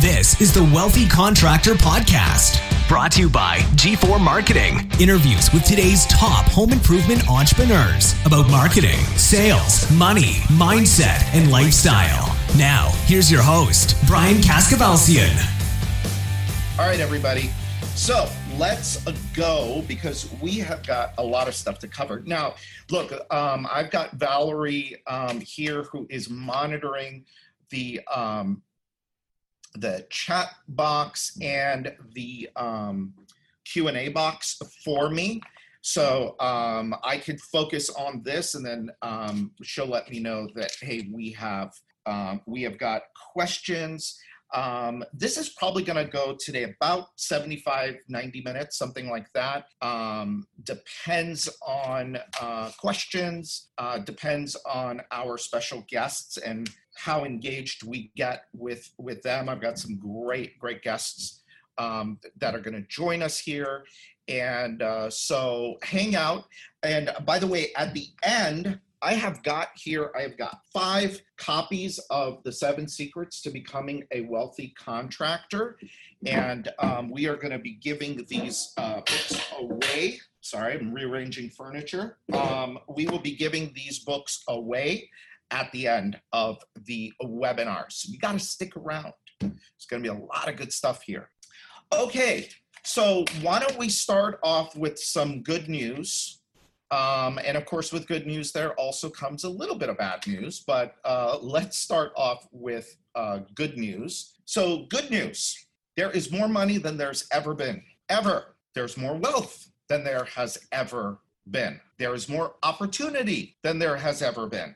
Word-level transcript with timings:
This 0.00 0.40
is 0.40 0.50
the 0.50 0.64
Wealthy 0.64 1.06
Contractor 1.06 1.74
Podcast, 1.74 2.58
brought 2.88 3.12
to 3.12 3.20
you 3.20 3.28
by 3.28 3.58
G4 3.76 4.18
Marketing. 4.18 4.90
Interviews 4.98 5.52
with 5.52 5.62
today's 5.64 6.06
top 6.06 6.46
home 6.46 6.72
improvement 6.72 7.28
entrepreneurs 7.28 8.14
about 8.24 8.48
marketing, 8.48 8.96
sales, 9.18 9.90
money, 9.90 10.40
mindset, 10.56 11.22
and 11.34 11.50
lifestyle. 11.50 12.34
Now, 12.56 12.88
here's 13.04 13.30
your 13.30 13.42
host, 13.42 13.94
Brian 14.06 14.36
Kaskavalciyan. 14.36 15.36
All 16.78 16.86
right, 16.86 17.00
everybody. 17.00 17.50
So 17.94 18.26
let's 18.56 19.04
go 19.34 19.84
because 19.86 20.32
we 20.40 20.52
have 20.60 20.82
got 20.86 21.12
a 21.18 21.22
lot 21.22 21.46
of 21.46 21.54
stuff 21.54 21.78
to 21.80 21.88
cover. 21.88 22.22
Now, 22.24 22.54
look, 22.90 23.12
um, 23.30 23.68
I've 23.70 23.90
got 23.90 24.12
Valerie 24.12 25.02
um, 25.06 25.40
here 25.40 25.82
who 25.82 26.06
is 26.08 26.30
monitoring 26.30 27.26
the 27.68 28.00
um, 28.10 28.62
the 29.74 30.06
chat 30.10 30.54
box 30.68 31.36
and 31.40 31.94
the 32.14 32.48
um, 32.56 33.14
Q&A 33.64 34.08
box 34.08 34.58
for 34.84 35.10
me. 35.10 35.40
So 35.82 36.36
um, 36.40 36.94
I 37.02 37.16
could 37.16 37.40
focus 37.40 37.88
on 37.90 38.22
this 38.22 38.54
and 38.54 38.64
then 38.64 38.90
um, 39.02 39.52
she'll 39.62 39.86
let 39.86 40.10
me 40.10 40.20
know 40.20 40.48
that, 40.54 40.72
hey, 40.80 41.08
we 41.12 41.30
have, 41.32 41.72
um, 42.06 42.42
we 42.46 42.62
have 42.62 42.78
got 42.78 43.02
questions. 43.32 44.18
Um, 44.52 45.04
this 45.12 45.36
is 45.36 45.50
probably 45.50 45.82
going 45.82 46.04
to 46.04 46.10
go 46.10 46.36
today 46.38 46.64
about 46.64 47.06
75, 47.16 47.96
90 48.08 48.42
minutes, 48.42 48.78
something 48.78 49.08
like 49.08 49.26
that. 49.34 49.66
Um, 49.80 50.46
depends 50.64 51.48
on 51.66 52.18
uh, 52.40 52.70
questions, 52.78 53.68
uh, 53.78 53.98
depends 53.98 54.56
on 54.66 55.02
our 55.12 55.38
special 55.38 55.84
guests 55.88 56.36
and 56.36 56.68
how 56.96 57.24
engaged 57.24 57.84
we 57.84 58.12
get 58.16 58.44
with 58.52 58.90
with 58.98 59.22
them. 59.22 59.48
I've 59.48 59.60
got 59.60 59.78
some 59.78 59.98
great 59.98 60.58
great 60.58 60.82
guests 60.82 61.42
um, 61.78 62.18
that 62.38 62.54
are 62.54 62.60
going 62.60 62.74
to 62.74 62.86
join 62.88 63.22
us 63.22 63.38
here, 63.38 63.84
and 64.28 64.82
uh, 64.82 65.08
so 65.10 65.76
hang 65.82 66.16
out. 66.16 66.44
And 66.82 67.10
by 67.24 67.38
the 67.38 67.46
way, 67.46 67.72
at 67.76 67.94
the 67.94 68.06
end. 68.22 68.80
I 69.02 69.14
have 69.14 69.42
got 69.42 69.68
here, 69.76 70.10
I 70.16 70.22
have 70.22 70.36
got 70.36 70.60
five 70.72 71.20
copies 71.38 71.98
of 72.10 72.42
the 72.44 72.52
seven 72.52 72.86
secrets 72.86 73.40
to 73.42 73.50
becoming 73.50 74.04
a 74.12 74.22
wealthy 74.22 74.74
contractor. 74.78 75.78
And 76.26 76.68
um, 76.78 77.10
we 77.10 77.26
are 77.26 77.36
going 77.36 77.52
to 77.52 77.58
be 77.58 77.78
giving 77.82 78.26
these 78.28 78.72
uh, 78.76 78.96
books 78.96 79.50
away. 79.58 80.20
Sorry, 80.42 80.78
I'm 80.78 80.92
rearranging 80.92 81.50
furniture. 81.50 82.18
Um, 82.32 82.78
we 82.88 83.06
will 83.06 83.18
be 83.18 83.34
giving 83.34 83.72
these 83.74 84.00
books 84.00 84.42
away 84.48 85.08
at 85.50 85.72
the 85.72 85.88
end 85.88 86.20
of 86.32 86.58
the 86.86 87.12
webinar. 87.22 87.90
So 87.90 88.10
you 88.12 88.18
got 88.18 88.32
to 88.32 88.38
stick 88.38 88.76
around. 88.76 89.12
There's 89.40 89.86
going 89.88 90.02
to 90.02 90.12
be 90.12 90.16
a 90.16 90.26
lot 90.26 90.48
of 90.48 90.56
good 90.56 90.72
stuff 90.72 91.02
here. 91.02 91.30
Okay, 91.92 92.48
so 92.84 93.24
why 93.42 93.58
don't 93.58 93.78
we 93.78 93.88
start 93.88 94.38
off 94.42 94.76
with 94.76 94.98
some 94.98 95.42
good 95.42 95.68
news? 95.68 96.39
Um, 96.90 97.38
and 97.44 97.56
of 97.56 97.66
course, 97.66 97.92
with 97.92 98.08
good 98.08 98.26
news, 98.26 98.52
there 98.52 98.72
also 98.74 99.08
comes 99.08 99.44
a 99.44 99.48
little 99.48 99.76
bit 99.76 99.88
of 99.88 99.98
bad 99.98 100.26
news, 100.26 100.64
but 100.66 100.96
uh, 101.04 101.38
let's 101.40 101.76
start 101.76 102.12
off 102.16 102.48
with 102.50 102.96
uh, 103.14 103.40
good 103.54 103.76
news. 103.76 104.34
So, 104.44 104.86
good 104.88 105.10
news 105.10 105.66
there 105.96 106.10
is 106.10 106.32
more 106.32 106.48
money 106.48 106.78
than 106.78 106.96
there's 106.96 107.26
ever 107.32 107.54
been, 107.54 107.82
ever. 108.08 108.56
There's 108.74 108.96
more 108.96 109.16
wealth 109.16 109.70
than 109.88 110.04
there 110.04 110.24
has 110.24 110.56
ever 110.72 111.18
been. 111.50 111.80
There 111.98 112.14
is 112.14 112.28
more 112.28 112.54
opportunity 112.62 113.56
than 113.62 113.78
there 113.78 113.96
has 113.96 114.22
ever 114.22 114.46
been. 114.46 114.74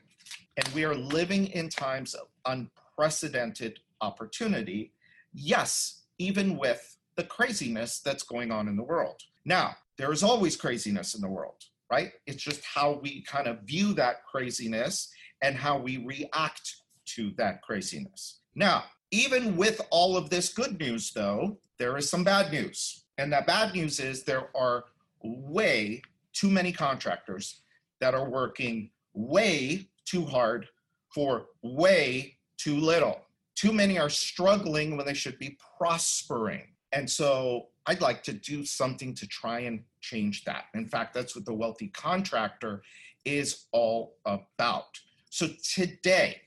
And 0.57 0.67
we 0.69 0.83
are 0.85 0.95
living 0.95 1.47
in 1.47 1.69
times 1.69 2.13
of 2.13 2.27
unprecedented 2.45 3.79
opportunity. 4.01 4.91
Yes, 5.33 6.03
even 6.19 6.57
with 6.57 6.97
the 7.15 7.23
craziness 7.23 7.99
that's 7.99 8.23
going 8.23 8.51
on 8.51 8.67
in 8.67 8.75
the 8.75 8.83
world. 8.83 9.21
Now, 9.45 9.75
there 9.97 10.11
is 10.11 10.23
always 10.23 10.57
craziness 10.57 11.15
in 11.15 11.21
the 11.21 11.29
world, 11.29 11.63
right? 11.91 12.11
It's 12.25 12.43
just 12.43 12.63
how 12.63 12.99
we 13.01 13.21
kind 13.23 13.47
of 13.47 13.61
view 13.61 13.93
that 13.93 14.25
craziness 14.25 15.11
and 15.41 15.55
how 15.55 15.77
we 15.77 15.97
react 16.05 16.75
to 17.15 17.31
that 17.37 17.61
craziness. 17.61 18.39
Now, 18.55 18.85
even 19.11 19.55
with 19.55 19.81
all 19.91 20.17
of 20.17 20.29
this 20.29 20.53
good 20.53 20.79
news, 20.79 21.11
though, 21.11 21.57
there 21.77 21.97
is 21.97 22.09
some 22.09 22.23
bad 22.23 22.51
news. 22.51 23.05
And 23.17 23.31
that 23.31 23.47
bad 23.47 23.73
news 23.73 23.99
is 23.99 24.23
there 24.23 24.49
are 24.55 24.85
way 25.23 26.01
too 26.33 26.49
many 26.49 26.71
contractors 26.71 27.61
that 28.01 28.13
are 28.13 28.29
working 28.29 28.91
way 29.13 29.87
too 30.05 30.25
hard 30.25 30.67
for 31.13 31.47
way 31.61 32.37
too 32.57 32.77
little. 32.77 33.21
Too 33.55 33.71
many 33.71 33.97
are 33.97 34.09
struggling 34.09 34.97
when 34.97 35.05
they 35.05 35.13
should 35.13 35.39
be 35.39 35.57
prospering. 35.77 36.74
And 36.95 37.09
so 37.09 37.67
I'd 37.85 38.01
like 38.01 38.23
to 38.23 38.33
do 38.33 38.65
something 38.65 39.13
to 39.15 39.27
try 39.27 39.59
and 39.59 39.83
change 40.01 40.45
that. 40.45 40.65
In 40.73 40.87
fact, 40.87 41.13
that's 41.13 41.35
what 41.35 41.45
the 41.45 41.53
wealthy 41.53 41.89
contractor 41.89 42.81
is 43.25 43.65
all 43.73 44.15
about. 44.25 44.97
So 45.29 45.49
today, 45.61 46.41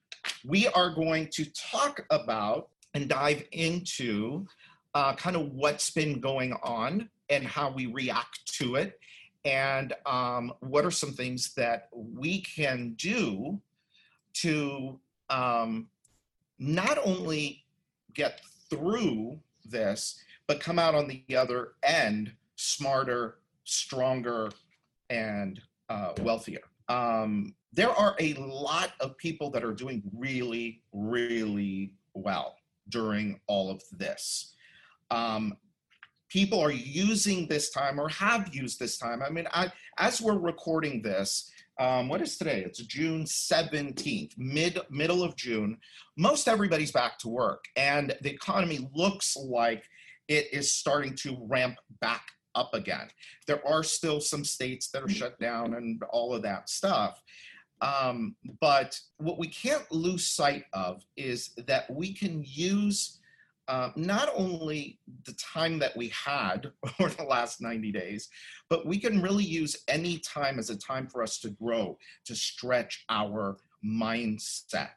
we 0.44 0.66
are 0.69 0.91
going 0.94 1.28
to 1.34 1.44
talk 1.53 2.04
about 2.10 2.70
and 2.94 3.09
dive 3.09 3.44
into 3.53 4.47
uh, 4.94 5.14
kind 5.14 5.36
of 5.36 5.53
what's 5.53 5.91
been 5.91 6.19
going 6.19 6.54
on 6.62 7.10
and 7.28 7.44
how 7.44 7.70
we 7.70 7.86
react 7.86 8.50
to 8.54 8.76
it 8.76 8.98
and 9.44 9.92
um, 10.06 10.53
what 10.60 10.84
are 10.84 10.91
some 10.91 11.12
things 11.12 11.53
that 11.54 11.88
we 11.92 12.41
can 12.41 12.94
do 12.97 13.60
to 14.32 14.98
um, 15.30 15.88
not 16.59 16.98
only 17.04 17.65
get 18.15 18.41
through 18.70 19.38
this, 19.65 20.20
but 20.48 20.60
come 20.60 20.78
out 20.78 20.94
on 20.94 21.06
the 21.06 21.36
other 21.36 21.75
end 21.84 22.32
smarter, 22.56 23.38
stronger, 23.64 24.50
and 25.10 25.60
uh, 25.88 26.12
wealthier. 26.22 26.62
Um, 26.88 27.54
there 27.72 27.91
are 27.91 28.16
a 28.19 28.34
lot 28.34 28.92
of 28.98 29.16
people 29.19 29.50
that 29.50 29.62
are 29.62 29.75
doing 29.75 30.03
really, 30.16 30.82
really 30.92 31.92
well 32.14 32.56
during 32.88 33.38
all 33.47 33.70
of 33.70 33.82
this. 33.92 34.54
Um, 35.10 35.56
people 36.28 36.60
are 36.60 36.72
using 36.72 37.47
this 37.47 37.70
time 37.70 38.00
or 38.00 38.09
have 38.09 38.53
used 38.54 38.78
this 38.78 38.98
time. 38.98 39.22
I 39.22 39.30
mean, 39.30 39.47
I, 39.53 39.70
as 39.98 40.20
we're 40.20 40.38
recording 40.38 41.03
this, 41.03 41.50
um, 41.78 42.09
what 42.09 42.20
is 42.20 42.36
today? 42.36 42.65
It's 42.65 42.80
June 42.80 43.25
17th, 43.25 44.36
mid 44.36 44.80
middle 44.91 45.22
of 45.22 45.36
June. 45.36 45.78
Most 46.16 46.48
everybody's 46.48 46.91
back 46.91 47.19
to 47.19 47.28
work, 47.28 47.66
and 47.76 48.16
the 48.22 48.30
economy 48.30 48.88
looks 48.92 49.36
like 49.36 49.84
it 50.28 50.53
is 50.53 50.72
starting 50.72 51.15
to 51.16 51.39
ramp 51.49 51.78
back 52.00 52.27
up 52.55 52.75
again. 52.75 53.09
There 53.47 53.66
are 53.66 53.83
still 53.83 54.21
some 54.21 54.44
states 54.44 54.91
that 54.91 55.03
are 55.03 55.09
shut 55.09 55.39
down 55.41 55.75
and 55.75 56.03
all 56.11 56.34
of 56.34 56.43
that 56.43 56.69
stuff. 56.69 57.22
Um, 57.81 58.34
but 58.61 58.99
what 59.19 59.39
we 59.39 59.49
can't 59.49 59.91
lose 59.93 60.27
sight 60.27 60.65
of 60.72 61.05
is 61.16 61.50
that 61.66 61.89
we 61.91 62.12
can 62.12 62.43
use 62.44 63.21
uh, 63.69 63.91
not 63.97 64.31
only 64.34 64.99
the 65.25 65.34
time 65.34 65.78
that 65.78 65.97
we 65.97 66.09
had 66.09 66.72
over 67.00 67.10
the 67.10 67.22
last 67.22 67.60
90 67.60 67.93
days, 67.93 68.28
but 68.69 68.87
we 68.87 68.99
can 68.99 69.22
really 69.22 69.45
use 69.45 69.77
any 69.89 70.19
time 70.19 70.59
as 70.59 70.71
a 70.71 70.78
time 70.78 71.06
for 71.06 71.22
us 71.22 71.39
to 71.41 71.50
grow, 71.50 71.97
to 72.25 72.34
stretch 72.34 73.05
our 73.10 73.59
mindset. 73.84 74.89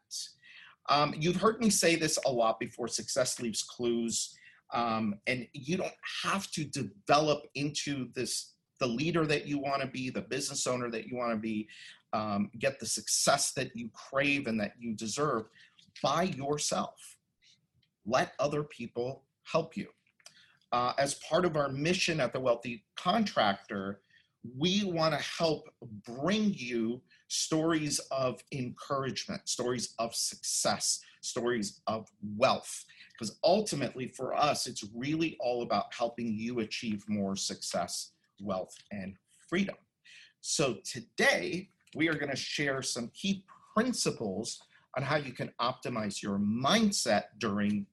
Um, 0.90 1.13
you've 1.18 1.36
heard 1.36 1.59
me 1.59 1.69
say 1.69 1.96
this 1.96 2.18
a 2.25 2.31
lot 2.31 2.59
before 2.59 2.88
success 2.88 3.40
leaves 3.40 3.62
clues. 3.62 4.36
Um, 4.74 5.16
and 5.28 5.48
you 5.54 5.78
don't 5.78 5.92
have 6.24 6.50
to 6.52 6.64
develop 6.64 7.44
into 7.56 8.09
this 8.14 8.54
the 8.80 8.88
leader 8.88 9.28
that 9.28 9.46
you 9.46 9.59
want 9.59 9.82
to 9.82 9.88
be, 9.88 10.09
the 10.09 10.22
business 10.22 10.66
owner 10.66 10.90
that 10.90 11.06
you 11.06 11.16
want 11.16 11.32
to 11.32 11.38
be, 11.38 11.68
um, 12.14 12.50
get 12.58 12.80
the 12.80 12.86
success 12.86 13.52
that 13.52 13.76
you 13.76 13.90
crave 13.94 14.48
and 14.48 14.60
that 14.60 14.74
you 14.80 14.94
deserve 14.94 15.44
by 16.01 16.24
yourself 16.24 17.18
let 18.06 18.34
other 18.40 18.63
people 18.63 19.24
help 19.44 19.75
you. 19.78 19.88
Uh, 20.72 20.94
as 20.98 21.16
part 21.16 21.45
of 21.45 21.57
our 21.57 21.69
mission 21.69 22.19
at 22.19 22.34
the 22.34 22.40
Wealthy 22.40 22.84
Contractor, 22.95 24.01
we 24.57 24.84
want 24.86 25.13
to 25.13 25.19
help 25.19 25.69
bring 26.06 26.54
you 26.54 27.01
stories 27.28 28.00
of 28.12 28.42
encouragement, 28.51 29.48
stories 29.48 29.94
of 30.00 30.16
success, 30.16 31.01
stories 31.22 31.81
of 31.88 32.10
wealth. 32.38 32.86
Because 33.21 33.38
ultimately, 33.44 34.07
for 34.07 34.33
us, 34.33 34.65
it's 34.65 34.83
really 34.95 35.38
all 35.39 35.62
about 35.62 35.94
helping 35.95 36.33
you 36.33 36.62
achieve 36.62 37.03
more 37.07 37.35
success, 37.35 38.13
wealth, 38.41 38.73
and 38.91 39.13
freedom. 39.47 39.75
So 40.39 40.77
today, 40.83 41.69
we 41.94 42.09
are 42.09 42.15
going 42.15 42.31
to 42.31 42.35
share 42.35 42.81
some 42.81 43.12
key 43.13 43.45
principles 43.75 44.59
on 44.97 45.03
how 45.03 45.18
you 45.18 45.33
can 45.33 45.51
optimize 45.62 46.23
your 46.23 46.39
mindset 46.39 47.25
during 47.38 47.85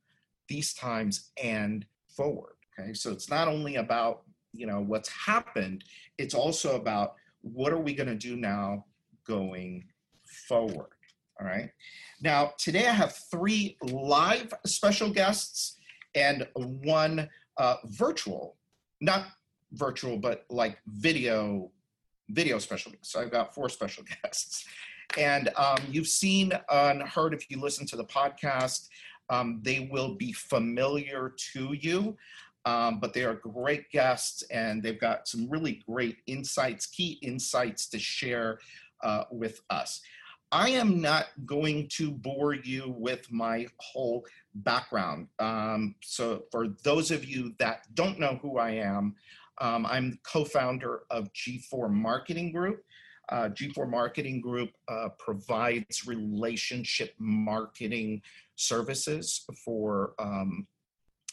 these 0.49 0.73
times 0.73 1.31
and 1.43 1.85
forward. 2.09 2.55
Okay, 2.81 2.95
so 2.95 3.13
it's 3.13 3.29
not 3.29 3.49
only 3.49 3.77
about 3.77 4.23
you 4.55 4.67
know 4.67 4.81
what's 4.81 5.11
happened, 5.11 5.85
it's 6.17 6.35
also 6.35 6.75
about 6.77 7.17
what 7.43 7.71
are 7.71 7.83
we 7.83 7.93
going 7.93 8.09
to 8.09 8.15
do 8.15 8.35
now 8.35 8.87
going 9.27 9.85
forward. 10.49 10.89
All 11.41 11.47
right. 11.47 11.71
Now, 12.21 12.53
today 12.59 12.89
I 12.89 12.93
have 12.93 13.15
three 13.31 13.77
live 13.83 14.53
special 14.67 15.09
guests 15.11 15.77
and 16.17 16.49
one 16.55 17.29
uh, 17.59 17.77
virtual, 17.85 18.57
not 19.01 19.27
virtual, 19.73 20.17
but 20.17 20.45
like 20.51 20.79
video 20.87 21.71
video 22.31 22.59
special. 22.59 22.93
So 23.03 23.21
I've 23.21 23.31
got 23.31 23.55
four 23.55 23.69
special 23.69 24.05
guests. 24.23 24.67
And 25.17 25.49
um, 25.57 25.79
you've 25.89 26.09
seen 26.09 26.53
and 26.71 27.03
heard 27.03 27.33
if 27.33 27.51
you 27.51 27.61
listen 27.61 27.87
to 27.87 27.97
the 27.97 28.05
podcast, 28.05 28.89
um, 29.31 29.61
they 29.63 29.89
will 29.91 30.15
be 30.15 30.33
familiar 30.33 31.35
to 31.53 31.73
you. 31.73 32.17
Um, 32.65 32.99
but 33.01 33.15
they 33.15 33.25
are 33.25 33.35
great 33.35 33.89
guests 33.91 34.43
and 34.51 34.83
they've 34.83 35.01
got 35.01 35.27
some 35.27 35.49
really 35.49 35.83
great 35.89 36.19
insights, 36.27 36.87
key 36.87 37.19
insights 37.23 37.89
to 37.91 37.99
share 37.99 38.59
uh, 39.03 39.25
with 39.31 39.61
us. 39.71 40.03
I 40.51 40.71
am 40.71 41.01
not 41.01 41.27
going 41.45 41.89
to 41.93 42.11
bore 42.11 42.55
you 42.55 42.95
with 42.97 43.31
my 43.31 43.67
whole 43.79 44.25
background. 44.55 45.29
Um, 45.39 45.95
so, 46.03 46.45
for 46.51 46.69
those 46.83 47.11
of 47.11 47.25
you 47.25 47.55
that 47.59 47.83
don't 47.95 48.19
know 48.19 48.39
who 48.41 48.59
I 48.59 48.71
am, 48.71 49.15
um, 49.61 49.85
I'm 49.87 50.19
co-founder 50.23 51.03
of 51.11 51.31
G4 51.35 51.91
Marketing 51.91 52.53
Group. 52.53 52.83
Uh, 53.29 53.51
G4 53.51 53.91
Marketing 53.91 54.41
Group 54.41 54.71
uh, 54.89 55.11
provides 55.19 56.07
relationship 56.07 57.13
marketing 57.19 58.23
services 58.57 59.45
for 59.65 60.15
um, 60.19 60.67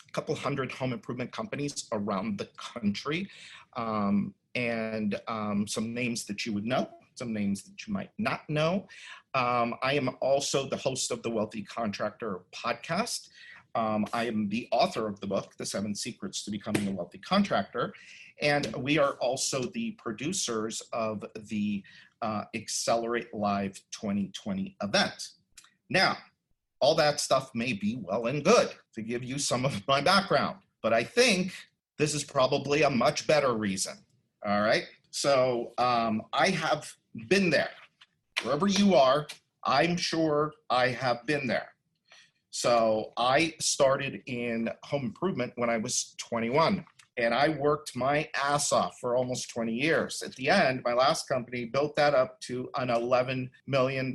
a 0.09 0.11
couple 0.11 0.35
hundred 0.35 0.73
home 0.73 0.91
improvement 0.91 1.31
companies 1.31 1.87
around 1.93 2.37
the 2.37 2.49
country, 2.57 3.29
um, 3.77 4.33
and 4.55 5.21
um, 5.29 5.65
some 5.67 5.93
names 5.93 6.25
that 6.25 6.45
you 6.45 6.51
would 6.51 6.65
know, 6.65 6.89
some 7.15 7.33
names 7.33 7.63
that 7.63 7.87
you 7.87 7.93
might 7.93 8.11
not 8.17 8.41
know. 8.49 8.87
Um, 9.33 9.75
I 9.81 9.93
am 9.93 10.09
also 10.21 10.67
the 10.69 10.77
host 10.77 11.11
of 11.11 11.23
the 11.23 11.29
Wealthy 11.29 11.63
Contractor 11.63 12.41
podcast. 12.53 13.29
Um, 13.75 14.05
I 14.13 14.25
am 14.25 14.47
the 14.47 14.67
author 14.71 15.07
of 15.07 15.19
the 15.19 15.27
book, 15.27 15.53
The 15.57 15.65
Seven 15.65 15.93
Secrets 15.93 16.43
to 16.45 16.51
Becoming 16.51 16.87
a 16.87 16.91
Wealthy 16.91 17.17
Contractor. 17.19 17.93
And 18.41 18.73
we 18.75 18.97
are 18.97 19.13
also 19.13 19.63
the 19.73 19.91
producers 19.91 20.81
of 20.93 21.23
the 21.49 21.83
uh, 22.21 22.43
Accelerate 22.53 23.33
Live 23.33 23.81
2020 23.91 24.77
event. 24.81 25.29
Now, 25.89 26.17
all 26.79 26.95
that 26.95 27.19
stuff 27.19 27.51
may 27.53 27.73
be 27.73 27.99
well 28.01 28.27
and 28.27 28.43
good 28.43 28.69
to 28.93 29.01
give 29.01 29.23
you 29.23 29.39
some 29.39 29.65
of 29.65 29.85
my 29.87 30.01
background, 30.01 30.57
but 30.81 30.93
I 30.93 31.03
think 31.03 31.53
this 31.97 32.13
is 32.13 32.23
probably 32.23 32.83
a 32.83 32.89
much 32.89 33.27
better 33.27 33.53
reason. 33.53 33.95
All 34.45 34.61
right. 34.61 34.83
So 35.15 35.71
um, 35.77 36.23
I 36.33 36.49
have 36.49 36.91
been 37.29 37.49
there. 37.49 37.69
Wherever 38.43 38.67
you 38.67 38.95
are, 38.95 39.27
I'm 39.63 39.95
sure 39.95 40.51
I 40.69 40.89
have 40.89 41.25
been 41.25 41.47
there. 41.47 41.69
So 42.51 43.13
I 43.15 43.53
started 43.61 44.21
in 44.25 44.69
home 44.83 45.05
improvement 45.05 45.53
when 45.55 45.69
I 45.69 45.77
was 45.77 46.15
21 46.17 46.83
and 47.15 47.33
I 47.33 47.47
worked 47.47 47.95
my 47.95 48.27
ass 48.35 48.73
off 48.73 48.97
for 48.99 49.15
almost 49.15 49.49
20 49.51 49.71
years. 49.71 50.21
At 50.21 50.35
the 50.35 50.49
end, 50.49 50.81
my 50.83 50.91
last 50.91 51.29
company 51.29 51.63
built 51.63 51.95
that 51.95 52.13
up 52.13 52.41
to 52.41 52.69
an 52.75 52.89
$11 52.89 53.49
million 53.67 54.13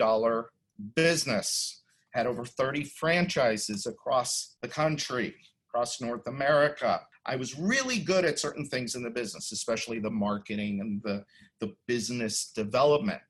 business, 0.95 1.81
had 2.11 2.27
over 2.27 2.45
30 2.45 2.85
franchises 2.85 3.87
across 3.87 4.57
the 4.61 4.69
country, 4.69 5.35
across 5.67 6.03
North 6.03 6.27
America. 6.27 7.01
I 7.31 7.37
was 7.37 7.59
really 7.59 7.99
good 7.99 8.25
at 8.25 8.39
certain 8.39 8.67
things 8.67 8.95
in 8.95 9.03
the 9.03 9.11
business, 9.11 9.53
especially 9.53 10.01
the 10.01 10.11
marketing 10.11 10.81
and 10.81 11.03
the, 11.03 11.25
the 11.61 11.75
business 11.87 12.53
development. 12.53 13.23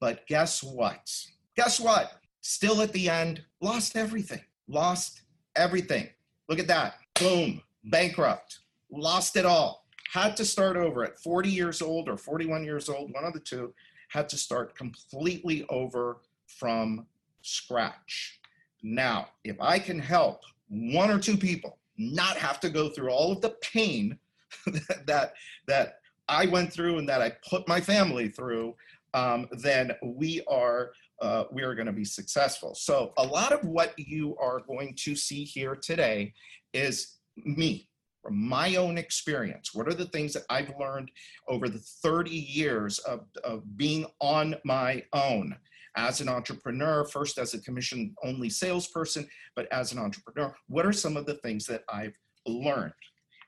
But 0.00 0.26
guess 0.26 0.62
what? 0.62 1.10
Guess 1.56 1.80
what? 1.80 2.20
Still 2.40 2.80
at 2.80 2.92
the 2.92 3.10
end, 3.10 3.42
lost 3.60 3.96
everything 3.96 4.40
lost 4.70 5.22
everything. 5.56 6.08
Look 6.48 6.58
at 6.58 6.68
that. 6.68 6.94
Boom, 7.18 7.60
bankrupt, 7.84 8.60
lost 8.90 9.36
it 9.36 9.44
all. 9.44 9.84
Had 10.12 10.36
to 10.38 10.44
start 10.44 10.76
over 10.76 11.04
at 11.04 11.18
40 11.18 11.50
years 11.50 11.82
old 11.82 12.08
or 12.08 12.16
41 12.16 12.64
years 12.64 12.88
old, 12.88 13.12
one 13.12 13.24
of 13.24 13.32
the 13.32 13.40
two, 13.40 13.74
had 14.08 14.28
to 14.30 14.36
start 14.36 14.76
completely 14.76 15.66
over 15.68 16.22
from 16.46 17.06
scratch. 17.42 18.40
Now, 18.82 19.28
if 19.44 19.56
I 19.60 19.78
can 19.78 19.98
help 19.98 20.42
one 20.68 21.10
or 21.10 21.18
two 21.18 21.36
people 21.36 21.78
not 22.00 22.36
have 22.36 22.58
to 22.60 22.70
go 22.70 22.88
through 22.88 23.10
all 23.10 23.30
of 23.30 23.40
the 23.40 23.54
pain 23.60 24.18
that, 25.06 25.34
that, 25.68 25.94
I 26.30 26.46
went 26.46 26.72
through 26.72 26.98
and 26.98 27.08
that 27.08 27.20
I 27.20 27.32
put 27.48 27.66
my 27.66 27.80
family 27.80 28.28
through, 28.28 28.76
um, 29.14 29.48
then 29.50 29.90
we 30.02 30.42
are 30.48 30.92
uh, 31.20 31.44
we 31.50 31.62
are 31.62 31.74
going 31.74 31.86
to 31.86 31.92
be 31.92 32.04
successful. 32.04 32.74
So 32.74 33.12
a 33.18 33.26
lot 33.26 33.52
of 33.52 33.62
what 33.64 33.92
you 33.98 34.36
are 34.40 34.60
going 34.60 34.94
to 35.00 35.14
see 35.14 35.44
here 35.44 35.74
today 35.74 36.32
is 36.72 37.18
me 37.36 37.88
from 38.22 38.40
my 38.40 38.76
own 38.76 38.96
experience. 38.96 39.74
What 39.74 39.88
are 39.88 39.94
the 39.94 40.06
things 40.06 40.32
that 40.32 40.44
I've 40.48 40.72
learned 40.78 41.10
over 41.48 41.68
the 41.68 41.78
30 41.78 42.30
years 42.30 43.00
of, 43.00 43.26
of 43.44 43.76
being 43.76 44.06
on 44.20 44.54
my 44.64 45.02
own? 45.12 45.56
As 45.96 46.20
an 46.20 46.28
entrepreneur, 46.28 47.04
first 47.04 47.38
as 47.38 47.54
a 47.54 47.60
commission 47.60 48.14
only 48.24 48.48
salesperson, 48.48 49.28
but 49.56 49.66
as 49.72 49.92
an 49.92 49.98
entrepreneur, 49.98 50.54
what 50.68 50.86
are 50.86 50.92
some 50.92 51.16
of 51.16 51.26
the 51.26 51.34
things 51.34 51.66
that 51.66 51.82
I've 51.92 52.14
learned? 52.46 52.92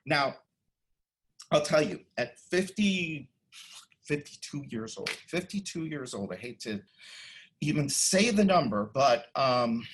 Now, 0.05 0.35
I'll 1.51 1.61
tell 1.61 1.81
you, 1.81 1.99
at 2.17 2.37
50, 2.39 3.29
52 4.05 4.63
years 4.69 4.97
old, 4.97 5.09
52 5.09 5.85
years 5.85 6.13
old, 6.13 6.33
I 6.33 6.35
hate 6.35 6.59
to 6.61 6.81
even 7.61 7.87
say 7.87 8.29
the 8.31 8.43
number, 8.43 8.91
but 8.93 9.27
um, 9.35 9.85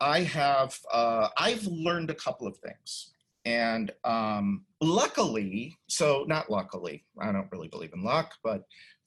I 0.00 0.20
have 0.20 0.78
uh, 0.92 1.28
I've 1.36 1.64
learned 1.66 2.10
a 2.10 2.14
couple 2.14 2.46
of 2.46 2.56
things, 2.58 3.12
and 3.44 3.90
um, 4.04 4.64
luckily, 4.80 5.76
so 5.88 6.24
not 6.26 6.50
luckily, 6.50 7.04
I 7.20 7.32
don't 7.32 7.50
really 7.52 7.68
believe 7.68 7.92
in 7.94 8.02
luck, 8.02 8.34
but 8.42 8.62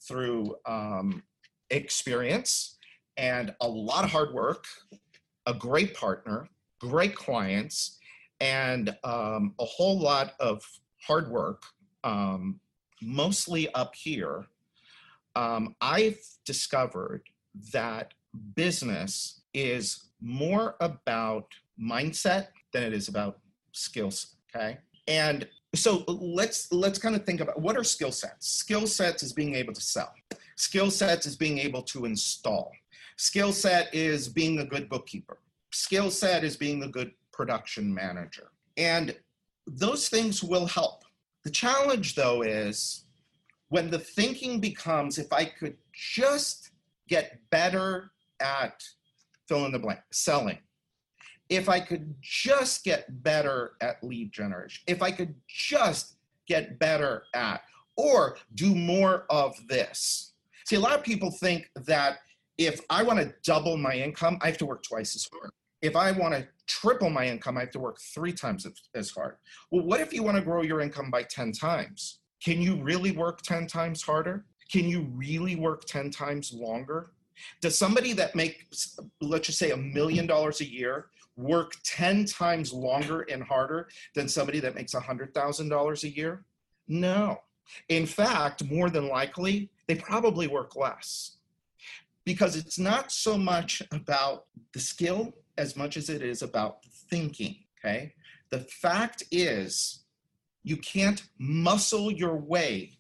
through 0.08 0.56
um, 0.66 1.24
experience 1.70 2.78
and 3.18 3.54
a 3.62 3.68
lot 3.68 4.04
of 4.04 4.12
hard 4.12 4.34
work, 4.34 4.66
a 5.46 5.54
great 5.54 5.96
partner, 5.96 6.48
great 6.80 7.16
clients, 7.16 8.00
and 8.40 8.96
um, 9.04 9.54
a 9.60 9.66
whole 9.66 10.00
lot 10.00 10.34
of 10.40 10.64
hard 11.02 11.30
work, 11.30 11.64
um, 12.04 12.60
mostly 13.02 13.74
up 13.74 13.96
here. 13.96 14.46
Um, 15.36 15.76
I've 15.82 16.20
discovered 16.46 17.24
that 17.74 18.14
business 18.56 19.42
is 19.54 20.10
more 20.22 20.76
about 20.80 21.48
mindset 21.80 22.48
than 22.72 22.84
it 22.84 22.94
is 22.94 23.08
about 23.08 23.40
skills 23.72 24.38
okay? 24.58 24.78
And 25.08 25.48
so 25.76 26.04
let's 26.08 26.72
let's 26.72 27.00
kind 27.00 27.16
of 27.16 27.26
think 27.26 27.42
about 27.42 27.62
what 27.62 27.78
are 27.78 27.84
skill 27.84 28.12
sets? 28.12 28.48
Skill 28.48 28.88
sets 28.88 29.24
is 29.24 29.34
being 29.34 29.56
able 29.56 29.74
to 29.74 29.82
sell 29.82 30.14
skill 30.58 30.92
sets 30.92 31.26
is 31.26 31.36
being 31.36 31.58
able 31.58 31.82
to 31.82 32.06
install 32.06 32.72
skill 33.18 33.52
set 33.52 33.94
is 33.94 34.28
being 34.28 34.60
a 34.60 34.66
good 34.66 34.90
bookkeeper 34.90 35.40
skill 35.72 36.12
set 36.12 36.44
is 36.44 36.58
being 36.58 36.84
a 36.84 36.88
good 36.88 37.12
production 37.32 37.94
manager 37.94 38.52
and 38.78 39.16
those 39.66 40.10
things 40.10 40.44
will 40.44 40.68
help 40.68 41.04
the 41.44 41.50
challenge 41.50 42.16
though 42.16 42.42
is 42.42 43.06
when 43.70 43.90
the 43.90 44.00
thinking 44.00 44.60
becomes 44.60 45.18
if 45.18 45.32
i 45.32 45.46
could 45.46 45.78
just 45.94 46.72
get 47.08 47.40
better 47.50 48.12
at 48.40 48.84
fill 49.48 49.66
in 49.66 49.72
the 49.72 49.80
blank, 49.80 50.00
selling. 50.12 50.60
If 51.50 51.70
I 51.70 51.80
could 51.80 52.14
just 52.22 52.84
get 52.84 53.24
better 53.24 53.74
at 53.82 54.04
lead 54.04 54.34
generation, 54.34 54.84
if 54.88 55.02
I 55.02 55.12
could 55.12 55.34
just 55.48 56.18
get 56.46 56.78
better 56.78 57.24
at, 57.34 57.62
or 57.96 58.38
do 58.56 58.76
more 58.76 59.26
of 59.30 59.56
this. 59.68 60.34
See, 60.68 60.76
a 60.76 60.82
lot 60.82 60.98
of 60.98 61.02
people 61.02 61.32
think 61.32 61.70
that 61.86 62.18
if 62.58 62.82
I 62.90 63.02
want 63.02 63.20
to 63.20 63.34
double 63.46 63.78
my 63.78 63.94
income, 63.94 64.38
I 64.42 64.48
have 64.48 64.58
to 64.58 64.66
work 64.66 64.84
twice 64.84 65.16
as 65.16 65.26
hard. 65.32 65.50
If 65.82 65.96
I 65.96 66.12
want 66.12 66.34
to 66.34 66.46
triple 66.68 67.10
my 67.10 67.26
income, 67.26 67.56
I 67.56 67.62
have 67.62 67.72
to 67.72 67.80
work 67.80 68.00
three 68.14 68.34
times 68.34 68.68
as 68.94 69.10
hard. 69.12 69.38
Well, 69.72 69.86
what 69.86 70.02
if 70.02 70.12
you 70.12 70.24
want 70.24 70.36
to 70.36 70.44
grow 70.44 70.64
your 70.64 70.82
income 70.82 71.10
by 71.10 71.24
10 71.24 71.54
times? 71.54 72.20
Can 72.44 72.62
you 72.62 72.84
really 72.84 73.12
work 73.12 73.44
10 73.44 73.68
times 73.68 74.02
harder? 74.04 74.44
Can 74.70 74.90
you 74.90 75.10
really 75.16 75.56
work 75.56 75.86
10 75.86 76.12
times 76.12 76.52
longer? 76.52 77.12
Does 77.62 77.78
somebody 77.78 78.12
that 78.14 78.36
makes, 78.36 79.00
let's 79.22 79.48
just 79.48 79.60
say, 79.60 79.72
a 79.72 79.78
million 79.78 80.28
dollars 80.28 80.60
a 80.60 80.70
year 80.70 81.06
work 81.38 81.76
10 81.86 82.26
times 82.26 82.74
longer 82.74 83.22
and 83.32 83.42
harder 83.42 83.88
than 84.16 84.28
somebody 84.28 84.60
that 84.60 84.76
makes 84.76 84.94
$100,000 84.94 86.04
a 86.04 86.10
year? 86.10 86.44
No. 86.90 87.38
In 87.88 88.06
fact, 88.06 88.66
more 88.70 88.90
than 88.90 89.08
likely, 89.08 89.70
they 89.88 89.96
probably 89.96 90.48
work 90.48 90.76
less 90.76 91.38
because 92.26 92.56
it's 92.56 92.78
not 92.78 93.12
so 93.12 93.38
much 93.38 93.82
about 93.92 94.46
the 94.74 94.80
skill 94.80 95.34
as 95.58 95.76
much 95.76 95.98
as 95.98 96.10
it 96.10 96.22
is 96.22 96.42
about 96.42 96.84
thinking. 97.10 97.56
Okay. 97.80 98.14
The 98.50 98.60
fact 98.60 99.24
is, 99.32 100.04
you 100.64 100.78
can't 100.78 101.24
muscle 101.40 102.12
your 102.12 102.36
way 102.36 102.98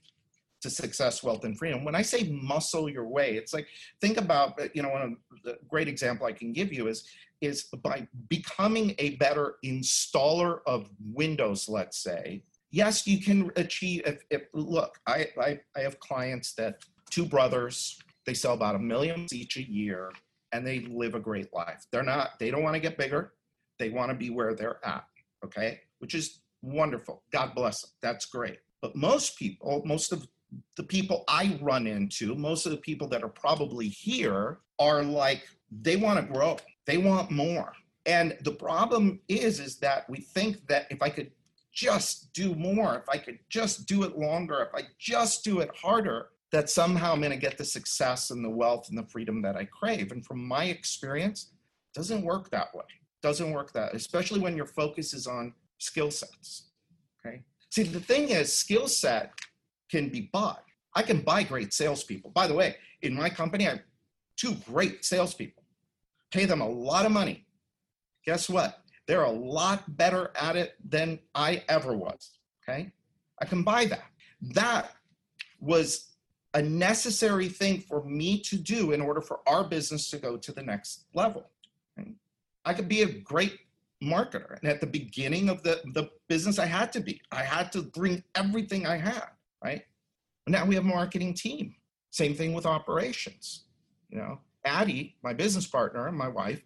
to 0.62 0.70
success, 0.70 1.22
wealth, 1.22 1.44
and 1.44 1.58
freedom. 1.58 1.84
When 1.84 1.96
I 1.96 2.02
say 2.02 2.24
muscle 2.24 2.90
your 2.90 3.08
way, 3.08 3.36
it's 3.36 3.54
like 3.54 3.68
think 4.02 4.18
about 4.18 4.60
uh, 4.60 4.68
you 4.74 4.82
know 4.82 4.90
one 4.90 5.02
of 5.02 5.12
the 5.44 5.58
great 5.68 5.88
example 5.88 6.26
I 6.26 6.32
can 6.32 6.54
give 6.54 6.72
you 6.74 6.88
is 6.88 7.04
is 7.42 7.66
by 7.84 8.08
becoming 8.30 8.96
a 8.98 9.16
better 9.18 9.58
installer 9.64 10.60
of 10.66 10.90
Windows, 11.14 11.70
let's 11.70 11.98
say. 12.02 12.42
Yes, 12.72 13.08
you 13.08 13.22
can 13.22 13.52
achieve. 13.56 14.04
If, 14.06 14.24
if 14.30 14.44
look, 14.54 14.98
I, 15.08 15.28
I 15.40 15.60
I 15.76 15.80
have 15.82 16.00
clients 16.00 16.54
that 16.54 16.84
two 17.10 17.26
brothers 17.26 18.00
they 18.26 18.34
sell 18.34 18.54
about 18.54 18.76
a 18.76 18.80
million 18.80 19.26
each 19.32 19.56
a 19.58 19.64
year, 19.64 20.12
and 20.52 20.68
they 20.68 20.82
live 20.82 21.16
a 21.16 21.20
great 21.20 21.54
life. 21.54 21.86
They're 21.92 22.04
not. 22.04 22.32
They 22.40 22.52
don't 22.52 22.64
want 22.64 22.76
to 22.76 22.82
get 22.82 22.98
bigger. 22.98 23.34
They 23.80 23.90
want 23.90 24.10
to 24.10 24.16
be 24.16 24.30
where 24.30 24.54
they're 24.54 24.86
at. 24.86 25.06
Okay, 25.46 25.80
which 26.00 26.14
is 26.14 26.40
wonderful. 26.62 27.24
God 27.32 27.56
bless 27.56 27.82
them. 27.82 27.92
That's 28.02 28.26
great. 28.26 28.60
But 28.82 28.96
most 28.96 29.38
people, 29.38 29.82
most 29.86 30.12
of 30.12 30.28
the 30.76 30.84
people 30.84 31.24
I 31.28 31.58
run 31.62 31.88
into, 31.88 32.36
most 32.36 32.66
of 32.66 32.72
the 32.72 32.78
people 32.78 33.08
that 33.10 33.24
are 33.24 33.30
probably 33.30 33.88
here 33.88 34.60
are 34.80 35.04
like, 35.04 35.48
they 35.82 35.96
want 35.96 36.20
to 36.20 36.34
grow, 36.34 36.58
they 36.86 36.98
want 36.98 37.32
more. 37.32 37.74
And 38.06 38.38
the 38.42 38.52
problem 38.52 39.20
is, 39.28 39.60
is 39.60 39.78
that 39.80 40.10
we 40.10 40.20
think 40.20 40.66
that 40.68 40.88
if 40.90 41.02
I 41.02 41.10
could 41.10 41.32
just 41.78 42.34
do 42.34 42.56
more, 42.56 42.96
if 42.96 43.08
I 43.08 43.20
could 43.20 43.38
just 43.50 43.86
do 43.88 44.02
it 44.04 44.18
longer, 44.18 44.68
if 44.68 44.74
I 44.74 44.88
just 44.98 45.44
do 45.44 45.60
it 45.60 45.70
harder, 45.76 46.30
that 46.52 46.72
somehow 46.72 47.14
I'm 47.14 47.20
going 47.20 47.32
to 47.32 47.38
get 47.38 47.56
the 47.56 47.64
success 47.64 48.32
and 48.32 48.44
the 48.44 48.50
wealth 48.50 48.90
and 48.90 48.98
the 48.98 49.04
freedom 49.04 49.44
that 49.44 49.56
I 49.56 49.66
crave. 49.66 50.12
And 50.12 50.26
from 50.26 50.44
my 50.44 50.66
experience, 50.66 51.52
doesn't 51.94 52.24
work 52.24 52.50
that 52.50 52.74
way. 52.74 52.86
Doesn't 53.22 53.52
work 53.52 53.74
that, 53.74 53.94
especially 53.94 54.40
when 54.40 54.58
your 54.58 54.66
focus 54.66 55.14
is 55.14 55.28
on 55.28 55.54
skill 55.78 56.10
sets. 56.10 56.70
Okay. 57.24 57.44
See, 57.70 57.84
the 57.84 58.00
thing 58.00 58.30
is, 58.30 58.52
skill 58.52 58.88
set 58.88 59.34
can 59.92 60.10
be 60.10 60.30
bought. 60.34 60.64
I 60.96 61.04
can 61.04 61.22
buy 61.22 61.44
great 61.44 61.74
salespeople. 61.74 62.32
By 62.32 62.48
the 62.48 62.56
way, 62.56 62.78
in 63.04 63.14
my 63.14 63.30
company, 63.30 63.68
I 63.68 63.72
have 63.72 63.82
two 64.36 64.56
great 64.66 65.06
salespeople. 65.06 65.64
Pay 66.32 66.46
them 66.46 66.62
a 66.62 66.68
lot 66.68 67.06
of 67.06 67.12
money. 67.12 67.46
Guess 68.26 68.50
what? 68.50 68.82
They're 69.08 69.24
a 69.24 69.32
lot 69.32 69.98
better 69.98 70.32
at 70.40 70.56
it 70.56 70.76
than 70.88 71.20
I 71.34 71.64
ever 71.70 71.96
was. 71.96 72.38
Okay. 72.64 72.92
I 73.42 73.46
can 73.46 73.64
buy 73.64 73.86
that. 73.86 74.06
That 74.54 74.92
was 75.60 76.10
a 76.54 76.62
necessary 76.62 77.50
thing 77.50 77.80
for 77.80 78.04
me 78.04 78.40
to 78.42 78.58
do 78.58 78.92
in 78.92 79.02
order 79.02 79.22
for 79.22 79.40
our 79.48 79.64
business 79.64 80.10
to 80.10 80.18
go 80.18 80.38
to 80.38 80.52
the 80.52 80.62
next 80.62 81.06
level. 81.14 81.50
Okay? 81.98 82.12
I 82.66 82.74
could 82.74 82.88
be 82.88 83.04
a 83.04 83.12
great 83.20 83.60
marketer. 84.04 84.60
And 84.60 84.70
at 84.70 84.82
the 84.82 84.88
beginning 84.88 85.50
of 85.50 85.64
the, 85.64 85.82
the 85.94 86.10
business, 86.28 86.60
I 86.60 86.66
had 86.66 86.92
to 86.94 87.00
be. 87.00 87.22
I 87.32 87.44
had 87.44 87.72
to 87.74 87.82
bring 87.82 88.24
everything 88.36 88.86
I 88.86 88.98
had, 88.98 89.30
right? 89.64 89.84
now 90.48 90.66
we 90.66 90.76
have 90.76 90.86
a 90.86 90.88
marketing 90.88 91.34
team. 91.34 91.76
Same 92.10 92.34
thing 92.34 92.54
with 92.54 92.66
operations. 92.66 93.66
You 94.10 94.20
know, 94.20 94.40
Addie, 94.64 95.18
my 95.22 95.34
business 95.34 95.68
partner 95.68 96.08
and 96.08 96.18
my 96.18 96.30
wife, 96.30 96.62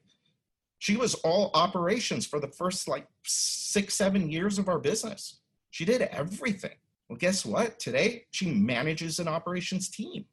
she 0.81 0.97
was 0.97 1.13
all 1.13 1.51
operations 1.53 2.25
for 2.25 2.39
the 2.39 2.47
first 2.47 2.88
like 2.88 3.05
six, 3.23 3.93
seven 3.93 4.31
years 4.31 4.57
of 4.57 4.67
our 4.67 4.79
business. 4.79 5.41
She 5.69 5.85
did 5.85 6.01
everything. 6.01 6.73
Well, 7.07 7.19
guess 7.19 7.45
what? 7.45 7.77
Today, 7.77 8.25
she 8.31 8.50
manages 8.50 9.19
an 9.19 9.27
operations 9.27 9.89
team. 9.89 10.25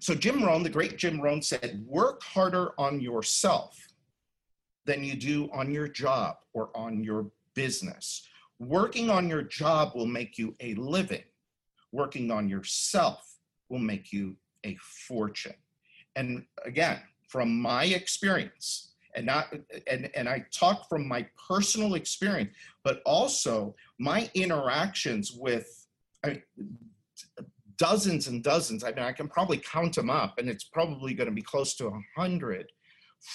So 0.00 0.14
Jim 0.14 0.44
Rohn, 0.44 0.62
the 0.62 0.68
great 0.68 0.98
Jim 0.98 1.22
Rohn 1.22 1.40
said, 1.40 1.82
work 1.86 2.22
harder 2.22 2.72
on 2.76 3.00
yourself 3.00 3.78
than 4.84 5.04
you 5.04 5.16
do 5.16 5.48
on 5.54 5.72
your 5.72 5.88
job 5.88 6.36
or 6.52 6.68
on 6.74 7.02
your 7.02 7.30
business. 7.54 8.28
Working 8.58 9.08
on 9.08 9.26
your 9.26 9.42
job 9.42 9.92
will 9.94 10.04
make 10.04 10.36
you 10.36 10.54
a 10.60 10.74
living. 10.74 11.24
Working 11.92 12.30
on 12.30 12.46
yourself 12.46 13.38
will 13.70 13.78
make 13.78 14.12
you 14.12 14.36
a 14.64 14.76
fortune. 15.08 15.56
And 16.14 16.44
again, 16.66 17.00
from 17.26 17.58
my 17.58 17.84
experience, 17.84 18.93
and 19.14 19.26
not 19.26 19.52
and, 19.90 20.10
and 20.14 20.28
I 20.28 20.44
talk 20.52 20.88
from 20.88 21.06
my 21.06 21.26
personal 21.48 21.94
experience, 21.94 22.54
but 22.82 23.00
also 23.06 23.74
my 23.98 24.30
interactions 24.34 25.32
with 25.32 25.86
I, 26.24 26.42
dozens 27.76 28.28
and 28.28 28.42
dozens. 28.42 28.84
I 28.84 28.88
mean, 28.92 29.04
I 29.04 29.12
can 29.12 29.28
probably 29.28 29.58
count 29.58 29.94
them 29.94 30.10
up, 30.10 30.38
and 30.38 30.48
it's 30.48 30.64
probably 30.64 31.14
going 31.14 31.28
to 31.28 31.34
be 31.34 31.42
close 31.42 31.74
to 31.76 31.88
a 31.88 32.00
hundred 32.16 32.70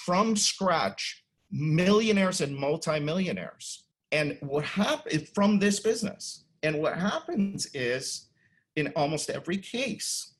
from 0.04 0.36
scratch 0.36 1.24
millionaires 1.50 2.40
and 2.40 2.56
multimillionaires. 2.56 3.84
And 4.12 4.38
what 4.40 4.64
happens 4.64 5.28
from 5.34 5.58
this 5.58 5.80
business, 5.80 6.44
and 6.62 6.80
what 6.80 6.96
happens 6.96 7.66
is, 7.74 8.28
in 8.76 8.88
almost 8.96 9.30
every 9.30 9.58
case, 9.58 10.34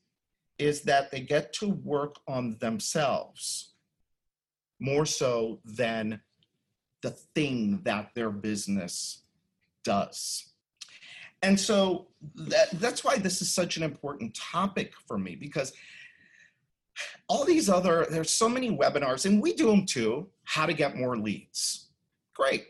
is 0.57 0.81
that 0.83 1.09
they 1.11 1.21
get 1.21 1.53
to 1.53 1.69
work 1.69 2.17
on 2.27 2.57
themselves 2.59 3.73
more 4.81 5.05
so 5.05 5.59
than 5.63 6.19
the 7.01 7.11
thing 7.11 7.81
that 7.83 8.09
their 8.15 8.31
business 8.31 9.23
does. 9.83 10.51
And 11.41 11.59
so 11.59 12.07
that, 12.35 12.71
that's 12.73 13.03
why 13.03 13.17
this 13.17 13.41
is 13.41 13.53
such 13.53 13.77
an 13.77 13.83
important 13.83 14.35
topic 14.35 14.93
for 15.07 15.17
me 15.17 15.35
because 15.35 15.73
all 17.27 17.45
these 17.45 17.69
other, 17.69 18.05
there's 18.09 18.29
so 18.29 18.49
many 18.49 18.75
webinars, 18.75 19.25
and 19.25 19.41
we 19.41 19.53
do 19.53 19.67
them 19.67 19.85
too. 19.85 20.27
How 20.43 20.65
to 20.65 20.73
get 20.73 20.97
more 20.97 21.17
leads. 21.17 21.89
Great. 22.35 22.65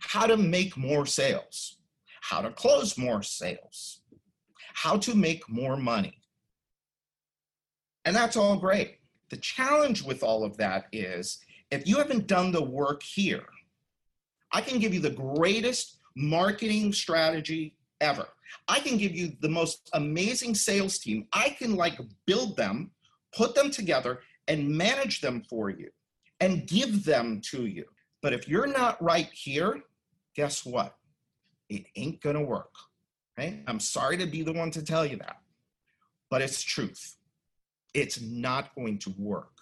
How 0.00 0.26
to 0.26 0.36
make 0.36 0.76
more 0.76 1.06
sales. 1.06 1.78
How 2.20 2.40
to 2.40 2.50
close 2.50 2.98
more 2.98 3.22
sales. 3.22 4.00
How 4.74 4.96
to 4.98 5.14
make 5.14 5.48
more 5.48 5.76
money. 5.76 6.20
And 8.04 8.14
that's 8.14 8.36
all 8.36 8.56
great. 8.56 8.98
The 9.30 9.36
challenge 9.38 10.02
with 10.02 10.22
all 10.22 10.44
of 10.44 10.56
that 10.58 10.86
is 10.92 11.38
if 11.70 11.86
you 11.86 11.96
haven't 11.96 12.26
done 12.26 12.52
the 12.52 12.62
work 12.62 13.02
here, 13.02 13.46
I 14.52 14.60
can 14.60 14.78
give 14.78 14.94
you 14.94 15.00
the 15.00 15.10
greatest 15.10 15.98
marketing 16.16 16.92
strategy 16.92 17.76
ever. 18.00 18.28
I 18.68 18.78
can 18.80 18.96
give 18.96 19.14
you 19.14 19.32
the 19.40 19.48
most 19.48 19.90
amazing 19.92 20.54
sales 20.54 20.98
team. 20.98 21.26
I 21.32 21.50
can 21.50 21.74
like 21.74 21.98
build 22.26 22.56
them 22.56 22.92
put 23.36 23.54
them 23.54 23.70
together 23.70 24.20
and 24.48 24.68
manage 24.68 25.20
them 25.20 25.42
for 25.48 25.70
you 25.70 25.90
and 26.40 26.66
give 26.66 27.04
them 27.04 27.40
to 27.50 27.66
you. 27.66 27.84
But 28.22 28.32
if 28.32 28.48
you're 28.48 28.66
not 28.66 29.02
right 29.02 29.28
here, 29.32 29.82
guess 30.34 30.64
what? 30.64 30.94
It 31.68 31.84
ain't 31.96 32.20
gonna 32.20 32.42
work. 32.42 32.72
Right? 33.36 33.62
I'm 33.66 33.80
sorry 33.80 34.16
to 34.18 34.26
be 34.26 34.42
the 34.42 34.52
one 34.52 34.70
to 34.70 34.82
tell 34.82 35.04
you 35.04 35.16
that, 35.18 35.36
but 36.30 36.40
it's 36.40 36.62
truth. 36.62 37.15
It's 37.96 38.20
not 38.20 38.74
going 38.74 38.98
to 38.98 39.14
work. 39.18 39.54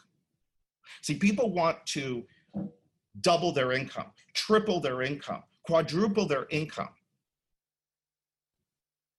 See, 1.02 1.14
people 1.14 1.52
want 1.52 1.78
to 1.86 2.24
double 3.20 3.52
their 3.52 3.70
income, 3.72 4.06
triple 4.34 4.80
their 4.80 5.02
income, 5.02 5.44
quadruple 5.62 6.26
their 6.26 6.46
income. 6.50 6.88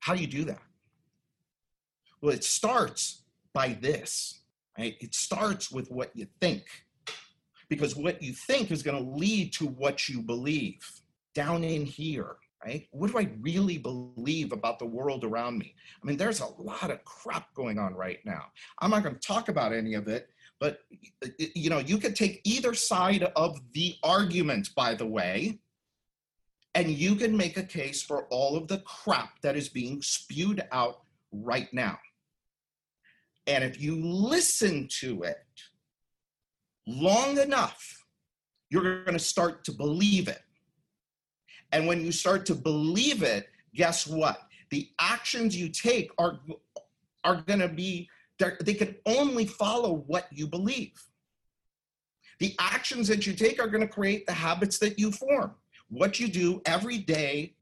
How 0.01 0.13
do 0.15 0.21
you 0.21 0.27
do 0.27 0.43
that? 0.43 0.61
Well, 2.21 2.33
it 2.33 2.43
starts 2.43 3.23
by 3.53 3.77
this. 3.79 4.41
Right? 4.77 4.97
It 4.99 5.15
starts 5.15 5.71
with 5.71 5.89
what 5.89 6.11
you 6.13 6.27
think, 6.41 6.63
because 7.69 7.95
what 7.95 8.21
you 8.21 8.33
think 8.33 8.69
is 8.71 8.83
going 8.83 9.01
to 9.01 9.09
lead 9.17 9.53
to 9.53 9.65
what 9.65 10.09
you 10.09 10.21
believe 10.21 10.85
down 11.33 11.63
in 11.63 11.85
here. 11.85 12.35
Right? 12.63 12.87
What 12.91 13.11
do 13.11 13.19
I 13.19 13.29
really 13.41 13.77
believe 13.77 14.51
about 14.51 14.79
the 14.79 14.85
world 14.85 15.23
around 15.23 15.59
me? 15.59 15.75
I 16.01 16.05
mean, 16.05 16.17
there's 16.17 16.39
a 16.39 16.47
lot 16.47 16.89
of 16.89 17.03
crap 17.03 17.53
going 17.53 17.77
on 17.77 17.93
right 17.93 18.19
now. 18.25 18.45
I'm 18.79 18.89
not 18.89 19.03
going 19.03 19.15
to 19.15 19.21
talk 19.21 19.49
about 19.49 19.71
any 19.71 19.93
of 19.93 20.07
it, 20.07 20.29
but 20.59 20.79
you 21.37 21.69
know, 21.69 21.77
you 21.79 21.99
could 21.99 22.15
take 22.15 22.41
either 22.43 22.73
side 22.73 23.23
of 23.35 23.59
the 23.73 23.95
argument, 24.03 24.73
by 24.73 24.95
the 24.95 25.05
way, 25.05 25.59
and 26.73 26.89
you 26.89 27.15
can 27.15 27.37
make 27.37 27.57
a 27.57 27.63
case 27.63 28.01
for 28.01 28.23
all 28.31 28.57
of 28.57 28.67
the 28.67 28.79
crap 28.79 29.41
that 29.41 29.55
is 29.55 29.69
being 29.69 30.01
spewed 30.01 30.63
out 30.71 31.01
right 31.31 31.71
now. 31.71 31.99
And 33.47 33.63
if 33.63 33.79
you 33.79 33.95
listen 34.03 34.87
to 35.01 35.23
it 35.23 35.45
long 36.87 37.37
enough, 37.37 38.03
you're 38.69 39.03
going 39.03 39.17
to 39.17 39.23
start 39.23 39.63
to 39.65 39.71
believe 39.71 40.27
it. 40.27 40.41
And 41.75 41.87
when 41.87 42.05
you 42.05 42.13
start 42.13 42.45
to 42.45 42.55
believe 42.55 43.21
it, 43.21 43.49
guess 43.73 44.07
what? 44.07 44.47
The 44.69 44.89
actions 44.97 45.57
you 45.57 45.67
take 45.67 46.09
are, 46.17 46.39
are 47.25 47.41
going 47.41 47.59
to 47.59 47.67
be, 47.67 48.09
they 48.61 48.73
can 48.73 48.95
only 49.05 49.45
follow 49.45 50.05
what 50.07 50.27
you 50.31 50.47
believe. 50.47 50.93
The 52.39 52.55
actions 52.59 53.09
that 53.09 53.27
you 53.27 53.33
take 53.33 53.61
are 53.61 53.67
going 53.67 53.85
to 53.85 53.93
create 53.93 54.25
the 54.25 54.31
habits 54.31 54.79
that 54.79 54.97
you 54.97 55.11
form. 55.11 55.53
What 55.89 56.17
you 56.17 56.29
do 56.29 56.61
every 56.65 56.99
day 56.99 57.55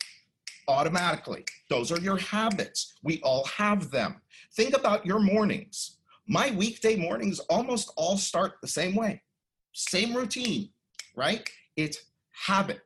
automatically. 0.68 1.46
Those 1.72 1.92
are 1.92 2.00
your 2.00 2.18
habits. 2.18 2.94
We 3.02 3.20
all 3.24 3.46
have 3.46 3.90
them. 3.90 4.22
Think 4.56 4.78
about 4.78 5.08
your 5.08 5.22
mornings. 5.22 5.98
My 6.28 6.52
weekday 6.52 6.98
mornings 6.98 7.40
almost 7.40 7.92
all 7.98 8.18
start 8.18 8.54
the 8.62 8.68
same 8.68 8.94
way, 8.96 9.24
same 9.74 10.16
routine, 10.16 10.70
right? 11.16 11.50
It's 11.76 11.98
habit. 12.30 12.82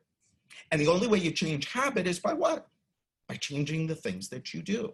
And 0.70 0.80
the 0.80 0.88
only 0.88 1.06
way 1.06 1.18
you 1.18 1.30
change 1.30 1.70
habit 1.72 2.06
is 2.06 2.18
by 2.18 2.32
what? 2.32 2.68
By 3.28 3.36
changing 3.36 3.86
the 3.86 3.94
things 3.94 4.28
that 4.28 4.52
you 4.52 4.62
do. 4.62 4.92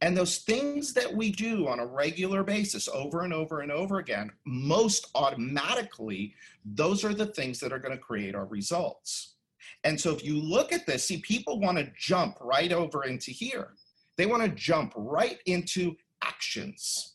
And 0.00 0.16
those 0.16 0.38
things 0.38 0.92
that 0.94 1.12
we 1.12 1.30
do 1.30 1.68
on 1.68 1.80
a 1.80 1.86
regular 1.86 2.42
basis 2.42 2.88
over 2.88 3.22
and 3.22 3.32
over 3.32 3.60
and 3.60 3.70
over 3.70 3.98
again, 3.98 4.30
most 4.44 5.08
automatically, 5.14 6.34
those 6.64 7.04
are 7.04 7.14
the 7.14 7.26
things 7.26 7.60
that 7.60 7.72
are 7.72 7.78
going 7.78 7.96
to 7.96 8.02
create 8.02 8.34
our 8.34 8.46
results. 8.46 9.34
And 9.84 10.00
so 10.00 10.12
if 10.12 10.24
you 10.24 10.40
look 10.40 10.72
at 10.72 10.86
this, 10.86 11.06
see, 11.06 11.18
people 11.18 11.60
want 11.60 11.78
to 11.78 11.90
jump 11.98 12.38
right 12.40 12.72
over 12.72 13.04
into 13.04 13.30
here. 13.30 13.70
They 14.16 14.26
want 14.26 14.42
to 14.42 14.48
jump 14.48 14.92
right 14.96 15.38
into 15.46 15.96
actions, 16.22 17.14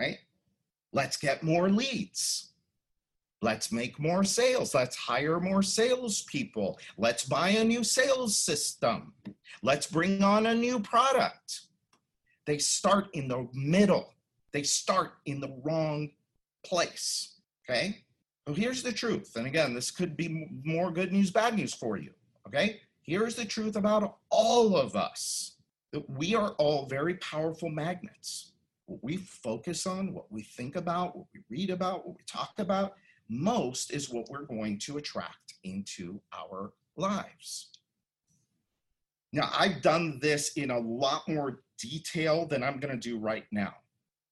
right? 0.00 0.18
Let's 0.92 1.16
get 1.16 1.42
more 1.42 1.68
leads. 1.68 2.53
Let's 3.44 3.70
make 3.70 4.00
more 4.00 4.24
sales. 4.24 4.74
Let's 4.74 4.96
hire 4.96 5.38
more 5.38 5.62
salespeople. 5.62 6.78
Let's 6.96 7.24
buy 7.24 7.50
a 7.50 7.62
new 7.62 7.84
sales 7.84 8.38
system. 8.38 9.12
Let's 9.62 9.86
bring 9.86 10.22
on 10.22 10.46
a 10.46 10.54
new 10.54 10.80
product. 10.80 11.60
They 12.46 12.56
start 12.56 13.08
in 13.12 13.28
the 13.28 13.46
middle. 13.52 14.14
They 14.52 14.62
start 14.62 15.16
in 15.26 15.40
the 15.40 15.54
wrong 15.62 16.08
place. 16.64 17.38
Okay. 17.68 17.98
So 18.48 18.54
here's 18.54 18.82
the 18.82 18.92
truth. 18.92 19.36
And 19.36 19.46
again, 19.46 19.74
this 19.74 19.90
could 19.90 20.16
be 20.16 20.48
more 20.64 20.90
good 20.90 21.12
news, 21.12 21.30
bad 21.30 21.54
news 21.54 21.74
for 21.74 21.98
you. 21.98 22.12
Okay. 22.48 22.80
Here's 23.02 23.34
the 23.34 23.44
truth 23.44 23.76
about 23.76 24.16
all 24.30 24.74
of 24.74 24.96
us 24.96 25.58
that 25.92 26.08
we 26.08 26.34
are 26.34 26.52
all 26.52 26.86
very 26.86 27.16
powerful 27.16 27.68
magnets. 27.68 28.52
What 28.86 29.04
we 29.04 29.18
focus 29.18 29.86
on, 29.86 30.14
what 30.14 30.32
we 30.32 30.44
think 30.44 30.76
about, 30.76 31.14
what 31.14 31.26
we 31.34 31.40
read 31.50 31.68
about, 31.68 32.06
what 32.06 32.16
we 32.16 32.24
talk 32.26 32.54
about, 32.58 32.94
most 33.28 33.92
is 33.92 34.10
what 34.10 34.28
we're 34.28 34.44
going 34.44 34.78
to 34.80 34.98
attract 34.98 35.54
into 35.64 36.20
our 36.32 36.72
lives. 36.96 37.70
Now, 39.32 39.50
I've 39.56 39.82
done 39.82 40.18
this 40.20 40.52
in 40.52 40.70
a 40.70 40.78
lot 40.78 41.28
more 41.28 41.62
detail 41.78 42.46
than 42.46 42.62
I'm 42.62 42.78
going 42.78 42.94
to 42.94 43.00
do 43.00 43.18
right 43.18 43.46
now. 43.50 43.74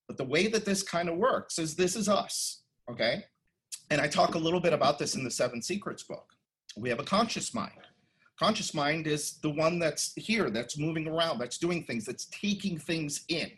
But 0.06 0.16
the 0.16 0.25
way 0.25 0.46
that 0.49 0.64
this 0.64 0.82
kind 0.82 1.08
of 1.08 1.16
works 1.16 1.58
is 1.58 1.75
this 1.75 1.96
is 1.96 2.08
us, 2.08 2.62
okay? 2.90 3.25
And 3.90 4.00
I 4.00 4.06
talk 4.06 4.34
a 4.34 4.38
little 4.38 4.61
bit 4.61 4.72
about 4.72 4.99
this 4.99 5.14
in 5.14 5.25
the 5.25 5.30
Seven 5.30 5.61
Secrets 5.61 6.02
book. 6.02 6.34
We 6.76 6.88
have 6.88 7.00
a 7.00 7.04
conscious 7.04 7.54
mind. 7.54 7.72
Conscious 8.38 8.75
mind 8.75 9.06
is 9.06 9.38
the 9.42 9.50
one 9.50 9.78
that's 9.78 10.12
here, 10.16 10.50
that's 10.50 10.78
moving 10.78 11.06
around, 11.06 11.38
that's 11.38 11.58
doing 11.58 11.84
things, 11.84 12.04
that's 12.04 12.26
taking 12.26 12.78
things 12.78 13.25
in. 13.28 13.50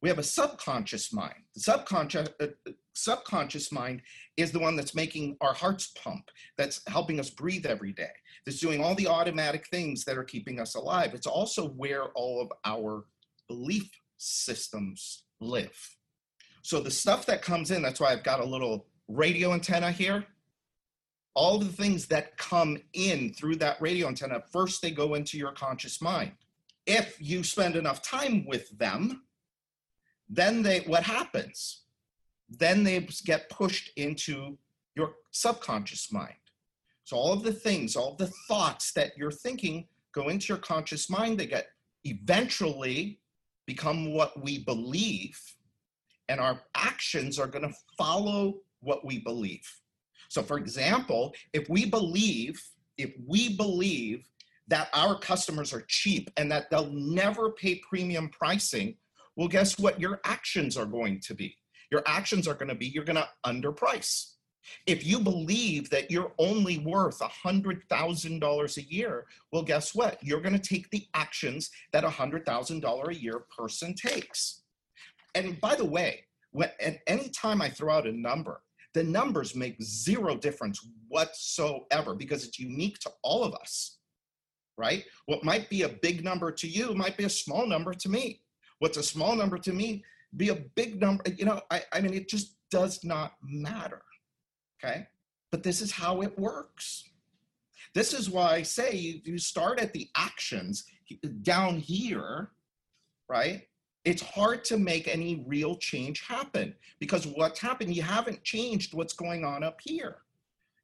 We 0.00 0.08
have 0.08 0.18
a 0.18 0.22
subconscious 0.22 1.12
mind. 1.12 1.42
The 1.54 1.60
subconscious, 1.60 2.28
uh, 2.40 2.46
subconscious 2.94 3.72
mind 3.72 4.02
is 4.36 4.52
the 4.52 4.58
one 4.58 4.76
that's 4.76 4.94
making 4.94 5.36
our 5.40 5.52
hearts 5.52 5.92
pump, 6.02 6.30
that's 6.56 6.80
helping 6.86 7.18
us 7.18 7.30
breathe 7.30 7.66
every 7.66 7.92
day, 7.92 8.10
that's 8.46 8.60
doing 8.60 8.82
all 8.82 8.94
the 8.94 9.08
automatic 9.08 9.66
things 9.68 10.04
that 10.04 10.16
are 10.16 10.24
keeping 10.24 10.60
us 10.60 10.74
alive. 10.76 11.14
It's 11.14 11.26
also 11.26 11.68
where 11.70 12.06
all 12.14 12.40
of 12.40 12.52
our 12.64 13.06
belief 13.48 13.90
systems 14.18 15.24
live. 15.40 15.96
So 16.62 16.80
the 16.80 16.90
stuff 16.90 17.26
that 17.26 17.42
comes 17.42 17.70
in, 17.70 17.82
that's 17.82 18.00
why 18.00 18.12
I've 18.12 18.24
got 18.24 18.40
a 18.40 18.44
little 18.44 18.86
radio 19.08 19.52
antenna 19.52 19.90
here. 19.90 20.24
All 21.34 21.58
the 21.58 21.66
things 21.66 22.06
that 22.08 22.36
come 22.36 22.78
in 22.92 23.32
through 23.32 23.56
that 23.56 23.80
radio 23.80 24.08
antenna, 24.08 24.42
first 24.52 24.82
they 24.82 24.90
go 24.90 25.14
into 25.14 25.38
your 25.38 25.52
conscious 25.52 26.02
mind. 26.02 26.32
If 26.86 27.16
you 27.20 27.42
spend 27.42 27.76
enough 27.76 28.02
time 28.02 28.44
with 28.46 28.76
them, 28.78 29.22
then 30.28 30.62
they 30.62 30.80
what 30.80 31.02
happens? 31.02 31.82
then 32.48 32.82
they 32.82 33.06
get 33.24 33.50
pushed 33.50 33.90
into 33.96 34.56
your 34.94 35.14
subconscious 35.30 36.12
mind. 36.12 36.34
So 37.04 37.16
all 37.16 37.32
of 37.32 37.42
the 37.42 37.52
things, 37.52 37.96
all 37.96 38.14
the 38.14 38.32
thoughts 38.48 38.92
that 38.92 39.16
you're 39.16 39.30
thinking 39.30 39.86
go 40.12 40.28
into 40.28 40.48
your 40.48 40.58
conscious 40.58 41.10
mind. 41.10 41.38
They 41.38 41.46
get 41.46 41.68
eventually 42.04 43.20
become 43.66 44.12
what 44.12 44.42
we 44.42 44.58
believe, 44.64 45.38
and 46.28 46.40
our 46.40 46.62
actions 46.74 47.38
are 47.38 47.46
going 47.46 47.68
to 47.68 47.74
follow 47.96 48.60
what 48.80 49.04
we 49.04 49.18
believe. 49.18 49.66
So, 50.28 50.42
for 50.42 50.58
example, 50.58 51.34
if 51.52 51.68
we 51.68 51.86
believe, 51.86 52.62
if 52.96 53.12
we 53.26 53.56
believe 53.56 54.26
that 54.68 54.88
our 54.92 55.18
customers 55.18 55.72
are 55.72 55.84
cheap 55.88 56.30
and 56.36 56.50
that 56.52 56.70
they'll 56.70 56.92
never 56.92 57.52
pay 57.52 57.76
premium 57.88 58.28
pricing, 58.28 58.96
well, 59.38 59.48
guess 59.48 59.78
what? 59.78 60.00
Your 60.00 60.20
actions 60.24 60.76
are 60.76 60.84
going 60.84 61.20
to 61.20 61.32
be. 61.32 61.56
Your 61.92 62.02
actions 62.06 62.48
are 62.48 62.54
going 62.54 62.68
to 62.68 62.74
be 62.74 62.86
you're 62.86 63.04
going 63.04 63.16
to 63.16 63.28
underprice. 63.46 64.32
If 64.84 65.06
you 65.06 65.20
believe 65.20 65.88
that 65.90 66.10
you're 66.10 66.32
only 66.38 66.78
worth 66.78 67.20
$100,000 67.20 68.76
a 68.76 68.82
year, 68.82 69.26
well, 69.52 69.62
guess 69.62 69.94
what? 69.94 70.18
You're 70.22 70.40
going 70.40 70.58
to 70.58 70.68
take 70.68 70.90
the 70.90 71.06
actions 71.14 71.70
that 71.92 72.04
a 72.04 72.08
$100,000 72.08 73.08
a 73.08 73.14
year 73.14 73.44
person 73.56 73.94
takes. 73.94 74.64
And 75.36 75.58
by 75.60 75.76
the 75.76 75.84
way, 75.84 76.24
when, 76.50 76.70
at 76.80 76.98
any 77.06 77.28
time 77.28 77.62
I 77.62 77.68
throw 77.70 77.94
out 77.94 78.08
a 78.08 78.12
number, 78.12 78.60
the 78.92 79.04
numbers 79.04 79.54
make 79.54 79.80
zero 79.80 80.36
difference 80.36 80.84
whatsoever 81.06 82.14
because 82.14 82.44
it's 82.44 82.58
unique 82.58 82.98
to 83.00 83.10
all 83.22 83.44
of 83.44 83.54
us, 83.54 83.98
right? 84.76 85.04
What 85.26 85.44
might 85.44 85.70
be 85.70 85.82
a 85.82 85.88
big 85.88 86.24
number 86.24 86.50
to 86.50 86.66
you 86.68 86.92
might 86.94 87.16
be 87.16 87.24
a 87.24 87.30
small 87.30 87.66
number 87.66 87.94
to 87.94 88.08
me. 88.08 88.42
What's 88.78 88.96
a 88.96 89.02
small 89.02 89.34
number 89.34 89.58
to 89.58 89.72
me 89.72 90.04
be 90.36 90.50
a 90.50 90.54
big 90.54 91.00
number. 91.00 91.24
You 91.36 91.46
know, 91.46 91.60
I, 91.70 91.82
I 91.92 92.00
mean, 92.00 92.14
it 92.14 92.28
just 92.28 92.56
does 92.70 93.04
not 93.04 93.32
matter. 93.42 94.02
Okay. 94.82 95.06
But 95.50 95.62
this 95.62 95.80
is 95.80 95.90
how 95.90 96.22
it 96.22 96.38
works. 96.38 97.10
This 97.94 98.12
is 98.12 98.28
why 98.28 98.52
I 98.52 98.62
say 98.62 98.92
you, 98.94 99.20
you 99.24 99.38
start 99.38 99.80
at 99.80 99.92
the 99.92 100.08
actions 100.14 100.84
down 101.42 101.78
here, 101.78 102.50
right? 103.28 103.62
It's 104.04 104.22
hard 104.22 104.64
to 104.66 104.78
make 104.78 105.08
any 105.08 105.44
real 105.46 105.76
change 105.76 106.20
happen 106.20 106.74
because 106.98 107.26
what's 107.26 107.60
happened, 107.60 107.94
you 107.94 108.02
haven't 108.02 108.44
changed 108.44 108.94
what's 108.94 109.14
going 109.14 109.44
on 109.44 109.62
up 109.62 109.80
here. 109.82 110.18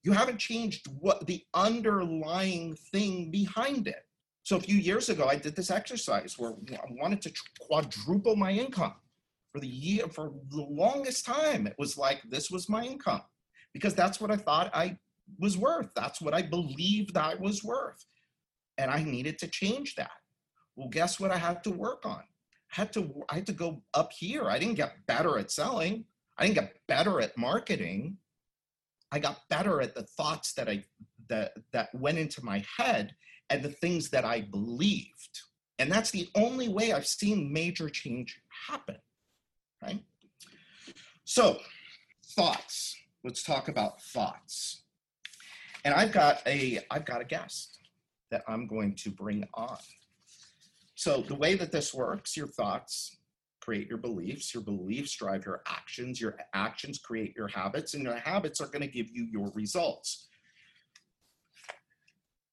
You 0.03 0.13
haven't 0.13 0.39
changed 0.39 0.89
what 1.01 1.27
the 1.27 1.45
underlying 1.55 2.75
thing 2.93 3.31
behind 3.31 3.87
it. 3.87 4.04
So 4.45 4.57
a 4.57 4.61
few 4.61 4.77
years 4.77 5.09
ago, 5.09 5.27
I 5.27 5.37
did 5.37 5.57
this 5.57 5.71
exercise 5.71 6.39
where 6.39 6.53
I 6.71 6.87
wanted 6.91 7.23
to 7.23 7.33
quadruple 7.61 8.37
my 8.37 8.53
income. 8.53 8.95
For 9.53 9.61
the 9.61 9.69
year 9.69 10.09
for 10.09 10.33
the 10.51 10.63
longest 10.63 11.25
time 11.25 11.69
it 11.69 11.77
was 11.79 11.97
like 11.97 12.21
this 12.29 12.51
was 12.51 12.69
my 12.69 12.85
income. 12.85 13.23
Because 13.73 13.95
that's 13.95 14.21
what 14.21 14.33
i 14.33 14.37
thought 14.37 14.69
i 14.75 14.99
was 15.39 15.57
worth. 15.57 15.91
That's 15.95 16.21
what 16.21 16.35
i 16.35 16.43
believed 16.43 17.17
i 17.17 17.37
was 17.37 17.63
worth. 17.63 18.05
And 18.79 18.91
i 18.91 19.05
needed 19.05 19.39
to 19.39 19.47
change 19.47 19.95
that. 19.95 20.11
Well 20.75 20.89
guess 20.89 21.21
what 21.21 21.31
i 21.31 21.37
had 21.37 21.63
to 21.65 21.71
work 21.71 22.05
on? 22.05 22.25
I 22.73 22.81
had 22.81 22.93
to 22.95 23.15
i 23.31 23.37
had 23.37 23.47
to 23.47 23.53
go 23.53 23.85
up 23.95 24.11
here. 24.13 24.51
I 24.51 24.59
didn't 24.59 24.75
get 24.75 25.07
better 25.07 25.39
at 25.39 25.53
selling. 25.53 26.05
I 26.37 26.47
didn't 26.47 26.57
get 26.57 26.75
better 26.89 27.21
at 27.21 27.39
marketing. 27.39 28.17
I 29.13 29.21
got 29.21 29.39
better 29.49 29.81
at 29.81 29.95
the 29.95 30.03
thoughts 30.03 30.53
that 30.55 30.69
i 30.69 30.83
that 31.29 31.53
that 31.73 31.95
went 31.95 32.19
into 32.19 32.45
my 32.45 32.65
head 32.77 33.15
and 33.51 33.63
the 33.63 33.71
things 33.71 34.11
that 34.11 34.25
i 34.25 34.41
believed 34.41 35.43
and 35.79 35.91
that's 35.91 36.11
the 36.11 36.29
only 36.35 36.69
way 36.69 36.93
i've 36.93 37.07
seen 37.07 37.53
major 37.53 37.89
change 37.89 38.41
happen 38.69 38.97
right? 39.85 40.03
So, 41.25 41.59
thoughts. 42.37 42.97
Let's 43.23 43.43
talk 43.43 43.69
about 43.69 44.03
thoughts. 44.03 44.83
And 45.85 45.95
I've 45.95 46.13
got 46.13 46.43
a 46.47 46.81
I've 46.91 47.05
got 47.05 47.21
a 47.21 47.25
guest 47.25 47.79
that 48.31 48.43
I'm 48.49 48.67
going 48.67 48.95
to 48.97 49.11
bring 49.11 49.47
on. 49.55 49.79
So 50.95 51.23
the 51.27 51.35
way 51.35 51.55
that 51.55 51.73
this 51.73 51.93
works, 51.93 52.37
your 52.37 52.47
thoughts 52.47 53.19
create 53.61 53.89
your 53.89 53.99
beliefs, 53.99 54.53
your 54.53 54.63
beliefs 54.63 55.17
drive 55.17 55.45
your 55.45 55.63
actions, 55.67 56.21
your 56.21 56.37
actions 56.55 56.99
create 56.99 57.35
your 57.37 57.49
habits, 57.49 57.95
and 57.95 58.03
your 58.03 58.17
habits 58.17 58.61
are 58.61 58.67
going 58.67 58.83
to 58.83 58.89
give 58.89 59.09
you 59.11 59.27
your 59.31 59.51
results. 59.55 60.29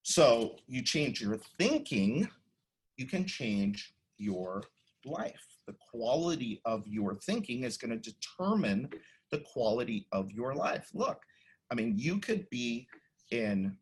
So 0.04 0.56
you 0.68 0.82
change 0.82 1.22
your 1.22 1.38
thinking, 1.58 2.28
you 2.98 3.06
can 3.06 3.26
change 3.26 3.94
your 4.18 4.64
life 5.06 5.52
the 5.72 5.76
quality 5.92 6.62
of 6.66 6.88
your 6.88 7.16
thinking 7.16 7.64
is 7.64 7.78
going 7.78 7.98
to 8.00 8.12
determine 8.12 8.90
the 9.32 9.40
quality 9.40 10.08
of 10.12 10.32
your 10.32 10.54
life. 10.54 10.90
Look, 10.94 11.22
I 11.72 11.76
mean, 11.76 11.94
you 11.98 12.20
could 12.20 12.50
be 12.50 12.88
in 13.32 13.78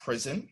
prison 0.00 0.48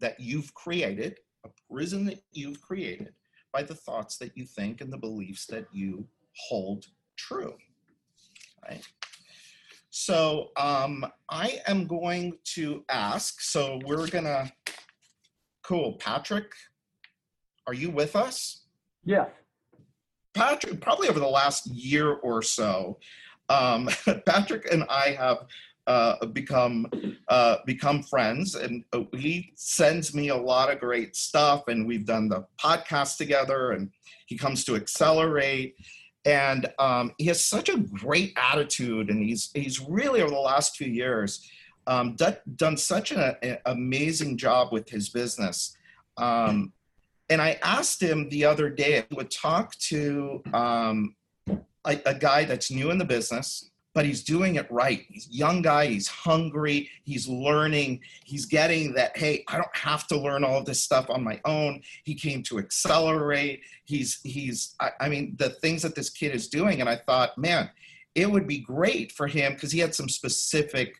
that 0.00 0.18
you've 0.18 0.52
created, 0.54 1.18
a 1.44 1.50
prison 1.70 2.04
that 2.06 2.22
you've 2.32 2.60
created 2.60 3.12
by 3.52 3.62
the 3.62 3.74
thoughts 3.74 4.16
that 4.18 4.36
you 4.36 4.46
think 4.46 4.80
and 4.80 4.92
the 4.92 4.98
beliefs 4.98 5.46
that 5.46 5.66
you 5.72 6.06
hold 6.48 6.86
true. 7.16 7.54
Right? 8.66 8.82
So 9.96 10.50
um, 10.56 11.06
I 11.28 11.60
am 11.68 11.86
going 11.86 12.38
to 12.46 12.84
ask, 12.88 13.40
so 13.40 13.78
we're 13.86 14.08
going 14.08 14.24
to, 14.24 14.50
cool, 15.62 15.92
Patrick, 16.00 16.50
are 17.68 17.74
you 17.74 17.90
with 17.90 18.16
us? 18.16 18.64
Yes. 19.04 19.28
Patrick, 20.34 20.80
probably 20.80 21.08
over 21.08 21.20
the 21.20 21.28
last 21.28 21.68
year 21.68 22.08
or 22.08 22.42
so, 22.42 22.98
um, 23.48 23.88
Patrick 24.26 24.66
and 24.72 24.82
I 24.90 25.10
have 25.10 25.46
uh, 25.86 26.26
become 26.26 26.86
uh, 27.28 27.58
become 27.64 28.02
friends, 28.02 28.56
and 28.56 28.82
uh, 28.94 29.02
he 29.16 29.52
sends 29.54 30.12
me 30.12 30.30
a 30.30 30.36
lot 30.36 30.72
of 30.72 30.80
great 30.80 31.14
stuff. 31.14 31.68
And 31.68 31.86
we've 31.86 32.06
done 32.06 32.28
the 32.28 32.46
podcast 32.58 33.16
together, 33.16 33.72
and 33.72 33.90
he 34.26 34.36
comes 34.36 34.64
to 34.64 34.74
accelerate. 34.74 35.76
And 36.24 36.66
um, 36.78 37.12
he 37.18 37.26
has 37.26 37.44
such 37.44 37.68
a 37.68 37.78
great 37.78 38.32
attitude, 38.36 39.10
and 39.10 39.22
he's 39.22 39.50
he's 39.54 39.80
really 39.80 40.22
over 40.22 40.30
the 40.30 40.40
last 40.40 40.76
few 40.76 40.86
years 40.86 41.46
um, 41.86 42.14
done, 42.16 42.36
done 42.56 42.76
such 42.76 43.12
an, 43.12 43.36
an, 43.42 43.58
amazing 43.66 44.36
job 44.36 44.72
with 44.72 44.88
his 44.88 45.08
business. 45.08 45.76
Um, 46.16 46.72
and 47.28 47.40
I 47.40 47.58
asked 47.62 48.02
him 48.02 48.28
the 48.28 48.44
other 48.44 48.68
day, 48.68 48.98
I 48.98 49.06
would 49.14 49.30
talk 49.30 49.74
to 49.90 50.42
um, 50.52 51.16
a, 51.48 52.00
a, 52.06 52.14
guy 52.14 52.44
that's 52.44 52.70
new 52.70 52.90
in 52.90 52.98
the 52.98 53.04
business, 53.04 53.70
but 53.94 54.04
he's 54.04 54.24
doing 54.24 54.56
it 54.56 54.70
right. 54.70 55.06
He's 55.08 55.28
young 55.30 55.62
guy, 55.62 55.86
he's 55.86 56.08
hungry, 56.08 56.90
he's 57.04 57.28
learning, 57.28 58.00
he's 58.24 58.44
getting 58.44 58.92
that, 58.94 59.16
hey, 59.16 59.44
I 59.48 59.56
don't 59.56 59.76
have 59.76 60.06
to 60.08 60.18
learn 60.18 60.42
all 60.44 60.62
this 60.62 60.82
stuff 60.82 61.08
on 61.08 61.22
my 61.22 61.40
own. 61.44 61.80
He 62.02 62.14
came 62.14 62.42
to 62.44 62.58
accelerate. 62.58 63.62
He's, 63.84 64.20
he's, 64.24 64.74
I, 64.80 64.90
I 65.00 65.08
mean, 65.08 65.36
the 65.38 65.50
things 65.50 65.82
that 65.82 65.94
this 65.94 66.10
kid 66.10 66.34
is 66.34 66.48
doing. 66.48 66.80
And 66.80 66.90
I 66.90 66.96
thought, 66.96 67.38
man, 67.38 67.70
it 68.16 68.30
would 68.30 68.48
be 68.48 68.58
great 68.58 69.12
for 69.12 69.28
him 69.28 69.54
because 69.54 69.70
he 69.70 69.78
had 69.78 69.94
some 69.94 70.08
specific 70.08 70.96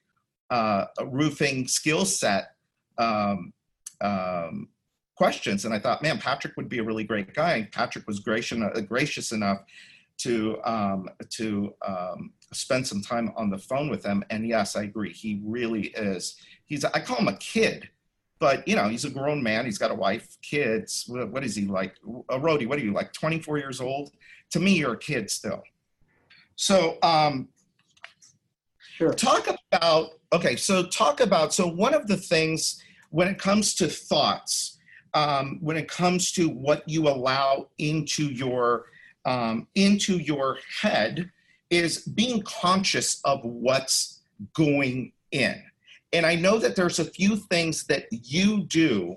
uh, 0.50 0.86
roofing 1.06 1.66
skill 1.66 2.04
set 2.04 2.54
um, 2.98 3.52
um, 4.00 4.68
questions. 5.16 5.64
And 5.64 5.74
I 5.74 5.80
thought, 5.80 6.02
man, 6.02 6.18
Patrick 6.18 6.56
would 6.56 6.68
be 6.68 6.78
a 6.78 6.84
really 6.84 7.04
great 7.04 7.34
guy. 7.34 7.54
And 7.54 7.72
Patrick 7.72 8.06
was 8.06 8.20
gracious, 8.20 8.58
uh, 8.60 8.80
gracious 8.82 9.32
enough 9.32 9.58
to 10.18 10.60
um, 10.64 11.08
to 11.30 11.74
um, 11.86 12.32
spend 12.54 12.86
some 12.86 13.02
time 13.02 13.32
on 13.36 13.50
the 13.50 13.58
phone 13.58 13.88
with 13.88 14.04
him. 14.04 14.24
And 14.30 14.46
yes, 14.46 14.76
I 14.76 14.84
agree. 14.84 15.12
He 15.12 15.40
really 15.44 15.88
is. 15.88 16.36
He's 16.66 16.84
I 16.84 17.00
call 17.00 17.18
him 17.18 17.28
a 17.28 17.36
kid, 17.36 17.88
but 18.38 18.66
you 18.66 18.76
know 18.76 18.88
he's 18.88 19.04
a 19.04 19.10
grown 19.10 19.42
man. 19.42 19.64
He's 19.64 19.78
got 19.78 19.90
a 19.90 19.94
wife, 19.94 20.36
kids. 20.42 21.04
What, 21.06 21.30
what 21.30 21.44
is 21.44 21.54
he 21.54 21.66
like? 21.66 21.94
A 22.30 22.38
roadie? 22.38 22.66
What 22.66 22.78
are 22.78 22.82
you 22.82 22.92
like? 22.92 23.12
24 23.12 23.58
years 23.58 23.80
old? 23.80 24.10
To 24.52 24.60
me, 24.60 24.72
you're 24.78 24.94
a 24.94 24.98
kid 24.98 25.30
still. 25.30 25.62
So 26.56 26.98
um, 27.02 27.48
sure. 28.78 29.12
talk 29.12 29.48
about 29.72 30.10
okay. 30.32 30.56
So 30.56 30.84
talk 30.84 31.20
about 31.20 31.52
so 31.52 31.66
one 31.66 31.94
of 31.94 32.06
the 32.06 32.16
things 32.16 32.82
when 33.10 33.28
it 33.28 33.38
comes 33.38 33.74
to 33.76 33.88
thoughts 33.88 34.78
um, 35.14 35.58
when 35.62 35.76
it 35.76 35.88
comes 35.88 36.32
to 36.32 36.48
what 36.48 36.86
you 36.88 37.08
allow 37.08 37.68
into 37.78 38.24
your 38.24 38.86
um, 39.24 39.68
into 39.74 40.18
your 40.18 40.58
head 40.80 41.30
is 41.70 42.02
being 42.02 42.42
conscious 42.42 43.20
of 43.24 43.40
what's 43.42 44.22
going 44.52 45.12
in 45.32 45.62
and 46.12 46.26
i 46.26 46.34
know 46.34 46.58
that 46.58 46.76
there's 46.76 46.98
a 46.98 47.04
few 47.04 47.36
things 47.36 47.84
that 47.84 48.04
you 48.10 48.64
do 48.64 49.14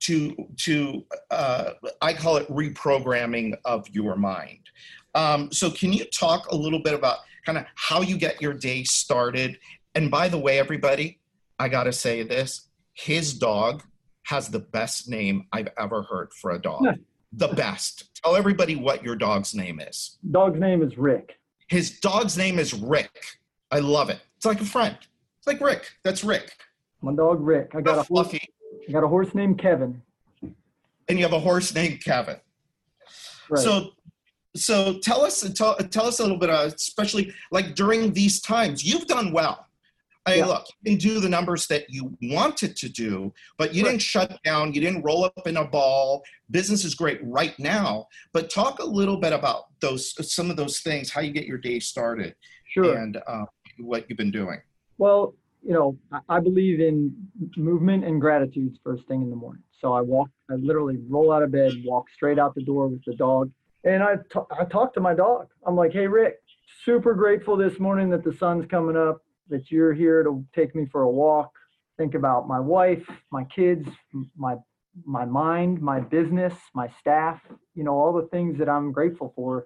to 0.00 0.34
to 0.56 1.04
uh, 1.30 1.70
i 2.02 2.12
call 2.12 2.36
it 2.36 2.48
reprogramming 2.48 3.54
of 3.64 3.88
your 3.90 4.16
mind 4.16 4.60
um, 5.14 5.50
so 5.50 5.70
can 5.70 5.92
you 5.92 6.04
talk 6.06 6.46
a 6.50 6.56
little 6.56 6.82
bit 6.82 6.92
about 6.92 7.18
kind 7.46 7.56
of 7.56 7.64
how 7.74 8.02
you 8.02 8.18
get 8.18 8.40
your 8.42 8.52
day 8.52 8.82
started 8.84 9.58
and 9.94 10.10
by 10.10 10.28
the 10.28 10.38
way 10.38 10.58
everybody 10.58 11.20
i 11.58 11.68
gotta 11.68 11.92
say 11.92 12.22
this 12.22 12.68
his 12.94 13.34
dog 13.34 13.82
has 14.26 14.48
the 14.48 14.58
best 14.58 15.08
name 15.08 15.46
I've 15.52 15.68
ever 15.78 16.02
heard 16.02 16.32
for 16.34 16.52
a 16.52 16.58
dog. 16.58 16.82
the 17.32 17.48
best. 17.48 18.10
Tell 18.22 18.34
everybody 18.34 18.74
what 18.74 19.04
your 19.04 19.14
dog's 19.14 19.54
name 19.54 19.78
is. 19.80 20.18
Dog's 20.30 20.58
name 20.58 20.82
is 20.82 20.96
Rick. 20.96 21.35
His 21.68 21.98
dog's 22.00 22.36
name 22.36 22.58
is 22.58 22.74
Rick. 22.74 23.10
I 23.70 23.80
love 23.80 24.10
it. 24.10 24.20
It's 24.36 24.46
like 24.46 24.60
a 24.60 24.64
friend. 24.64 24.96
It's 25.38 25.46
like 25.46 25.60
Rick. 25.60 25.90
That's 26.04 26.22
Rick. 26.22 26.52
My 27.02 27.12
dog 27.12 27.40
Rick. 27.40 27.72
I 27.74 27.80
got 27.80 27.98
a 27.98 28.02
horse. 28.02 28.34
I 28.34 28.92
got 28.92 29.04
a 29.04 29.08
horse 29.08 29.34
named 29.34 29.58
Kevin. 29.58 30.02
And 31.08 31.18
you 31.18 31.24
have 31.24 31.32
a 31.32 31.40
horse 31.40 31.74
named 31.74 32.02
Kevin. 32.02 32.36
Right. 33.48 33.62
So 33.62 33.90
so 34.54 34.98
tell 35.00 35.22
us 35.22 35.40
tell, 35.54 35.76
tell 35.76 36.06
us 36.06 36.18
a 36.18 36.22
little 36.22 36.38
bit 36.38 36.50
uh, 36.50 36.70
especially 36.74 37.32
like 37.50 37.74
during 37.74 38.12
these 38.12 38.40
times 38.40 38.84
you've 38.84 39.06
done 39.06 39.30
well 39.32 39.65
Hey, 40.26 40.38
yeah. 40.38 40.46
look, 40.46 40.66
you 40.82 40.92
can 40.92 40.98
do 40.98 41.20
the 41.20 41.28
numbers 41.28 41.68
that 41.68 41.84
you 41.88 42.16
wanted 42.20 42.74
to 42.76 42.88
do, 42.88 43.32
but 43.58 43.72
you 43.72 43.84
right. 43.84 43.90
didn't 43.90 44.02
shut 44.02 44.36
down. 44.42 44.74
You 44.74 44.80
didn't 44.80 45.02
roll 45.02 45.24
up 45.24 45.46
in 45.46 45.56
a 45.56 45.64
ball. 45.64 46.24
Business 46.50 46.84
is 46.84 46.96
great 46.96 47.20
right 47.22 47.56
now, 47.60 48.08
but 48.32 48.50
talk 48.50 48.80
a 48.80 48.84
little 48.84 49.18
bit 49.18 49.32
about 49.32 49.66
those 49.80 50.14
some 50.34 50.50
of 50.50 50.56
those 50.56 50.80
things, 50.80 51.10
how 51.10 51.20
you 51.20 51.32
get 51.32 51.46
your 51.46 51.58
day 51.58 51.78
started, 51.78 52.34
sure, 52.68 52.96
and 52.96 53.18
uh, 53.28 53.44
what 53.78 54.06
you've 54.08 54.18
been 54.18 54.32
doing. 54.32 54.60
Well, 54.98 55.34
you 55.62 55.72
know, 55.72 55.96
I 56.28 56.40
believe 56.40 56.80
in 56.80 57.14
movement 57.56 58.04
and 58.04 58.20
gratitude 58.20 58.76
first 58.82 59.06
thing 59.06 59.22
in 59.22 59.30
the 59.30 59.36
morning. 59.36 59.62
So 59.80 59.92
I 59.92 60.00
walk, 60.00 60.28
I 60.50 60.54
literally 60.54 60.98
roll 61.08 61.32
out 61.32 61.44
of 61.44 61.52
bed, 61.52 61.72
walk 61.84 62.06
straight 62.10 62.38
out 62.38 62.54
the 62.56 62.64
door 62.64 62.88
with 62.88 63.04
the 63.04 63.14
dog, 63.14 63.52
and 63.84 64.02
I, 64.02 64.16
t- 64.16 64.40
I 64.58 64.64
talk 64.64 64.92
to 64.94 65.00
my 65.00 65.14
dog. 65.14 65.46
I'm 65.66 65.76
like, 65.76 65.92
hey, 65.92 66.08
Rick, 66.08 66.36
super 66.84 67.14
grateful 67.14 67.56
this 67.56 67.78
morning 67.78 68.10
that 68.10 68.24
the 68.24 68.32
sun's 68.32 68.66
coming 68.66 68.96
up 68.96 69.22
that 69.48 69.70
you're 69.70 69.92
here 69.92 70.22
to 70.22 70.44
take 70.54 70.74
me 70.74 70.86
for 70.90 71.02
a 71.02 71.10
walk, 71.10 71.52
think 71.96 72.14
about 72.14 72.48
my 72.48 72.60
wife, 72.60 73.06
my 73.30 73.44
kids, 73.44 73.88
my 74.36 74.56
my 75.04 75.26
mind, 75.26 75.80
my 75.82 76.00
business, 76.00 76.54
my 76.74 76.88
staff, 77.00 77.38
you 77.74 77.84
know, 77.84 77.92
all 77.92 78.14
the 78.14 78.28
things 78.28 78.58
that 78.58 78.68
I'm 78.68 78.92
grateful 78.92 79.32
for. 79.36 79.64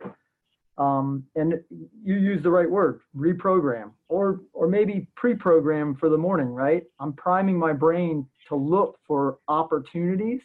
Um, 0.76 1.24
and 1.36 1.54
you 2.02 2.14
use 2.16 2.42
the 2.42 2.50
right 2.50 2.68
word, 2.68 3.00
reprogram, 3.16 3.92
or 4.08 4.40
or 4.52 4.66
maybe 4.66 5.08
pre-program 5.14 5.94
for 5.96 6.08
the 6.08 6.16
morning, 6.16 6.48
right? 6.48 6.84
I'm 6.98 7.12
priming 7.12 7.58
my 7.58 7.72
brain 7.72 8.26
to 8.48 8.56
look 8.56 8.98
for 9.06 9.38
opportunities 9.46 10.40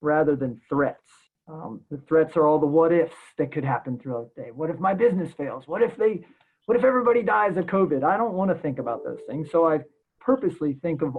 rather 0.00 0.36
than 0.36 0.60
threats. 0.68 1.10
Um, 1.46 1.80
the 1.90 1.98
threats 2.08 2.36
are 2.36 2.46
all 2.46 2.58
the 2.58 2.66
what 2.66 2.92
ifs 2.92 3.14
that 3.38 3.52
could 3.52 3.64
happen 3.64 3.98
throughout 3.98 4.34
the 4.34 4.42
day. 4.42 4.50
What 4.50 4.68
if 4.68 4.78
my 4.78 4.94
business 4.94 5.32
fails? 5.32 5.66
What 5.66 5.82
if 5.82 5.96
they 5.96 6.24
what 6.68 6.76
if 6.76 6.84
everybody 6.84 7.22
dies 7.22 7.56
of 7.56 7.64
COVID? 7.64 8.04
I 8.04 8.18
don't 8.18 8.34
want 8.34 8.50
to 8.50 8.54
think 8.54 8.78
about 8.78 9.02
those 9.02 9.20
things. 9.26 9.50
So 9.50 9.66
I 9.66 9.78
purposely 10.20 10.74
think 10.82 11.00
of 11.00 11.16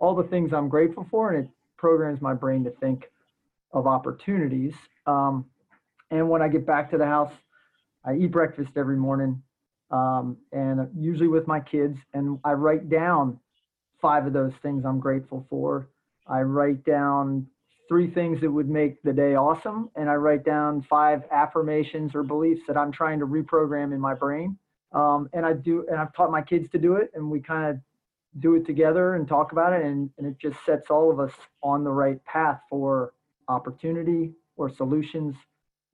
all 0.00 0.12
the 0.12 0.24
things 0.24 0.52
I'm 0.52 0.68
grateful 0.68 1.06
for, 1.08 1.32
and 1.32 1.44
it 1.44 1.50
programs 1.76 2.20
my 2.20 2.34
brain 2.34 2.64
to 2.64 2.72
think 2.80 3.08
of 3.72 3.86
opportunities. 3.86 4.74
Um, 5.06 5.44
and 6.10 6.28
when 6.28 6.42
I 6.42 6.48
get 6.48 6.66
back 6.66 6.90
to 6.90 6.98
the 6.98 7.06
house, 7.06 7.30
I 8.04 8.14
eat 8.14 8.32
breakfast 8.32 8.72
every 8.74 8.96
morning, 8.96 9.40
um, 9.92 10.36
and 10.50 10.88
usually 10.98 11.28
with 11.28 11.46
my 11.46 11.60
kids, 11.60 11.96
and 12.12 12.40
I 12.42 12.54
write 12.54 12.90
down 12.90 13.38
five 14.02 14.26
of 14.26 14.32
those 14.32 14.54
things 14.62 14.84
I'm 14.84 14.98
grateful 14.98 15.46
for. 15.48 15.88
I 16.26 16.40
write 16.40 16.84
down 16.84 17.46
three 17.88 18.10
things 18.10 18.40
that 18.40 18.50
would 18.50 18.68
make 18.68 19.00
the 19.04 19.12
day 19.12 19.36
awesome, 19.36 19.90
and 19.94 20.10
I 20.10 20.14
write 20.14 20.44
down 20.44 20.82
five 20.82 21.22
affirmations 21.30 22.16
or 22.16 22.24
beliefs 22.24 22.62
that 22.66 22.76
I'm 22.76 22.90
trying 22.90 23.20
to 23.20 23.26
reprogram 23.28 23.94
in 23.94 24.00
my 24.00 24.14
brain. 24.14 24.58
Um, 24.92 25.28
and 25.32 25.44
I 25.44 25.52
do, 25.52 25.86
and 25.88 25.98
I've 25.98 26.12
taught 26.14 26.30
my 26.30 26.42
kids 26.42 26.70
to 26.70 26.78
do 26.78 26.96
it, 26.96 27.10
and 27.14 27.30
we 27.30 27.40
kind 27.40 27.70
of 27.70 27.80
do 28.40 28.54
it 28.54 28.66
together 28.66 29.14
and 29.14 29.26
talk 29.28 29.52
about 29.52 29.72
it, 29.72 29.84
and, 29.84 30.10
and 30.18 30.26
it 30.26 30.38
just 30.38 30.64
sets 30.64 30.90
all 30.90 31.10
of 31.10 31.20
us 31.20 31.32
on 31.62 31.84
the 31.84 31.90
right 31.90 32.22
path 32.24 32.60
for 32.68 33.12
opportunity 33.48 34.32
or 34.56 34.70
solutions, 34.70 35.34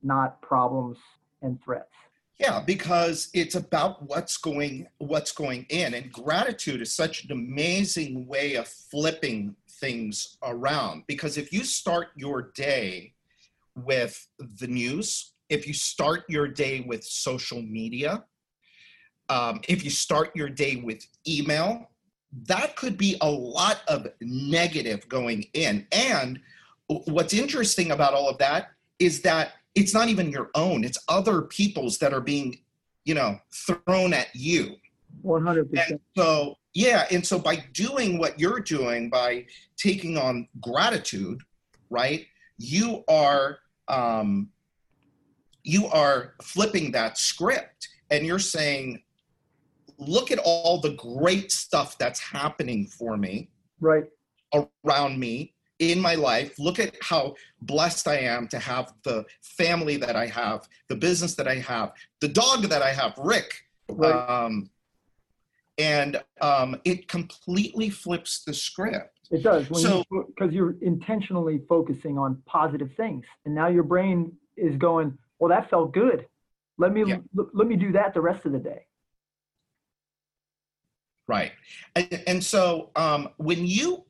not 0.03 0.41
problems 0.43 0.99
and 1.43 1.63
threats. 1.63 1.93
Yeah, 2.39 2.61
because 2.61 3.31
it's 3.33 3.55
about 3.55 4.09
what's 4.09 4.37
going 4.37 4.89
what's 4.99 5.31
going 5.31 5.67
in, 5.69 5.95
and 5.95 6.11
gratitude 6.11 6.83
is 6.83 6.93
such 6.93 7.25
an 7.25 7.31
amazing 7.31 8.27
way 8.27 8.55
of 8.55 8.67
flipping 8.67 9.55
things 9.71 10.37
around. 10.43 11.05
Because 11.07 11.39
if 11.39 11.53
you 11.53 11.63
start 11.63 12.09
your 12.17 12.51
day 12.57 13.15
with 13.77 14.27
the 14.59 14.67
news, 14.67 15.33
if 15.49 15.69
you 15.69 15.75
start 15.75 16.25
your 16.29 16.49
day 16.49 16.81
with 16.81 17.05
social 17.05 17.63
media, 17.63 18.25
um, 19.29 19.61
if 19.69 19.85
you 19.85 19.91
start 19.91 20.35
your 20.35 20.49
day 20.49 20.77
with 20.77 21.07
email, 21.27 21.91
that 22.47 22.77
could 22.77 22.99
be 22.99 23.17
a 23.21 23.31
lot 23.31 23.83
of 23.89 24.07
negative 24.21 25.09
going 25.09 25.47
in. 25.55 25.87
And 25.93 26.41
what's 26.89 27.33
interesting 27.33 27.93
about 27.93 28.15
all 28.15 28.29
of 28.29 28.39
that 28.39 28.73
is 28.99 29.23
that 29.23 29.53
it's 29.75 29.95
not 29.95 30.09
even 30.09 30.31
your 30.31 30.51
own, 30.55 30.85
it's 30.85 30.99
other 31.09 31.43
people's 31.43 31.99
that 31.99 32.13
are 32.13 32.21
being, 32.21 32.59
you 33.05 33.15
know, 33.15 33.39
thrown 33.53 34.13
at 34.13 34.29
you. 34.35 34.77
100%. 35.25 35.69
And 35.73 36.01
so, 36.17 36.57
yeah. 36.75 37.07
And 37.11 37.27
so 37.27 37.39
by 37.39 37.57
doing 37.73 38.19
what 38.19 38.39
you're 38.39 38.61
doing, 38.61 39.11
by 39.11 39.47
taking 39.77 40.19
on 40.19 40.49
gratitude, 40.61 41.41
right, 41.91 42.27
you 42.59 43.05
are, 43.09 43.59
um, 43.89 44.51
you 45.63 45.87
are 45.87 46.35
flipping 46.43 46.93
that 46.93 47.17
script 47.17 47.89
and 48.11 48.27
you're 48.27 48.39
saying, 48.39 49.03
look 50.07 50.31
at 50.31 50.39
all 50.45 50.81
the 50.81 50.91
great 50.91 51.51
stuff 51.53 51.97
that's 51.99 52.21
happening 52.21 52.87
for 52.87 53.17
me 53.17 53.49
right 53.81 54.05
around 54.87 55.19
me 55.19 55.53
in 55.81 56.01
my 56.01 56.15
life 56.15 56.57
look 56.59 56.79
at 56.79 56.95
how 57.03 57.35
blessed 57.63 58.07
i 58.07 58.17
am 58.17 58.47
to 58.47 58.59
have 58.59 58.93
the 59.05 59.25
family 59.43 59.97
that 59.97 60.15
i 60.17 60.27
have 60.27 60.69
the 60.89 60.95
business 60.95 61.35
that 61.35 61.49
i 61.49 61.57
have 61.57 61.93
the 62.21 62.29
dog 62.29 62.63
that 62.65 62.83
i 62.83 62.93
have 62.93 63.13
rick 63.19 63.65
right. 63.89 64.13
um, 64.29 64.71
and 65.79 66.23
um, 66.41 66.81
it 66.85 67.09
completely 67.09 67.91
flips 67.91 68.45
the 68.45 68.55
script. 68.55 69.19
It 69.31 69.43
does 69.43 69.67
So- 69.83 70.05
you 70.11 70.25
because 70.29 70.55
you're 70.55 70.77
intentionally 70.83 71.63
focusing 71.69 72.19
on 72.19 72.41
positive 72.47 72.91
things, 72.97 73.25
and 73.45 73.55
now 73.55 73.69
your 73.69 73.83
brain 73.83 74.33
is 74.57 74.77
going, 74.77 75.19
"Well, 75.39 75.49
that 75.49 75.69
felt 75.71 75.93
good. 75.93 76.27
Let 76.79 76.93
me 76.93 77.05
Yeah. 77.05 77.19
l- 77.39 77.51
let 77.53 77.67
me 77.67 77.77
do 77.77 77.93
that 77.93 78.15
the 78.15 78.21
rest 78.21 78.45
of 78.47 78.53
the 78.53 78.59
day." 78.59 78.87
Right. 81.27 81.53
And, 81.97 82.23
and 82.27 82.45
so 82.45 82.91
um, 82.97 83.31
when 83.37 83.67
you 83.67 84.05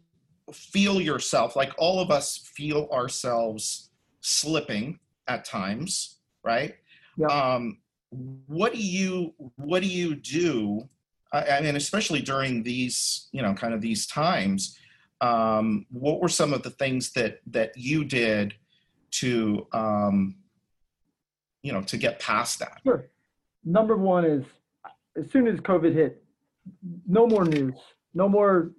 feel 0.53 1.01
yourself, 1.01 1.57
like 1.57 1.73
all 1.79 2.01
of 2.01 2.11
us 2.11 2.51
feel 2.55 2.89
ourselves 2.93 3.91
slipping 4.21 4.99
at 5.29 5.45
times, 5.45 6.19
right? 6.43 6.75
Yeah. 7.17 7.27
Um, 7.27 7.79
what 8.47 8.73
do 8.73 8.81
you 8.81 9.35
what 9.57 9.83
do 9.83 9.89
you 9.89 10.15
do? 10.15 10.89
I, 11.33 11.49
I 11.51 11.61
mean, 11.61 11.77
especially 11.77 12.23
during 12.23 12.63
these, 12.63 13.29
you 13.33 13.43
know, 13.43 13.55
kind 13.55 13.75
of 13.75 13.81
these 13.81 14.07
times. 14.07 14.79
Um, 15.21 15.87
what 15.91 16.21
were 16.21 16.29
some 16.29 16.53
of 16.53 16.63
the 16.63 16.71
things 16.71 17.13
that 17.13 17.39
that 17.47 17.77
you 17.77 18.05
did 18.05 18.55
to, 19.13 19.67
um, 19.73 20.37
you 21.63 21.73
know, 21.73 21.83
to 21.83 21.97
get 21.97 22.21
past 22.21 22.59
that? 22.59 22.81
Sure. 22.85 23.09
Number 23.65 23.97
one 23.97 24.25
is 24.25 24.45
as 25.17 25.31
soon 25.31 25.47
as 25.47 25.61
COVID 25.61 25.95
hit, 25.95 26.24
no 27.07 27.27
more 27.27 27.45
news, 27.45 27.75
no 28.15 28.29
more 28.29 28.73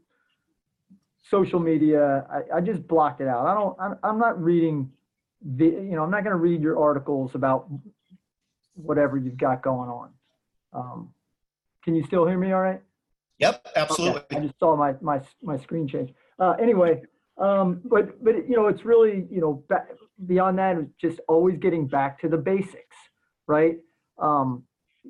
social 1.30 1.60
media. 1.60 2.26
I, 2.30 2.58
I 2.58 2.62
just 2.62 2.88
blocked 2.88 3.21
it 3.21 3.28
out. 3.28 3.45
I 3.45 3.54
don't. 3.54 3.78
I'm, 3.80 3.98
I'm 4.04 4.19
not 4.19 4.41
reading 4.41 4.91
the. 5.41 5.65
You 5.65 5.95
know, 5.95 6.04
I'm 6.04 6.12
not 6.12 6.24
going 6.24 6.36
to 6.36 6.41
read 6.41 6.62
your 6.62 6.80
articles 6.80 7.36
about 7.36 7.69
whatever 8.74 9.17
you've 9.17 9.38
got 9.38 9.62
going 9.62 9.89
on. 9.89 10.10
Um, 10.74 11.13
can 11.84 11.95
you 11.95 12.04
still 12.04 12.26
hear 12.26 12.38
me? 12.38 12.52
All 12.52 12.62
right. 12.62 12.82
Yep, 13.39 13.67
absolutely. 13.76 14.21
Okay, 14.21 14.38
I 14.38 14.39
just 14.41 14.60
saw 14.60 14.76
my 14.76 14.93
my 15.02 15.21
my 15.41 15.58
screen 15.58 15.88
change. 15.88 16.13
Uh, 16.39 16.52
anyway, 16.52 17.02
um, 17.38 17.82
but 17.86 18.24
but 18.24 18.48
you 18.48 18.56
know, 18.56 18.67
it's 18.67 18.86
really 18.86 19.26
you 19.30 19.41
know 19.41 19.63
ba- 19.67 19.88
beyond 20.26 20.58
that, 20.58 20.78
just 21.00 21.19
always 21.28 21.58
getting 21.58 21.88
back 21.88 22.19
to 22.21 22.30
the 22.30 22.38
basics, 22.38 22.95
right? 23.48 23.78
Um, 24.17 24.63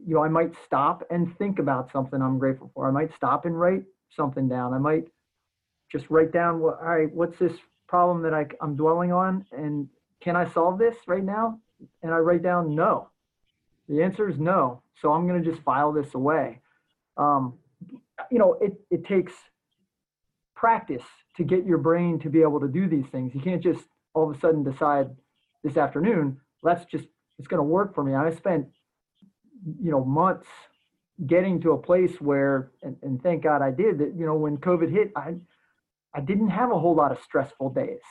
you 0.06 0.16
know, 0.16 0.24
I 0.24 0.30
might 0.30 0.54
stop 0.66 1.04
and 1.10 1.38
think 1.38 1.60
about 1.60 1.92
something 1.92 2.22
I'm 2.22 2.40
grateful 2.40 2.72
for. 2.74 2.88
I 2.88 2.92
might 2.92 3.14
stop 3.16 3.46
and 3.46 3.60
write 3.60 3.84
something 4.10 4.48
down. 4.48 4.74
I 4.74 4.78
might 4.78 5.06
just 5.92 6.10
write 6.10 6.32
down 6.32 6.60
what 6.60 6.80
all 6.80 6.88
right, 6.88 7.14
what's 7.14 7.38
this 7.40 7.54
problem 7.88 8.24
that 8.24 8.34
I, 8.34 8.46
I'm 8.62 8.76
dwelling 8.76 9.12
on, 9.12 9.46
and 9.52 9.88
can 10.22 10.36
I 10.36 10.50
solve 10.50 10.80
this 10.80 10.96
right 11.08 11.24
now? 11.24 11.60
And 12.02 12.14
I 12.14 12.18
write 12.18 12.42
down 12.42 12.74
no. 12.74 13.10
The 13.88 14.02
answer 14.02 14.28
is 14.28 14.40
no. 14.40 14.82
So 15.02 15.12
I'm 15.12 15.28
going 15.28 15.44
to 15.44 15.52
just 15.52 15.62
file 15.64 15.92
this 15.92 16.14
away. 16.16 16.62
Um, 17.18 17.60
you 18.32 18.40
know, 18.40 18.58
it, 18.62 18.74
it 18.90 19.06
takes 19.06 19.34
practice 20.56 21.04
to 21.38 21.44
get 21.44 21.66
your 21.66 21.78
brain 21.78 22.18
to 22.20 22.30
be 22.30 22.42
able 22.42 22.60
to 22.62 22.68
do 22.68 22.88
these 22.88 23.06
things. 23.12 23.36
You 23.36 23.42
can't 23.42 23.62
just 23.62 23.84
all 24.16 24.30
of 24.30 24.36
a 24.36 24.40
sudden 24.40 24.64
decide 24.64 25.10
this 25.64 25.78
afternoon, 25.78 26.40
that's 26.64 26.86
just, 26.86 27.06
it's 27.38 27.48
going 27.48 27.60
to 27.60 27.64
work 27.64 27.94
for 27.94 28.04
me. 28.04 28.16
I 28.16 28.32
spent, 28.32 28.68
you 29.82 29.92
know, 29.92 30.04
months 30.04 30.48
getting 31.26 31.62
to 31.62 31.72
a 31.72 31.78
place 31.78 32.20
where, 32.20 32.72
and, 32.84 32.98
and 33.02 33.22
thank 33.24 33.44
God 33.44 33.62
I 33.62 33.72
did 33.72 34.00
that, 34.00 34.14
you 34.16 34.26
know, 34.26 34.36
when 34.36 34.58
COVID 34.58 34.92
hit, 34.92 35.12
I, 35.16 35.36
I 36.14 36.22
didn't 36.22 36.50
have 36.50 36.72
a 36.72 36.80
whole 36.80 36.96
lot 36.96 37.12
of 37.12 37.22
stressful 37.22 37.72
days. 37.72 38.02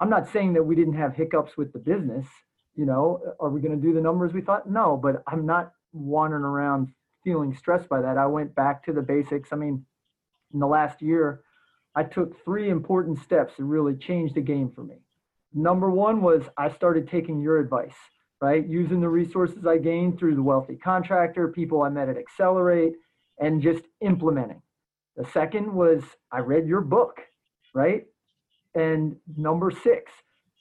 I'm 0.00 0.10
not 0.10 0.28
saying 0.28 0.54
that 0.54 0.62
we 0.62 0.76
didn't 0.76 0.94
have 0.94 1.14
hiccups 1.14 1.56
with 1.56 1.72
the 1.72 1.78
business, 1.78 2.26
you 2.74 2.86
know, 2.86 3.20
are 3.40 3.50
we 3.50 3.60
going 3.60 3.74
to 3.74 3.82
do 3.84 3.92
the 3.92 4.00
numbers 4.00 4.32
we 4.32 4.40
thought? 4.40 4.70
No, 4.70 4.96
but 4.96 5.22
I'm 5.26 5.46
not 5.46 5.72
wandering 5.92 6.44
around 6.44 6.92
feeling 7.24 7.54
stressed 7.54 7.88
by 7.88 8.00
that. 8.00 8.16
I 8.16 8.26
went 8.26 8.54
back 8.54 8.84
to 8.84 8.92
the 8.92 9.02
basics. 9.02 9.52
I 9.52 9.56
mean, 9.56 9.84
in 10.52 10.60
the 10.60 10.66
last 10.66 11.02
year, 11.02 11.42
I 11.94 12.04
took 12.04 12.42
three 12.44 12.70
important 12.70 13.18
steps 13.20 13.54
that 13.56 13.64
really 13.64 13.96
changed 13.96 14.36
the 14.36 14.40
game 14.40 14.70
for 14.72 14.84
me. 14.84 14.96
Number 15.52 15.90
one 15.90 16.22
was 16.22 16.42
I 16.56 16.70
started 16.70 17.08
taking 17.08 17.40
your 17.40 17.58
advice, 17.58 17.96
right? 18.40 18.66
Using 18.66 19.00
the 19.00 19.08
resources 19.08 19.66
I 19.66 19.78
gained 19.78 20.18
through 20.18 20.36
the 20.36 20.42
wealthy 20.42 20.76
contractor, 20.76 21.48
people 21.48 21.82
I 21.82 21.88
met 21.88 22.08
at 22.08 22.16
Accelerate, 22.16 22.94
and 23.38 23.62
just 23.62 23.84
implementing. 24.00 24.62
The 25.16 25.26
second 25.32 25.72
was 25.72 26.02
I 26.30 26.38
read 26.38 26.66
your 26.66 26.80
book, 26.80 27.20
right? 27.74 28.06
And 28.74 29.16
number 29.36 29.70
six, 29.70 30.12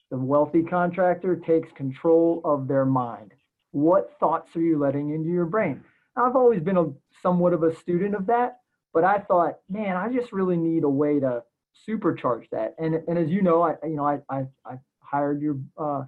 the 0.10 0.18
wealthy 0.18 0.64
contractor 0.64 1.36
takes 1.36 1.72
control 1.74 2.42
of 2.44 2.68
their 2.68 2.86
mind. 2.86 3.34
What 3.72 4.18
thoughts 4.20 4.56
are 4.56 4.62
you 4.62 4.80
letting 4.80 5.12
into 5.12 5.30
your 5.30 5.46
brain? 5.46 5.84
I've 6.16 6.36
always 6.36 6.62
been 6.62 6.78
a 6.78 6.88
somewhat 7.22 7.54
of 7.54 7.64
a 7.64 7.76
student 7.76 8.16
of 8.16 8.26
that, 8.28 8.60
but 8.94 9.04
I 9.04 9.20
thought, 9.20 9.60
man, 9.70 9.96
I 9.96 10.12
just 10.12 10.32
really 10.32 10.58
need 10.58 10.84
a 10.84 10.90
way 10.90 11.20
to 11.20 11.44
supercharge 11.88 12.50
that. 12.52 12.76
And 12.80 12.96
and 13.08 13.18
as 13.18 13.30
you 13.30 13.42
know, 13.42 13.62
I 13.62 13.76
you 13.84 13.96
know 13.96 14.08
I 14.08 14.20
I, 14.30 14.46
I 14.66 14.80
hired 15.00 15.42
your 15.42 15.58
uh, 15.78 16.04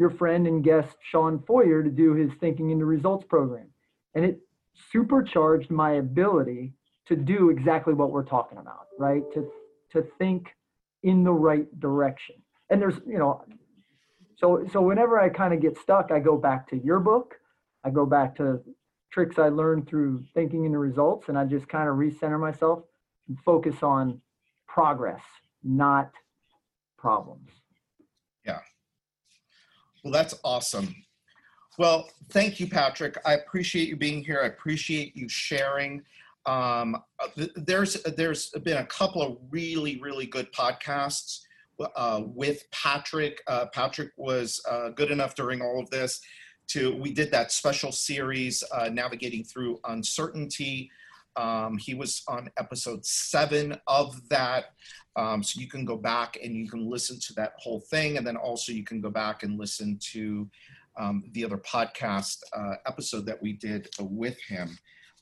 your 0.00 0.10
friend 0.10 0.46
and 0.46 0.64
guest 0.64 0.96
Sean 1.02 1.42
Foyer 1.46 1.82
to 1.82 1.90
do 1.90 2.14
his 2.14 2.30
Thinking 2.40 2.70
into 2.70 2.86
Results 2.86 3.26
program, 3.28 3.68
and 4.14 4.24
it 4.24 4.40
supercharged 4.90 5.70
my 5.70 5.92
ability 5.92 6.72
to 7.06 7.14
do 7.14 7.50
exactly 7.50 7.92
what 7.92 8.10
we're 8.10 8.24
talking 8.24 8.56
about, 8.56 8.86
right? 8.98 9.22
To 9.34 9.52
to 9.92 10.02
think 10.18 10.56
in 11.02 11.22
the 11.22 11.32
right 11.32 11.68
direction. 11.78 12.36
And 12.70 12.80
there's 12.80 12.98
you 13.06 13.18
know, 13.18 13.44
so 14.36 14.66
so 14.72 14.80
whenever 14.80 15.20
I 15.20 15.28
kind 15.28 15.52
of 15.52 15.60
get 15.60 15.76
stuck, 15.76 16.10
I 16.10 16.18
go 16.18 16.38
back 16.38 16.66
to 16.70 16.76
your 16.78 16.98
book, 16.98 17.34
I 17.84 17.90
go 17.90 18.06
back 18.06 18.34
to 18.36 18.62
tricks 19.12 19.38
I 19.38 19.48
learned 19.48 19.86
through 19.86 20.24
thinking 20.32 20.64
into 20.64 20.78
results, 20.78 21.28
and 21.28 21.36
I 21.36 21.44
just 21.44 21.68
kind 21.68 21.90
of 21.90 21.96
recenter 21.96 22.40
myself 22.40 22.84
and 23.28 23.36
focus 23.44 23.82
on 23.82 24.22
progress, 24.66 25.22
not 25.62 26.10
problems. 26.96 27.50
Well, 30.02 30.12
that's 30.12 30.34
awesome. 30.44 30.94
Well, 31.78 32.08
thank 32.30 32.60
you, 32.60 32.68
Patrick. 32.68 33.16
I 33.24 33.34
appreciate 33.34 33.88
you 33.88 33.96
being 33.96 34.22
here. 34.22 34.40
I 34.42 34.46
appreciate 34.46 35.16
you 35.16 35.28
sharing. 35.28 36.02
Um, 36.46 36.96
uh, 37.18 37.28
th- 37.36 37.52
there's 37.54 38.02
there's 38.02 38.50
been 38.64 38.78
a 38.78 38.86
couple 38.86 39.22
of 39.22 39.38
really 39.50 40.00
really 40.00 40.26
good 40.26 40.50
podcasts 40.52 41.40
uh, 41.96 42.22
with 42.24 42.64
Patrick. 42.70 43.40
Uh, 43.46 43.66
Patrick 43.72 44.10
was 44.16 44.60
uh, 44.70 44.90
good 44.90 45.10
enough 45.10 45.34
during 45.34 45.62
all 45.62 45.80
of 45.80 45.88
this 45.90 46.20
to 46.68 46.94
we 46.96 47.12
did 47.12 47.30
that 47.30 47.52
special 47.52 47.92
series 47.92 48.62
uh, 48.72 48.88
navigating 48.92 49.44
through 49.44 49.80
uncertainty. 49.88 50.90
Um, 51.36 51.78
he 51.78 51.94
was 51.94 52.22
on 52.28 52.50
episode 52.58 53.04
seven 53.04 53.76
of 53.86 54.28
that. 54.28 54.66
Um, 55.16 55.42
so 55.42 55.60
you 55.60 55.68
can 55.68 55.84
go 55.84 55.96
back 55.96 56.38
and 56.42 56.54
you 56.54 56.68
can 56.68 56.88
listen 56.88 57.18
to 57.20 57.32
that 57.34 57.52
whole 57.58 57.80
thing. 57.80 58.16
And 58.16 58.26
then 58.26 58.36
also 58.36 58.72
you 58.72 58.84
can 58.84 59.00
go 59.00 59.10
back 59.10 59.42
and 59.42 59.58
listen 59.58 59.98
to 60.12 60.48
um, 60.98 61.24
the 61.32 61.44
other 61.44 61.58
podcast 61.58 62.38
uh, 62.56 62.74
episode 62.86 63.26
that 63.26 63.40
we 63.42 63.54
did 63.54 63.88
with 64.00 64.38
him. 64.42 64.78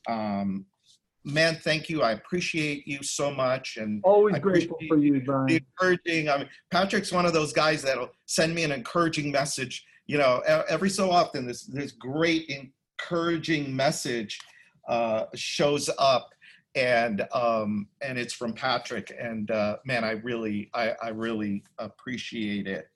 Um, 0.07 0.65
man, 1.23 1.55
thank 1.55 1.89
you. 1.89 2.01
I 2.01 2.11
appreciate 2.11 2.87
you 2.87 3.03
so 3.03 3.31
much. 3.31 3.77
And 3.77 4.01
Always 4.03 4.37
grateful 4.39 4.77
for 4.87 4.97
you, 4.97 5.13
the 5.13 5.19
Brian. 5.25 5.49
encouraging. 5.49 6.29
I 6.29 6.37
mean, 6.39 6.49
Patrick's 6.71 7.11
one 7.11 7.25
of 7.25 7.33
those 7.33 7.53
guys 7.53 7.81
that'll 7.81 8.11
send 8.25 8.53
me 8.55 8.63
an 8.63 8.71
encouraging 8.71 9.31
message. 9.31 9.85
You 10.07 10.17
know, 10.17 10.41
every 10.67 10.89
so 10.89 11.11
often, 11.11 11.45
this 11.45 11.63
this 11.65 11.91
great 11.91 12.49
encouraging 12.49 13.75
message 13.75 14.39
uh, 14.87 15.25
shows 15.35 15.89
up, 15.99 16.29
and 16.75 17.27
um, 17.33 17.87
and 18.01 18.17
it's 18.17 18.33
from 18.33 18.53
Patrick. 18.53 19.15
And 19.19 19.49
uh, 19.51 19.77
man, 19.85 20.03
I 20.03 20.11
really, 20.11 20.69
I, 20.73 20.93
I 21.01 21.09
really 21.09 21.63
appreciate 21.77 22.67
it. 22.67 22.89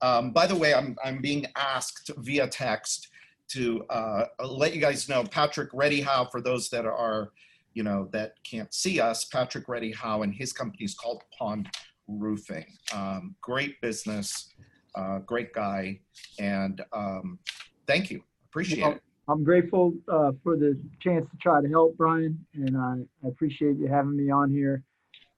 Um, 0.00 0.32
by 0.32 0.46
the 0.46 0.56
way, 0.56 0.74
I'm 0.74 0.96
I'm 1.04 1.20
being 1.20 1.46
asked 1.56 2.10
via 2.18 2.46
text 2.48 3.08
to 3.48 3.84
uh, 3.88 4.26
let 4.44 4.74
you 4.74 4.80
guys 4.80 5.08
know 5.08 5.24
Patrick 5.24 5.70
Reddy 5.72 6.00
Howe 6.00 6.26
for 6.30 6.40
those 6.40 6.68
that 6.70 6.86
are 6.86 7.32
you 7.74 7.82
know 7.82 8.08
that 8.12 8.32
can't 8.44 8.72
see 8.72 9.00
us. 9.00 9.24
Patrick 9.24 9.68
Reddy 9.68 9.92
Howe 9.92 10.22
and 10.22 10.34
his 10.34 10.52
company 10.52 10.84
is 10.84 10.94
called 10.94 11.22
Pond 11.38 11.68
Roofing. 12.06 12.66
Um, 12.94 13.34
great 13.40 13.80
business, 13.80 14.54
uh, 14.94 15.18
great 15.20 15.52
guy, 15.52 16.00
and 16.38 16.82
um, 16.92 17.38
thank 17.86 18.10
you. 18.10 18.22
Appreciate 18.46 18.82
Well, 18.82 18.92
it. 18.92 19.02
I'm 19.28 19.44
grateful 19.44 19.92
uh, 20.10 20.32
for 20.42 20.56
the 20.56 20.80
chance 21.00 21.26
to 21.30 21.36
try 21.36 21.60
to 21.60 21.68
help, 21.68 21.96
Brian, 21.98 22.44
and 22.54 22.76
I, 22.76 22.96
I 23.24 23.28
appreciate 23.28 23.76
you 23.76 23.86
having 23.86 24.16
me 24.16 24.30
on 24.30 24.50
here. 24.50 24.82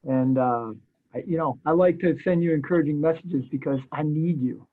And 0.05 0.39
uh, 0.39 0.73
I, 1.13 1.25
you 1.27 1.37
know, 1.37 1.59
I 1.67 1.73
like 1.73 1.99
to 2.01 2.17
send 2.23 2.43
you 2.43 2.55
encouraging 2.55 3.01
messages 3.01 3.45
because 3.51 3.81
I 3.91 4.05
need 4.05 4.41
you. 4.41 4.67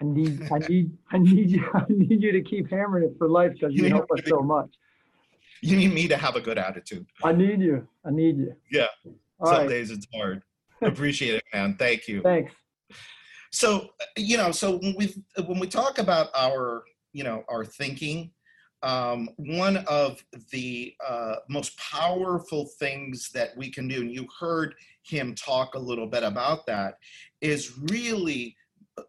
I 0.00 0.04
need, 0.04 0.40
I 0.52 0.58
need, 0.68 0.90
I 1.12 1.18
need 1.18 1.50
you. 1.50 1.70
I 1.74 1.84
need 1.88 2.20
you 2.20 2.32
to 2.32 2.42
keep 2.42 2.68
hammering 2.68 3.04
it 3.04 3.14
for 3.16 3.28
life 3.28 3.52
because 3.52 3.72
you 3.74 3.84
You 3.84 3.90
help 3.90 4.10
us 4.10 4.20
so 4.26 4.40
much. 4.40 4.70
You 5.62 5.76
need 5.76 5.92
me 5.92 6.08
to 6.08 6.16
have 6.16 6.34
a 6.34 6.40
good 6.40 6.58
attitude. 6.58 7.06
I 7.22 7.32
need 7.32 7.60
you. 7.60 7.86
I 8.04 8.10
need 8.10 8.38
you. 8.38 8.54
Yeah. 8.72 8.86
All 9.40 9.50
Some 9.50 9.58
right. 9.60 9.68
days 9.68 9.90
it's 9.92 10.06
hard. 10.12 10.42
Appreciate 10.82 11.36
it, 11.36 11.44
man. 11.54 11.76
Thank 11.78 12.08
you. 12.08 12.22
Thanks. 12.22 12.52
so 13.50 13.88
you 14.16 14.36
know 14.36 14.52
so 14.52 14.76
when 14.78 14.94
we 14.98 15.14
when 15.46 15.58
we 15.58 15.66
talk 15.66 15.98
about 15.98 16.28
our 16.36 16.84
you 17.12 17.24
know 17.24 17.44
our 17.48 17.64
thinking 17.64 18.30
um, 18.82 19.30
one 19.36 19.78
of 19.88 20.22
the 20.50 20.94
uh, 21.06 21.36
most 21.48 21.76
powerful 21.78 22.66
things 22.78 23.30
that 23.30 23.56
we 23.56 23.70
can 23.70 23.88
do, 23.88 24.00
and 24.00 24.12
you 24.12 24.26
heard 24.38 24.74
him 25.02 25.34
talk 25.34 25.74
a 25.74 25.78
little 25.78 26.06
bit 26.06 26.22
about 26.22 26.66
that, 26.66 26.98
is 27.40 27.78
really 27.90 28.56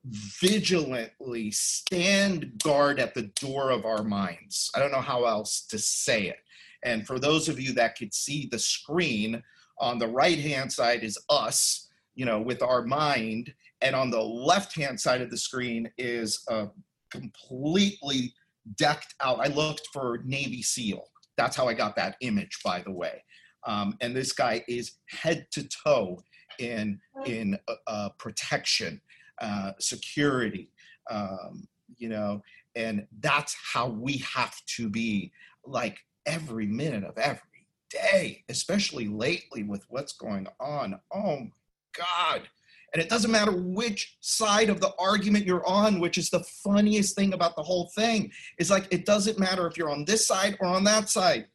vigilantly 0.05 1.51
stand 1.51 2.51
guard 2.63 2.99
at 2.99 3.13
the 3.13 3.31
door 3.41 3.71
of 3.71 3.85
our 3.85 4.03
minds. 4.03 4.71
I 4.75 4.79
don't 4.79 4.91
know 4.91 5.01
how 5.01 5.25
else 5.25 5.61
to 5.67 5.79
say 5.79 6.27
it. 6.27 6.37
And 6.83 7.05
for 7.05 7.19
those 7.19 7.49
of 7.49 7.59
you 7.59 7.73
that 7.73 7.97
could 7.97 8.13
see 8.13 8.47
the 8.51 8.59
screen, 8.59 9.43
on 9.79 9.97
the 9.97 10.07
right 10.07 10.39
hand 10.39 10.71
side 10.71 11.03
is 11.03 11.17
us, 11.29 11.87
you 12.15 12.25
know, 12.25 12.41
with 12.41 12.61
our 12.61 12.83
mind, 12.83 13.53
and 13.81 13.95
on 13.95 14.09
the 14.09 14.21
left 14.21 14.75
hand 14.75 14.99
side 14.99 15.21
of 15.21 15.29
the 15.29 15.37
screen 15.37 15.89
is 15.97 16.43
a 16.49 16.67
completely 17.09 18.33
decked 18.75 19.15
out. 19.21 19.39
I 19.39 19.47
looked 19.47 19.87
for 19.93 20.19
Navy 20.23 20.61
SEAL. 20.61 21.03
That's 21.37 21.55
how 21.55 21.67
I 21.67 21.73
got 21.73 21.95
that 21.95 22.15
image, 22.21 22.59
by 22.63 22.81
the 22.81 22.91
way. 22.91 23.23
Um, 23.65 23.95
and 24.01 24.15
this 24.15 24.31
guy 24.31 24.63
is 24.67 24.93
head 25.09 25.47
to 25.51 25.67
toe 25.85 26.21
in 26.59 26.99
in 27.25 27.57
uh, 27.67 27.73
uh, 27.87 28.09
protection, 28.17 29.01
uh, 29.41 29.71
security, 29.79 30.71
um, 31.09 31.67
you 31.97 32.09
know, 32.09 32.41
and 32.75 33.05
that's 33.19 33.55
how 33.73 33.87
we 33.87 34.17
have 34.17 34.55
to 34.77 34.89
be 34.89 35.31
like 35.65 35.97
every 36.25 36.67
minute 36.67 37.03
of 37.03 37.17
every 37.17 37.41
day, 37.89 38.43
especially 38.49 39.07
lately 39.07 39.63
with 39.63 39.83
what's 39.89 40.13
going 40.13 40.47
on. 40.59 40.99
Oh 41.13 41.37
my 41.37 41.51
God. 41.97 42.47
And 42.93 43.01
it 43.01 43.09
doesn't 43.09 43.31
matter 43.31 43.51
which 43.51 44.17
side 44.21 44.69
of 44.69 44.79
the 44.79 44.93
argument 44.97 45.45
you're 45.45 45.67
on, 45.67 45.99
which 45.99 46.17
is 46.17 46.29
the 46.29 46.43
funniest 46.63 47.15
thing 47.15 47.33
about 47.33 47.55
the 47.55 47.63
whole 47.63 47.91
thing. 47.95 48.31
Is 48.57 48.71
like 48.71 48.87
it 48.91 49.05
doesn't 49.05 49.39
matter 49.39 49.67
if 49.67 49.77
you're 49.77 49.91
on 49.91 50.05
this 50.05 50.27
side 50.27 50.57
or 50.59 50.67
on 50.67 50.83
that 50.85 51.09
side. 51.09 51.47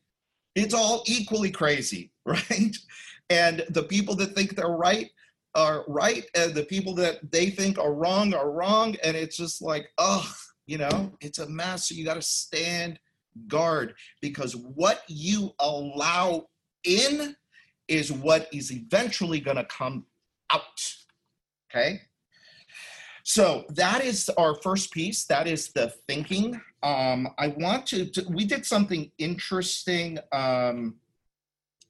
It's 0.54 0.74
all 0.74 1.02
equally 1.06 1.50
crazy, 1.50 2.12
right? 2.24 2.76
And 3.30 3.64
the 3.70 3.82
people 3.82 4.14
that 4.16 4.34
think 4.34 4.54
they're 4.54 4.68
right 4.68 5.10
are 5.54 5.84
right, 5.88 6.24
and 6.34 6.54
the 6.54 6.64
people 6.64 6.94
that 6.96 7.30
they 7.30 7.50
think 7.50 7.78
are 7.78 7.94
wrong 7.94 8.34
are 8.34 8.50
wrong. 8.50 8.96
And 9.02 9.16
it's 9.16 9.36
just 9.36 9.62
like, 9.62 9.88
oh, 9.98 10.32
you 10.66 10.78
know, 10.78 11.12
it's 11.20 11.38
a 11.38 11.48
mess. 11.48 11.88
So 11.88 11.94
you 11.94 12.04
got 12.04 12.14
to 12.14 12.22
stand 12.22 12.98
guard 13.48 13.94
because 14.20 14.54
what 14.56 15.02
you 15.08 15.52
allow 15.58 16.48
in 16.84 17.34
is 17.88 18.12
what 18.12 18.48
is 18.52 18.72
eventually 18.72 19.40
going 19.40 19.56
to 19.56 19.64
come 19.64 20.06
out. 20.52 20.94
Okay. 21.74 22.02
So 23.24 23.64
that 23.70 24.04
is 24.04 24.28
our 24.36 24.54
first 24.54 24.92
piece. 24.92 25.24
That 25.24 25.48
is 25.48 25.72
the 25.72 25.92
thinking. 26.06 26.60
Um, 26.82 27.28
I 27.38 27.48
want 27.48 27.86
to, 27.86 28.06
to, 28.10 28.26
we 28.28 28.44
did 28.44 28.64
something 28.64 29.10
interesting 29.18 30.18
um, 30.30 30.96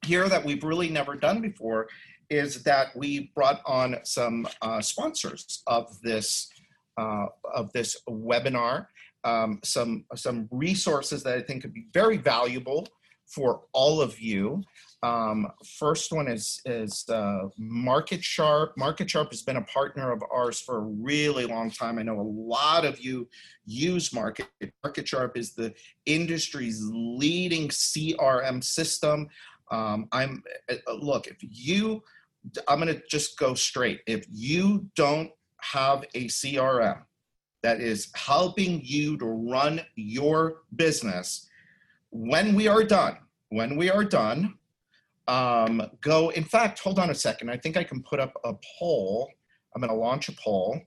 here 0.06 0.28
that 0.28 0.44
we've 0.44 0.64
really 0.64 0.88
never 0.88 1.16
done 1.16 1.40
before 1.40 1.88
is 2.30 2.62
that 2.62 2.96
we 2.96 3.32
brought 3.34 3.60
on 3.66 3.96
some 4.04 4.46
uh, 4.62 4.80
sponsors 4.80 5.62
of 5.66 6.00
this 6.02 6.48
uh, 6.96 7.26
of 7.52 7.72
this 7.72 8.00
webinar 8.08 8.86
um, 9.24 9.58
some 9.64 10.04
some 10.14 10.48
resources 10.50 11.22
that 11.22 11.36
I 11.36 11.42
think 11.42 11.62
could 11.62 11.74
be 11.74 11.86
very 11.92 12.18
valuable 12.18 12.86
for 13.26 13.62
all 13.72 14.00
of 14.00 14.20
you. 14.20 14.62
Um, 15.04 15.52
first 15.78 16.12
one 16.12 16.28
is 16.28 16.62
is 16.64 17.04
uh, 17.10 17.48
MarketSharp. 17.60 18.70
Market 18.78 19.10
Sharp 19.10 19.30
has 19.32 19.42
been 19.42 19.58
a 19.58 19.62
partner 19.64 20.10
of 20.12 20.22
ours 20.32 20.62
for 20.62 20.78
a 20.78 20.80
really 20.80 21.44
long 21.44 21.70
time. 21.70 21.98
I 21.98 22.02
know 22.04 22.18
a 22.18 22.22
lot 22.22 22.86
of 22.86 22.98
you 23.00 23.28
use 23.66 24.14
Market. 24.14 24.48
MarketSharp 24.82 25.36
is 25.36 25.52
the 25.52 25.74
industry's 26.06 26.80
leading 26.90 27.68
CRM 27.68 28.64
system. 28.64 29.28
Um, 29.70 30.08
I'm 30.10 30.42
uh, 30.70 30.94
look 30.94 31.26
if 31.26 31.36
you. 31.42 32.02
I'm 32.66 32.80
going 32.80 32.94
to 32.94 33.02
just 33.10 33.38
go 33.38 33.52
straight. 33.52 34.00
If 34.06 34.24
you 34.32 34.86
don't 34.96 35.30
have 35.60 36.04
a 36.14 36.28
CRM, 36.28 37.02
that 37.62 37.82
is 37.82 38.10
helping 38.14 38.80
you 38.82 39.18
to 39.18 39.26
run 39.26 39.82
your 39.96 40.62
business. 40.76 41.46
When 42.08 42.54
we 42.54 42.68
are 42.68 42.84
done, 42.84 43.18
when 43.50 43.76
we 43.76 43.90
are 43.90 44.04
done, 44.04 44.54
um, 45.28 45.82
go. 46.00 46.30
In 46.30 46.44
fact, 46.44 46.78
hold 46.78 46.98
on 46.98 47.10
a 47.10 47.14
second. 47.14 47.50
I 47.50 47.56
think 47.56 47.76
I 47.76 47.84
can 47.84 48.02
put 48.02 48.20
up 48.20 48.34
a 48.44 48.54
poll. 48.78 49.30
I'm 49.74 49.80
going 49.80 49.90
to 49.90 49.96
launch 49.96 50.28
a 50.28 50.32
poll. 50.32 50.80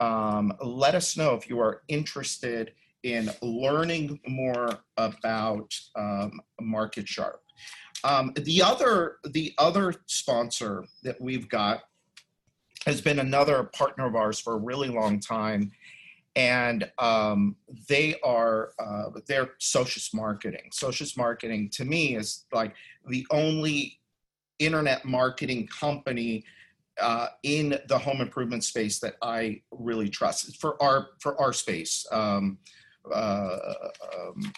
Um, 0.00 0.52
let 0.60 0.94
us 0.94 1.16
know 1.16 1.34
if 1.34 1.48
you 1.48 1.60
are 1.60 1.82
interested 1.88 2.72
in 3.02 3.30
learning 3.42 4.18
more 4.26 4.80
about 4.96 5.74
um, 5.94 6.40
MarketSharp. 6.60 7.36
Um, 8.02 8.32
the 8.36 8.62
other 8.62 9.16
the 9.24 9.54
other 9.56 9.94
sponsor 10.06 10.84
that 11.04 11.20
we've 11.20 11.48
got 11.48 11.84
has 12.86 13.00
been 13.00 13.18
another 13.18 13.64
partner 13.64 14.06
of 14.06 14.14
ours 14.14 14.38
for 14.38 14.54
a 14.54 14.58
really 14.58 14.88
long 14.88 15.20
time, 15.20 15.72
and 16.36 16.90
um, 16.98 17.56
they 17.88 18.16
are 18.24 18.72
uh, 18.78 19.10
they're 19.26 19.50
socius 19.58 20.12
marketing. 20.12 20.70
Socius 20.72 21.16
marketing 21.16 21.70
to 21.74 21.84
me 21.84 22.16
is 22.16 22.44
like 22.52 22.74
the 23.08 23.26
only 23.30 24.00
internet 24.58 25.04
marketing 25.04 25.68
company 25.68 26.44
uh, 27.00 27.28
in 27.42 27.78
the 27.88 27.98
home 27.98 28.20
improvement 28.20 28.64
space 28.64 28.98
that 29.00 29.14
I 29.22 29.62
really 29.70 30.08
trust 30.08 30.60
for 30.60 30.80
our 30.82 31.10
for 31.20 31.40
our 31.40 31.52
space. 31.52 32.06
Um, 32.10 32.58
uh, 33.12 33.58
um, 34.16 34.52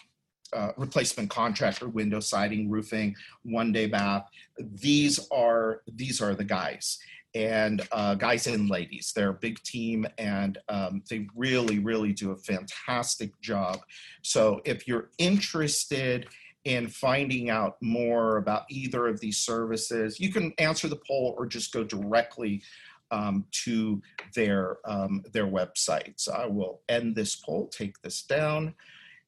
uh, 0.53 0.71
replacement 0.77 1.29
contractor, 1.29 1.89
window 1.89 2.21
siding, 2.21 2.69
roofing, 2.69 3.13
one 3.43 3.73
day 3.73 3.85
bath. 3.85 4.25
These 4.57 5.27
are 5.29 5.81
these 5.93 6.21
are 6.21 6.35
the 6.35 6.43
guys, 6.43 6.99
and 7.37 7.87
uh, 7.91 8.15
guys 8.15 8.47
and 8.47 8.67
ladies. 8.67 9.13
They're 9.15 9.29
a 9.29 9.33
big 9.33 9.61
team 9.61 10.07
and 10.17 10.57
um, 10.69 11.03
they 11.07 11.27
really, 11.35 11.77
really 11.77 12.11
do 12.11 12.31
a 12.31 12.37
fantastic 12.37 13.39
job. 13.41 13.77
So 14.23 14.59
if 14.65 14.87
you're 14.87 15.11
interested 15.19 16.27
in 16.65 16.87
finding 16.87 17.51
out 17.51 17.77
more 17.79 18.37
about 18.37 18.63
either 18.69 19.07
of 19.07 19.19
these 19.19 19.37
services, 19.37 20.19
you 20.19 20.31
can 20.31 20.51
answer 20.57 20.87
the 20.87 20.99
poll 21.07 21.35
or 21.37 21.45
just 21.45 21.71
go 21.71 21.83
directly 21.83 22.63
um, 23.11 23.45
to 23.65 24.01
their, 24.33 24.77
um, 24.85 25.23
their 25.31 25.47
websites. 25.47 26.27
I 26.27 26.47
will 26.47 26.81
end 26.89 27.15
this 27.15 27.35
poll, 27.35 27.67
take 27.67 28.01
this 28.01 28.23
down, 28.23 28.73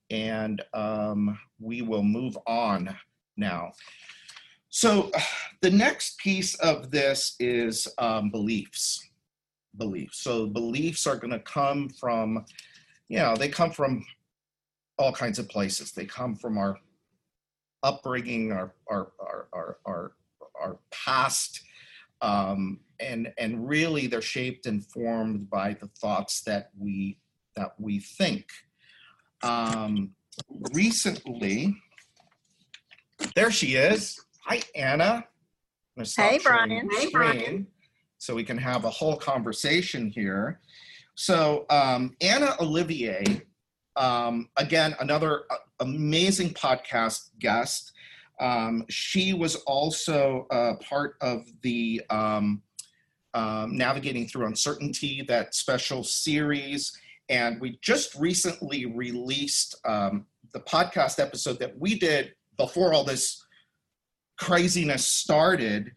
and 0.09 0.63
um, 0.73 1.37
we 1.59 1.83
will 1.83 2.03
move 2.03 2.35
on 2.47 2.95
now. 3.37 3.71
So 4.69 5.11
the 5.61 5.71
next 5.71 6.17
piece 6.19 6.55
of 6.55 6.91
this 6.91 7.35
is 7.39 7.87
um, 7.97 8.29
beliefs. 8.31 9.05
Beliefs. 9.77 10.21
So 10.21 10.47
beliefs 10.47 11.05
are 11.07 11.17
going 11.17 11.31
to 11.31 11.39
come 11.39 11.89
from, 11.89 12.45
you 13.07 13.19
know, 13.19 13.35
they 13.35 13.49
come 13.49 13.71
from 13.71 14.05
all 14.97 15.11
kinds 15.11 15.39
of 15.39 15.47
places. 15.49 15.91
They 15.91 16.05
come 16.05 16.35
from 16.35 16.57
our 16.57 16.77
upbringing, 17.83 18.51
our 18.51 18.73
our 18.89 19.11
our 19.21 19.47
our 19.53 19.77
our, 19.85 20.11
our 20.61 20.79
past, 20.91 21.61
um, 22.21 22.79
and 22.99 23.31
and 23.37 23.67
really 23.67 24.07
they're 24.07 24.21
shaped 24.21 24.65
and 24.65 24.85
formed 24.85 25.49
by 25.49 25.73
the 25.79 25.87
thoughts 25.87 26.41
that 26.41 26.71
we 26.77 27.17
that 27.55 27.71
we 27.79 27.99
think. 27.99 28.47
Um, 29.43 30.11
recently, 30.73 31.77
there 33.35 33.51
she 33.51 33.75
is. 33.75 34.19
Hi, 34.45 34.61
Anna. 34.75 35.25
Hey, 35.95 36.39
Brian. 36.41 36.89
Hey, 36.91 37.09
Brian. 37.11 37.67
So 38.17 38.33
we 38.33 38.43
can 38.43 38.57
have 38.57 38.85
a 38.85 38.89
whole 38.89 39.15
conversation 39.15 40.09
here. 40.09 40.59
So 41.15 41.65
um, 41.69 42.15
Anna 42.21 42.55
Olivier, 42.61 43.41
um, 43.95 44.49
again, 44.57 44.95
another 45.01 45.43
uh, 45.49 45.55
amazing 45.81 46.51
podcast 46.51 47.31
guest. 47.39 47.91
Um, 48.39 48.85
she 48.89 49.33
was 49.33 49.55
also 49.67 50.47
uh, 50.49 50.75
part 50.75 51.15
of 51.21 51.45
the 51.61 52.01
um, 52.09 52.61
um, 53.33 53.75
Navigating 53.75 54.27
Through 54.27 54.47
Uncertainty, 54.47 55.23
that 55.27 55.53
special 55.53 56.03
series. 56.03 56.97
And 57.27 57.59
we 57.59 57.77
just 57.81 58.15
recently 58.15 58.85
released 58.85 59.75
um, 59.85 60.25
the 60.53 60.61
podcast 60.61 61.19
episode 61.19 61.59
that 61.59 61.77
we 61.77 61.99
did 61.99 62.33
before 62.57 62.93
all 62.93 63.03
this 63.03 63.45
craziness 64.39 65.05
started. 65.05 65.91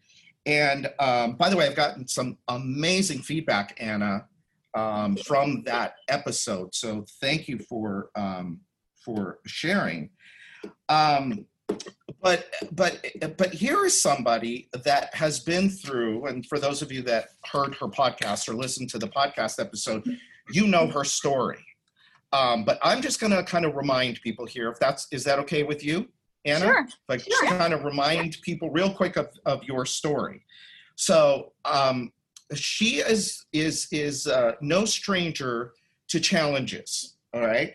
And 0.45 0.91
um, 0.99 1.33
by 1.33 1.49
the 1.49 1.55
way, 1.55 1.65
I've 1.65 1.75
gotten 1.75 2.07
some 2.07 2.37
amazing 2.49 3.19
feedback, 3.19 3.77
Anna, 3.79 4.25
um, 4.73 5.15
from 5.15 5.63
that 5.63 5.95
episode. 6.09 6.75
So 6.75 7.05
thank 7.21 7.47
you 7.47 7.59
for 7.59 8.09
um, 8.15 8.59
for 9.03 9.39
sharing. 9.45 10.09
Um, 10.89 11.45
but 12.21 12.53
but 12.71 13.05
but 13.37 13.53
here 13.53 13.85
is 13.85 13.99
somebody 14.01 14.69
that 14.83 15.13
has 15.15 15.39
been 15.39 15.69
through, 15.69 16.25
and 16.25 16.45
for 16.45 16.59
those 16.59 16.81
of 16.81 16.91
you 16.91 17.01
that 17.03 17.29
heard 17.45 17.75
her 17.75 17.87
podcast 17.87 18.49
or 18.49 18.53
listened 18.53 18.89
to 18.89 18.97
the 18.97 19.07
podcast 19.07 19.59
episode, 19.59 20.03
you 20.51 20.67
know 20.67 20.87
her 20.87 21.03
story. 21.03 21.63
Um, 22.33 22.65
but 22.65 22.79
I'm 22.81 23.01
just 23.01 23.19
going 23.19 23.31
to 23.31 23.43
kind 23.43 23.63
of 23.63 23.75
remind 23.75 24.21
people 24.21 24.45
here 24.45 24.69
if 24.71 24.79
that's 24.79 25.07
is 25.11 25.23
that 25.25 25.39
okay 25.39 25.63
with 25.63 25.83
you, 25.83 26.07
Anna? 26.45 26.65
Sure. 26.65 26.87
Like 27.09 27.21
sure. 27.21 27.29
just 27.29 27.57
kind 27.57 27.73
of 27.73 27.83
remind 27.83 28.37
people 28.41 28.69
real 28.69 28.91
quick 28.91 29.15
of, 29.15 29.29
of 29.45 29.63
your 29.63 29.85
story. 29.85 30.45
So 30.95 31.53
um, 31.65 32.11
she 32.53 32.97
is 32.97 33.45
is 33.53 33.87
is 33.91 34.27
uh, 34.27 34.53
no 34.61 34.85
stranger 34.85 35.73
to 36.09 36.19
challenges. 36.19 37.15
All 37.33 37.41
right. 37.41 37.73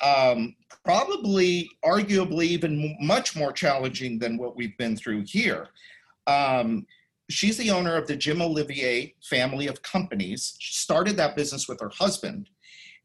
Um, 0.00 0.54
probably, 0.84 1.68
arguably, 1.84 2.44
even 2.44 2.96
much 3.00 3.34
more 3.34 3.52
challenging 3.52 4.18
than 4.18 4.36
what 4.38 4.56
we've 4.56 4.76
been 4.78 4.96
through 4.96 5.24
here. 5.26 5.68
Um, 6.26 6.86
she's 7.30 7.56
the 7.56 7.70
owner 7.70 7.96
of 7.96 8.06
the 8.06 8.16
Jim 8.16 8.40
Olivier 8.40 9.14
family 9.22 9.66
of 9.66 9.82
companies. 9.82 10.56
She 10.58 10.74
started 10.74 11.16
that 11.16 11.36
business 11.36 11.68
with 11.68 11.80
her 11.80 11.90
husband. 11.90 12.48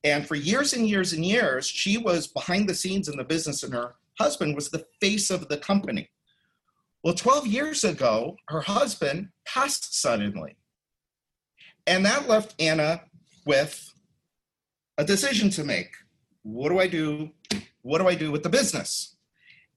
And 0.03 0.27
for 0.27 0.35
years 0.35 0.73
and 0.73 0.87
years 0.87 1.13
and 1.13 1.25
years, 1.25 1.65
she 1.65 1.97
was 1.97 2.27
behind 2.27 2.67
the 2.67 2.75
scenes 2.75 3.07
in 3.07 3.17
the 3.17 3.23
business, 3.23 3.63
and 3.63 3.73
her 3.73 3.95
husband 4.19 4.55
was 4.55 4.69
the 4.69 4.85
face 5.01 5.29
of 5.29 5.47
the 5.49 5.57
company. 5.57 6.09
Well, 7.03 7.13
12 7.13 7.47
years 7.47 7.83
ago, 7.83 8.37
her 8.47 8.61
husband 8.61 9.29
passed 9.45 9.99
suddenly. 9.99 10.55
And 11.85 12.05
that 12.05 12.29
left 12.29 12.55
Anna 12.59 13.01
with 13.45 13.93
a 14.97 15.03
decision 15.03 15.49
to 15.51 15.63
make. 15.63 15.91
What 16.43 16.69
do 16.69 16.79
I 16.79 16.87
do? 16.87 17.31
What 17.81 17.99
do 17.99 18.07
I 18.07 18.15
do 18.15 18.31
with 18.31 18.43
the 18.43 18.49
business? 18.49 19.17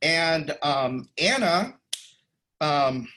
And 0.02 0.56
um, 0.62 1.08
Anna, 1.18 1.74
um, 2.60 3.08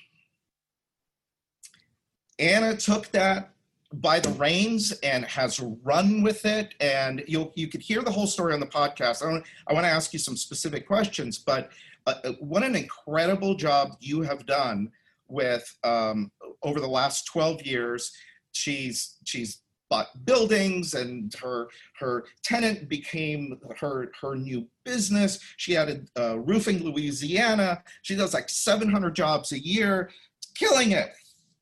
Anna 2.40 2.76
took 2.76 3.12
that 3.12 3.52
by 3.94 4.20
the 4.20 4.30
reins 4.30 4.92
and 5.04 5.26
has 5.26 5.60
run 5.84 6.22
with 6.22 6.46
it. 6.46 6.74
And 6.80 7.24
you'll 7.28 7.52
you 7.56 7.68
could 7.68 7.82
hear 7.82 8.02
the 8.02 8.12
whole 8.12 8.28
story 8.28 8.54
on 8.54 8.60
the 8.60 8.68
podcast. 8.68 9.24
I 9.24 9.44
I 9.68 9.74
want 9.74 9.86
to 9.86 9.92
ask 9.92 10.14
you 10.14 10.20
some 10.20 10.38
specific 10.38 10.88
questions, 10.88 11.40
but 11.40 11.72
uh, 12.08 12.16
uh, 12.24 12.32
what 12.40 12.64
an 12.64 12.76
incredible 12.76 13.56
job 13.56 13.96
you 14.00 14.22
have 14.22 14.46
done 14.46 14.92
with 15.28 15.78
um, 15.84 16.32
over 16.64 16.80
the 16.80 16.88
last 16.88 17.26
12 17.26 17.64
years. 17.64 18.12
She's 18.52 19.18
she's 19.26 19.62
bought 19.90 20.08
buildings 20.26 20.94
and 20.94 21.34
her 21.36 21.68
her 22.00 22.26
tenant 22.44 22.88
became 22.88 23.60
her 23.80 24.12
her 24.22 24.36
new 24.36 24.68
business 24.86 25.40
she 25.58 25.76
added 25.76 26.08
uh, 26.18 26.38
roofing 26.40 26.84
louisiana 26.84 27.82
she 28.04 28.16
does 28.16 28.34
like 28.34 28.50
700 28.50 29.16
jobs 29.16 29.52
a 29.52 29.60
year 29.60 30.12
killing 30.54 30.92
it 30.92 31.12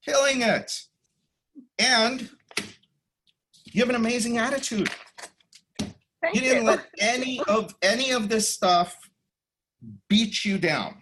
killing 0.05 0.41
it 0.41 0.86
and 1.79 2.29
you 3.65 3.81
have 3.81 3.89
an 3.89 3.95
amazing 3.95 4.37
attitude 4.37 4.89
Thank 5.79 6.35
you 6.35 6.41
didn't 6.41 6.63
you. 6.63 6.69
let 6.69 6.85
any 6.99 7.41
of 7.47 7.75
any 7.81 8.11
of 8.11 8.29
this 8.29 8.49
stuff 8.49 8.95
beat 10.09 10.43
you 10.43 10.57
down 10.57 11.01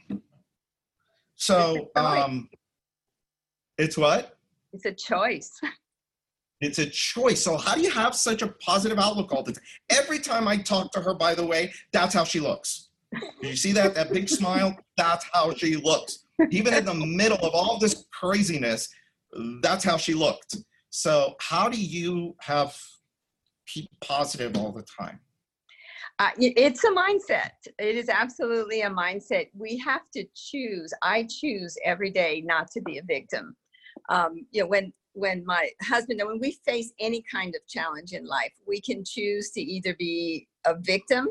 so 1.36 1.90
um 1.96 2.50
it's 3.78 3.98
what 3.98 4.38
It's 4.74 4.86
a 4.86 4.94
choice. 4.94 5.52
It's 6.62 6.80
a 6.80 6.86
choice. 6.86 7.42
So 7.44 7.58
how 7.58 7.76
do 7.76 7.82
you 7.82 7.92
have 7.92 8.16
such 8.16 8.42
a 8.42 8.48
positive 8.48 8.98
outlook 9.00 9.32
all 9.34 9.44
the 9.44 9.52
time? 9.54 9.64
Every 9.90 10.20
time 10.20 10.48
I 10.48 10.58
talk 10.58 10.92
to 10.94 11.02
her, 11.02 11.14
by 11.14 11.36
the 11.36 11.46
way, 11.46 11.74
that's 11.92 12.14
how 12.14 12.24
she 12.24 12.40
looks. 12.40 12.90
Did 13.42 13.50
you 13.50 13.56
see 13.56 13.72
that? 13.74 13.94
That 13.96 14.12
big 14.14 14.28
smile? 14.30 14.76
That's 14.98 15.26
how 15.34 15.54
she 15.54 15.76
looks. 15.76 16.26
Even 16.52 16.74
in 16.74 16.86
the 16.86 16.94
middle 16.94 17.38
of 17.38 17.54
all 17.54 17.78
this 17.80 18.06
craziness, 18.12 18.90
that's 19.62 19.84
how 19.84 19.98
she 19.98 20.14
looked. 20.14 20.58
So 20.90 21.36
how 21.40 21.70
do 21.70 21.82
you 21.82 22.36
have 22.40 22.78
keep 23.68 23.90
positive 24.02 24.56
all 24.58 24.72
the 24.72 24.86
time? 25.00 25.20
Uh, 26.18 26.30
it's 26.38 26.84
a 26.86 26.92
mindset. 26.92 27.52
It 27.78 27.96
is 27.98 28.08
absolutely 28.08 28.82
a 28.82 28.90
mindset. 28.90 29.50
We 29.54 29.78
have 29.80 30.10
to 30.14 30.24
choose. 30.34 30.94
I 31.02 31.28
choose 31.30 31.78
every 31.84 32.10
day 32.10 32.42
not 32.46 32.72
to 32.72 32.82
be 32.82 33.00
a 33.00 33.04
victim. 33.04 33.56
Um, 34.10 34.46
you 34.52 34.62
know, 34.62 34.68
when 34.68 34.94
when 35.14 35.46
my 35.46 35.70
husband 35.82 36.20
and 36.20 36.30
when 36.30 36.40
we 36.40 36.58
face 36.66 36.92
any 37.00 37.24
kind 37.32 37.56
of 37.56 37.66
challenge 37.68 38.12
in 38.12 38.26
life, 38.26 38.52
we 38.68 38.82
can 38.82 39.04
choose 39.06 39.50
to 39.52 39.62
either 39.62 39.96
be 39.96 40.48
a 40.66 40.76
victim 40.76 41.30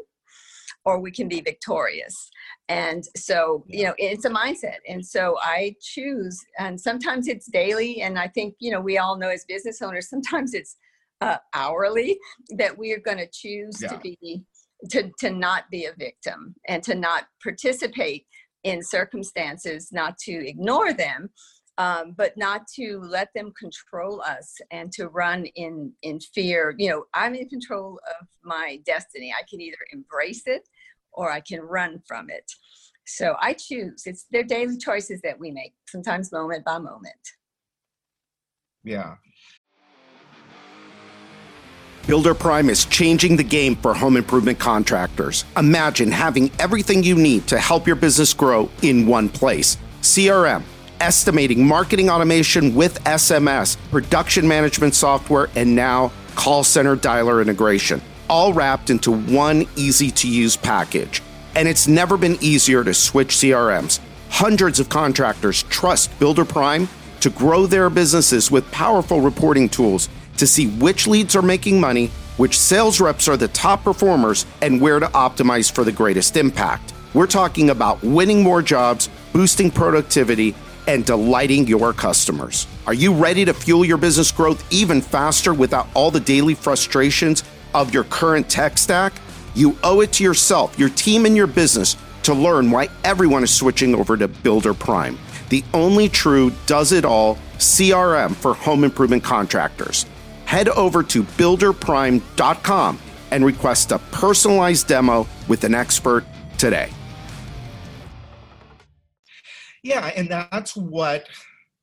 or 0.85 1.01
we 1.01 1.11
can 1.11 1.29
be 1.29 1.41
victorious. 1.41 2.31
And 2.69 3.05
so, 3.17 3.65
you 3.69 3.85
know, 3.85 3.95
it's 3.99 4.25
a 4.25 4.31
mindset. 4.31 4.79
And 4.89 5.05
so 5.05 5.37
I 5.41 5.75
choose, 5.81 6.39
and 6.59 6.81
sometimes 6.81 7.27
it's 7.29 7.47
daily. 7.51 8.03
And 8.03 8.19
I 8.19 8.29
think, 8.29 8.55
you 8.59 8.71
know, 8.71 8.81
we 8.81 8.99
all 8.99 9.17
know 9.17 9.29
as 9.29 9.45
business 9.47 9.81
owners, 9.83 10.09
sometimes 10.11 10.55
it's 10.55 10.77
uh, 11.21 11.39
hourly 11.55 12.19
that 12.57 12.77
we 12.77 12.93
are 12.93 13.01
going 13.01 13.19
to 13.19 13.29
choose 13.33 13.79
Yeah. 13.81 13.89
to 13.89 13.99
be 13.99 14.45
to, 14.91 15.11
to 15.19 15.31
not 15.31 15.71
be 15.71 15.87
a 15.87 15.95
victim 15.99 16.55
and 16.69 16.83
to 16.83 16.95
not 16.95 17.25
participate 17.43 18.27
in 18.65 18.83
circumstances, 18.83 19.91
not 19.93 20.19
to 20.19 20.33
ignore 20.47 20.93
them, 20.93 21.31
um, 21.79 22.15
but 22.17 22.37
not 22.37 22.67
to 22.77 23.01
let 23.03 23.31
them 23.35 23.53
control 23.59 24.23
us 24.23 24.55
and 24.71 24.93
to 24.93 25.09
run 25.09 25.47
in 25.57 25.93
in 26.03 26.21
fear. 26.21 26.75
You 26.79 26.91
know, 26.91 27.05
I'm 27.15 27.35
in 27.35 27.49
control 27.49 28.01
of 28.21 28.27
my 28.43 28.81
destiny. 28.87 29.35
I 29.37 29.43
can 29.49 29.61
either 29.61 29.79
embrace 29.93 30.43
it 30.47 30.69
or 31.13 31.31
I 31.31 31.41
can 31.41 31.61
run 31.61 32.01
from 32.07 32.31
it. 32.31 32.51
So 33.07 33.37
I 33.41 33.53
choose. 33.53 34.05
It's 34.07 34.27
their 34.31 34.43
daily 34.43 34.79
choices 34.79 35.21
that 35.23 35.39
we 35.39 35.51
make, 35.51 35.75
sometimes 35.89 36.33
moment 36.33 36.65
by 36.65 36.79
moment. 36.79 37.15
Yeah. 38.83 39.17
Builder 42.07 42.35
Prime 42.35 42.69
is 42.69 42.85
changing 42.85 43.37
the 43.37 43.45
game 43.45 43.77
for 43.77 43.95
home 43.95 44.19
improvement 44.19 44.59
contractors. 44.59 45.47
Imagine 45.57 46.11
having 46.11 46.51
everything 46.59 47.03
you 47.03 47.15
need 47.15 47.47
to 47.47 47.59
help 47.59 47.87
your 47.87 47.97
business 47.97 48.35
grow 48.35 48.69
in 48.83 49.07
one 49.07 49.29
place 49.31 49.79
CRM, 50.03 50.63
estimating, 51.05 51.67
marketing 51.67 52.09
automation 52.09 52.75
with 52.75 52.99
SMS, 53.05 53.77
production 53.91 54.49
management 54.49 54.95
software, 54.95 55.51
and 55.55 55.77
now 55.77 56.11
call 56.35 56.65
center 56.65 56.97
dialer 56.97 57.43
integration, 57.43 58.01
all 58.31 58.55
wrapped 58.55 58.89
into 58.89 59.13
one 59.13 59.67
easy 59.77 60.11
to 60.11 60.27
use 60.27 60.57
package. 60.57 61.23
And 61.57 61.69
it's 61.69 61.87
never 61.87 62.17
been 62.17 62.39
easier 62.41 62.83
to 62.83 62.95
switch 62.95 63.35
CRMs. 63.35 64.01
Hundreds 64.31 64.81
of 64.81 64.89
contractors 64.89 65.65
trust 65.65 66.19
Builder 66.19 66.47
Prime 66.47 66.89
to 67.21 67.29
grow 67.29 67.67
their 67.67 67.91
businesses 67.91 68.51
with 68.51 68.69
powerful 68.73 69.21
reporting 69.21 69.69
tools 69.69 70.09
to 70.39 70.47
see 70.47 70.69
which 70.69 71.07
leads 71.07 71.37
are 71.37 71.43
making 71.43 71.79
money, 71.79 72.07
which 72.39 72.59
sales 72.59 72.99
reps 72.99 73.29
are 73.29 73.37
the 73.37 73.49
top 73.49 73.85
performers, 73.85 74.47
and 74.63 74.81
where 74.81 75.01
to 75.01 75.07
optimize 75.09 75.71
for 75.71 75.85
the 75.85 75.93
greatest 75.93 76.39
impact. 76.39 76.95
We're 77.13 77.27
talking 77.27 77.69
about 77.69 78.03
winning 78.03 78.43
more 78.43 78.63
jobs, 78.63 79.11
boosting 79.35 79.71
productivity, 79.71 80.55
and 80.87 81.05
delighting 81.05 81.67
your 81.67 81.93
customers. 81.93 82.67
Are 82.87 82.95
you 82.95 83.13
ready 83.15 83.45
to 83.45 83.55
fuel 83.55 83.85
your 83.85 83.99
business 83.99 84.31
growth 84.31 84.65
even 84.73 85.01
faster 85.01 85.55
without 85.55 85.89
all 85.95 86.11
the 86.11 86.21
daily 86.21 86.55
frustrations 86.55 87.45
of 87.75 87.95
your 87.95 88.05
current 88.05 88.49
tech 88.49 88.79
stack? 88.79 89.13
You 89.55 89.79
owe 89.83 90.01
it 90.01 90.13
to 90.15 90.25
yourself, 90.25 90.79
your 90.79 90.91
team, 90.91 91.27
and 91.27 91.37
your 91.37 91.47
business 91.47 91.97
to 92.25 92.35
learn 92.35 92.71
why 92.71 92.89
everyone 93.05 93.45
is 93.45 93.55
switching 93.55 93.95
over 93.95 94.17
to 94.17 94.29
Builder 94.29 94.75
Prime, 94.75 95.19
the 95.51 95.63
only 95.73 96.09
true 96.09 96.53
does 96.67 96.93
it 96.93 97.05
all 97.05 97.37
CRM 97.59 98.35
for 98.35 98.55
home 98.55 98.83
improvement 98.83 99.23
contractors. 99.23 100.07
Head 100.47 100.69
over 100.71 101.03
to 101.03 101.23
builderprime.com 101.23 102.99
and 103.31 103.45
request 103.45 103.93
a 103.93 103.99
personalized 103.99 104.89
demo 104.89 105.27
with 105.49 105.65
an 105.65 105.75
expert 105.75 106.25
today. 106.59 106.91
Yeah, 109.85 110.11
and 110.17 110.29
that's 110.31 110.75
what 110.75 111.29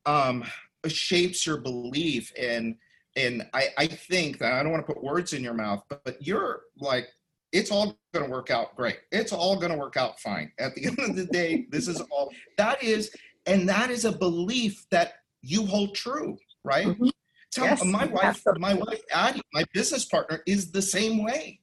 um, 0.06 0.44
shapes 0.88 1.46
your 1.46 1.58
belief 1.58 2.34
in. 2.34 2.76
And 3.16 3.46
I, 3.54 3.68
I 3.78 3.86
think 3.86 4.38
that 4.38 4.52
I 4.52 4.62
don't 4.62 4.72
want 4.72 4.84
to 4.86 4.92
put 4.92 5.02
words 5.02 5.32
in 5.32 5.42
your 5.42 5.54
mouth, 5.54 5.84
but, 5.88 6.02
but 6.04 6.16
you're 6.20 6.62
like, 6.78 7.06
it's 7.52 7.70
all 7.70 7.96
going 8.12 8.26
to 8.26 8.30
work 8.30 8.50
out 8.50 8.74
great. 8.74 8.98
It's 9.12 9.32
all 9.32 9.56
going 9.56 9.70
to 9.70 9.78
work 9.78 9.96
out 9.96 10.18
fine. 10.18 10.50
At 10.58 10.74
the 10.74 10.86
end 10.86 10.98
of 10.98 11.14
the 11.14 11.26
day, 11.26 11.66
this 11.70 11.86
is 11.86 12.00
all 12.10 12.32
that 12.58 12.82
is, 12.82 13.14
and 13.46 13.68
that 13.68 13.88
is 13.90 14.04
a 14.04 14.12
belief 14.12 14.84
that 14.90 15.14
you 15.42 15.64
hold 15.64 15.94
true, 15.94 16.36
right? 16.64 16.86
Mhm. 16.86 17.10
Tell 17.52 17.66
Yes, 17.66 17.84
my 17.84 18.06
wife, 18.06 18.24
absolutely. 18.24 18.60
my 18.60 18.74
wife 18.74 19.02
Addie, 19.12 19.42
my 19.52 19.64
business 19.74 20.06
partner, 20.06 20.42
is 20.46 20.72
the 20.72 20.80
same 20.80 21.22
way. 21.22 21.60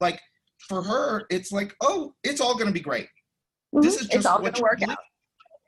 Like 0.00 0.20
for 0.68 0.82
her, 0.82 1.26
it's 1.30 1.50
like, 1.50 1.74
oh, 1.80 2.14
it's 2.22 2.40
all 2.40 2.54
going 2.54 2.68
to 2.68 2.72
be 2.72 2.80
great. 2.80 3.08
This 3.72 3.94
is 3.94 4.02
just 4.02 4.14
it's 4.14 4.26
all 4.26 4.38
to 4.40 4.62
work 4.62 4.82
out. 4.88 4.98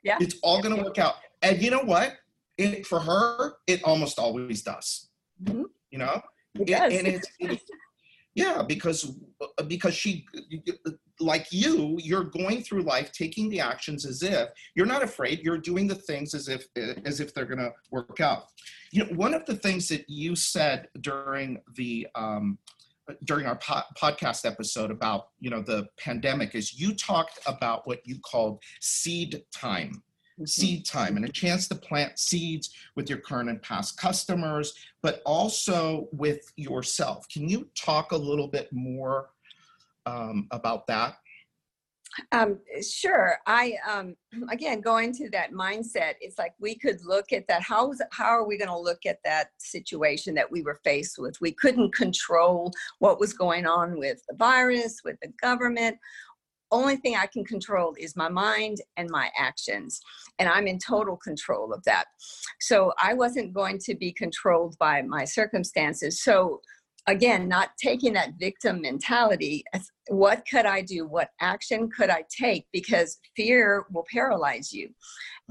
Yeah. 0.05 0.17
It's 0.21 0.35
all 0.43 0.61
going 0.61 0.75
to 0.77 0.83
work 0.83 0.99
out. 0.99 1.15
And 1.41 1.61
you 1.61 1.71
know 1.71 1.81
what? 1.83 2.13
It, 2.57 2.85
for 2.87 2.99
her, 2.99 3.55
it 3.67 3.83
almost 3.83 4.17
always 4.19 4.61
does. 4.61 5.09
Mhm. 5.43 5.65
You 5.91 5.97
know? 5.97 6.21
It 6.53 6.59
And- 6.59 6.67
does. 6.67 6.93
And 6.93 7.07
it's, 7.07 7.27
it's 7.39 7.63
yeah, 8.35 8.61
because 8.67 9.17
because 9.67 9.95
she 9.95 10.25
like 11.19 11.47
you, 11.51 11.97
you're 12.01 12.25
going 12.25 12.61
through 12.61 12.83
life 12.83 13.11
taking 13.13 13.49
the 13.49 13.59
actions 13.61 14.05
as 14.05 14.21
if 14.21 14.49
you're 14.75 14.85
not 14.85 15.01
afraid. 15.03 15.39
You're 15.43 15.57
doing 15.57 15.87
the 15.87 15.95
things 15.95 16.33
as 16.33 16.47
if 16.49 16.67
as 17.05 17.19
if 17.19 17.33
they're 17.33 17.45
going 17.45 17.59
to 17.59 17.73
work 17.91 18.19
out. 18.21 18.43
You 18.91 19.05
know, 19.05 19.13
one 19.15 19.33
of 19.33 19.45
the 19.45 19.55
things 19.55 19.87
that 19.89 20.05
you 20.09 20.35
said 20.35 20.87
during 21.01 21.61
the 21.75 22.07
um, 22.15 22.57
during 23.25 23.45
our 23.45 23.57
po- 23.57 23.83
podcast 23.97 24.45
episode 24.45 24.91
about 24.91 25.27
you 25.39 25.49
know 25.49 25.61
the 25.61 25.87
pandemic 25.97 26.55
is 26.55 26.79
you 26.79 26.93
talked 26.93 27.39
about 27.45 27.85
what 27.87 27.99
you 28.05 28.17
called 28.19 28.61
seed 28.81 29.43
time. 29.53 30.01
Mm-hmm. 30.35 30.47
seed 30.47 30.85
time 30.85 31.15
and 31.15 31.23
a 31.23 31.31
chance 31.31 31.69
to 31.69 31.75
plant 31.75 32.19
seeds 32.19 32.71
with 32.97 33.09
your 33.09 33.19
current 33.19 33.47
and 33.49 33.61
past 33.61 33.97
customers 33.97 34.73
but 35.01 35.21
also 35.25 36.09
with 36.11 36.41
yourself. 36.57 37.25
Can 37.29 37.47
you 37.47 37.69
talk 37.73 38.11
a 38.11 38.17
little 38.17 38.49
bit 38.49 38.67
more 38.73 39.29
um, 40.05 40.47
about 40.51 40.87
that 40.87 41.15
Um, 42.31 42.59
sure. 42.81 43.37
I 43.45 43.75
um, 43.89 44.15
again 44.49 44.81
going 44.81 45.13
to 45.13 45.29
that 45.31 45.51
mindset. 45.51 46.13
It's 46.21 46.37
like 46.37 46.53
we 46.59 46.75
could 46.75 46.99
look 47.03 47.31
at 47.31 47.47
that. 47.47 47.61
How 47.61 47.91
is 47.91 48.01
how 48.11 48.25
are 48.25 48.47
we 48.47 48.57
going 48.57 48.69
to 48.69 48.77
look 48.77 49.05
at 49.05 49.19
that 49.23 49.49
situation 49.57 50.33
that 50.35 50.51
we 50.51 50.61
were 50.61 50.79
faced 50.83 51.17
with? 51.17 51.39
We 51.41 51.51
couldn't 51.51 51.93
control 51.93 52.71
what 52.99 53.19
was 53.19 53.33
going 53.33 53.65
on 53.65 53.97
with 53.97 54.21
the 54.27 54.35
virus, 54.35 55.01
with 55.03 55.17
the 55.21 55.31
government. 55.41 55.97
Only 56.71 56.97
thing 56.97 57.15
I 57.15 57.27
can 57.27 57.45
control 57.45 57.95
is 57.97 58.15
my 58.15 58.27
mind 58.27 58.77
and 58.97 59.09
my 59.09 59.29
actions, 59.37 60.01
and 60.39 60.49
I'm 60.49 60.67
in 60.67 60.79
total 60.79 61.15
control 61.15 61.71
of 61.71 61.83
that. 61.83 62.05
So 62.59 62.91
I 62.99 63.13
wasn't 63.13 63.53
going 63.53 63.77
to 63.85 63.95
be 63.95 64.11
controlled 64.11 64.75
by 64.79 65.03
my 65.03 65.25
circumstances. 65.25 66.23
So 66.23 66.61
again, 67.07 67.47
not 67.47 67.69
taking 67.77 68.13
that 68.13 68.33
victim 68.39 68.81
mentality. 68.81 69.63
What 70.07 70.43
could 70.49 70.65
I 70.65 70.81
do? 70.81 71.07
What 71.07 71.29
action 71.39 71.89
could 71.89 72.09
I 72.09 72.23
take? 72.29 72.67
Because 72.71 73.19
fear 73.35 73.85
will 73.91 74.05
paralyze 74.11 74.73
you. 74.73 74.89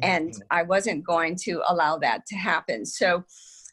And 0.02 0.32
Mhm. 0.32 0.40
I 0.50 0.62
wasn't 0.64 1.05
going 1.05 1.36
to 1.44 1.62
allow 1.68 1.98
that 1.98 2.26
to 2.26 2.36
happen. 2.36 2.84
So 2.84 3.24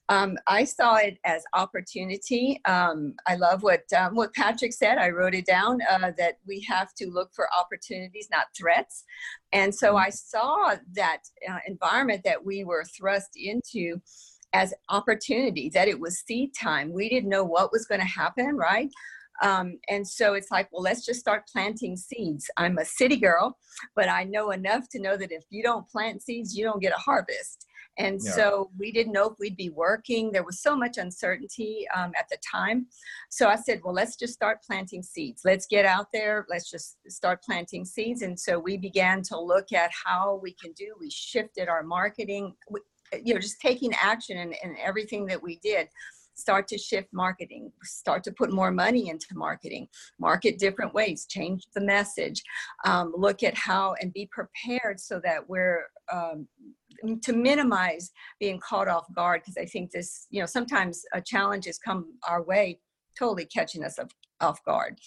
um, 0.09 0.37
I 0.45 0.65
saw 0.65 0.95
it 0.97 1.17
as 1.23 1.41
opportunity. 1.53 2.59
Um, 2.65 3.13
I 3.27 3.35
love 3.35 3.63
what 3.63 3.83
um, 3.93 4.13
what 4.13 4.33
Patrick 4.33 4.73
said. 4.73 4.97
I 4.97 5.09
wrote 5.09 5.33
it 5.33 5.45
down 5.45 5.79
uh, 5.89 6.11
that 6.17 6.37
we 6.45 6.59
have 6.67 6.93
to 6.95 7.09
look 7.09 7.29
for 7.33 7.47
opportunities, 7.57 8.27
not 8.29 8.47
threats. 8.57 9.05
And 9.53 9.73
so 9.73 9.95
I 9.95 10.09
saw 10.09 10.75
that 10.93 11.21
uh, 11.49 11.59
environment 11.65 12.23
that 12.25 12.43
we 12.43 12.65
were 12.65 12.83
thrust 12.83 13.37
into 13.37 14.01
as 14.53 14.73
opportunity 14.89 15.69
that 15.69 15.87
it 15.87 15.99
was 15.99 16.19
seed 16.19 16.51
time. 16.59 16.91
We 16.91 17.09
didn't 17.09 17.29
know 17.29 17.43
what 17.43 17.71
was 17.71 17.85
going 17.85 18.01
to 18.01 18.07
happen 18.07 18.55
right? 18.57 18.89
Um, 19.41 19.79
and 19.89 20.07
so 20.07 20.35
it's 20.35 20.51
like 20.51 20.69
well 20.71 20.83
let's 20.83 21.05
just 21.05 21.19
start 21.19 21.43
planting 21.51 21.95
seeds. 21.97 22.49
I'm 22.57 22.77
a 22.77 22.85
city 22.85 23.17
girl 23.17 23.57
but 23.95 24.09
i 24.09 24.23
know 24.23 24.51
enough 24.51 24.87
to 24.91 24.99
know 24.99 25.15
that 25.17 25.31
if 25.31 25.43
you 25.49 25.63
don't 25.63 25.87
plant 25.89 26.21
seeds 26.21 26.55
you 26.55 26.63
don't 26.65 26.81
get 26.81 26.93
a 26.93 26.99
harvest. 26.99 27.65
And 27.97 28.19
Yeah. 28.23 28.31
so 28.31 28.71
we 28.77 28.91
didn't 28.91 29.13
know 29.13 29.29
if 29.31 29.37
we'd 29.39 29.57
be 29.57 29.69
working. 29.69 30.31
There 30.31 30.43
was 30.43 30.61
so 30.61 30.75
much 30.77 30.97
uncertainty 30.97 31.85
um, 31.95 32.11
at 32.17 32.27
the 32.29 32.37
time. 32.49 32.87
So 33.29 33.47
i 33.47 33.55
said 33.55 33.79
well 33.83 33.93
let's 33.93 34.15
just 34.15 34.33
start 34.33 34.59
planting 34.67 35.03
seeds. 35.03 35.41
Let's 35.43 35.65
get 35.65 35.85
out 35.85 36.07
there. 36.13 36.45
Let's 36.49 36.69
just 36.69 36.97
start 37.07 37.41
planting 37.43 37.85
seeds. 37.85 38.21
And 38.21 38.39
so 38.39 38.59
we 38.59 38.77
began 38.77 39.21
to 39.23 39.39
look 39.39 39.73
at 39.73 39.91
how 40.05 40.39
we 40.43 40.53
can 40.61 40.71
do. 40.73 40.93
We 40.99 41.09
shifted 41.09 41.67
our 41.67 41.83
marketing 41.83 42.53
you 43.23 43.33
know 43.33 43.39
just 43.39 43.59
taking 43.59 43.91
action 44.01 44.37
and, 44.37 44.55
everything 44.83 45.25
that 45.25 45.41
we 45.41 45.59
did 45.61 45.87
start 46.33 46.67
to 46.67 46.77
shift 46.77 47.07
marketing 47.13 47.71
start 47.83 48.23
to 48.23 48.31
put 48.31 48.51
more 48.51 48.71
money 48.71 49.09
into 49.09 49.27
marketing 49.33 49.87
market 50.19 50.57
different 50.57 50.93
ways 50.93 51.25
change 51.29 51.63
the 51.75 51.81
message 51.81 52.41
um, 52.85 53.13
look 53.15 53.43
at 53.43 53.55
how 53.55 53.95
and 54.01 54.13
be 54.13 54.29
prepared 54.31 54.99
so 54.99 55.19
that 55.23 55.47
we're 55.47 55.83
um, 56.11 56.47
to 57.21 57.33
minimize 57.33 58.11
being 58.39 58.59
caught 58.59 58.87
off 58.87 59.05
guard 59.13 59.41
because 59.41 59.57
i 59.57 59.65
think 59.65 59.91
this 59.91 60.27
you 60.29 60.39
know 60.39 60.45
sometimes 60.45 61.03
uh, 61.13 61.19
challenges 61.19 61.77
come 61.77 62.13
our 62.27 62.41
way 62.43 62.79
totally 63.17 63.45
catching 63.45 63.83
us 63.83 63.99
off, 64.41 64.63
guard. 64.63 64.99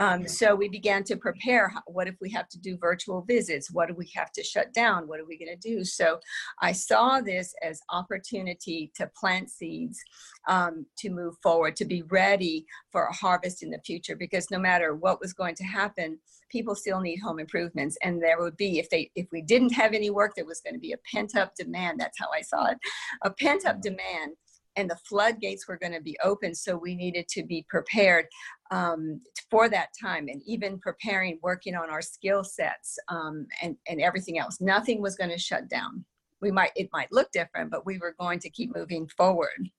Um, 0.00 0.26
so 0.26 0.54
we 0.54 0.68
began 0.68 1.04
to 1.04 1.16
prepare 1.16 1.72
what 1.86 2.08
if 2.08 2.16
we 2.20 2.30
have 2.30 2.48
to 2.48 2.58
do 2.58 2.76
virtual 2.76 3.22
visits? 3.22 3.70
What 3.70 3.88
do 3.88 3.94
we 3.94 4.10
have 4.14 4.32
to 4.32 4.42
shut 4.42 4.74
down? 4.74 5.06
What 5.06 5.20
are 5.20 5.26
we 5.26 5.38
going 5.38 5.56
to 5.56 5.68
do? 5.68 5.84
So 5.84 6.18
i 6.60 6.72
saw 6.72 7.20
this 7.20 7.54
as 7.62 7.80
opportunity 7.90 8.90
to 8.96 9.08
plant 9.18 9.50
seeds 9.50 10.00
um, 10.48 10.86
to 10.98 11.10
move 11.10 11.34
forward 11.42 11.76
to 11.76 11.84
be 11.84 12.02
ready 12.02 12.66
for 12.90 13.04
a 13.04 13.14
harvest 13.14 13.62
in 13.62 13.70
the 13.70 13.80
future 13.86 14.16
because 14.16 14.50
no 14.50 14.58
matter 14.58 14.94
what 14.94 15.20
was 15.20 15.32
going 15.32 15.54
to 15.56 15.64
happen 15.64 16.18
people 16.54 16.76
still 16.76 17.00
need 17.00 17.18
home 17.18 17.40
improvements. 17.40 17.98
And 18.02 18.22
there 18.22 18.40
would 18.40 18.56
be 18.56 18.78
if 18.78 18.88
they 18.88 19.10
if 19.16 19.26
we 19.32 19.42
didn't 19.42 19.72
have 19.72 19.92
any 19.92 20.10
work 20.10 20.34
there 20.36 20.44
was 20.44 20.60
going 20.60 20.74
to 20.74 20.80
be 20.80 20.92
a 20.92 20.98
pent 21.12 21.34
up 21.36 21.54
demand. 21.56 21.98
That's 21.98 22.18
how 22.18 22.28
i 22.32 22.42
saw 22.42 22.66
it. 22.66 22.78
A 23.22 23.30
pent 23.30 23.66
up 23.66 23.80
demand 23.82 24.32
and 24.76 24.90
the 24.90 24.98
floodgates 25.08 25.68
were 25.68 25.78
going 25.78 25.92
to 25.92 26.00
be 26.00 26.16
open 26.22 26.54
so 26.54 26.76
we 26.76 26.94
needed 26.94 27.28
to 27.28 27.44
be 27.44 27.64
prepared 27.68 28.26
um, 28.70 29.20
for 29.50 29.68
that 29.68 29.88
time 30.00 30.28
and 30.28 30.42
even 30.46 30.78
preparing 30.78 31.38
working 31.42 31.74
on 31.74 31.90
our 31.90 32.02
skill 32.02 32.44
sets 32.44 32.98
um, 33.08 33.46
and, 33.62 33.76
and 33.88 34.00
everything 34.00 34.38
else. 34.38 34.60
Nothing 34.60 35.00
was 35.00 35.16
going 35.16 35.30
to 35.30 35.38
shut 35.38 35.68
down. 35.68 36.04
We 36.40 36.50
might 36.50 36.72
it 36.76 36.88
might 36.92 37.12
look 37.12 37.30
different 37.32 37.70
but 37.70 37.86
we 37.86 37.98
were 37.98 38.14
going 38.18 38.38
to 38.40 38.50
keep 38.50 38.74
moving 38.74 39.08
forward. 39.16 39.70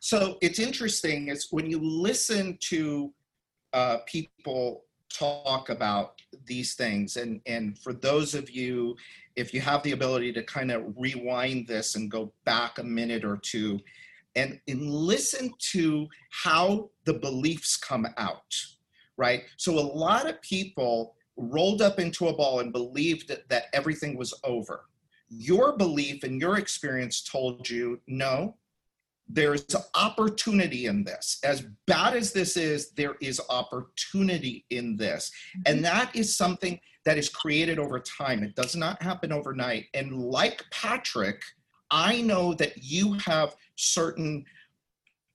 So 0.00 0.38
it's 0.40 0.58
interesting 0.58 1.28
is 1.28 1.48
when 1.50 1.70
you 1.70 1.80
listen 1.80 2.58
to 2.68 3.12
uh, 3.72 3.98
people 4.06 4.84
talk 5.12 5.68
about 5.68 6.20
these 6.50 6.74
things, 6.74 7.16
and 7.16 7.40
and 7.46 7.78
for 7.78 7.94
those 7.94 8.34
of 8.34 8.50
you, 8.50 8.96
if 9.36 9.54
you 9.54 9.60
have 9.60 9.82
the 9.82 9.92
ability 9.92 10.32
to 10.34 10.42
kind 10.42 10.70
of 10.70 10.82
rewind 10.96 11.66
this 11.66 11.94
and 11.94 12.10
go 12.10 12.32
back 12.44 12.78
a 12.78 12.82
minute 12.82 13.24
or 13.24 13.38
two, 13.38 13.80
and, 14.36 14.60
and 14.68 14.90
listen 14.90 15.52
to 15.72 16.08
how 16.30 16.90
the 17.04 17.14
beliefs 17.14 17.76
come 17.76 18.06
out, 18.16 18.54
right? 19.16 19.42
So 19.56 19.78
a 19.78 19.92
lot 20.06 20.28
of 20.28 20.42
people 20.42 21.14
rolled 21.36 21.82
up 21.82 21.98
into 21.98 22.28
a 22.28 22.36
ball 22.36 22.60
and 22.60 22.72
believed 22.72 23.28
that, 23.28 23.48
that 23.48 23.64
everything 23.72 24.16
was 24.16 24.34
over. 24.44 24.86
Your 25.28 25.76
belief 25.76 26.24
and 26.24 26.40
your 26.40 26.58
experience 26.58 27.22
told 27.22 27.68
you 27.68 28.00
no, 28.06 28.56
there's 29.32 29.64
opportunity 29.94 30.86
in 30.86 31.04
this. 31.04 31.38
As 31.44 31.66
bad 31.86 32.14
as 32.14 32.32
this 32.32 32.56
is, 32.56 32.90
there 32.90 33.16
is 33.20 33.40
opportunity 33.48 34.64
in 34.70 34.96
this. 34.96 35.30
And 35.66 35.76
mm-hmm. 35.76 35.84
that 35.84 36.16
is 36.16 36.36
something 36.36 36.80
that 37.04 37.16
is 37.16 37.28
created 37.28 37.78
over 37.78 38.00
time. 38.00 38.42
It 38.42 38.54
does 38.56 38.76
not 38.76 39.02
happen 39.02 39.32
overnight. 39.32 39.86
And 39.94 40.20
like 40.20 40.64
Patrick, 40.70 41.42
I 41.90 42.20
know 42.22 42.54
that 42.54 42.82
you 42.82 43.14
have 43.24 43.54
certain 43.76 44.44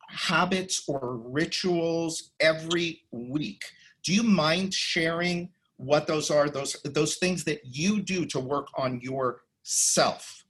habits 0.10 0.84
or 0.88 1.18
rituals 1.18 2.32
every 2.40 3.02
week. 3.12 3.64
Do 4.04 4.14
you 4.14 4.24
mind 4.24 4.74
sharing 4.74 5.50
what 5.78 6.06
those 6.06 6.30
are? 6.30 6.50
Those 6.50 6.78
those 6.84 7.16
things 7.16 7.44
that 7.46 7.62
you 7.66 8.02
do 8.02 8.26
to 8.28 8.40
work 8.40 8.68
on 8.78 9.02
yourself? 9.02 10.45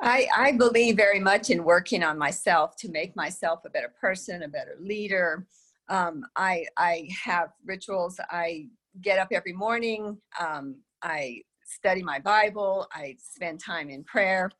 I, 0.00 0.28
I 0.36 0.52
believe 0.52 0.96
very 0.96 1.20
much 1.20 1.50
in 1.50 1.64
working 1.64 2.02
on 2.02 2.18
myself 2.18 2.76
to 2.76 2.90
make 2.90 3.16
myself 3.16 3.60
a 3.64 3.70
better 3.70 3.92
person, 4.00 4.42
a 4.42 4.48
better 4.48 4.76
leader. 4.78 5.46
Um, 5.88 6.24
I, 6.36 6.66
I 6.76 7.08
have 7.24 7.50
rituals. 7.64 8.20
I 8.30 8.68
get 9.00 9.18
up 9.18 9.28
every 9.32 9.52
morning. 9.52 10.18
Um, 10.38 10.76
I 11.02 11.42
study 11.64 12.02
my 12.02 12.18
Bible. 12.18 12.86
I 12.92 13.16
spend 13.18 13.60
time 13.60 13.88
in 13.88 14.04
prayer. 14.04 14.50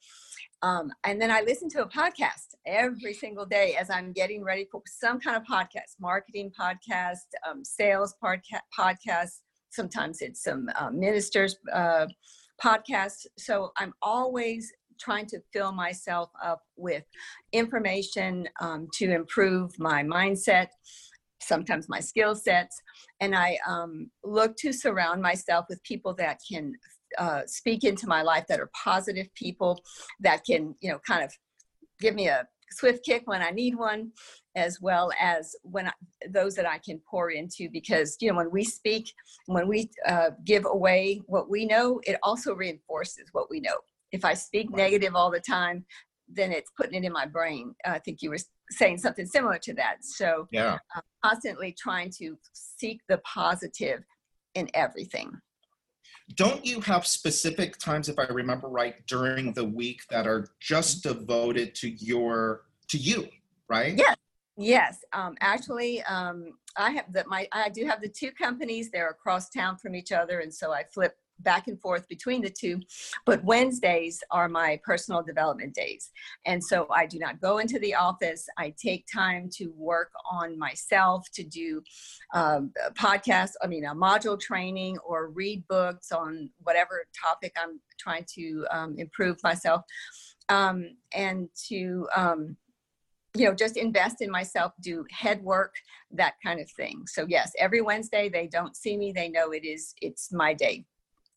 Um, 0.63 0.91
and 1.05 1.21
then 1.21 1.31
I 1.31 1.43
listen 1.43 1.69
to 1.71 1.83
a 1.83 1.89
podcast 1.89 2.55
every 2.67 3.13
single 3.13 3.45
day 3.45 3.77
as 3.79 3.91
I'm 3.91 4.13
getting 4.13 4.43
ready 4.43 4.67
for 4.71 4.83
some 4.87 5.21
kind 5.21 5.37
of 5.37 5.43
podcast, 5.45 6.01
marketing 6.01 6.51
podcast, 6.59 7.27
um, 7.49 7.65
sales 7.65 8.15
podca- 8.23 8.61
podcast. 8.77 9.41
Sometimes 9.71 10.23
it's 10.23 10.43
some 10.43 10.71
uh, 10.77 10.91
ministers 10.91 11.57
uh, 11.73 12.07
podcast. 12.63 13.27
So 13.39 13.73
I'm 13.77 13.93
always 14.01 14.73
trying 14.99 15.27
to 15.27 15.41
fill 15.53 15.73
myself 15.73 16.31
up 16.43 16.63
with 16.77 17.05
information 17.53 18.49
um, 18.61 18.89
to 18.95 19.13
improve 19.13 19.79
my 19.79 20.03
mindset, 20.03 20.69
sometimes 21.41 21.89
my 21.89 22.01
skill 22.01 22.35
sets. 22.35 22.81
And 23.21 23.35
I 23.35 23.59
um, 23.67 24.11
look 24.25 24.57
to 24.59 24.73
surround 24.73 25.23
myself 25.23 25.67
with 25.69 25.83
people 25.83 26.15
that 26.15 26.41
can 26.51 26.73
uh, 27.19 27.43
speak 27.47 27.85
into 27.85 28.07
my 28.07 28.23
life 28.23 28.47
that 28.49 28.61
are 28.61 28.71
positive 28.85 29.33
people 29.35 29.81
that 30.21 30.45
can, 30.45 30.75
you 30.81 30.91
know, 30.91 30.99
kind 31.07 31.25
of 31.25 31.33
give 32.01 32.15
me 32.15 32.29
a 32.29 32.47
swift 32.71 33.05
kick 33.05 33.23
when 33.27 33.43
I 33.43 33.51
need 33.51 33.77
one, 33.77 34.13
as 34.57 34.81
well 34.81 35.11
as 35.21 35.55
when 35.63 35.89
I, 35.89 35.93
those 36.29 36.55
that 36.57 36.67
I 36.67 36.79
can 36.79 37.01
pour 37.09 37.31
into. 37.31 37.69
Because 37.71 38.17
you 38.21 38.31
know, 38.31 38.37
when 38.37 38.51
we 38.51 38.65
speak, 38.65 39.13
when 39.47 39.69
we 39.69 39.91
uh, 40.07 40.31
give 40.45 40.65
away 40.67 41.23
what 41.27 41.49
we 41.49 41.65
know, 41.65 42.01
it 42.05 42.19
also 42.23 42.55
reinforces 42.55 43.29
what 43.33 43.51
we 43.51 43.61
know. 43.61 43.77
If 44.17 44.25
I 44.25 44.33
speak 44.35 44.71
negative 44.71 45.15
all 45.15 45.31
the 45.31 45.41
time, 45.41 45.85
then 46.27 46.51
it's 46.51 46.71
putting 46.79 46.95
it 46.95 47.07
in 47.07 47.13
my 47.13 47.27
brain. 47.27 47.75
I 47.85 47.99
think 47.99 48.23
you 48.23 48.31
were 48.31 48.39
saying 48.71 48.97
something 48.99 49.27
similar 49.27 49.59
to 49.59 49.75
that. 49.75 49.97
So 50.01 50.49
Yeah. 50.51 50.79
uh, 50.97 51.01
constantly 51.23 51.71
trying 51.79 52.11
to 52.21 52.37
seek 52.55 53.03
the 53.11 53.19
positive 53.19 54.01
in 54.55 54.69
everything. 54.75 55.31
don't 56.35 56.65
you 56.67 56.81
have 56.81 57.07
specific 57.07 57.71
times 57.79 58.09
if 58.09 58.19
i 58.19 58.25
remember 58.43 58.69
right 58.81 58.97
during 59.07 59.53
the 59.53 59.65
week 59.81 60.01
that 60.13 60.27
are 60.27 60.43
just 60.73 60.93
devoted 61.05 61.69
to 61.81 61.89
your 62.11 62.63
to 62.89 62.97
you 62.99 63.29
right 63.69 63.95
Yes. 64.05 64.17
Yes, 64.59 64.95
um, 65.13 65.37
actually, 65.53 66.03
um, 66.05 66.39
I 66.79 66.91
have 66.97 67.13
that. 67.13 67.27
My 67.35 67.47
I 67.53 67.69
do 67.69 67.85
have 67.91 68.01
the 68.01 68.09
two 68.09 68.33
companies. 68.33 68.91
They're 68.91 69.11
across 69.11 69.51
town 69.51 69.77
from 69.77 69.95
each 69.95 70.13
other, 70.21 70.37
and 70.41 70.53
so 70.61 70.73
I 70.73 70.83
flip 70.95 71.15
back 71.41 71.69
and 71.69 71.81
forth 71.81 72.09
between 72.09 72.43
the 72.43 72.51
two. 72.51 72.81
But 73.25 73.45
Wednesdays 73.45 74.23
are 74.31 74.49
my 74.49 74.81
personal 74.85 75.23
development 75.23 75.75
days, 75.75 76.11
and 76.45 76.63
so 76.63 76.87
I 76.95 77.07
do 77.07 77.19
not 77.19 77.41
go 77.41 77.59
into 77.59 77.79
the 77.79 77.95
office. 77.95 78.49
I 78.59 78.75
take 78.81 79.07
time 79.13 79.49
to 79.55 79.73
work 79.77 80.11
on 80.31 80.59
myself, 80.59 81.27
to 81.35 81.45
do 81.45 81.83
um, 82.35 82.73
podcasts. 82.95 83.55
I 83.63 83.67
mean, 83.67 83.85
a 83.85 83.95
module 83.95 84.39
training 84.39 84.99
or 84.99 85.29
read 85.29 85.65
books 85.69 86.13
on 86.13 86.51
whatever 86.63 87.05
topic 87.19 87.55
I'm 87.57 87.81
trying 87.99 88.27
to 88.35 88.67
um, 88.71 88.95
improve 88.99 89.43
myself, 89.43 89.83
um, 90.49 90.97
and 91.13 91.49
to 91.69 92.09
um, 92.15 92.57
you 93.37 93.45
know 93.45 93.55
just 93.55 93.77
invest 93.77 94.23
in 94.23 94.31
myself 94.31 94.73
do 94.81 95.05
head 95.11 95.43
work 95.43 95.75
that 96.11 96.35
kind 96.43 96.61
of 96.61 96.71
thing 96.71 97.03
so 97.07 97.27
yes 97.29 97.53
every 97.59 97.83
wednesday 97.83 98.29
they 98.29 98.47
don't 98.47 98.77
see 98.77 98.97
me 98.97 99.13
they 99.13 99.29
know 99.29 99.51
it 99.51 99.65
is 99.65 99.95
it's 100.01 100.33
my 100.33 100.55
day 100.55 100.85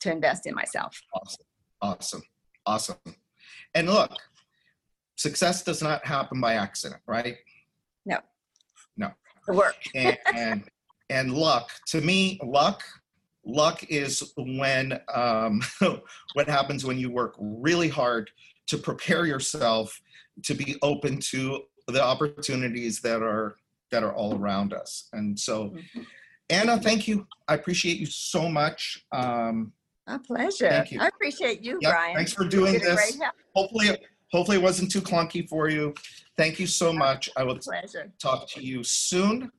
to 0.02 0.12
invest 0.12 0.46
in 0.48 0.56
myself 0.56 1.02
Awesome. 1.14 1.46
Awesome. 1.82 2.22
Awesome. 2.66 2.98
And 3.74 3.90
look, 3.90 4.12
success 5.16 5.64
does 5.64 5.82
not 5.82 6.06
happen 6.06 6.40
by 6.42 6.54
accident, 6.56 7.02
right? 7.08 7.38
No. 8.06 8.20
No. 8.98 9.12
The 9.48 9.54
work 9.54 9.76
And 9.96 10.18
and, 10.34 10.64
and 11.10 11.34
luck, 11.34 11.72
to 11.88 12.02
me, 12.02 12.40
luck, 12.44 12.84
luck 13.46 13.84
is 13.90 14.34
when 14.38 15.00
um, 15.14 15.62
what 16.34 16.48
happens 16.48 16.86
when 16.86 17.00
you 17.00 17.10
work 17.12 17.36
really 17.40 17.90
hard 17.90 18.30
to 18.68 18.78
prepare 18.78 19.26
yourself 19.26 20.00
to 20.44 20.54
be 20.54 20.78
open 20.82 21.20
to 21.20 21.64
the 21.88 22.04
opportunities 22.04 23.02
that 23.02 23.24
are 23.24 23.56
that 23.92 24.04
are 24.04 24.14
all 24.14 24.36
around 24.36 24.74
us. 24.74 25.10
And 25.14 25.40
so 25.40 25.70
Mhm. 25.70 26.06
Anna, 26.52 26.80
thank 26.80 27.08
you. 27.08 27.28
I 27.48 27.54
appreciate 27.54 27.98
you 27.98 28.08
so 28.08 28.50
much. 28.50 29.06
Um, 29.12 29.72
a 30.10 30.20
pleasure 30.20 30.70
Thank 30.70 30.92
you. 30.92 31.00
i 31.02 31.08
appreciate 31.08 31.62
you 31.64 31.78
Yep, 31.82 31.92
brian 31.92 32.16
thanks 32.16 32.34
for 32.34 32.46
doing 32.46 32.74
this. 32.74 33.18
hopefully, 33.56 33.98
hopefully 34.32 34.58
it 34.58 34.64
wasn't 34.64 34.92
too 34.92 35.02
clunky 35.02 35.48
for 35.48 35.70
you. 35.70 35.94
Thank 36.38 36.60
you 36.60 36.68
so 36.68 36.94
much. 36.94 37.30
I 37.36 37.44
will 37.44 37.58
pleasure 37.58 38.12
talk 38.22 38.48
to 38.52 38.64
you 38.64 38.84
soon. 38.84 39.52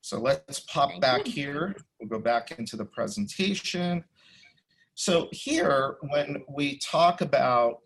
So 0.00 0.20
let's 0.20 0.60
pop 0.60 0.90
Thank 0.90 1.02
back 1.02 1.26
you. 1.26 1.32
here. 1.32 1.76
We'll 1.98 2.08
go 2.08 2.20
back 2.20 2.52
into 2.58 2.76
the 2.76 2.84
presentation. 2.84 4.04
So 4.94 5.28
here, 5.32 5.96
when 6.10 6.42
we 6.48 6.78
talk 6.78 7.20
about 7.20 7.78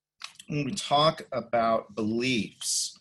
when 0.48 0.64
we 0.66 0.72
talk 0.74 1.22
about 1.32 1.94
beliefs, 1.94 2.96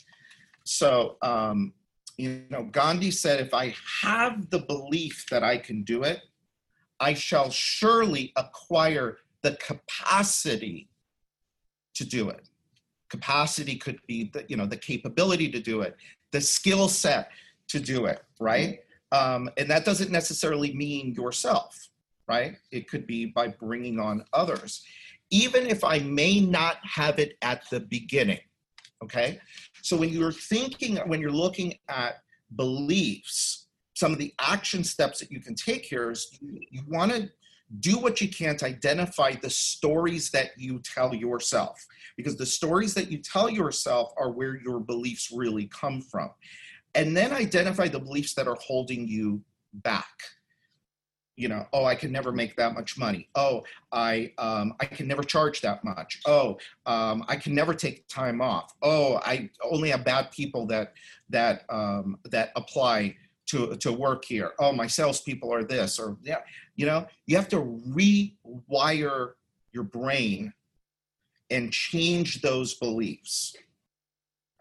so 0.64 1.18
um, 1.22 1.74
you 2.18 2.44
know, 2.50 2.64
Gandhi 2.72 3.12
said, 3.12 3.40
"If 3.40 3.54
I 3.54 3.76
have 4.02 4.50
the 4.50 4.60
belief 4.60 5.26
that 5.30 5.44
I 5.44 5.58
can 5.58 5.84
do 5.84 6.04
it, 6.04 6.22
I 7.04 7.14
shall 7.14 7.50
surely 7.50 8.32
acquire 8.36 9.18
the 9.42 9.56
capacity 9.58 10.90
to 11.96 12.06
do 12.06 12.30
it." 12.30 12.50
Capacity 13.10 13.76
could 13.76 14.00
be 14.08 14.32
the 14.34 14.46
you 14.50 14.58
know 14.58 14.66
the 14.66 14.82
capability 14.92 15.50
to 15.52 15.60
do 15.60 15.82
it, 15.82 15.96
the 16.32 16.42
skill 16.42 16.88
set 16.88 17.30
to 17.68 17.80
do 17.80 18.06
it, 18.06 18.24
right? 18.40 18.80
Um, 19.12 19.50
and 19.58 19.70
that 19.70 19.86
doesn't 19.86 20.12
necessarily 20.12 20.74
mean 20.74 21.14
yourself, 21.14 21.90
right? 22.28 22.58
It 22.72 22.90
could 22.90 23.06
be 23.06 23.26
by 23.26 23.50
bringing 23.50 24.00
on 24.00 24.26
others, 24.34 24.84
even 25.30 25.68
if 25.68 25.84
I 25.84 26.00
may 26.00 26.40
not 26.40 26.78
have 26.84 27.20
it 27.20 27.38
at 27.42 27.70
the 27.70 27.80
beginning. 27.80 28.40
Okay. 29.04 29.40
So 29.82 29.98
when 29.98 30.10
you're 30.10 30.32
thinking, 30.32 30.98
when 31.10 31.20
you're 31.22 31.32
looking 31.46 31.76
at 31.90 32.24
beliefs, 32.56 33.63
some 34.04 34.12
of 34.12 34.18
the 34.18 34.34
action 34.42 34.84
steps 34.84 35.20
that 35.20 35.32
you 35.32 35.40
can 35.40 35.56
take 35.56 35.86
here 35.86 36.12
is 36.12 36.38
you, 36.42 36.60
you 36.70 36.82
want 36.90 37.10
to 37.10 37.30
do 37.80 37.98
what 37.98 38.20
you 38.20 38.28
can 38.28 38.58
to 38.58 38.66
identify 38.66 39.32
the 39.42 39.50
stories 39.50 40.30
that 40.32 40.50
you 40.58 40.80
tell 40.80 41.16
yourself. 41.16 41.82
Because 42.18 42.36
the 42.36 42.46
stories 42.46 42.94
that 42.96 43.10
you 43.10 43.20
tell 43.20 43.50
yourself 43.50 44.12
are 44.18 44.30
where 44.30 44.60
your 44.60 44.82
beliefs 44.82 45.32
really 45.34 45.68
come 45.68 46.02
from. 46.02 46.32
And 46.96 47.16
then 47.16 47.32
identify 47.32 47.88
the 47.88 48.02
beliefs 48.02 48.34
that 48.34 48.46
are 48.46 48.58
holding 48.60 49.08
you 49.08 49.42
back. 49.72 50.18
You 51.38 51.48
know 51.48 51.66
oh 51.74 51.86
i 51.86 51.96
can 51.96 52.12
never 52.12 52.32
make 52.32 52.56
that 52.58 52.76
much 52.76 52.96
money. 52.96 53.30
Oh 53.34 53.64
i 53.92 54.34
um, 54.38 54.74
i 54.82 54.86
can 54.86 55.08
never 55.08 55.24
charge 55.24 55.62
that 55.62 55.84
much. 55.84 56.20
Oh 56.28 56.58
um, 56.86 57.24
i 57.30 57.38
can 57.38 57.56
never 57.56 57.74
take 57.74 58.06
time 58.10 58.42
off. 58.42 58.74
Oh 58.82 59.16
i 59.26 59.50
only 59.64 59.90
have 59.90 60.04
bad 60.04 60.30
people 60.32 60.68
that 60.68 60.94
that 61.30 61.64
um, 61.70 62.20
that 62.26 62.52
apply 62.56 63.16
to 63.48 63.76
to 63.78 63.92
work 63.92 64.26
here. 64.26 64.52
Oh 64.60 64.72
my 64.72 64.88
salespeople 64.88 65.54
are 65.54 65.64
this 65.64 66.00
or 66.00 66.18
yeah. 66.24 66.40
You 66.76 66.86
know 66.86 67.08
you 67.28 67.36
have 67.36 67.50
to 67.50 67.58
rewire 67.90 69.34
your 69.72 69.84
brain 69.84 70.54
and 71.50 71.72
change 71.72 72.42
those 72.42 72.76
beliefs 72.76 73.56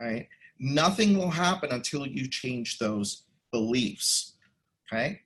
right? 0.03 0.29
Nothing 0.59 1.17
will 1.17 1.31
happen 1.31 1.71
until 1.73 2.07
you 2.07 2.29
change 2.29 2.79
those 2.79 3.25
beliefs 3.51 4.35
okay? 4.91 5.21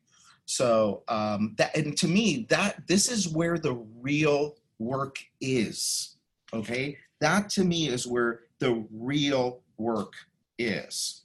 So 0.44 1.02
um 1.08 1.54
that 1.58 1.76
and 1.76 1.96
to 1.98 2.08
me 2.08 2.46
that 2.50 2.86
this 2.86 3.10
is 3.10 3.28
where 3.28 3.58
the 3.58 3.74
real 4.00 4.56
work 4.78 5.18
is 5.40 6.16
okay? 6.52 6.96
That 7.20 7.48
to 7.50 7.64
me 7.64 7.88
is 7.88 8.06
where 8.06 8.40
the 8.58 8.86
real 8.92 9.62
work 9.78 10.14
is. 10.58 11.22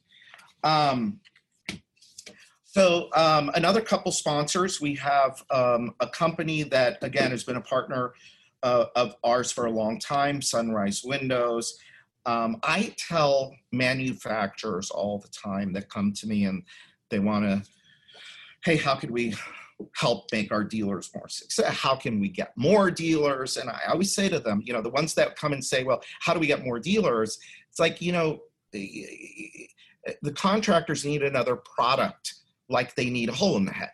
Um 0.64 1.20
so 2.74 3.10
um, 3.16 3.52
another 3.56 3.82
couple 3.82 4.12
sponsors 4.12 4.80
we 4.80 4.96
have 4.96 5.44
um, 5.52 5.94
a 6.00 6.08
company 6.08 6.64
that 6.64 6.98
again 7.02 7.32
has 7.32 7.44
been 7.44 7.58
a 7.58 7.62
partner 7.62 8.14
uh, 8.64 8.86
of 8.96 9.16
ours 9.24 9.52
for 9.52 9.66
a 9.66 9.72
long 9.72 10.00
time 10.00 10.42
sunrise 10.42 11.04
windows 11.04 11.78
um, 12.26 12.58
I 12.64 12.94
tell 12.98 13.56
manufacturers 13.72 14.92
all 14.92 15.20
the 15.20 15.30
time 15.30 15.74
that 15.74 15.90
come 15.90 16.14
to 16.14 16.28
me 16.28 16.46
and 16.46 16.64
they 17.10 17.20
want 17.20 17.46
to, 17.46 17.64
hey, 18.64 18.78
how 18.78 18.96
could 18.96 19.12
we 19.12 19.34
help 19.96 20.32
make 20.32 20.52
our 20.52 20.64
dealers 20.64 21.10
more 21.16 21.28
success? 21.28 21.74
How 21.74 21.96
can 21.96 22.20
we 22.20 22.30
get 22.30 22.56
more 22.56 22.92
dealers? 22.92 23.58
And 23.58 23.70
I 23.70 23.82
always 23.90 24.14
say 24.14 24.30
to 24.30 24.40
them, 24.40 24.62
you 24.64 24.74
know, 24.74 24.82
the 24.82 24.90
ones 24.90 25.16
that 25.16 25.36
come 25.36 25.54
and 25.54 25.66
say, 25.66 25.84
well, 25.84 26.02
how 26.20 26.34
do 26.34 26.40
we 26.40 26.48
get 26.48 26.64
more 26.64 26.80
dealers? 26.80 27.40
It's 27.70 27.80
like, 27.80 28.02
you 28.02 28.12
know, 28.12 28.42
the 28.72 30.32
contractors 30.36 31.04
need 31.04 31.24
another 31.24 31.56
product 31.56 32.36
like 32.72 32.96
they 32.96 33.10
need 33.10 33.30
a 33.30 33.34
hole 33.34 33.58
in 33.58 33.66
the 33.66 33.74
head, 33.74 33.92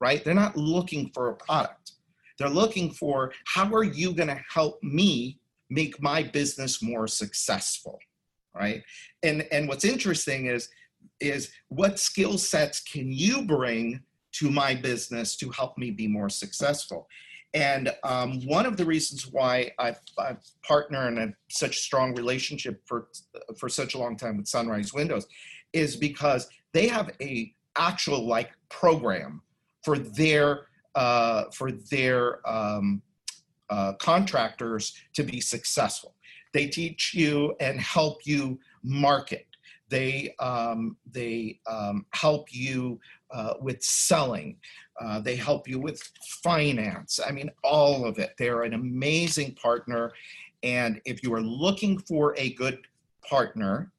right? 0.00 0.24
They're 0.24 0.34
not 0.34 0.56
looking 0.56 1.10
for 1.14 1.28
a 1.28 1.34
product. 1.34 1.92
They're 2.38 2.48
looking 2.48 2.90
for 2.90 3.32
how 3.44 3.72
are 3.74 3.84
you 3.84 4.14
going 4.14 4.28
to 4.28 4.40
help 4.48 4.82
me 4.82 5.38
make 5.68 6.00
my 6.02 6.22
business 6.22 6.82
more 6.82 7.06
successful 7.06 7.98
right 8.54 8.82
and 9.22 9.46
and 9.52 9.68
what's 9.68 9.84
interesting 9.84 10.46
is 10.46 10.68
is 11.20 11.50
what 11.68 11.98
skill 11.98 12.36
sets 12.36 12.80
can 12.80 13.10
you 13.10 13.42
bring 13.42 14.00
to 14.32 14.50
my 14.50 14.74
business 14.74 15.36
to 15.36 15.50
help 15.50 15.76
me 15.78 15.90
be 15.90 16.06
more 16.06 16.28
successful 16.28 17.06
and 17.52 17.92
um, 18.04 18.40
one 18.46 18.64
of 18.64 18.76
the 18.76 18.84
reasons 18.84 19.26
why 19.26 19.72
I've, 19.76 19.98
I've 20.16 20.38
partnered 20.62 21.14
in 21.14 21.18
a, 21.18 21.32
such 21.48 21.78
strong 21.78 22.14
relationship 22.14 22.80
for 22.86 23.08
for 23.58 23.68
such 23.68 23.94
a 23.94 23.98
long 23.98 24.16
time 24.16 24.36
with 24.36 24.46
Sunrise 24.46 24.92
Windows 24.94 25.26
is 25.72 25.96
because 25.96 26.48
they 26.72 26.86
have 26.86 27.10
a 27.20 27.52
actual 27.80 28.26
like 28.26 28.50
program 28.68 29.42
for 29.82 29.98
their 29.98 30.66
uh, 30.94 31.44
for 31.52 31.72
their 31.72 32.46
um, 32.48 33.02
uh, 33.70 33.92
contractors 33.94 34.94
to 35.14 35.22
be 35.22 35.40
successful. 35.40 36.14
They 36.52 36.66
teach 36.66 37.14
you 37.14 37.54
and 37.60 37.80
help 37.80 38.26
you 38.26 38.58
market. 38.82 39.46
They 39.88 40.34
um, 40.38 40.96
they 41.10 41.60
um, 41.66 42.06
help 42.12 42.52
you 42.52 43.00
uh, 43.30 43.54
with 43.60 43.82
selling. 43.82 44.56
Uh, 45.00 45.20
they 45.20 45.36
help 45.36 45.68
you 45.68 45.78
with 45.80 46.02
finance. 46.42 47.18
I 47.26 47.32
mean, 47.32 47.50
all 47.64 48.04
of 48.04 48.18
it. 48.18 48.34
They're 48.38 48.62
an 48.62 48.74
amazing 48.74 49.54
partner. 49.54 50.12
And 50.62 51.00
if 51.06 51.22
you 51.22 51.32
are 51.34 51.40
looking 51.40 51.98
for 52.00 52.34
a 52.36 52.52
good 52.52 52.78
partner, 53.26 53.90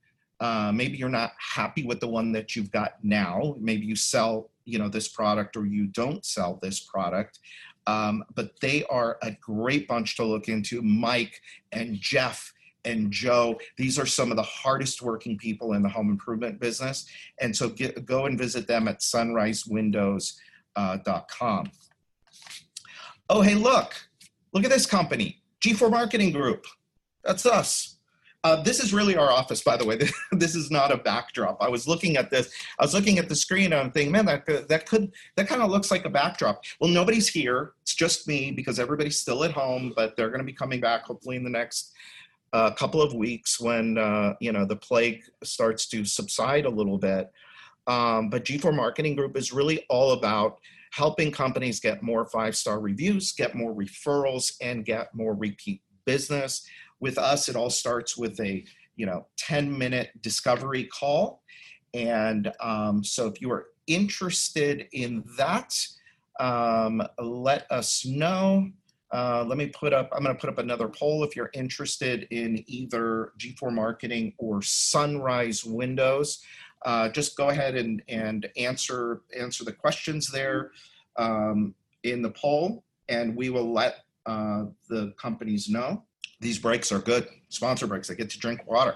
uh, 0.42 0.72
maybe 0.74 0.98
you're 0.98 1.08
not 1.08 1.34
happy 1.38 1.84
with 1.84 2.00
the 2.00 2.08
one 2.08 2.32
that 2.32 2.56
you've 2.56 2.72
got 2.72 2.94
now. 3.04 3.56
Maybe 3.60 3.86
you 3.86 3.96
sell, 3.96 4.50
you 4.66 4.80
know, 4.80 4.90
this 4.90 5.08
product 5.08 5.56
or 5.56 5.68
you 5.68 5.86
don't 5.86 6.26
sell 6.26 6.58
this 6.64 6.80
product. 6.80 7.38
Um, 7.86 8.24
but 8.34 8.60
they 8.60 8.84
are 8.86 9.20
a 9.22 9.34
great 9.40 9.88
bunch 9.88 10.18
to 10.18 10.26
look 10.26 10.48
into. 10.48 10.82
Mike 10.82 11.40
and 11.72 12.00
Jeff 12.00 12.52
and 12.86 13.12
Joe, 13.12 13.60
these 13.78 14.00
are 14.00 14.08
some 14.08 14.32
of 14.32 14.38
the 14.38 14.42
hardest 14.42 15.04
working 15.04 15.38
people 15.38 15.74
in 15.74 15.84
the 15.84 15.90
home 15.90 16.10
improvement 16.10 16.60
business. 16.60 17.06
And 17.40 17.56
so 17.56 17.70
get, 17.70 18.08
go 18.08 18.26
and 18.26 18.36
visit 18.36 18.66
them 18.68 18.88
at 18.88 19.02
sunrisewindows.com. 19.02 21.72
oh, 23.30 23.42
hey, 23.42 23.56
look, 23.56 23.94
look 24.54 24.64
at 24.64 24.72
this 24.72 24.88
company, 24.88 25.44
G4 25.64 25.92
Marketing 25.92 26.32
Group. 26.32 26.66
That's 27.24 27.46
us. 27.46 28.00
Uh, 28.44 28.62
this 28.64 28.80
is 28.80 28.92
really 28.92 29.16
our 29.16 29.30
office, 29.30 29.62
by 29.62 29.78
the 29.78 29.86
way. 29.86 30.00
this 30.32 30.56
is 30.56 30.72
not 30.72 30.92
a 30.92 30.98
backdrop. 30.98 31.58
I 31.62 31.70
was 31.70 31.88
looking 31.88 32.18
at 32.18 32.32
this. 32.32 32.52
I 32.80 32.84
was 32.84 32.94
looking 32.94 33.20
at 33.20 33.30
the 33.30 33.36
screen 33.36 33.66
and 33.66 33.76
I'm 33.76 33.92
thinking, 33.92 34.12
man, 34.12 34.26
that 34.26 34.46
could, 34.48 34.68
that 34.68 34.88
could 34.88 35.12
that 35.36 35.48
kind 35.48 35.62
of 35.62 35.70
looks 35.70 35.92
like 35.92 36.06
a 36.06 36.10
backdrop. 36.10 36.64
Well, 36.80 36.90
nobody's 36.90 37.28
here. 37.28 37.74
It's 37.84 37.94
just 37.94 38.28
me 38.28 38.52
because 38.52 38.80
everybody's 38.80 39.20
still 39.20 39.44
at 39.44 39.52
home, 39.52 39.94
but 39.96 40.16
they're 40.16 40.30
going 40.30 40.40
to 40.40 40.46
be 40.46 40.54
coming 40.54 40.82
back 40.82 41.04
hopefully 41.04 41.36
in 41.36 41.44
the 41.44 41.52
next 41.52 41.94
uh, 42.54 42.72
couple 42.72 43.02
of 43.02 43.14
weeks 43.14 43.60
when 43.60 43.98
uh, 43.98 44.34
you 44.40 44.52
know 44.52 44.66
the 44.66 44.76
plague 44.76 45.24
starts 45.44 45.88
to 45.90 46.04
subside 46.04 46.66
a 46.66 46.70
little 46.70 46.98
bit. 46.98 47.32
Um, 47.88 48.30
but 48.30 48.46
G4 48.46 48.76
Marketing 48.76 49.16
Group 49.16 49.38
is 49.38 49.54
really 49.54 49.86
all 49.90 50.14
about 50.14 50.60
helping 50.92 51.32
companies 51.32 51.80
get 51.80 52.04
more 52.04 52.26
five 52.26 52.56
star 52.56 52.80
reviews, 52.80 53.34
get 53.34 53.56
more 53.56 53.74
referrals, 53.74 54.54
and 54.62 54.84
get 54.84 55.14
more 55.14 55.34
repeat 55.34 55.82
business. 56.06 56.68
With 57.02 57.18
us, 57.18 57.50
it 57.50 57.58
all 57.58 57.70
starts 57.70 58.16
with 58.16 58.40
a 58.40 58.64
you 58.96 59.06
know 59.06 59.28
10 59.38 59.78
minute 59.78 60.12
discovery 60.22 60.86
call. 60.86 61.44
And 61.94 62.52
um, 62.62 63.04
so 63.04 63.28
if 63.28 63.42
you 63.42 63.52
are 63.52 63.68
interested 63.88 64.88
in 64.94 65.24
that, 65.38 65.76
um, 66.40 67.04
let 67.20 67.70
us 67.72 68.06
know. 68.06 68.70
Uh, 69.14 69.44
let 69.46 69.58
me 69.58 69.68
put 69.68 69.92
up, 69.92 70.10
I'm 70.14 70.24
going 70.24 70.36
to 70.36 70.40
put 70.40 70.50
up 70.50 70.58
another 70.58 70.88
poll 70.88 71.24
if 71.24 71.36
you're 71.36 71.52
interested 71.54 72.28
in 72.32 72.64
either 72.68 73.34
G4 73.38 73.74
Marketing 73.74 74.34
or 74.38 74.62
Sunrise 74.62 75.66
Windows. 75.66 76.42
Uh, 76.86 77.10
just 77.10 77.36
go 77.36 77.50
ahead 77.50 77.76
and, 77.76 78.02
and 78.08 78.50
answer, 78.56 79.22
answer 79.38 79.66
the 79.66 79.74
questions 79.74 80.32
there 80.32 80.72
um, 81.18 81.76
in 82.04 82.22
the 82.22 82.32
poll, 82.32 82.86
and 83.10 83.36
we 83.36 83.50
will 83.50 83.72
let 83.72 83.98
uh, 84.26 84.64
the 84.88 85.14
companies 85.20 85.70
know. 85.70 86.04
These 86.42 86.58
breaks 86.58 86.92
are 86.92 86.98
good 86.98 87.28
sponsor 87.50 87.86
breaks. 87.86 88.10
I 88.10 88.16
get 88.16 88.32
to 88.32 88.40
drink 88.40 88.66
water. 88.66 88.96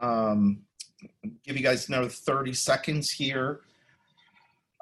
Um, 0.00 0.62
give 1.44 1.56
you 1.56 1.62
guys 1.62 1.88
another 1.88 2.08
30 2.08 2.52
seconds 2.54 3.10
here. 3.10 3.60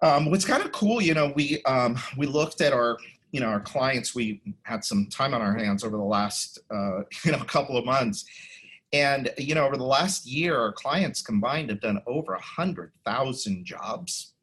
Um, 0.03 0.31
what's 0.31 0.47
kind 0.47 0.63
of 0.63 0.73
cool, 0.73 1.01
you 1.01 1.13
know, 1.13 1.33
we 1.37 1.63
um, 1.65 1.99
we 2.17 2.27
looked 2.27 2.63
at 2.63 2.73
our 2.73 2.97
you 3.33 3.41
know 3.41 3.49
our 3.49 3.61
clients. 3.61 4.15
We 4.15 4.41
had 4.63 4.83
some 4.85 5.09
time 5.09 5.35
on 5.35 5.43
our 5.43 5.55
hands 5.55 5.85
over 5.85 5.97
the 5.97 6.03
last 6.03 6.59
uh, 6.71 7.03
you 7.25 7.33
know 7.33 7.39
couple 7.45 7.77
of 7.77 7.85
months, 7.85 8.25
and 8.93 9.31
you 9.37 9.55
know 9.55 9.67
over 9.67 9.77
the 9.77 9.85
last 9.85 10.27
year, 10.27 10.59
our 10.59 10.73
clients 10.73 11.21
combined 11.21 11.69
have 11.71 11.81
done 11.81 12.01
over 12.07 12.35
a 12.35 12.41
hundred 12.41 12.93
thousand 13.05 13.65
jobs, 13.65 14.35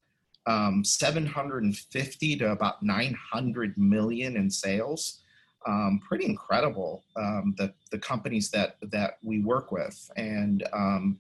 um, 0.46 0.84
750 0.84 2.36
to 2.38 2.52
about 2.52 2.84
900 2.84 3.78
million 3.78 4.38
in 4.38 4.50
sales 4.50 5.23
um, 5.66 6.02
pretty 6.08 6.26
incredible. 6.26 7.04
Um, 7.16 7.56
the 7.58 7.74
the 7.92 8.00
companies 8.00 8.50
that 8.52 8.78
that 8.82 9.18
we 9.24 9.42
work 9.42 9.72
with, 9.72 10.12
and 10.18 10.68
um, 10.74 11.20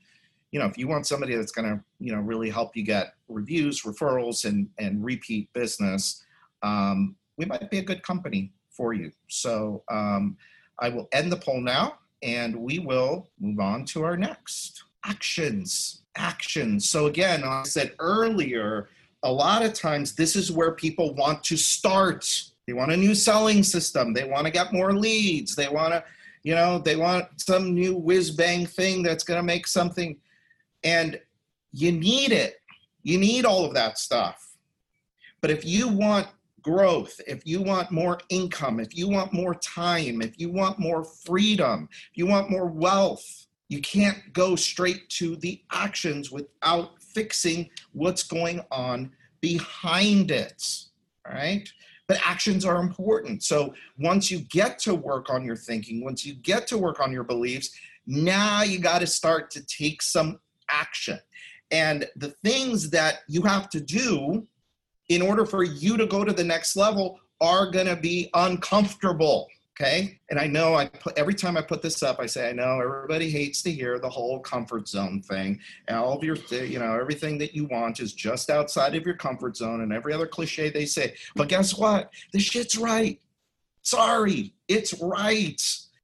you 0.51 0.59
know, 0.59 0.65
if 0.65 0.77
you 0.77 0.87
want 0.87 1.07
somebody 1.07 1.35
that's 1.35 1.51
going 1.51 1.69
to 1.69 1.83
you 1.99 2.13
know 2.13 2.21
really 2.21 2.49
help 2.49 2.75
you 2.75 2.83
get 2.83 3.15
reviews, 3.27 3.83
referrals, 3.83 4.45
and 4.45 4.69
and 4.77 5.03
repeat 5.03 5.51
business, 5.53 6.23
um, 6.61 7.15
we 7.37 7.45
might 7.45 7.69
be 7.69 7.79
a 7.79 7.83
good 7.83 8.03
company 8.03 8.51
for 8.69 8.93
you. 8.93 9.11
So 9.27 9.83
um, 9.89 10.37
I 10.79 10.89
will 10.89 11.07
end 11.11 11.31
the 11.31 11.37
poll 11.37 11.61
now, 11.61 11.99
and 12.21 12.55
we 12.55 12.79
will 12.79 13.29
move 13.39 13.59
on 13.59 13.85
to 13.85 14.03
our 14.03 14.17
next 14.17 14.83
actions. 15.05 16.01
Actions. 16.15 16.87
So 16.87 17.07
again, 17.07 17.43
I 17.43 17.63
said 17.63 17.93
earlier, 17.99 18.89
a 19.23 19.31
lot 19.31 19.65
of 19.65 19.73
times 19.73 20.13
this 20.13 20.35
is 20.35 20.51
where 20.51 20.71
people 20.71 21.15
want 21.15 21.43
to 21.45 21.57
start 21.57 22.43
they 22.67 22.73
want 22.73 22.91
a 22.91 22.97
new 22.97 23.13
selling 23.13 23.63
system. 23.63 24.13
They 24.13 24.23
want 24.23 24.45
to 24.45 24.51
get 24.51 24.73
more 24.73 24.93
leads. 24.93 25.55
They 25.55 25.67
want 25.67 25.93
to, 25.93 26.03
you 26.43 26.55
know, 26.55 26.79
they 26.79 26.95
want 26.95 27.25
some 27.37 27.73
new 27.73 27.95
whiz 27.95 28.31
bang 28.31 28.65
thing 28.65 29.03
that's 29.03 29.23
going 29.23 29.39
to 29.39 29.43
make 29.43 29.67
something. 29.67 30.17
And 30.83 31.19
you 31.71 31.91
need 31.91 32.31
it. 32.31 32.55
You 33.03 33.17
need 33.17 33.45
all 33.45 33.65
of 33.65 33.73
that 33.73 33.97
stuff. 33.97 34.55
But 35.41 35.51
if 35.51 35.65
you 35.65 35.89
want 35.89 36.27
growth, 36.61 37.19
if 37.27 37.45
you 37.45 37.61
want 37.61 37.91
more 37.91 38.19
income, 38.29 38.79
if 38.79 38.95
you 38.95 39.09
want 39.09 39.33
more 39.33 39.55
time, 39.55 40.21
if 40.21 40.39
you 40.39 40.49
want 40.49 40.79
more 40.79 41.03
freedom, 41.03 41.89
if 41.91 42.17
you 42.17 42.25
want 42.25 42.49
more 42.49 42.67
wealth, 42.67 43.47
you 43.67 43.81
can't 43.81 44.31
go 44.31 44.55
straight 44.55 45.09
to 45.09 45.35
the 45.37 45.61
actions 45.71 46.31
without 46.31 47.01
fixing 47.01 47.69
what's 47.91 48.23
going 48.23 48.61
on 48.71 49.11
behind 49.41 50.31
it. 50.31 50.63
All 51.27 51.33
right 51.33 51.67
but 52.07 52.19
actions 52.25 52.65
are 52.65 52.81
important. 52.81 53.43
So 53.43 53.73
once 53.97 54.29
you 54.29 54.39
get 54.39 54.79
to 54.79 54.95
work 54.95 55.29
on 55.29 55.43
your 55.43 55.55
thinking, 55.55 56.03
once 56.03 56.25
you 56.25 56.33
get 56.35 56.67
to 56.67 56.77
work 56.77 56.99
on 56.99 57.11
your 57.11 57.23
beliefs, 57.23 57.71
now 58.05 58.63
you 58.63 58.79
got 58.79 58.99
to 58.99 59.07
start 59.07 59.49
to 59.51 59.65
take 59.65 60.01
some 60.01 60.39
action. 60.69 61.19
And 61.71 62.07
the 62.15 62.29
things 62.43 62.89
that 62.91 63.19
you 63.27 63.41
have 63.43 63.69
to 63.69 63.79
do 63.79 64.45
in 65.09 65.21
order 65.21 65.45
for 65.45 65.63
you 65.63 65.97
to 65.97 66.05
go 66.05 66.23
to 66.23 66.33
the 66.33 66.43
next 66.43 66.75
level 66.75 67.19
are 67.41 67.71
going 67.71 67.87
to 67.87 67.95
be 67.95 68.29
uncomfortable. 68.33 69.47
Okay. 69.79 70.19
And 70.29 70.39
I 70.39 70.45
know 70.45 70.75
I 70.75 70.85
put 70.85 71.17
every 71.17 71.33
time 71.33 71.57
I 71.57 71.61
put 71.61 71.81
this 71.81 72.03
up, 72.03 72.19
I 72.19 72.27
say, 72.27 72.47
I 72.47 72.53
know 72.53 72.79
everybody 72.79 73.31
hates 73.31 73.63
to 73.63 73.71
hear 73.71 73.97
the 73.97 74.09
whole 74.09 74.39
comfort 74.39 74.87
zone 74.87 75.23
thing. 75.23 75.59
And 75.87 75.97
all 75.97 76.15
of 76.15 76.23
your, 76.23 76.35
you 76.51 76.77
know, 76.77 76.93
everything 76.93 77.39
that 77.39 77.55
you 77.55 77.65
want 77.65 77.99
is 77.99 78.13
just 78.13 78.51
outside 78.51 78.93
of 78.93 79.03
your 79.03 79.15
comfort 79.15 79.57
zone 79.57 79.81
and 79.81 79.91
every 79.91 80.13
other 80.13 80.27
cliche 80.27 80.69
they 80.69 80.85
say. 80.85 81.15
But 81.35 81.49
guess 81.49 81.75
what? 81.75 82.11
The 82.33 82.39
shit's 82.39 82.77
right. 82.77 83.19
Sorry, 83.81 84.53
it's 84.67 84.93
right. 85.01 85.61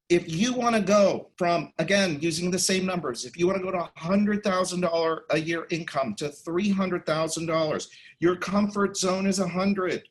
If 0.09 0.27
you 0.27 0.53
want 0.53 0.75
to 0.75 0.81
go 0.81 1.29
from, 1.37 1.71
again, 1.77 2.17
using 2.19 2.49
the 2.49 2.57
same 2.57 2.87
numbers, 2.87 3.23
if 3.23 3.37
you 3.37 3.45
want 3.45 3.59
to 3.59 3.63
go 3.63 3.71
to 3.71 3.89
$100,000 3.99 5.19
a 5.29 5.39
year 5.39 5.67
income 5.69 6.15
to 6.15 6.29
$300,000, 6.29 7.87
your 8.19 8.35
comfort 8.35 8.97
zone 8.97 9.27
is 9.27 9.39
100 9.39 10.09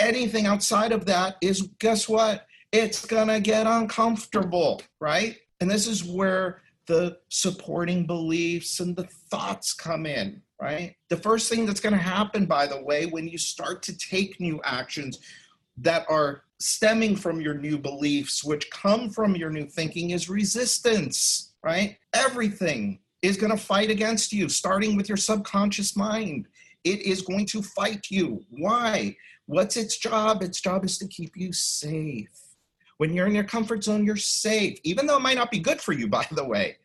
anything 0.00 0.46
outside 0.46 0.92
of 0.92 1.04
that 1.06 1.36
is 1.40 1.68
guess 1.78 2.08
what? 2.08 2.46
It's 2.72 3.04
gonna 3.04 3.40
get 3.40 3.66
uncomfortable, 3.66 4.82
right? 5.00 5.36
And 5.60 5.70
this 5.70 5.86
is 5.86 6.04
where 6.04 6.62
the 6.86 7.18
supporting 7.28 8.06
beliefs 8.06 8.80
and 8.80 8.96
the 8.96 9.04
thoughts 9.30 9.72
come 9.72 10.06
in, 10.06 10.42
right? 10.60 10.96
The 11.08 11.16
first 11.16 11.48
thing 11.48 11.66
that's 11.66 11.80
gonna 11.80 11.96
happen, 11.96 12.46
by 12.46 12.66
the 12.66 12.82
way, 12.82 13.06
when 13.06 13.28
you 13.28 13.38
start 13.38 13.82
to 13.84 13.96
take 13.96 14.40
new 14.40 14.60
actions 14.64 15.18
that 15.76 16.04
are 16.08 16.42
stemming 16.58 17.16
from 17.16 17.40
your 17.40 17.54
new 17.54 17.78
beliefs, 17.78 18.42
which 18.44 18.70
come 18.70 19.10
from 19.10 19.36
your 19.36 19.50
new 19.50 19.66
thinking, 19.66 20.10
is 20.10 20.28
resistance, 20.28 21.52
right? 21.62 21.96
Everything 22.12 23.00
is 23.22 23.36
gonna 23.36 23.56
fight 23.56 23.90
against 23.90 24.32
you, 24.32 24.48
starting 24.48 24.96
with 24.96 25.08
your 25.08 25.16
subconscious 25.16 25.96
mind. 25.96 26.46
It 26.84 27.02
is 27.02 27.22
going 27.22 27.46
to 27.46 27.62
fight 27.62 28.06
you. 28.10 28.44
Why? 28.50 29.16
What's 29.50 29.76
its 29.76 29.98
job? 29.98 30.44
Its 30.44 30.60
job 30.60 30.84
is 30.84 30.96
to 30.98 31.08
keep 31.08 31.36
you 31.36 31.52
safe. 31.52 32.30
When 32.98 33.12
you're 33.12 33.26
in 33.26 33.34
your 33.34 33.42
comfort 33.42 33.82
zone, 33.82 34.04
you're 34.04 34.14
safe, 34.14 34.78
even 34.84 35.08
though 35.08 35.16
it 35.16 35.22
might 35.22 35.36
not 35.36 35.50
be 35.50 35.58
good 35.58 35.80
for 35.80 35.92
you, 35.92 36.06
by 36.20 36.24
the 36.30 36.44
way, 36.44 36.76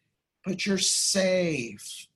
but 0.43 0.65
you're 0.65 0.79
safe, 0.79 2.07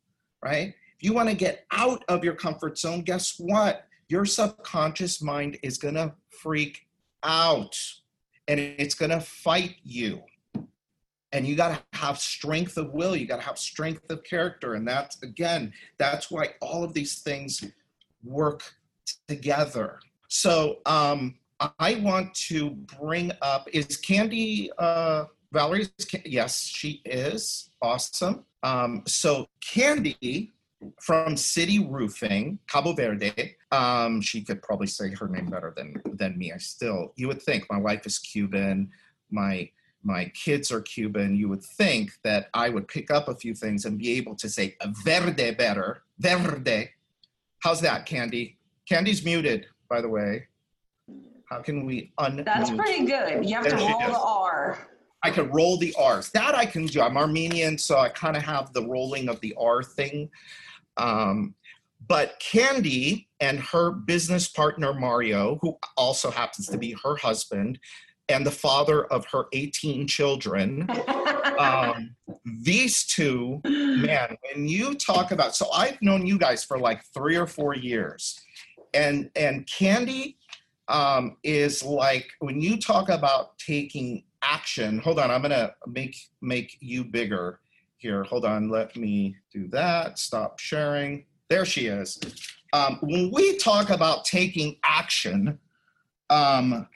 right? 0.44 0.70
If 0.98 1.04
you 1.04 1.14
want 1.14 1.30
to 1.30 1.36
get 1.36 1.66
out 1.72 2.04
of 2.08 2.24
your 2.24 2.34
comfort 2.34 2.80
zone, 2.80 3.04
guess 3.04 3.36
what? 3.38 3.86
Your 4.08 4.26
subconscious 4.26 5.22
mind 5.22 5.60
is 5.62 5.78
going 5.78 5.94
to 5.94 6.16
freak 6.32 6.88
out 7.22 7.78
and 8.48 8.60
it's 8.60 8.96
going 8.96 9.12
to 9.12 9.22
fight 9.22 9.76
you. 9.84 10.24
And 11.32 11.46
you 11.46 11.56
got 11.56 11.78
to 11.78 12.00
have 12.00 12.18
strength 12.18 12.76
of 12.78 12.92
will, 12.92 13.16
you 13.16 13.28
got 13.28 13.40
to 13.40 13.46
have 13.46 13.60
strength 13.60 14.10
of 14.10 14.24
character. 14.24 14.74
And 14.74 14.88
that's, 14.88 15.22
again, 15.22 15.74
that's 16.00 16.32
why 16.32 16.56
all 16.60 16.84
of 16.84 16.96
these 16.96 17.20
things 17.20 17.64
work 18.24 18.64
together. 19.28 20.00
So 20.30 20.78
um, 20.86 21.36
I 21.80 21.96
want 21.96 22.34
to 22.36 22.70
bring 22.70 23.32
up 23.42 23.68
is 23.74 23.98
Candy 23.98 24.72
uh, 24.78 25.26
Valerie? 25.52 25.88
Yes, 26.24 26.64
she 26.64 27.02
is 27.04 27.72
awesome. 27.82 28.46
Um, 28.64 29.04
so 29.08 29.48
Candy 29.60 30.54
from 31.02 31.36
City 31.36 31.80
Roofing, 31.80 32.60
Cabo 32.68 32.94
Verde. 32.94 33.56
Um, 33.72 34.22
she 34.22 34.42
could 34.42 34.62
probably 34.62 34.88
say 34.88 35.14
her 35.16 35.28
name 35.28 35.48
better 35.48 35.74
than 35.76 36.02
than 36.14 36.38
me. 36.38 36.54
I 36.54 36.58
still, 36.58 37.12
you 37.16 37.28
would 37.28 37.42
think 37.42 37.66
my 37.70 37.80
wife 37.80 38.06
is 38.06 38.20
Cuban, 38.20 38.90
my 39.32 39.70
my 40.04 40.32
kids 40.36 40.72
are 40.72 40.82
Cuban. 40.82 41.36
You 41.36 41.50
would 41.50 41.64
think 41.64 42.12
that 42.24 42.50
I 42.54 42.70
would 42.70 42.88
pick 42.88 43.12
up 43.12 43.28
a 43.28 43.36
few 43.36 43.54
things 43.54 43.84
and 43.84 43.98
be 43.98 44.12
able 44.14 44.36
to 44.36 44.48
say 44.48 44.78
verde 45.04 45.52
better. 45.56 46.04
Verde. 46.20 46.92
How's 47.60 47.82
that, 47.82 48.06
Candy? 48.06 48.58
Candy's 48.88 49.26
muted 49.26 49.66
by 49.90 50.02
the 50.02 50.10
way. 50.10 50.48
How 51.50 51.62
can 51.62 51.86
we 51.86 52.12
un? 52.18 52.44
That's 52.46 52.70
pretty 52.70 53.06
good. 53.06 53.44
You 53.46 53.56
have 53.56 53.68
to 53.68 53.76
roll 53.76 54.00
the 54.00 54.20
R. 54.20 54.88
I 55.24 55.32
can 55.32 55.50
roll 55.50 55.78
the 55.78 55.94
R's. 56.00 56.30
That 56.30 56.56
I 56.56 56.66
can 56.66 56.86
do. 56.86 57.02
I'm 57.02 57.18
Armenian, 57.18 57.78
so 57.78 57.98
I 57.98 58.10
kind 58.10 58.38
of 58.38 58.44
have 58.44 58.72
the 58.72 58.88
rolling 58.88 59.28
of 59.28 59.40
the 59.42 59.54
R 59.60 59.84
thing. 59.84 60.30
Um, 60.98 61.56
but 62.08 62.40
Candy 62.40 63.28
and 63.40 63.60
her 63.60 63.92
business 63.92 64.48
partner 64.48 64.94
Mario, 64.94 65.58
who 65.62 65.78
also 65.98 66.32
happens 66.32 66.68
to 66.68 66.78
be 66.78 66.96
her 67.04 67.16
husband, 67.18 67.80
and 68.30 68.46
the 68.46 68.52
father 68.52 69.06
of 69.06 69.26
her 69.32 69.46
18 69.52 70.08
children. 70.08 70.88
um, 71.60 72.16
these 72.62 73.06
two, 73.06 73.60
man, 73.66 74.38
when 74.54 74.68
you 74.68 74.96
talk 74.96 75.32
about, 75.32 75.56
so 75.56 75.70
I've 75.72 76.02
known 76.02 76.26
you 76.26 76.38
guys 76.38 76.64
for 76.64 76.80
like 76.80 77.04
three 77.14 77.36
or 77.36 77.48
four 77.48 77.76
years, 77.76 78.40
and 78.94 79.30
and 79.36 79.68
Candy 79.68 80.38
um, 80.88 81.38
is 81.44 81.84
like 81.84 82.30
when 82.40 82.62
you 82.62 82.78
talk 82.78 83.10
about 83.10 83.58
taking 83.60 84.24
action. 84.42 85.00
Hold 85.00 85.20
on, 85.20 85.32
I'm 85.32 85.42
gonna 85.42 85.74
make 85.88 86.16
make 86.42 86.78
you 86.80 87.04
bigger 87.04 87.60
here. 87.98 88.24
Hold 88.24 88.46
on, 88.46 88.70
let 88.70 88.96
me 88.96 89.36
do 89.54 89.68
that. 89.70 90.18
Stop 90.20 90.60
sharing. 90.60 91.26
There 91.50 91.66
she 91.66 91.88
is. 91.88 92.20
Um, 92.74 93.00
when 93.02 93.32
we 93.32 93.58
talk 93.58 93.90
about 93.90 94.26
taking 94.26 94.78
action, 94.84 95.60
um, 96.30 96.88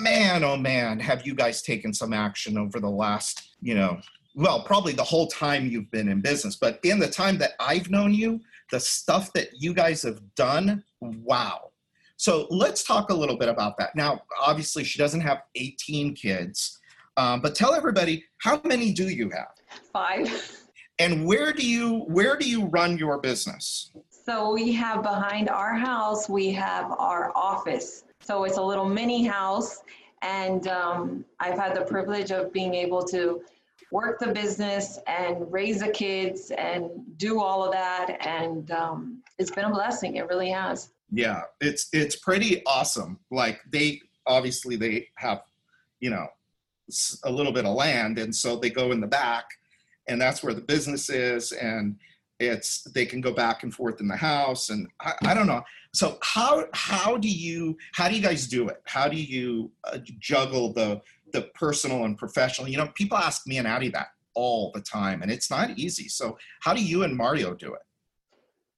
man, 0.00 0.44
oh 0.44 0.56
man, 0.56 0.98
have 1.00 1.26
you 1.26 1.34
guys 1.34 1.62
taken 1.62 1.94
some 1.94 2.12
action 2.12 2.58
over 2.58 2.80
the 2.80 2.90
last, 2.90 3.50
you 3.60 3.74
know, 3.74 4.00
well, 4.34 4.62
probably 4.62 4.92
the 4.92 5.04
whole 5.04 5.28
time 5.28 5.66
you've 5.66 5.90
been 5.90 6.08
in 6.08 6.20
business, 6.20 6.56
but 6.56 6.78
in 6.82 6.98
the 6.98 7.08
time 7.08 7.38
that 7.38 7.52
I've 7.58 7.90
known 7.90 8.12
you, 8.12 8.40
the 8.70 8.80
stuff 8.80 9.32
that 9.34 9.48
you 9.58 9.72
guys 9.74 10.02
have 10.02 10.20
done, 10.34 10.82
wow. 11.00 11.70
So 12.16 12.46
let's 12.50 12.82
talk 12.82 13.10
a 13.10 13.14
little 13.14 13.36
bit 13.36 13.48
about 13.48 13.76
that. 13.78 13.94
Now, 13.94 14.22
obviously, 14.40 14.84
she 14.84 14.98
doesn't 14.98 15.20
have 15.20 15.42
18 15.54 16.14
kids, 16.14 16.78
um, 17.16 17.40
but 17.40 17.54
tell 17.54 17.74
everybody 17.74 18.24
how 18.38 18.60
many 18.64 18.92
do 18.92 19.08
you 19.08 19.30
have? 19.30 19.52
Five. 19.92 20.62
And 20.98 21.26
where 21.26 21.52
do 21.52 21.66
you 21.66 22.04
where 22.08 22.36
do 22.36 22.48
you 22.48 22.66
run 22.66 22.96
your 22.96 23.18
business? 23.18 23.90
So 24.10 24.52
we 24.54 24.72
have 24.72 25.02
behind 25.02 25.50
our 25.50 25.74
house, 25.74 26.28
we 26.28 26.50
have 26.52 26.90
our 26.98 27.32
office. 27.36 28.04
So 28.20 28.44
it's 28.44 28.56
a 28.56 28.62
little 28.62 28.88
mini 28.88 29.24
house, 29.24 29.82
and 30.22 30.66
um, 30.68 31.24
I've 31.38 31.58
had 31.58 31.76
the 31.76 31.82
privilege 31.82 32.32
of 32.32 32.52
being 32.52 32.74
able 32.74 33.04
to 33.04 33.42
work 33.90 34.18
the 34.18 34.32
business 34.32 34.98
and 35.06 35.50
raise 35.52 35.80
the 35.80 35.88
kids 35.88 36.50
and 36.56 36.90
do 37.16 37.40
all 37.40 37.64
of 37.64 37.72
that, 37.72 38.16
and 38.20 38.70
um, 38.70 39.22
it's 39.38 39.50
been 39.50 39.64
a 39.64 39.70
blessing. 39.70 40.16
It 40.16 40.28
really 40.28 40.50
has. 40.50 40.90
Yeah, 41.12 41.42
it's 41.60 41.88
it's 41.92 42.16
pretty 42.16 42.64
awesome. 42.66 43.18
Like 43.30 43.60
they 43.70 44.00
obviously 44.26 44.76
they 44.76 45.08
have, 45.16 45.42
you 46.00 46.10
know, 46.10 46.26
a 47.24 47.30
little 47.30 47.52
bit 47.52 47.64
of 47.64 47.74
land, 47.74 48.18
and 48.18 48.34
so 48.34 48.56
they 48.56 48.70
go 48.70 48.92
in 48.92 49.00
the 49.00 49.06
back, 49.06 49.44
and 50.08 50.20
that's 50.20 50.42
where 50.42 50.54
the 50.54 50.60
business 50.60 51.08
is, 51.08 51.52
and 51.52 51.96
it's 52.40 52.82
they 52.82 53.06
can 53.06 53.20
go 53.20 53.32
back 53.32 53.62
and 53.62 53.72
forth 53.72 54.00
in 54.00 54.08
the 54.08 54.16
house, 54.16 54.70
and 54.70 54.88
I, 55.00 55.12
I 55.24 55.34
don't 55.34 55.46
know. 55.46 55.62
So 55.92 56.18
how 56.22 56.66
how 56.74 57.16
do 57.16 57.28
you 57.28 57.78
how 57.92 58.08
do 58.08 58.16
you 58.16 58.22
guys 58.22 58.46
do 58.46 58.68
it? 58.68 58.82
How 58.84 59.08
do 59.08 59.16
you 59.16 59.70
uh, 59.84 59.98
juggle 60.18 60.72
the 60.72 61.00
the 61.32 61.42
personal 61.54 62.04
and 62.04 62.16
professional? 62.16 62.68
You 62.68 62.78
know, 62.78 62.88
people 62.94 63.18
ask 63.18 63.46
me 63.46 63.58
and 63.58 63.66
Addie 63.66 63.90
that 63.90 64.08
all 64.34 64.70
the 64.74 64.80
time, 64.80 65.22
and 65.22 65.30
it's 65.30 65.50
not 65.50 65.70
easy. 65.78 66.08
So 66.08 66.38
how 66.60 66.74
do 66.74 66.84
you 66.84 67.02
and 67.02 67.16
Mario 67.16 67.54
do 67.54 67.74
it? 67.74 67.80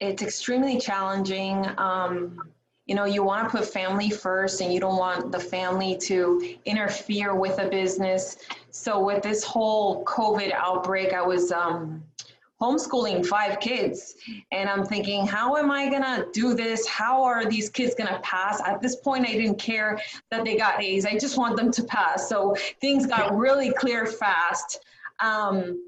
It's 0.01 0.23
extremely 0.23 0.79
challenging. 0.79 1.67
Um, 1.77 2.39
you 2.87 2.95
know, 2.95 3.05
you 3.05 3.23
want 3.23 3.51
to 3.51 3.59
put 3.59 3.69
family 3.69 4.09
first 4.09 4.63
and 4.63 4.73
you 4.73 4.81
don't 4.81 4.97
want 4.97 5.31
the 5.31 5.39
family 5.39 5.97
to 6.03 6.57
interfere 6.65 7.35
with 7.35 7.59
a 7.59 7.69
business. 7.69 8.39
So, 8.71 9.05
with 9.05 9.23
this 9.23 9.45
whole 9.45 10.05
COVID 10.05 10.53
outbreak, 10.55 11.13
I 11.13 11.21
was 11.21 11.53
um, 11.53 12.03
homeschooling 12.61 13.25
five 13.25 13.61
kids. 13.61 14.17
And 14.53 14.69
i'm 14.69 14.85
thinking 14.85 15.27
how 15.27 15.57
am 15.57 15.71
i 15.71 15.89
going 15.89 16.03
to 16.03 16.27
do 16.33 16.55
this? 16.55 16.87
How 16.87 17.23
are 17.23 17.47
these 17.47 17.71
kids 17.71 17.95
going 17.95 18.13
to 18.13 18.19
pass? 18.21 18.61
At 18.65 18.81
this 18.83 18.97
point 18.97 19.27
i 19.27 19.33
didn't 19.33 19.59
care 19.59 20.01
that 20.31 20.45
they 20.45 20.57
got 20.57 20.83
a's. 20.83 21.07
I 21.07 21.19
just 21.19 21.39
want 21.39 21.57
them 21.57 21.71
to 21.73 21.85
pass. 21.85 22.29
So 22.29 22.57
things 22.81 23.07
got 23.07 23.37
really 23.37 23.73
clear 23.73 24.07
fast 24.07 24.81
um, 25.21 25.85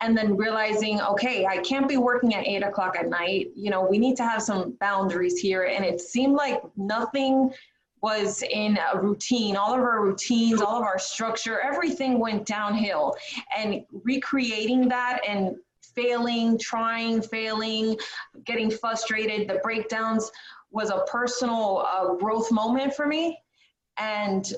and 0.00 0.16
then 0.16 0.36
realizing 0.36 1.00
okay 1.00 1.46
i 1.46 1.58
can't 1.58 1.88
be 1.88 1.96
working 1.96 2.34
at 2.34 2.46
eight 2.46 2.62
o'clock 2.62 2.96
at 2.96 3.08
night. 3.08 3.48
You 3.56 3.70
know 3.70 3.82
we 3.84 3.98
need 3.98 4.16
to 4.18 4.24
have 4.24 4.42
some 4.42 4.76
boundaries 4.80 5.38
here. 5.38 5.64
And 5.64 5.84
it 5.84 6.00
seemed 6.00 6.34
like 6.34 6.60
nothing 6.76 7.52
was 8.00 8.42
in 8.50 8.76
a 8.92 9.00
routine. 9.00 9.56
All 9.56 9.74
of 9.74 9.80
our 9.80 10.02
routines 10.02 10.60
all 10.60 10.76
of 10.76 10.84
our 10.84 10.98
structure 11.00 11.60
everything 11.60 12.20
went 12.20 12.46
downhill. 12.46 13.16
And 13.56 13.84
recreating 14.04 14.88
that 14.88 15.20
and 15.28 15.56
failing 15.94 16.58
trying 16.58 17.20
failing 17.22 17.96
getting 18.44 18.70
frustrated 18.70 19.48
the 19.48 19.60
breakdowns 19.62 20.30
was 20.70 20.90
a 20.90 21.04
personal 21.10 21.86
uh, 21.92 22.14
growth 22.14 22.50
moment 22.50 22.94
for 22.94 23.06
me 23.06 23.38
and 23.98 24.54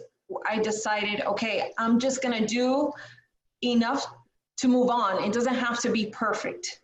i 0.46 0.58
decided 0.58 1.20
okay 1.22 1.72
i'm 1.78 1.98
just 1.98 2.22
going 2.22 2.38
to 2.38 2.46
do 2.46 2.92
enough 3.62 4.06
to 4.58 4.68
move 4.68 4.90
on. 4.90 5.22
It 5.22 5.32
doesn't 5.32 5.54
have 5.54 5.80
to 5.80 5.90
be 5.90 6.06
perfect. 6.06 6.80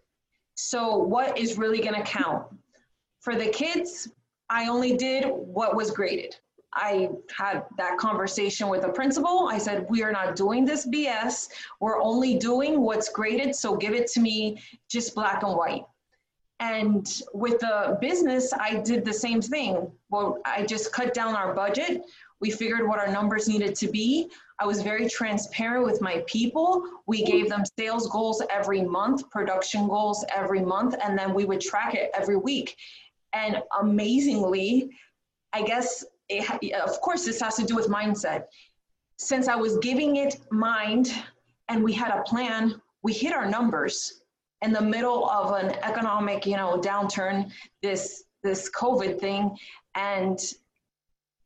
So, 0.54 0.96
what 0.96 1.38
is 1.38 1.58
really 1.58 1.80
going 1.80 1.94
to 1.94 2.02
count? 2.02 2.46
For 3.20 3.34
the 3.34 3.48
kids, 3.48 4.08
I 4.48 4.68
only 4.68 4.96
did 4.96 5.24
what 5.26 5.76
was 5.76 5.90
graded. 5.90 6.36
I 6.74 7.10
had 7.36 7.64
that 7.78 7.98
conversation 7.98 8.68
with 8.68 8.82
the 8.82 8.90
principal. 8.90 9.48
I 9.48 9.58
said, 9.58 9.86
We 9.88 10.02
are 10.02 10.12
not 10.12 10.36
doing 10.36 10.64
this 10.64 10.86
BS. 10.86 11.48
We're 11.80 12.00
only 12.00 12.38
doing 12.38 12.80
what's 12.80 13.08
graded. 13.08 13.54
So, 13.54 13.76
give 13.76 13.92
it 13.92 14.06
to 14.12 14.20
me 14.20 14.62
just 14.88 15.14
black 15.14 15.42
and 15.42 15.56
white. 15.56 15.84
And 16.60 17.10
with 17.32 17.58
the 17.60 17.96
business, 18.00 18.52
I 18.52 18.76
did 18.76 19.04
the 19.04 19.14
same 19.14 19.40
thing. 19.40 19.90
Well, 20.10 20.40
I 20.44 20.64
just 20.64 20.92
cut 20.92 21.14
down 21.14 21.34
our 21.34 21.54
budget. 21.54 22.04
We 22.40 22.50
figured 22.50 22.86
what 22.86 22.98
our 22.98 23.08
numbers 23.08 23.48
needed 23.48 23.74
to 23.76 23.88
be. 23.88 24.30
I 24.58 24.66
was 24.66 24.82
very 24.82 25.08
transparent 25.08 25.86
with 25.86 26.02
my 26.02 26.22
people. 26.26 26.84
We 27.06 27.24
gave 27.24 27.48
them 27.48 27.62
sales 27.78 28.08
goals 28.08 28.42
every 28.50 28.82
month, 28.82 29.28
production 29.30 29.88
goals 29.88 30.24
every 30.34 30.60
month, 30.60 30.94
and 31.02 31.18
then 31.18 31.32
we 31.32 31.46
would 31.46 31.62
track 31.62 31.94
it 31.94 32.10
every 32.14 32.36
week. 32.36 32.76
And 33.32 33.62
amazingly, 33.80 34.90
I 35.54 35.62
guess, 35.62 36.04
it, 36.30 36.72
of 36.74 37.00
course, 37.00 37.24
this 37.24 37.40
has 37.40 37.56
to 37.56 37.64
do 37.64 37.74
with 37.74 37.88
mindset. 37.88 38.44
Since 39.16 39.48
I 39.48 39.56
was 39.56 39.76
giving 39.78 40.16
it 40.16 40.40
mind 40.50 41.12
and 41.68 41.84
we 41.84 41.92
had 41.92 42.10
a 42.16 42.22
plan, 42.22 42.80
we 43.02 43.12
hit 43.12 43.32
our 43.32 43.46
numbers 43.46 44.22
in 44.62 44.72
the 44.72 44.80
middle 44.80 45.28
of 45.28 45.62
an 45.62 45.72
economic, 45.82 46.46
you 46.46 46.56
know, 46.56 46.78
downturn, 46.78 47.50
this 47.82 48.24
this 48.42 48.70
COVID 48.70 49.20
thing, 49.20 49.54
and 49.94 50.38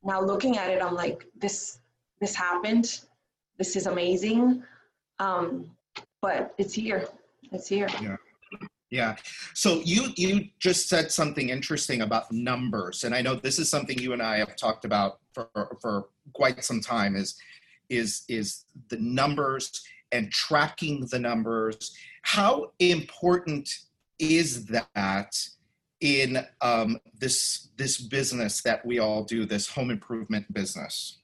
now 0.05 0.21
looking 0.21 0.59
at 0.59 0.71
it, 0.71 0.83
I'm 0.83 0.95
like, 0.95 1.27
this 1.37 1.79
this 2.21 2.35
happened. 2.35 3.01
This 3.59 3.77
is 3.77 3.87
amazing. 3.87 4.63
Um, 5.19 5.71
but 6.21 6.55
it's 6.59 6.75
here. 6.75 7.09
It's 7.53 7.69
here. 7.69 7.89
Yeah. 8.01 8.17
Yeah. 8.95 9.17
So 9.55 9.83
you 9.85 10.11
you 10.15 10.51
just 10.61 10.89
said 10.89 11.11
something 11.11 11.49
interesting 11.49 12.03
about 12.03 12.31
numbers, 12.31 13.03
and 13.03 13.13
I 13.13 13.23
know 13.23 13.35
this 13.35 13.59
is 13.59 13.69
something 13.69 13.99
you 13.99 14.13
and 14.13 14.23
I 14.23 14.37
have 14.37 14.55
talked 14.55 14.85
about 14.85 15.19
for 15.33 15.49
for 15.83 16.11
quite 16.33 16.63
some 16.63 16.81
time. 16.81 17.17
Is 17.17 17.35
is 17.89 18.23
is 18.29 18.67
the 18.91 18.99
numbers 18.99 19.83
and 20.13 20.31
tracking 20.31 21.09
the 21.11 21.19
numbers. 21.19 21.93
How 22.23 22.71
important 22.79 23.69
is 24.21 24.65
that 24.67 25.37
in 26.01 26.47
um, 26.61 27.01
this 27.19 27.71
this 27.77 27.99
business 27.99 28.63
that 28.63 28.87
we 28.87 29.01
all 29.01 29.25
do, 29.25 29.45
this 29.45 29.67
home 29.67 29.91
improvement 29.91 30.47
business? 30.55 31.19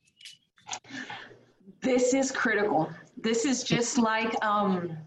This 1.83 2.15
is 2.15 2.33
critical. 2.33 2.91
This 3.17 3.45
is 3.45 3.63
just 3.63 3.97
like 3.97 4.35
um, 4.45 4.99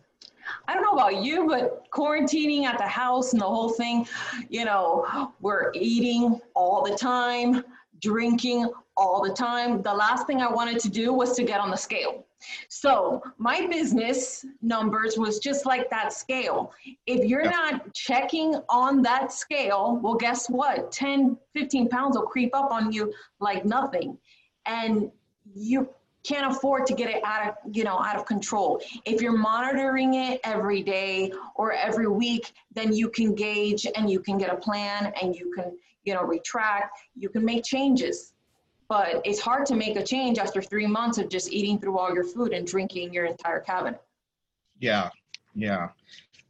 I 0.68 0.74
don't 0.74 0.84
know 0.84 0.94
about 0.94 1.24
you, 1.24 1.48
but 1.48 1.90
quarantining 1.92 2.64
at 2.64 2.78
the 2.78 2.88
house 2.88 3.34
and 3.34 3.42
the 3.42 3.46
whole 3.46 3.70
thing, 3.70 4.08
you 4.50 4.66
know, 4.66 5.32
we're 5.40 5.72
eating 5.74 6.40
all 6.56 6.84
the 6.84 6.96
time, 6.96 7.64
drinking 8.02 8.70
all 8.98 9.24
the 9.24 9.34
time. 9.34 9.82
The 9.82 9.94
last 9.94 10.28
thing 10.28 10.42
I 10.42 10.52
wanted 10.52 10.80
to 10.82 10.90
do 10.90 11.14
was 11.14 11.36
to 11.38 11.44
get 11.44 11.60
on 11.60 11.72
the 11.72 11.78
scale. 11.78 12.26
So 12.68 13.22
my 13.38 13.68
business 13.68 14.46
numbers 14.62 15.18
was 15.18 15.40
just 15.40 15.66
like 15.66 15.90
that 15.90 16.12
scale. 16.12 16.74
If 17.06 17.26
you're 17.26 17.50
not 17.50 17.94
checking 17.94 18.56
on 18.70 19.02
that 19.04 19.32
scale, 19.32 20.00
well, 20.02 20.16
guess 20.16 20.48
what? 20.50 20.92
10, 20.92 21.38
15 21.54 21.90
pounds 21.90 22.18
will 22.18 22.26
creep 22.26 22.54
up 22.54 22.72
on 22.72 22.92
you 22.92 23.14
like 23.40 23.66
nothing. 23.66 24.18
And 24.66 25.12
you 25.54 25.90
can't 26.24 26.52
afford 26.52 26.86
to 26.88 26.94
get 26.94 27.10
it 27.10 27.24
out 27.26 27.48
of 27.48 27.76
you 27.76 27.84
know 27.84 28.00
out 28.00 28.16
of 28.16 28.26
control. 28.26 28.82
If 29.06 29.22
you're 29.22 29.38
monitoring 29.38 30.16
it 30.16 30.40
every 30.44 30.82
day 30.82 31.32
or 31.56 31.74
every 31.74 32.08
week 32.08 32.54
then 32.74 32.94
you 32.94 33.10
can 33.10 33.36
gauge 33.36 33.86
and 33.96 34.10
you 34.10 34.20
can 34.20 34.38
get 34.38 34.52
a 34.52 34.56
plan 34.56 35.14
and 35.22 35.36
you 35.36 35.52
can 35.56 35.78
you 36.04 36.14
know 36.14 36.24
retract. 36.24 37.00
You 37.16 37.30
can 37.30 37.44
make 37.44 37.64
changes. 37.64 38.34
But 38.90 39.22
it's 39.26 39.40
hard 39.40 39.66
to 39.68 39.76
make 39.76 39.96
a 39.96 40.04
change 40.04 40.38
after 40.38 40.62
three 40.62 40.86
months 40.86 41.18
of 41.18 41.30
just 41.30 41.52
eating 41.52 41.80
through 41.80 41.98
all 41.98 42.14
your 42.14 42.26
food 42.26 42.54
and 42.54 42.68
drinking 42.68 43.14
your 43.14 43.26
entire 43.26 43.62
cabinet. 43.62 44.02
Yeah. 44.80 45.10
Yeah. 45.56 45.90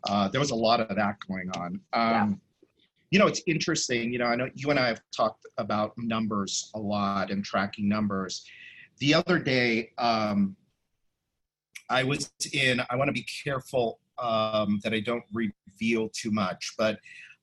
Uh, 0.10 0.28
there 0.28 0.42
was 0.42 0.52
a 0.52 0.56
lot 0.56 0.80
of 0.80 0.96
that 0.96 1.16
going 1.28 1.50
on. 1.52 1.80
Um, 1.94 2.02
yeah. 2.02 2.30
you 3.12 3.20
know 3.20 3.28
it's 3.28 3.42
interesting. 3.48 4.12
You 4.12 4.20
know 4.20 4.26
i 4.26 4.36
know 4.36 4.50
you 4.56 4.70
and 4.70 4.80
i 4.80 4.88
have 4.88 5.02
talked 5.16 5.46
about 5.58 5.94
numbers 5.98 6.72
a 6.74 6.80
lot 6.80 7.32
and 7.32 7.46
tracking 7.46 7.88
numbers 7.88 8.46
the 9.00 9.14
other 9.14 9.40
day, 9.40 9.92
um, 9.98 10.56
I 11.90 12.04
was 12.04 12.32
in, 12.54 12.82
I 12.90 12.96
want 12.96 13.10
to 13.10 13.14
be 13.14 13.26
careful 13.44 14.00
um, 14.18 14.80
that 14.84 14.94
I 14.94 15.00
don't 15.00 15.24
reveal 15.34 16.10
too 16.10 16.32
much, 16.32 16.74
but 16.78 17.00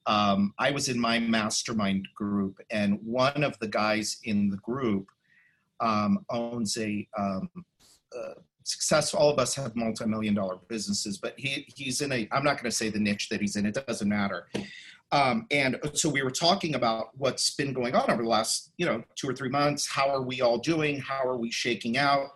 um, 0.07 0.55
I 0.59 0.71
was 0.71 0.89
in 0.89 0.99
my 0.99 1.19
mastermind 1.19 2.09
group, 2.15 2.59
and 2.71 2.99
one 3.03 3.45
of 3.45 3.59
the 3.59 3.69
guys 3.69 4.19
in 4.25 4.49
the 4.49 4.57
group 4.59 5.09
um, 5.81 6.25
owns 6.31 6.77
a 6.79 7.07
uh, 7.17 7.41
success. 8.65 9.15
All 9.15 9.31
of 9.31 9.39
us 9.39 9.55
have 9.55 9.77
multi-million 9.77 10.35
dollar 10.35 10.59
businesses, 10.69 11.19
but 11.19 11.35
he 11.37 11.67
he's 11.77 12.01
in 12.01 12.13
a. 12.13 12.29
I'm 12.33 12.45
not 12.45 12.57
going 12.57 12.71
to 12.71 12.77
say 12.77 12.89
the 12.89 12.99
niche 12.99 13.29
that 13.29 13.41
he's 13.41 13.57
in. 13.57 13.67
It 13.67 13.79
doesn't 13.87 14.09
matter. 14.09 14.49
Um, 15.13 15.47
and 15.51 15.79
so 15.95 16.09
we 16.09 16.23
were 16.23 16.31
talking 16.31 16.75
about 16.77 17.09
what's 17.17 17.51
been 17.51 17.73
going 17.73 17.95
on 17.95 18.11
over 18.11 18.23
the 18.23 18.29
last, 18.29 18.73
you 18.77 18.87
know, 18.87 19.03
two 19.17 19.29
or 19.29 19.35
three 19.35 19.49
months. 19.49 19.89
How 19.89 20.09
are 20.09 20.23
we 20.23 20.41
all 20.41 20.59
doing? 20.59 21.01
How 21.01 21.25
are 21.25 21.37
we 21.37 21.51
shaking 21.51 21.97
out? 21.99 22.29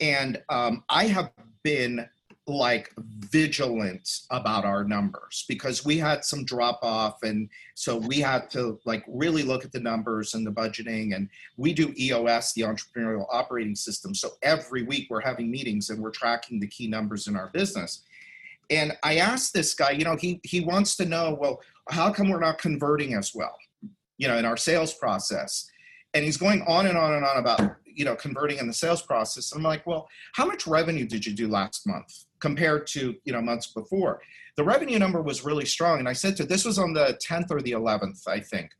And 0.00 0.42
um, 0.50 0.84
I 0.88 1.06
have 1.06 1.30
been 1.62 2.06
like 2.46 2.92
vigilant 2.98 4.22
about 4.30 4.64
our 4.64 4.82
numbers 4.82 5.44
because 5.48 5.84
we 5.84 5.96
had 5.96 6.24
some 6.24 6.44
drop 6.44 6.80
off 6.82 7.22
and 7.22 7.48
so 7.74 7.96
we 7.96 8.18
had 8.18 8.50
to 8.50 8.80
like 8.84 9.04
really 9.06 9.44
look 9.44 9.64
at 9.64 9.70
the 9.70 9.78
numbers 9.78 10.34
and 10.34 10.44
the 10.44 10.50
budgeting 10.50 11.14
and 11.14 11.28
we 11.56 11.72
do 11.72 11.94
EOS 11.96 12.52
the 12.54 12.62
entrepreneurial 12.62 13.26
operating 13.30 13.76
system 13.76 14.12
so 14.12 14.30
every 14.42 14.82
week 14.82 15.06
we're 15.08 15.20
having 15.20 15.52
meetings 15.52 15.90
and 15.90 16.02
we're 16.02 16.10
tracking 16.10 16.58
the 16.58 16.66
key 16.66 16.88
numbers 16.88 17.28
in 17.28 17.36
our 17.36 17.48
business 17.50 18.02
and 18.72 18.96
I 19.02 19.16
asked 19.16 19.52
this 19.52 19.74
guy 19.74 19.90
you 19.92 20.04
know 20.04 20.16
he 20.16 20.40
he 20.42 20.60
wants 20.60 20.96
to 20.96 21.04
know 21.04 21.36
well 21.38 21.60
how 21.90 22.12
come 22.12 22.30
we're 22.30 22.40
not 22.40 22.58
converting 22.58 23.14
as 23.14 23.32
well 23.34 23.56
you 24.18 24.28
know 24.28 24.36
in 24.36 24.44
our 24.44 24.56
sales 24.56 24.94
process? 24.94 25.68
And 26.14 26.24
he's 26.24 26.36
going 26.36 26.62
on 26.62 26.86
and 26.86 26.98
on 26.98 27.14
and 27.14 27.24
on 27.24 27.38
about 27.38 27.76
you 27.84 28.04
know 28.04 28.16
converting 28.16 28.58
in 28.58 28.66
the 28.66 28.72
sales 28.72 29.02
process. 29.02 29.52
And 29.52 29.58
i'm 29.58 29.64
like 29.64 29.86
well 29.86 30.08
how 30.34 30.46
much 30.46 30.66
revenue 30.66 31.06
did 31.06 31.24
you 31.26 31.34
do 31.34 31.48
last 31.48 31.86
month 31.86 32.24
compared 32.40 32.86
to 32.88 33.14
you 33.24 33.32
know 33.32 33.42
months 33.42 33.68
before? 33.68 34.20
The 34.56 34.64
revenue 34.64 34.98
number 34.98 35.22
was 35.22 35.44
really 35.44 35.66
strong. 35.66 35.98
And 35.98 36.08
i 36.08 36.12
said 36.12 36.36
to 36.36 36.44
this 36.44 36.64
was 36.64 36.78
on 36.78 36.92
the 36.92 37.18
10th 37.26 37.50
or 37.50 37.60
the 37.60 37.72
11th 37.72 38.26
i 38.28 38.40
think 38.40 38.70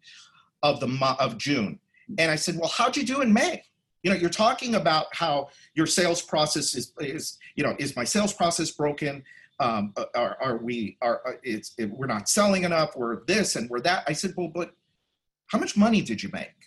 of 0.62 0.80
the 0.80 1.16
of 1.18 1.38
june. 1.38 1.78
And 2.18 2.30
i 2.30 2.36
said 2.36 2.57
well 2.57 2.72
how'd 2.76 2.97
you 2.97 3.05
do 3.05 3.20
in 3.20 3.32
may? 3.32 3.62
You 4.03 4.11
know 4.11 4.16
you're 4.16 4.30
talking 4.30 4.74
about 4.74 5.07
how 5.12 5.49
your 5.74 5.86
sales 5.86 6.22
process 6.22 6.74
is 6.74 6.93
is 7.01 7.38
you 7.57 7.64
know 7.64 7.74
is 7.78 7.97
my 7.97 8.05
sales 8.05 8.32
process 8.32 8.70
broken 8.70 9.22
um, 9.63 9.95
are, 10.15 10.37
are 10.41 10.57
we 10.59 10.97
are 11.01 11.39
it's 11.43 11.73
it, 11.79 11.91
we're 11.91 12.07
not 12.07 12.29
selling 12.29 12.65
enough 12.65 12.97
we're 12.97 13.25
this 13.27 13.57
and 13.57 13.71
we're 13.71 13.81
that 13.81 14.05
i 14.07 14.13
said 14.13 14.33
well 14.37 14.51
but 14.53 14.73
how 15.47 15.59
much 15.59 15.77
money 15.77 16.03
did 16.03 16.23
you 16.23 16.31
make 16.33 16.63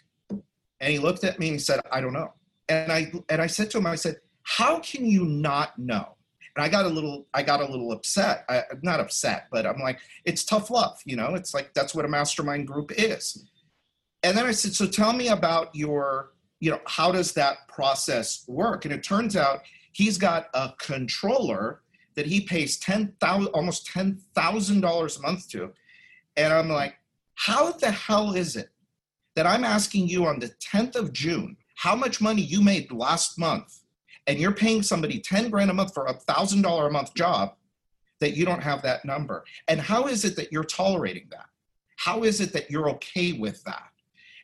and 0.79 0.91
he 0.91 0.99
looked 0.99 1.23
at 1.23 1.39
me 1.39 1.47
and 1.47 1.55
he 1.55 1.59
said, 1.59 1.81
I 1.91 2.01
don't 2.01 2.13
know. 2.13 2.33
And 2.69 2.91
I 2.91 3.11
and 3.29 3.41
I 3.41 3.47
said 3.47 3.69
to 3.71 3.77
him, 3.77 3.87
I 3.87 3.95
said, 3.95 4.17
How 4.43 4.79
can 4.79 5.05
you 5.05 5.25
not 5.25 5.77
know? 5.77 6.15
And 6.55 6.63
I 6.63 6.69
got 6.69 6.85
a 6.85 6.89
little 6.89 7.27
I 7.33 7.43
got 7.43 7.61
a 7.61 7.65
little 7.65 7.91
upset. 7.91 8.45
I, 8.49 8.57
am 8.57 8.79
not 8.81 8.99
upset, 8.99 9.47
but 9.51 9.65
I'm 9.65 9.79
like, 9.79 9.99
it's 10.25 10.43
tough 10.43 10.69
love, 10.69 10.99
you 11.05 11.15
know, 11.15 11.35
it's 11.35 11.53
like 11.53 11.73
that's 11.73 11.95
what 11.95 12.05
a 12.05 12.07
mastermind 12.07 12.67
group 12.67 12.91
is. 12.97 13.47
And 14.23 14.37
then 14.37 14.45
I 14.45 14.51
said, 14.51 14.73
So 14.73 14.87
tell 14.87 15.13
me 15.13 15.29
about 15.29 15.73
your, 15.75 16.33
you 16.59 16.71
know, 16.71 16.81
how 16.85 17.11
does 17.11 17.33
that 17.33 17.67
process 17.67 18.43
work? 18.47 18.85
And 18.85 18.93
it 18.93 19.03
turns 19.03 19.35
out 19.35 19.61
he's 19.91 20.17
got 20.17 20.47
a 20.53 20.73
controller 20.79 21.81
that 22.15 22.25
he 22.25 22.41
pays 22.41 22.77
ten 22.77 23.13
thousand 23.19 23.47
almost 23.53 23.87
ten 23.87 24.19
thousand 24.33 24.81
dollars 24.81 25.17
a 25.17 25.21
month 25.21 25.49
to. 25.49 25.71
And 26.37 26.53
I'm 26.53 26.69
like, 26.69 26.95
how 27.35 27.71
the 27.73 27.91
hell 27.91 28.33
is 28.33 28.55
it 28.55 28.69
that 29.35 29.45
I'm 29.45 29.63
asking 29.63 30.07
you 30.07 30.25
on 30.25 30.39
the 30.39 30.51
10th 30.73 30.95
of 30.95 31.13
June 31.13 31.57
how 31.77 31.95
much 31.95 32.21
money 32.21 32.41
you 32.41 32.61
made 32.61 32.89
last 32.91 33.37
month, 33.37 33.81
and 34.27 34.39
you're 34.39 34.53
paying 34.53 34.81
somebody 34.81 35.19
10 35.19 35.49
grand 35.49 35.69
a 35.69 35.73
month 35.73 35.93
for 35.93 36.05
a 36.05 36.13
thousand 36.13 36.61
dollar 36.61 36.87
a 36.87 36.91
month 36.91 37.13
job, 37.15 37.53
that 38.21 38.37
you 38.37 38.45
don't 38.45 38.63
have 38.63 38.81
that 38.81 39.03
number. 39.03 39.43
And 39.67 39.79
how 39.79 40.07
is 40.07 40.23
it 40.23 40.37
that 40.37 40.53
you're 40.53 40.63
tolerating 40.63 41.27
that? 41.31 41.47
How 41.97 42.23
is 42.23 42.39
it 42.39 42.53
that 42.53 42.71
you're 42.71 42.89
okay 42.91 43.33
with 43.33 43.61
that? 43.65 43.89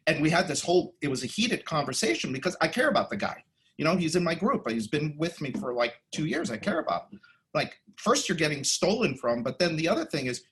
And 0.08 0.22
we 0.22 0.30
had 0.30 0.48
this 0.48 0.62
whole, 0.62 0.96
it 1.02 1.08
was 1.08 1.24
a 1.24 1.28
heated 1.28 1.64
conversation 1.64 2.34
because 2.34 2.58
I 2.60 2.68
care 2.68 2.90
about 2.90 3.10
the 3.10 3.16
guy. 3.16 3.44
You 3.78 3.86
know, 3.86 3.96
he's 3.96 4.18
in 4.18 4.24
my 4.24 4.36
group. 4.36 4.70
He's 4.70 4.88
been 4.88 5.16
with 5.18 5.40
me 5.40 5.52
for 5.54 5.74
like 5.74 5.94
two 6.12 6.26
years. 6.26 6.52
I 6.52 6.58
care 6.58 6.80
about. 6.80 7.08
Like, 7.54 7.80
first 7.98 8.30
you're 8.30 8.38
getting 8.38 8.64
stolen 8.64 9.16
from, 9.16 9.44
but 9.44 9.60
then 9.60 9.76
the 9.76 9.90
other 9.90 10.06
thing 10.06 10.28
is 10.28 10.44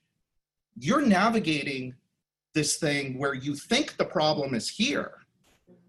you're 0.78 1.02
navigating 1.02 1.96
this 2.54 2.78
thing 2.78 3.18
where 3.18 3.34
you 3.34 3.56
think 3.56 3.98
the 3.98 4.06
problem 4.06 4.54
is 4.54 4.70
here, 4.70 5.14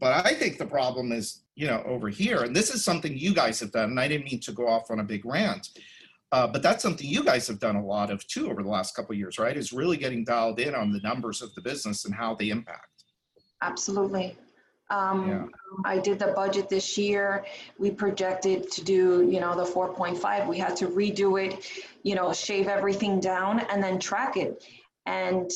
but 0.00 0.24
I 0.24 0.34
think 0.34 0.58
the 0.58 0.66
problem 0.66 1.12
is, 1.12 1.42
you 1.54 1.66
know, 1.66 1.82
over 1.84 2.08
here. 2.08 2.42
And 2.42 2.54
this 2.54 2.74
is 2.74 2.84
something 2.84 3.16
you 3.16 3.34
guys 3.34 3.60
have 3.60 3.72
done. 3.72 3.90
And 3.90 4.00
I 4.00 4.08
didn't 4.08 4.24
mean 4.24 4.40
to 4.40 4.52
go 4.52 4.68
off 4.68 4.90
on 4.90 5.00
a 5.00 5.04
big 5.04 5.24
rant, 5.24 5.68
uh, 6.32 6.46
but 6.46 6.62
that's 6.62 6.82
something 6.82 7.06
you 7.06 7.24
guys 7.24 7.46
have 7.48 7.58
done 7.58 7.76
a 7.76 7.84
lot 7.84 8.10
of 8.10 8.26
too 8.26 8.50
over 8.50 8.62
the 8.62 8.68
last 8.68 8.94
couple 8.94 9.14
years, 9.14 9.38
right? 9.38 9.56
Is 9.56 9.72
really 9.72 9.96
getting 9.96 10.24
dialed 10.24 10.60
in 10.60 10.74
on 10.74 10.92
the 10.92 11.00
numbers 11.00 11.42
of 11.42 11.54
the 11.54 11.60
business 11.60 12.04
and 12.04 12.14
how 12.14 12.34
they 12.34 12.50
impact. 12.50 13.04
Absolutely. 13.62 14.36
Um. 14.90 15.50
I 15.84 15.98
did 15.98 16.18
the 16.18 16.28
budget 16.28 16.68
this 16.68 16.98
year. 16.98 17.44
We 17.78 17.90
projected 17.90 18.70
to 18.72 18.84
do, 18.84 19.28
you 19.30 19.40
know, 19.40 19.56
the 19.56 19.70
4.5. 19.70 20.48
We 20.48 20.58
had 20.58 20.76
to 20.76 20.88
redo 20.88 21.42
it, 21.42 21.64
you 22.02 22.14
know, 22.14 22.32
shave 22.32 22.68
everything 22.68 23.20
down 23.20 23.60
and 23.70 23.82
then 23.82 23.98
track 23.98 24.36
it. 24.36 24.64
And 25.06 25.50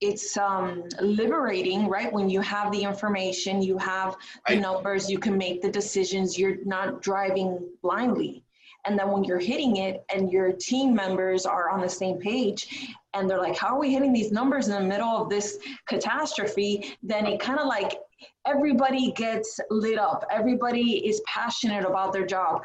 it's 0.00 0.36
um, 0.36 0.84
liberating, 1.00 1.88
right? 1.88 2.12
When 2.12 2.28
you 2.28 2.40
have 2.42 2.70
the 2.70 2.82
information, 2.82 3.62
you 3.62 3.78
have 3.78 4.16
the 4.46 4.56
I, 4.56 4.58
numbers, 4.58 5.10
you 5.10 5.18
can 5.18 5.36
make 5.38 5.62
the 5.62 5.70
decisions, 5.70 6.38
you're 6.38 6.58
not 6.64 7.02
driving 7.02 7.66
blindly. 7.82 8.42
And 8.84 8.96
then 8.96 9.10
when 9.10 9.24
you're 9.24 9.40
hitting 9.40 9.78
it 9.78 10.04
and 10.14 10.30
your 10.30 10.52
team 10.52 10.94
members 10.94 11.44
are 11.44 11.70
on 11.70 11.80
the 11.80 11.88
same 11.88 12.18
page 12.18 12.88
and 13.14 13.28
they're 13.28 13.40
like, 13.40 13.56
how 13.56 13.74
are 13.74 13.80
we 13.80 13.92
hitting 13.92 14.12
these 14.12 14.30
numbers 14.30 14.68
in 14.68 14.74
the 14.74 14.88
middle 14.88 15.08
of 15.08 15.28
this 15.28 15.58
catastrophe? 15.88 16.96
Then 17.02 17.26
it 17.26 17.40
kind 17.40 17.58
of 17.58 17.66
like 17.66 17.98
everybody 18.46 19.12
gets 19.12 19.58
lit 19.70 19.98
up, 19.98 20.24
everybody 20.30 21.06
is 21.06 21.20
passionate 21.26 21.84
about 21.84 22.12
their 22.12 22.26
job. 22.26 22.64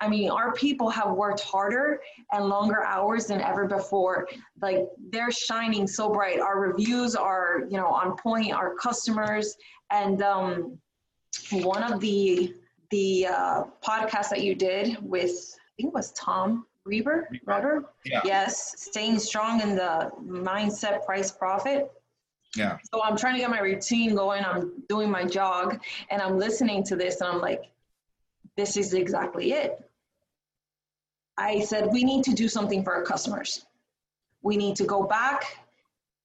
I 0.00 0.08
mean, 0.08 0.30
our 0.30 0.52
people 0.52 0.88
have 0.90 1.12
worked 1.12 1.40
harder 1.40 2.00
and 2.32 2.44
longer 2.44 2.84
hours 2.84 3.26
than 3.26 3.40
ever 3.40 3.66
before. 3.66 4.28
Like 4.62 4.86
they're 5.10 5.32
shining 5.32 5.88
so 5.88 6.08
bright. 6.10 6.38
Our 6.38 6.60
reviews 6.60 7.16
are, 7.16 7.64
you 7.68 7.76
know, 7.76 7.88
on 7.88 8.16
point. 8.16 8.52
Our 8.52 8.74
customers 8.76 9.56
and 9.90 10.22
um, 10.22 10.78
one 11.50 11.82
of 11.82 12.00
the 12.00 12.54
the 12.90 13.26
uh, 13.26 13.64
podcasts 13.84 14.30
that 14.30 14.42
you 14.42 14.54
did 14.54 14.96
with, 15.02 15.30
I 15.30 15.70
think 15.76 15.88
it 15.88 15.94
was 15.94 16.12
Tom 16.12 16.64
Reber, 16.84 17.28
Reber? 17.44 17.84
Yeah. 18.04 18.22
Yes, 18.24 18.74
staying 18.78 19.18
strong 19.18 19.60
in 19.60 19.74
the 19.74 20.10
mindset, 20.24 21.04
price, 21.04 21.30
profit. 21.30 21.92
Yeah. 22.56 22.78
So 22.92 23.02
I'm 23.02 23.16
trying 23.16 23.34
to 23.34 23.40
get 23.40 23.50
my 23.50 23.60
routine 23.60 24.14
going. 24.14 24.44
I'm 24.44 24.82
doing 24.88 25.10
my 25.10 25.24
jog, 25.24 25.80
and 26.10 26.22
I'm 26.22 26.38
listening 26.38 26.82
to 26.84 26.96
this, 26.96 27.20
and 27.20 27.30
I'm 27.30 27.40
like, 27.40 27.70
this 28.56 28.76
is 28.76 28.94
exactly 28.94 29.52
it. 29.52 29.84
I 31.36 31.60
said, 31.60 31.90
we 31.92 32.02
need 32.02 32.24
to 32.24 32.32
do 32.32 32.48
something 32.48 32.82
for 32.82 32.94
our 32.94 33.04
customers. 33.04 33.64
We 34.42 34.56
need 34.56 34.76
to 34.76 34.84
go 34.84 35.04
back, 35.04 35.58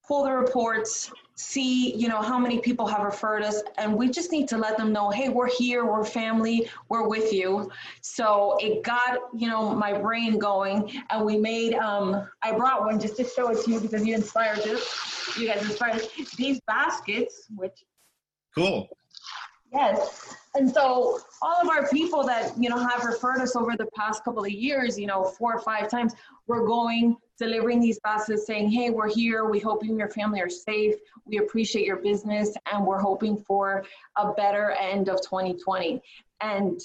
pull 0.06 0.24
the 0.24 0.32
reports, 0.32 1.12
see, 1.36 1.94
you 1.94 2.08
know, 2.08 2.22
how 2.22 2.38
many 2.38 2.58
people 2.58 2.86
have 2.86 3.02
referred 3.02 3.42
us, 3.42 3.62
and 3.78 3.94
we 3.94 4.08
just 4.08 4.32
need 4.32 4.48
to 4.48 4.58
let 4.58 4.76
them 4.76 4.92
know, 4.92 5.10
hey, 5.10 5.28
we're 5.28 5.48
here, 5.48 5.84
we're 5.84 6.04
family, 6.04 6.68
we're 6.88 7.06
with 7.06 7.32
you. 7.32 7.70
So 8.00 8.56
it 8.60 8.82
got, 8.82 9.18
you 9.36 9.48
know, 9.48 9.74
my 9.74 9.92
brain 9.92 10.38
going, 10.38 10.90
and 11.10 11.24
we 11.24 11.36
made. 11.36 11.74
Um, 11.74 12.28
I 12.42 12.52
brought 12.52 12.84
one 12.84 12.98
just 12.98 13.16
to 13.18 13.24
show 13.24 13.50
it 13.50 13.64
to 13.64 13.70
you 13.70 13.80
because 13.80 14.06
you 14.06 14.14
inspired 14.14 14.58
this. 14.58 15.13
You 15.36 15.46
guys 15.46 15.62
inspired 15.62 16.02
these 16.36 16.60
baskets, 16.66 17.46
which. 17.54 17.84
Cool. 18.54 18.88
Yes. 19.72 20.36
And 20.54 20.70
so 20.70 21.18
all 21.42 21.60
of 21.60 21.68
our 21.68 21.88
people 21.88 22.22
that, 22.24 22.52
you 22.56 22.68
know, 22.68 22.78
have 22.78 23.04
referred 23.04 23.40
us 23.40 23.56
over 23.56 23.76
the 23.76 23.88
past 23.96 24.22
couple 24.22 24.44
of 24.44 24.50
years, 24.50 24.96
you 24.96 25.06
know, 25.06 25.24
four 25.24 25.52
or 25.52 25.60
five 25.60 25.90
times, 25.90 26.14
we're 26.46 26.64
going, 26.64 27.16
delivering 27.38 27.80
these 27.80 27.98
baskets 28.04 28.46
saying, 28.46 28.70
hey, 28.70 28.90
we're 28.90 29.08
here. 29.08 29.46
We 29.46 29.58
hope 29.58 29.82
you 29.82 29.90
and 29.90 29.98
your 29.98 30.10
family 30.10 30.40
are 30.40 30.48
safe. 30.48 30.94
We 31.24 31.38
appreciate 31.38 31.86
your 31.86 31.96
business 31.96 32.54
and 32.72 32.86
we're 32.86 33.00
hoping 33.00 33.36
for 33.36 33.84
a 34.16 34.32
better 34.32 34.70
end 34.72 35.08
of 35.08 35.20
2020. 35.22 36.00
And 36.40 36.80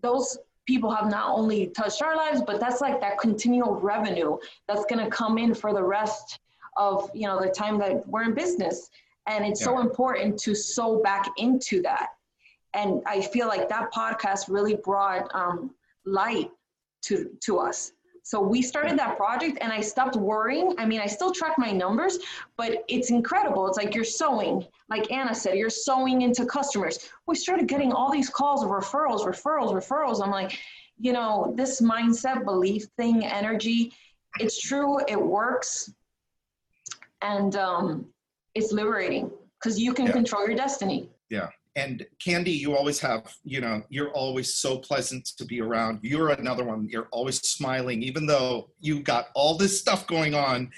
those 0.00 0.38
people 0.66 0.90
have 0.90 1.10
not 1.10 1.36
only 1.36 1.66
touched 1.66 2.00
our 2.00 2.16
lives, 2.16 2.40
but 2.40 2.58
that's 2.58 2.80
like 2.80 3.02
that 3.02 3.18
continual 3.18 3.74
revenue 3.74 4.38
that's 4.66 4.86
going 4.86 5.04
to 5.04 5.10
come 5.10 5.36
in 5.36 5.54
for 5.54 5.74
the 5.74 5.82
rest 5.82 6.38
of, 6.86 7.10
you 7.14 7.26
know, 7.28 7.38
the 7.40 7.50
time 7.62 7.78
that 7.78 8.06
we're 8.08 8.24
in 8.24 8.34
business. 8.34 8.90
And 9.26 9.44
it's 9.44 9.60
yeah. 9.60 9.66
so 9.66 9.80
important 9.80 10.38
to 10.44 10.54
sew 10.54 11.00
back 11.02 11.24
into 11.36 11.82
that 11.82 12.08
and 12.74 13.02
I 13.06 13.20
feel 13.20 13.48
like 13.48 13.68
that 13.68 13.92
podcast 13.92 14.48
really 14.48 14.76
brought 14.76 15.28
um, 15.34 15.74
light 16.04 16.50
to 17.02 17.30
to 17.40 17.58
us 17.58 17.92
So 18.22 18.40
we 18.40 18.62
started 18.62 18.98
that 18.98 19.16
project 19.16 19.58
and 19.60 19.72
I 19.72 19.80
stopped 19.80 20.16
worrying. 20.16 20.74
I 20.78 20.84
mean, 20.84 21.00
I 21.00 21.06
still 21.06 21.32
track 21.32 21.54
my 21.58 21.72
numbers, 21.72 22.18
but 22.56 22.84
it's 22.86 23.10
incredible. 23.10 23.66
It's 23.66 23.78
like 23.78 23.94
you're 23.94 24.04
sewing 24.04 24.66
like 24.88 25.10
Anna 25.10 25.34
said, 25.34 25.56
you're 25.56 25.70
sewing 25.70 26.22
into 26.22 26.44
customers. 26.44 27.08
We 27.26 27.36
started 27.36 27.68
getting 27.68 27.92
all 27.92 28.10
these 28.10 28.28
calls 28.28 28.62
of 28.64 28.70
referrals, 28.70 29.24
referrals, 29.24 29.72
referrals. 29.72 30.22
I'm 30.22 30.32
like, 30.32 30.58
you 30.98 31.12
know, 31.12 31.54
this 31.56 31.80
mindset, 31.80 32.44
belief 32.44 32.84
thing, 32.96 33.24
energy, 33.24 33.92
it's 34.38 34.60
true, 34.60 34.98
it 35.06 35.20
works. 35.20 35.92
And 37.22 37.54
um, 37.56 38.06
it's 38.54 38.72
liberating 38.72 39.30
because 39.58 39.78
you 39.78 39.92
can 39.94 40.06
Yeah. 40.06 40.12
control 40.12 40.46
your 40.46 40.56
destiny. 40.56 41.10
Yeah. 41.28 41.48
And 41.76 42.04
candy 42.22 42.50
you 42.50 42.76
always 42.76 42.98
have 42.98 43.32
you 43.44 43.60
know 43.60 43.82
you're 43.90 44.10
always 44.10 44.54
so 44.54 44.78
pleasant 44.78 45.24
to 45.38 45.44
be 45.44 45.60
around. 45.60 46.00
You're 46.02 46.30
another 46.30 46.64
one. 46.64 46.88
You're 46.90 47.08
always 47.12 47.36
smiling. 47.40 48.02
Even 48.02 48.26
though 48.26 48.70
you 48.80 49.00
got 49.02 49.28
all 49.34 49.56
this 49.56 49.78
stuff 49.80 50.06
going 50.06 50.34
on 50.34 50.70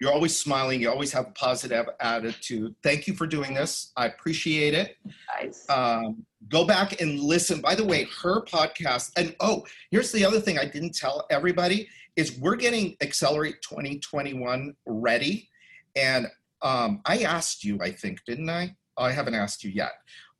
you're 0.00 0.12
always 0.12 0.36
smiling. 0.36 0.80
You 0.80 0.90
always 0.90 1.12
have 1.12 1.28
a 1.28 1.30
positive 1.30 1.86
attitude. 2.00 2.74
Thank 2.82 3.06
you 3.06 3.14
for 3.14 3.24
doing 3.24 3.54
this. 3.54 3.92
I 3.96 4.06
appreciate 4.06 4.74
it. 4.74 4.96
Guys. 5.28 5.64
um, 5.68 6.26
go 6.48 6.64
back 6.66 7.00
and 7.00 7.20
listen. 7.20 7.60
By 7.60 7.76
the 7.76 7.84
way 7.84 8.08
her 8.20 8.42
podcast 8.42 9.12
and 9.16 9.36
oh 9.38 9.64
here's 9.92 10.10
the 10.10 10.24
other 10.24 10.40
thing 10.40 10.58
i 10.58 10.64
didn't 10.64 10.92
tell 10.96 11.24
everybody 11.30 11.88
is 12.16 12.38
we're 12.38 12.56
getting 12.56 12.96
accelerate 13.00 13.56
2021 13.62 14.74
ready. 14.86 15.48
And 15.96 16.26
um, 16.62 17.00
i 17.04 17.18
asked 17.22 17.64
you 17.64 17.78
i 17.82 17.90
think 17.90 18.20
didn't 18.24 18.48
i? 18.48 18.74
I 18.96 19.10
haven't 19.10 19.34
asked 19.34 19.64
you 19.64 19.70
yet. 19.70 19.92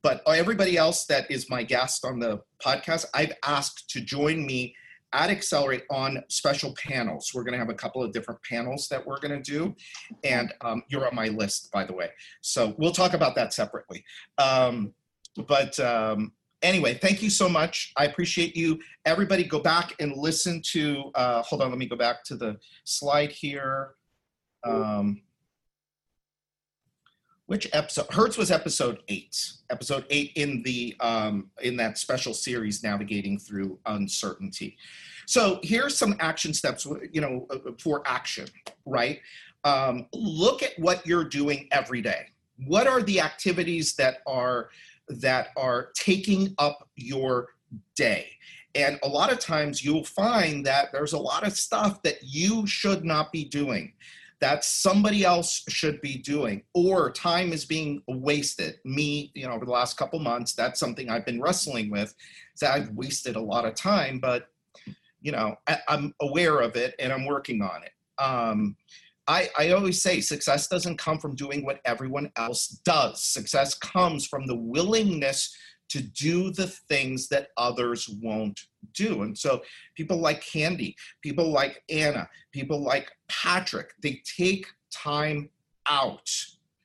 But 0.03 0.23
everybody 0.27 0.77
else 0.77 1.05
that 1.07 1.31
is 1.31 1.51
my 1.51 1.63
guest 1.63 2.05
on 2.05 2.19
the 2.19 2.41
podcast 2.65 3.07
i've 3.15 3.33
asked 3.45 3.91
to 3.91 4.01
join 4.01 4.47
me 4.47 4.75
at 5.15 5.29
accelerate 5.29 5.83
on 5.91 6.23
special 6.29 6.75
panels. 6.75 7.33
We're 7.35 7.43
going 7.43 7.53
to 7.53 7.59
have 7.59 7.69
a 7.69 7.75
couple 7.75 8.03
of 8.03 8.13
different 8.13 8.41
panels 8.49 8.89
that 8.89 9.07
we're 9.07 9.21
going 9.21 9.43
to 9.43 9.51
do. 9.51 9.77
And 10.25 10.55
um, 10.63 10.83
you're 10.89 11.07
on 11.07 11.15
my 11.15 11.29
list 11.29 11.71
by 11.71 11.85
the 11.85 11.93
way. 11.93 12.09
So 12.41 12.75
we'll 12.79 12.93
talk 12.93 13.13
about 13.13 13.35
that 13.35 13.53
separately. 13.53 14.05
Um, 14.39 14.95
but 15.47 15.79
um, 15.81 16.33
anyway 16.63 16.95
thank 16.95 17.23
you 17.23 17.31
so 17.31 17.49
much. 17.49 17.93
I 17.97 18.05
appreciate 18.05 18.57
you. 18.57 18.81
Everybody 19.05 19.45
go 19.45 19.61
back 19.61 19.95
and 20.01 20.17
listen 20.17 20.63
to 20.73 21.11
uh, 21.15 21.43
hold 21.43 21.63
on 21.63 21.71
let 21.71 21.79
me 21.79 21.87
go 21.87 21.97
back 21.97 22.25
to 22.25 22.37
the 22.37 22.59
slide 22.85 23.33
here. 23.33 23.95
Um, 24.65 25.23
which 27.47 27.69
episode 27.73 28.07
hertz 28.11 28.39
was 28.39 28.51
episode 28.51 29.01
eight 29.09 29.37
episode 29.71 30.07
eight 30.09 30.33
in 30.37 30.63
the 30.63 30.97
um, 31.01 31.51
in 31.63 31.77
that 31.77 31.99
special 31.99 32.33
series 32.33 32.83
navigating 32.83 33.39
through 33.39 33.79
uncertainty. 33.87 34.77
So 35.27 35.61
here's 35.63 35.97
some 35.97 36.15
action 36.21 36.55
steps 36.55 36.87
you 37.13 37.21
know 37.21 37.47
uh, 37.51 37.73
for 37.79 38.03
action 38.07 38.47
right? 38.87 39.21
Um, 39.65 40.07
look 40.13 40.63
at 40.63 40.79
what 40.79 41.07
you're 41.07 41.25
doing 41.25 41.69
every 41.71 42.03
day. 42.03 42.27
What 42.67 42.87
are 42.87 43.03
the 43.03 43.21
activities 43.21 43.95
that 43.95 44.19
are 44.27 44.71
that 45.21 45.49
are 45.57 45.91
taking 45.95 46.55
up 46.59 46.89
your 46.97 47.49
day. 47.97 48.29
And 48.75 48.99
a 49.03 49.09
lot 49.09 49.33
of 49.33 49.39
times 49.39 49.85
you'll 49.85 50.05
find 50.05 50.65
that 50.65 50.89
there's 50.93 51.13
a 51.13 51.19
lot 51.19 51.47
of 51.47 51.53
stuff 51.53 52.03
that 52.03 52.17
you 52.23 52.67
should 52.67 53.05
not 53.05 53.33
be 53.33 53.45
doing 53.45 53.93
that 54.43 54.65
somebody 54.65 55.25
else 55.25 55.63
should 55.69 56.01
be 56.01 56.19
doing 56.19 56.65
or 56.75 57.13
time 57.13 57.53
is 57.53 57.65
being 57.65 58.03
wasted. 58.09 58.75
Me 58.85 59.31
you 59.35 59.47
know 59.47 59.53
over 59.53 59.65
the 59.65 59.71
last 59.71 59.97
couple 59.97 60.19
months 60.19 60.53
that's 60.53 60.81
something 60.81 61.09
i've 61.09 61.25
been 61.25 61.41
wrestling 61.41 61.91
with 61.91 62.13
so 62.55 62.67
i've 62.67 62.91
wasted 62.91 63.37
a 63.37 63.41
lot 63.41 63.65
of 63.65 63.75
time 63.75 64.19
but 64.19 64.49
you 65.21 65.31
know 65.31 65.55
I, 65.69 65.79
i'm 65.89 66.13
aware 66.21 66.59
of 66.59 66.75
it 66.75 66.97
and 66.99 67.13
i'm 67.13 67.25
working 67.25 67.63
on 67.63 67.83
it. 67.85 67.93
Um, 68.23 68.77
I, 69.29 69.49
I 69.57 69.71
always 69.71 70.03
say 70.03 70.21
success 70.21 70.67
doesn't 70.67 70.99
come 70.99 71.19
from 71.19 71.37
doing 71.37 71.65
what 71.65 71.81
everyone 71.85 72.31
else 72.37 72.69
does. 72.85 73.23
Success 73.23 73.75
comes 73.75 74.27
from 74.27 74.47
the 74.47 74.57
willingness 74.57 75.57
to 75.91 76.03
do 76.03 76.51
the 76.51 76.67
things 76.67 77.29
that 77.29 77.49
others 77.57 78.09
won't 78.21 78.59
do. 78.95 79.23
And 79.23 79.37
so 79.37 79.63
people 79.95 80.17
like 80.17 80.41
candy 80.41 80.97
people 81.23 81.51
like 81.51 81.83
anna 81.91 82.29
people 82.53 82.83
like 82.83 83.11
patrick 83.29 83.93
they 84.03 84.23
take 84.25 84.67
time 84.91 85.49
out 85.89 86.29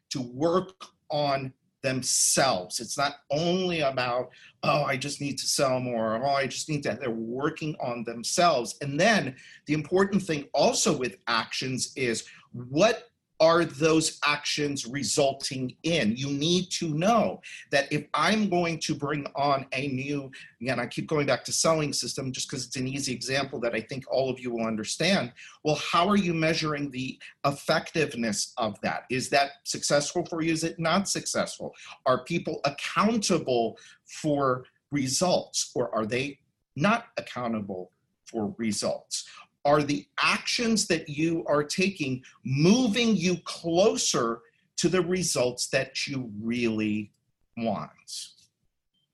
to 0.09 0.21
work 0.21 0.85
on 1.09 1.53
themselves. 1.83 2.79
It's 2.79 2.97
not 2.97 3.17
only 3.31 3.81
about 3.81 4.29
oh 4.63 4.83
i 4.83 4.97
just 4.97 5.21
need 5.21 5.37
to 5.37 5.45
sell 5.45 5.79
more 5.79 6.15
or, 6.15 6.25
oh 6.25 6.31
i 6.31 6.47
just 6.47 6.67
need 6.67 6.81
to 6.83 6.97
they're 6.99 7.11
working 7.11 7.75
on 7.79 8.03
themselves. 8.03 8.75
And 8.81 8.99
then 8.99 9.35
the 9.65 9.73
important 9.73 10.23
thing 10.23 10.45
also 10.53 10.97
with 10.97 11.17
actions 11.27 11.93
is 11.95 12.25
what 12.51 13.09
are 13.39 13.65
those 13.65 14.19
actions 14.23 14.85
resulting 14.87 15.75
in? 15.83 16.15
You 16.15 16.29
need 16.29 16.71
to 16.71 16.89
know 16.89 17.41
that 17.71 17.91
if 17.91 18.05
I'm 18.13 18.49
going 18.49 18.79
to 18.79 18.95
bring 18.95 19.27
on 19.35 19.67
a 19.73 19.87
new, 19.89 20.31
again, 20.61 20.79
I 20.79 20.87
keep 20.87 21.07
going 21.07 21.27
back 21.27 21.43
to 21.45 21.51
selling 21.51 21.93
system 21.93 22.31
just 22.31 22.49
because 22.49 22.65
it's 22.65 22.75
an 22.75 22.87
easy 22.87 23.13
example 23.13 23.59
that 23.59 23.75
I 23.75 23.81
think 23.81 24.05
all 24.09 24.29
of 24.29 24.39
you 24.39 24.51
will 24.51 24.65
understand. 24.65 25.31
Well, 25.63 25.75
how 25.75 26.07
are 26.07 26.17
you 26.17 26.33
measuring 26.33 26.89
the 26.89 27.19
effectiveness 27.45 28.53
of 28.57 28.79
that? 28.81 29.03
Is 29.11 29.29
that 29.29 29.51
successful 29.63 30.25
for 30.25 30.41
you? 30.41 30.51
Is 30.51 30.63
it 30.63 30.79
not 30.79 31.07
successful? 31.07 31.75
Are 32.05 32.23
people 32.23 32.59
accountable 32.65 33.77
for 34.05 34.65
results 34.91 35.71
or 35.75 35.93
are 35.93 36.05
they 36.05 36.39
not 36.75 37.05
accountable 37.17 37.91
for 38.25 38.53
results? 38.57 39.29
Are 39.67 39.83
the 39.83 40.07
actions 40.19 40.87
that 40.87 41.09
you 41.09 41.43
are 41.45 41.63
taking 41.63 42.23
moving 42.43 43.15
you 43.15 43.37
closer 43.43 44.39
to 44.77 44.89
the 44.89 45.01
results 45.01 45.67
that 45.67 46.07
you 46.07 46.31
really 46.41 47.11
want 47.57 47.91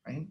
right? 0.07 0.27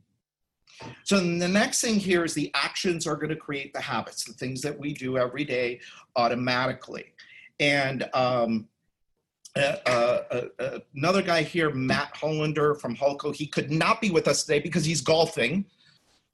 So 1.04 1.20
the 1.20 1.48
next 1.48 1.80
thing 1.80 1.96
here 1.96 2.24
is 2.24 2.34
the 2.34 2.50
actions 2.54 3.06
are 3.06 3.16
going 3.16 3.28
to 3.28 3.36
create 3.36 3.72
the 3.72 3.80
habits 3.80 4.24
the 4.24 4.32
things 4.32 4.60
that 4.62 4.78
we 4.78 4.92
do 4.92 5.16
every 5.16 5.44
day 5.44 5.80
automatically. 6.16 7.12
And 7.60 8.08
um, 8.14 8.68
uh, 9.54 9.76
uh, 9.86 10.44
uh, 10.58 10.78
another 10.96 11.22
guy 11.22 11.42
here 11.42 11.70
matt 11.70 12.14
hullander 12.14 12.80
from 12.80 12.96
hullco 12.96 13.34
he 13.34 13.46
could 13.46 13.70
not 13.70 14.00
be 14.00 14.10
with 14.10 14.26
us 14.26 14.44
today 14.44 14.60
because 14.60 14.84
he's 14.84 15.00
golfing. 15.00 15.64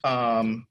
Um, 0.03 0.65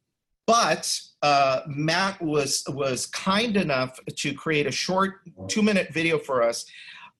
but 0.47 1.01
uh, 1.23 1.61
Matt 1.67 2.21
was 2.23 2.63
was 2.69 3.07
kind 3.07 3.57
enough 3.57 3.99
to 4.17 4.35
create 4.35 4.67
a 4.67 4.73
short 4.73 5.21
two 5.49 5.63
minute 5.63 5.93
video 5.93 6.19
for 6.19 6.43
us. 6.43 6.65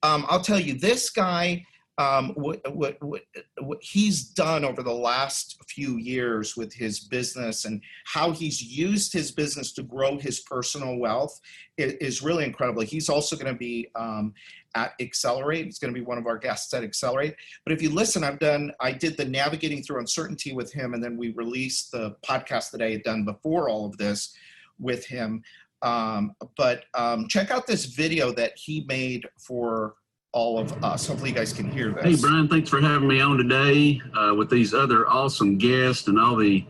Um, 0.03 0.25
I'll 0.29 0.41
tell 0.41 0.59
you, 0.59 0.75
this 0.75 1.09
guy, 1.09 1.65
um, 1.99 2.29
what, 2.35 2.61
what, 2.73 2.95
what, 3.01 3.23
what 3.59 3.77
he's 3.81 4.23
done 4.23 4.63
over 4.63 4.81
the 4.81 4.91
last 4.91 5.61
few 5.67 5.97
years 5.97 6.55
with 6.55 6.73
his 6.73 7.01
business 7.01 7.65
and 7.65 7.81
how 8.05 8.31
he's 8.31 8.63
used 8.63 9.11
his 9.11 9.31
business 9.31 9.73
to 9.73 9.83
grow 9.83 10.17
his 10.17 10.39
personal 10.39 10.95
wealth 10.97 11.37
is, 11.77 11.93
is 11.95 12.21
really 12.21 12.45
incredible. 12.45 12.83
He's 12.83 13.09
also 13.09 13.35
going 13.35 13.53
to 13.53 13.59
be 13.59 13.89
um, 13.95 14.33
at 14.75 14.93
Accelerate. 15.01 15.65
He's 15.65 15.77
going 15.77 15.93
to 15.93 15.99
be 15.99 16.05
one 16.05 16.17
of 16.17 16.25
our 16.25 16.37
guests 16.37 16.73
at 16.73 16.85
Accelerate. 16.85 17.35
But 17.65 17.73
if 17.73 17.81
you 17.81 17.89
listen, 17.89 18.23
I've 18.23 18.39
done, 18.39 18.71
I 18.79 18.93
did 18.93 19.17
the 19.17 19.25
navigating 19.25 19.83
through 19.83 19.99
uncertainty 19.99 20.53
with 20.53 20.71
him, 20.71 20.93
and 20.93 21.03
then 21.03 21.17
we 21.17 21.31
released 21.31 21.91
the 21.91 22.15
podcast 22.25 22.71
that 22.71 22.81
I 22.81 22.91
had 22.91 23.03
done 23.03 23.25
before 23.25 23.67
all 23.67 23.85
of 23.85 23.97
this 23.97 24.33
with 24.79 25.05
him. 25.05 25.43
Um, 25.81 26.33
but 26.55 26.85
um, 26.93 27.27
check 27.27 27.51
out 27.51 27.67
this 27.67 27.85
video 27.85 28.31
that 28.31 28.53
he 28.55 28.85
made 28.87 29.27
for 29.37 29.95
all 30.31 30.59
of 30.59 30.83
us. 30.83 31.07
Hopefully, 31.07 31.31
you 31.31 31.35
guys 31.35 31.53
can 31.53 31.69
hear 31.71 31.91
this. 31.91 32.03
Hey. 32.03 32.15
Brian, 32.15 32.47
thanks 32.47 32.69
for 32.69 32.81
having 32.81 33.07
me 33.07 33.19
on 33.21 33.37
today 33.37 34.01
uh, 34.15 34.33
with 34.35 34.49
these 34.49 34.73
other 34.73 35.07
awesome 35.07 35.57
guests 35.57 36.07
and 36.07 36.19
all 36.19 36.35
the 36.35 36.65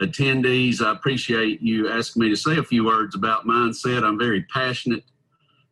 attendees. 0.00 0.82
I 0.82 0.92
appreciate 0.92 1.62
you 1.62 1.88
asking 1.88 2.22
me 2.22 2.30
to 2.30 2.36
say 2.36 2.58
a 2.58 2.62
few 2.62 2.84
words 2.84 3.14
about 3.14 3.46
mindset. 3.46 4.04
I'm 4.04 4.18
very 4.18 4.42
passionate 4.44 5.04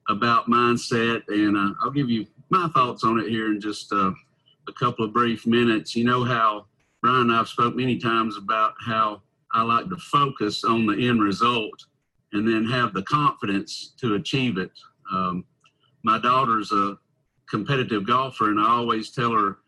about 0.08 0.48
mindset, 0.48 1.22
and 1.28 1.56
uh, 1.56 1.74
I'll 1.82 1.90
give 1.90 2.08
you 2.08 2.26
my 2.50 2.68
thoughts 2.68 3.02
on 3.02 3.18
it 3.18 3.28
here 3.28 3.46
in 3.46 3.60
just 3.60 3.92
uh, 3.92 4.12
a 4.68 4.72
couple 4.78 5.04
of 5.04 5.12
brief 5.12 5.46
minutes. 5.46 5.96
You 5.96 6.04
know 6.04 6.22
how 6.22 6.66
Brian 7.00 7.22
and 7.22 7.32
I've 7.32 7.48
spoke 7.48 7.74
many 7.74 7.98
times 7.98 8.36
about 8.36 8.74
how 8.84 9.22
I 9.52 9.62
like 9.62 9.88
to 9.88 9.96
focus 9.96 10.62
on 10.62 10.86
the 10.86 11.08
end 11.08 11.22
result 11.22 11.86
and 12.32 12.46
then 12.46 12.64
have 12.66 12.94
the 12.94 13.02
confidence 13.02 13.94
to 14.00 14.14
achieve 14.14 14.56
it. 14.58 14.70
Um, 15.12 15.44
my 16.04 16.18
daughter's 16.18 16.72
a 16.72 16.96
competitive 17.52 18.06
golfer, 18.06 18.48
and 18.50 18.58
I 18.58 18.66
always 18.66 19.10
tell 19.10 19.32
her, 19.32 19.58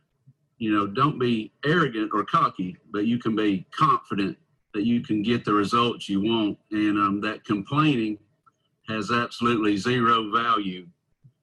you 0.56 0.72
know, 0.74 0.86
don't 0.86 1.18
be 1.18 1.52
arrogant 1.66 2.10
or 2.14 2.24
cocky, 2.24 2.78
but 2.90 3.04
you 3.04 3.18
can 3.18 3.36
be 3.36 3.66
confident 3.78 4.38
that 4.72 4.86
you 4.86 5.02
can 5.02 5.22
get 5.22 5.44
the 5.44 5.52
results 5.52 6.08
you 6.08 6.20
want. 6.22 6.56
And 6.70 6.96
um, 6.98 7.20
that 7.20 7.44
complaining 7.44 8.18
has 8.88 9.10
absolutely 9.10 9.76
zero 9.76 10.30
value. 10.30 10.86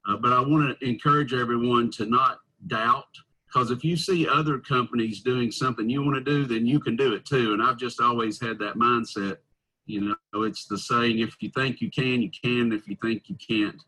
Uh, 0.07 0.17
but 0.17 0.33
I 0.33 0.39
want 0.39 0.63
to 0.79 0.87
encourage 0.93 1.31
everyone 1.31 1.91
to 1.91 2.05
not 2.07 2.39
doubt, 2.65 3.13
because 3.45 3.69
if 3.69 3.83
you 3.83 3.95
see 3.95 4.27
other 4.27 4.57
companies 4.57 5.21
doing 5.21 5.51
something 5.51 5.87
you 5.87 6.01
want 6.03 6.15
to 6.15 6.31
do, 6.35 6.45
then 6.45 6.65
you 6.65 6.79
can 6.79 6.95
do 6.95 7.13
it 7.13 7.23
too. 7.23 7.53
And 7.53 7.61
I've 7.61 7.77
just 7.77 8.01
always 8.01 8.41
had 8.41 8.57
that 8.59 8.77
mindset. 8.87 9.37
You 9.85 10.01
know, 10.33 10.43
it's 10.43 10.65
the 10.65 10.77
saying: 10.77 11.19
if 11.19 11.35
you 11.39 11.51
think 11.55 11.81
you 11.81 11.91
can, 11.91 12.21
you 12.23 12.31
can. 12.43 12.71
If 12.71 12.87
you 12.87 12.97
think 12.99 13.29
you 13.29 13.37
can't, 13.49 13.79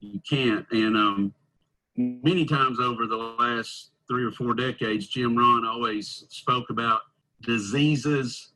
you 0.00 0.20
can't. 0.28 0.66
And 0.72 0.96
um, 0.96 1.34
many 2.22 2.44
times 2.44 2.78
over 2.80 3.06
the 3.06 3.16
last 3.16 3.90
three 4.08 4.24
or 4.24 4.32
four 4.32 4.54
decades, 4.54 5.06
Jim 5.08 5.36
Rohn 5.36 5.64
always 5.64 6.24
spoke 6.28 6.70
about 6.70 7.00
diseases 7.42 8.52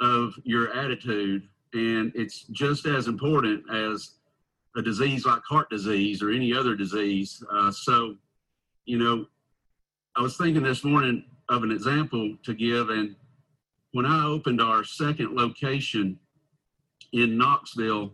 of 0.00 0.34
your 0.44 0.72
attitude. 0.72 1.48
And 1.72 2.12
it's 2.14 2.44
just 2.50 2.86
as 2.86 3.06
important 3.06 3.62
as 3.72 4.12
a 4.76 4.82
disease 4.82 5.26
like 5.26 5.42
heart 5.48 5.68
disease 5.70 6.22
or 6.22 6.30
any 6.30 6.54
other 6.54 6.74
disease. 6.74 7.42
Uh, 7.52 7.70
so, 7.70 8.16
you 8.84 8.98
know, 8.98 9.26
I 10.16 10.22
was 10.22 10.36
thinking 10.36 10.62
this 10.62 10.84
morning 10.84 11.24
of 11.48 11.62
an 11.62 11.70
example 11.70 12.36
to 12.44 12.54
give. 12.54 12.90
And 12.90 13.14
when 13.92 14.06
I 14.06 14.24
opened 14.24 14.60
our 14.60 14.84
second 14.84 15.34
location 15.34 16.18
in 17.12 17.36
Knoxville, 17.36 18.12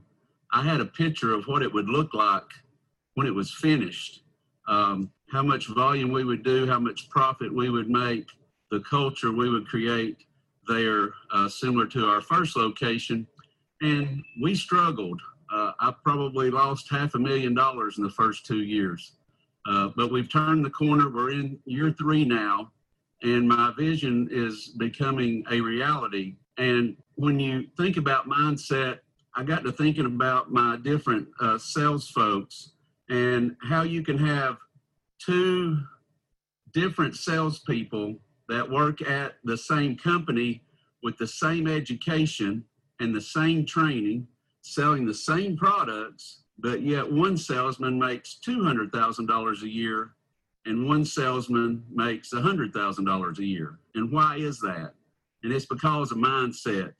I 0.52 0.62
had 0.62 0.80
a 0.80 0.86
picture 0.86 1.34
of 1.34 1.44
what 1.46 1.62
it 1.62 1.72
would 1.72 1.88
look 1.88 2.14
like 2.14 2.44
when 3.14 3.26
it 3.26 3.34
was 3.34 3.50
finished. 3.50 4.22
Um, 4.68 5.10
how 5.30 5.42
much 5.42 5.68
volume 5.68 6.10
we 6.10 6.24
would 6.24 6.42
do, 6.42 6.66
how 6.66 6.78
much 6.78 7.08
profit 7.08 7.52
we 7.52 7.70
would 7.70 7.88
make, 7.88 8.26
the 8.70 8.80
culture 8.80 9.32
we 9.32 9.50
would 9.50 9.66
create 9.66 10.18
there, 10.68 11.10
uh, 11.32 11.48
similar 11.48 11.86
to 11.86 12.06
our 12.06 12.20
first 12.20 12.56
location. 12.56 13.26
And 13.80 14.24
we 14.42 14.54
struggled. 14.54 15.20
Uh, 15.52 15.72
I 15.78 15.94
probably 16.02 16.50
lost 16.50 16.90
half 16.90 17.14
a 17.14 17.18
million 17.18 17.54
dollars 17.54 17.98
in 17.98 18.04
the 18.04 18.10
first 18.10 18.46
two 18.46 18.62
years. 18.62 19.12
Uh, 19.68 19.90
but 19.96 20.10
we've 20.10 20.30
turned 20.30 20.64
the 20.64 20.70
corner. 20.70 21.08
We're 21.08 21.32
in 21.32 21.58
year 21.64 21.92
three 21.92 22.24
now, 22.24 22.70
and 23.22 23.48
my 23.48 23.72
vision 23.76 24.28
is 24.30 24.74
becoming 24.78 25.44
a 25.50 25.60
reality. 25.60 26.36
And 26.58 26.96
when 27.16 27.38
you 27.38 27.66
think 27.76 27.96
about 27.96 28.28
mindset, 28.28 29.00
I 29.34 29.42
got 29.42 29.64
to 29.64 29.72
thinking 29.72 30.06
about 30.06 30.50
my 30.50 30.78
different 30.82 31.28
uh, 31.40 31.58
sales 31.58 32.08
folks 32.08 32.72
and 33.08 33.56
how 33.62 33.82
you 33.82 34.02
can 34.02 34.18
have 34.18 34.56
two 35.18 35.78
different 36.72 37.16
salespeople 37.16 38.16
that 38.48 38.68
work 38.68 39.02
at 39.02 39.34
the 39.44 39.56
same 39.56 39.96
company 39.96 40.62
with 41.02 41.16
the 41.18 41.26
same 41.26 41.66
education 41.66 42.64
and 43.00 43.14
the 43.14 43.20
same 43.20 43.64
training, 43.64 44.26
selling 44.62 45.06
the 45.06 45.14
same 45.14 45.56
products, 45.56 46.42
but 46.58 46.82
yet 46.82 47.10
one 47.10 47.36
salesman 47.36 47.98
makes 47.98 48.38
$200,000 48.46 49.62
a 49.62 49.68
year 49.68 50.12
and 50.64 50.88
one 50.88 51.04
salesman 51.04 51.84
makes 51.92 52.32
$100,000 52.32 53.38
a 53.38 53.44
year. 53.44 53.78
And 53.94 54.10
why 54.10 54.36
is 54.36 54.60
that? 54.60 54.94
And 55.42 55.52
it's 55.52 55.66
because 55.66 56.10
of 56.10 56.18
mindset. 56.18 56.92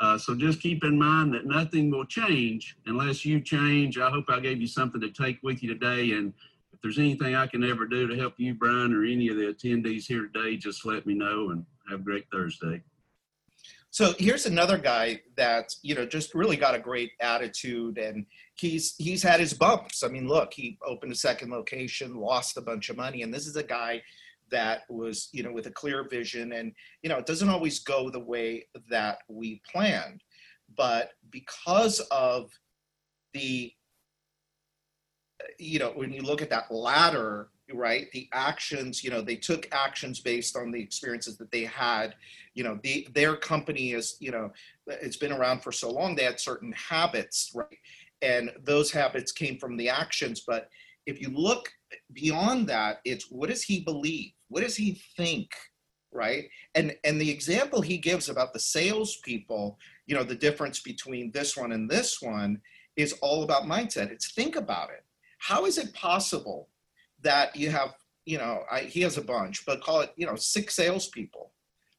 Uh, 0.00 0.18
so 0.18 0.34
just 0.34 0.60
keep 0.60 0.84
in 0.84 0.98
mind 0.98 1.32
that 1.32 1.46
nothing 1.46 1.90
will 1.90 2.04
change 2.04 2.76
unless 2.86 3.24
you 3.24 3.40
change. 3.40 3.98
I 3.98 4.10
hope 4.10 4.26
I 4.28 4.40
gave 4.40 4.60
you 4.60 4.66
something 4.66 5.00
to 5.00 5.10
take 5.10 5.38
with 5.42 5.62
you 5.62 5.72
today. 5.72 6.12
And 6.12 6.34
if 6.72 6.80
there's 6.82 6.98
anything 6.98 7.34
I 7.34 7.46
can 7.46 7.64
ever 7.64 7.86
do 7.86 8.06
to 8.06 8.16
help 8.16 8.34
you, 8.36 8.54
Brian, 8.54 8.92
or 8.92 9.04
any 9.04 9.28
of 9.28 9.36
the 9.36 9.44
attendees 9.44 10.06
here 10.06 10.28
today, 10.28 10.56
just 10.56 10.84
let 10.84 11.06
me 11.06 11.14
know 11.14 11.50
and 11.50 11.64
have 11.90 12.00
a 12.00 12.02
great 12.02 12.26
Thursday. 12.30 12.82
So 13.90 14.12
here's 14.18 14.44
another 14.44 14.76
guy 14.76 15.22
that 15.36 15.74
you 15.80 15.94
know 15.94 16.04
just 16.04 16.34
really 16.34 16.58
got 16.58 16.74
a 16.74 16.78
great 16.78 17.12
attitude, 17.20 17.96
and 17.96 18.26
he's 18.54 18.94
he's 18.98 19.22
had 19.22 19.40
his 19.40 19.54
bumps. 19.54 20.02
I 20.02 20.08
mean, 20.08 20.28
look, 20.28 20.52
he 20.52 20.76
opened 20.84 21.12
a 21.12 21.16
second 21.16 21.50
location, 21.50 22.14
lost 22.14 22.58
a 22.58 22.60
bunch 22.60 22.90
of 22.90 22.98
money, 22.98 23.22
and 23.22 23.32
this 23.32 23.46
is 23.46 23.56
a 23.56 23.62
guy 23.62 24.02
that 24.50 24.82
was 24.88 25.28
you 25.32 25.42
know 25.42 25.52
with 25.52 25.66
a 25.66 25.72
clear 25.72 26.08
vision, 26.08 26.52
and 26.52 26.72
you 27.02 27.08
know 27.08 27.18
it 27.18 27.26
doesn't 27.26 27.48
always 27.48 27.80
go 27.80 28.10
the 28.10 28.20
way 28.20 28.66
that 28.90 29.18
we 29.28 29.60
planned, 29.70 30.22
but 30.76 31.10
because 31.30 32.00
of 32.10 32.50
the 33.34 33.72
you 35.58 35.78
know 35.78 35.92
when 35.94 36.12
you 36.12 36.22
look 36.22 36.42
at 36.42 36.50
that 36.50 36.70
ladder 36.70 37.48
right 37.72 38.06
the 38.12 38.28
actions 38.32 39.02
you 39.02 39.10
know 39.10 39.20
they 39.20 39.36
took 39.36 39.68
actions 39.72 40.20
based 40.20 40.56
on 40.56 40.70
the 40.70 40.80
experiences 40.80 41.36
that 41.36 41.50
they 41.50 41.64
had. 41.64 42.14
You 42.54 42.64
know 42.64 42.78
the, 42.82 43.06
their 43.14 43.36
company 43.36 43.92
is 43.92 44.16
you 44.20 44.30
know 44.30 44.50
it's 44.86 45.16
been 45.16 45.32
around 45.32 45.62
for 45.62 45.72
so 45.72 45.90
long 45.90 46.14
they 46.14 46.24
had 46.24 46.40
certain 46.40 46.72
habits 46.72 47.52
right? 47.54 47.78
And 48.22 48.50
those 48.64 48.90
habits 48.90 49.30
came 49.30 49.58
from 49.58 49.76
the 49.76 49.90
actions. 49.90 50.42
But 50.46 50.70
if 51.04 51.20
you 51.20 51.28
look 51.28 51.68
beyond 52.12 52.66
that 52.68 53.00
it's 53.04 53.30
what 53.30 53.50
does 53.50 53.62
he 53.62 53.80
believe 53.80 54.32
what 54.48 54.62
does 54.62 54.76
he 54.76 55.00
think 55.16 55.50
right 56.12 56.48
and 56.74 56.94
and 57.04 57.20
the 57.20 57.30
example 57.30 57.80
he 57.80 57.98
gives 57.98 58.28
about 58.28 58.52
the 58.52 58.60
salespeople 58.60 59.78
you 60.06 60.14
know 60.14 60.24
the 60.24 60.34
difference 60.34 60.80
between 60.80 61.30
this 61.32 61.56
one 61.56 61.72
and 61.72 61.90
this 61.90 62.22
one 62.22 62.60
is 62.96 63.12
all 63.20 63.42
about 63.42 63.64
mindset 63.64 64.10
it's 64.10 64.32
think 64.32 64.56
about 64.56 64.90
it 64.90 65.04
how 65.38 65.66
is 65.66 65.78
it 65.78 65.92
possible 65.94 66.68
that 67.22 67.56
you 67.56 67.70
have, 67.70 67.94
you 68.24 68.38
know, 68.38 68.62
I, 68.70 68.80
he 68.80 69.00
has 69.02 69.18
a 69.18 69.22
bunch, 69.22 69.64
but 69.66 69.82
call 69.82 70.00
it, 70.00 70.12
you 70.16 70.26
know, 70.26 70.36
six 70.36 70.74
salespeople, 70.74 71.52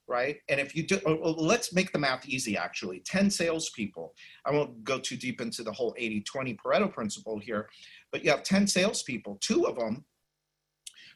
right? 0.08 0.38
And 0.50 0.60
if 0.60 0.76
you 0.76 0.84
do, 0.84 1.00
oh, 1.06 1.20
oh, 1.22 1.32
let's 1.32 1.74
make 1.74 1.92
the 1.92 2.00
math 2.00 2.28
easy 2.28 2.58
actually 2.58 3.00
10 3.00 3.30
salespeople. 3.30 4.14
I 4.46 4.52
won't 4.52 4.84
go 4.84 5.00
too 5.00 5.18
deep 5.18 5.42
into 5.42 5.64
the 5.64 5.72
whole 5.72 5.94
80 5.98 6.22
20 6.22 6.56
Pareto 6.56 6.92
principle 6.92 7.40
here, 7.40 7.70
but 8.12 8.24
you 8.24 8.32
have 8.32 8.44
10 8.44 8.68
salespeople. 8.68 9.38
Two 9.42 9.66
of 9.66 9.76
them, 9.76 10.06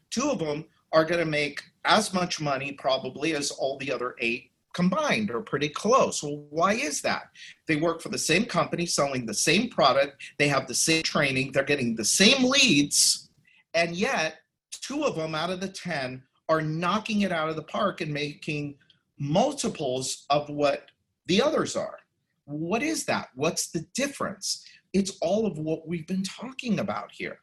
two 0.09 0.29
of 0.29 0.39
them 0.39 0.65
are 0.93 1.05
going 1.05 1.19
to 1.19 1.29
make 1.29 1.63
as 1.85 2.13
much 2.13 2.39
money 2.39 2.73
probably 2.73 3.35
as 3.35 3.51
all 3.51 3.77
the 3.77 3.91
other 3.91 4.15
eight 4.19 4.51
combined 4.73 5.31
or 5.31 5.41
pretty 5.41 5.69
close. 5.69 6.23
Well, 6.23 6.45
why 6.49 6.73
is 6.73 7.01
that? 7.01 7.23
They 7.67 7.75
work 7.75 8.01
for 8.01 8.09
the 8.09 8.17
same 8.17 8.45
company 8.45 8.85
selling 8.85 9.25
the 9.25 9.33
same 9.33 9.69
product, 9.69 10.21
they 10.37 10.47
have 10.47 10.67
the 10.67 10.73
same 10.73 11.03
training, 11.03 11.51
they're 11.51 11.63
getting 11.63 11.95
the 11.95 12.05
same 12.05 12.43
leads, 12.43 13.29
and 13.73 13.95
yet, 13.95 14.37
two 14.71 15.03
of 15.03 15.15
them 15.15 15.35
out 15.35 15.49
of 15.49 15.59
the 15.59 15.67
10 15.67 16.21
are 16.49 16.61
knocking 16.61 17.21
it 17.21 17.31
out 17.31 17.49
of 17.49 17.55
the 17.55 17.63
park 17.63 18.01
and 18.01 18.13
making 18.13 18.75
multiples 19.17 20.25
of 20.29 20.49
what 20.49 20.87
the 21.27 21.41
others 21.41 21.75
are. 21.75 21.99
What 22.45 22.83
is 22.83 23.05
that? 23.05 23.29
What's 23.35 23.71
the 23.71 23.85
difference? 23.93 24.65
It's 24.93 25.17
all 25.21 25.45
of 25.45 25.57
what 25.57 25.87
we've 25.87 26.07
been 26.07 26.23
talking 26.23 26.79
about 26.79 27.11
here. 27.11 27.39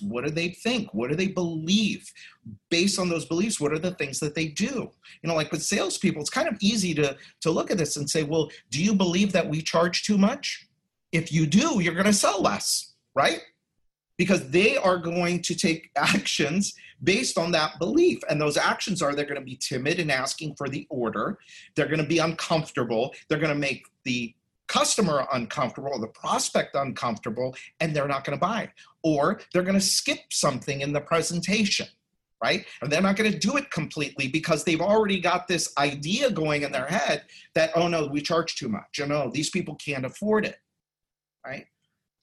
What 0.00 0.24
do 0.24 0.30
they 0.30 0.48
think? 0.48 0.92
What 0.94 1.10
do 1.10 1.16
they 1.16 1.28
believe? 1.28 2.10
Based 2.70 2.98
on 2.98 3.08
those 3.08 3.24
beliefs, 3.24 3.60
what 3.60 3.72
are 3.72 3.78
the 3.78 3.94
things 3.94 4.20
that 4.20 4.34
they 4.34 4.48
do? 4.48 4.90
You 5.22 5.28
know, 5.28 5.34
like 5.34 5.52
with 5.52 5.62
salespeople, 5.62 6.20
it's 6.20 6.30
kind 6.30 6.48
of 6.48 6.56
easy 6.60 6.94
to, 6.94 7.16
to 7.42 7.50
look 7.50 7.70
at 7.70 7.78
this 7.78 7.96
and 7.96 8.08
say, 8.08 8.22
well, 8.22 8.50
do 8.70 8.82
you 8.82 8.94
believe 8.94 9.32
that 9.32 9.48
we 9.48 9.62
charge 9.62 10.04
too 10.04 10.18
much? 10.18 10.66
If 11.12 11.32
you 11.32 11.46
do, 11.46 11.80
you're 11.80 11.94
going 11.94 12.06
to 12.06 12.12
sell 12.12 12.42
less, 12.42 12.94
right? 13.14 13.40
because 14.16 14.48
they 14.50 14.76
are 14.76 14.98
going 14.98 15.42
to 15.42 15.54
take 15.54 15.90
actions 15.96 16.74
based 17.02 17.38
on 17.38 17.52
that 17.52 17.78
belief. 17.78 18.18
And 18.28 18.40
those 18.40 18.56
actions 18.56 19.02
are 19.02 19.14
they're 19.14 19.26
going 19.26 19.40
to 19.40 19.44
be 19.44 19.60
timid 19.60 19.98
in 19.98 20.10
asking 20.10 20.54
for 20.56 20.68
the 20.68 20.86
order, 20.90 21.38
they're 21.74 21.86
going 21.86 22.00
to 22.00 22.06
be 22.06 22.18
uncomfortable, 22.18 23.14
they're 23.28 23.38
going 23.38 23.52
to 23.52 23.58
make 23.58 23.84
the 24.04 24.34
customer 24.68 25.26
uncomfortable 25.32 25.90
or 25.92 25.98
the 25.98 26.08
prospect 26.08 26.74
uncomfortable, 26.74 27.54
and 27.80 27.94
they're 27.94 28.08
not 28.08 28.24
going 28.24 28.36
to 28.38 28.40
buy. 28.40 28.70
Or 29.02 29.40
they're 29.52 29.62
going 29.62 29.78
to 29.78 29.80
skip 29.80 30.20
something 30.30 30.80
in 30.80 30.92
the 30.92 31.00
presentation. 31.00 31.86
Right? 32.42 32.66
And 32.82 32.92
they're 32.92 33.00
not 33.00 33.16
going 33.16 33.32
to 33.32 33.38
do 33.38 33.56
it 33.56 33.70
completely 33.70 34.28
because 34.28 34.62
they've 34.62 34.80
already 34.80 35.20
got 35.20 35.48
this 35.48 35.72
idea 35.78 36.30
going 36.30 36.62
in 36.62 36.70
their 36.70 36.86
head 36.86 37.24
that, 37.54 37.70
oh 37.74 37.88
no, 37.88 38.06
we 38.06 38.20
charge 38.20 38.56
too 38.56 38.68
much. 38.68 38.98
You 38.98 39.04
oh, 39.04 39.08
know, 39.08 39.30
these 39.32 39.48
people 39.48 39.74
can't 39.76 40.04
afford 40.04 40.44
it. 40.44 40.56
Right? 41.44 41.66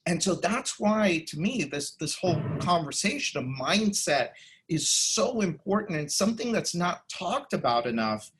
and 0.06 0.22
so 0.22 0.34
that's 0.34 0.78
why 0.78 1.24
to 1.26 1.38
me 1.38 1.64
this 1.64 1.92
this 1.92 2.16
whole 2.16 2.40
conversation 2.60 3.40
of 3.40 3.46
mindset 3.46 4.30
is 4.68 4.88
so 4.88 5.40
important 5.40 5.98
and 5.98 6.10
something 6.10 6.52
that's 6.52 6.74
not 6.74 7.08
talked 7.08 7.52
about 7.52 7.86
enough 7.86 8.30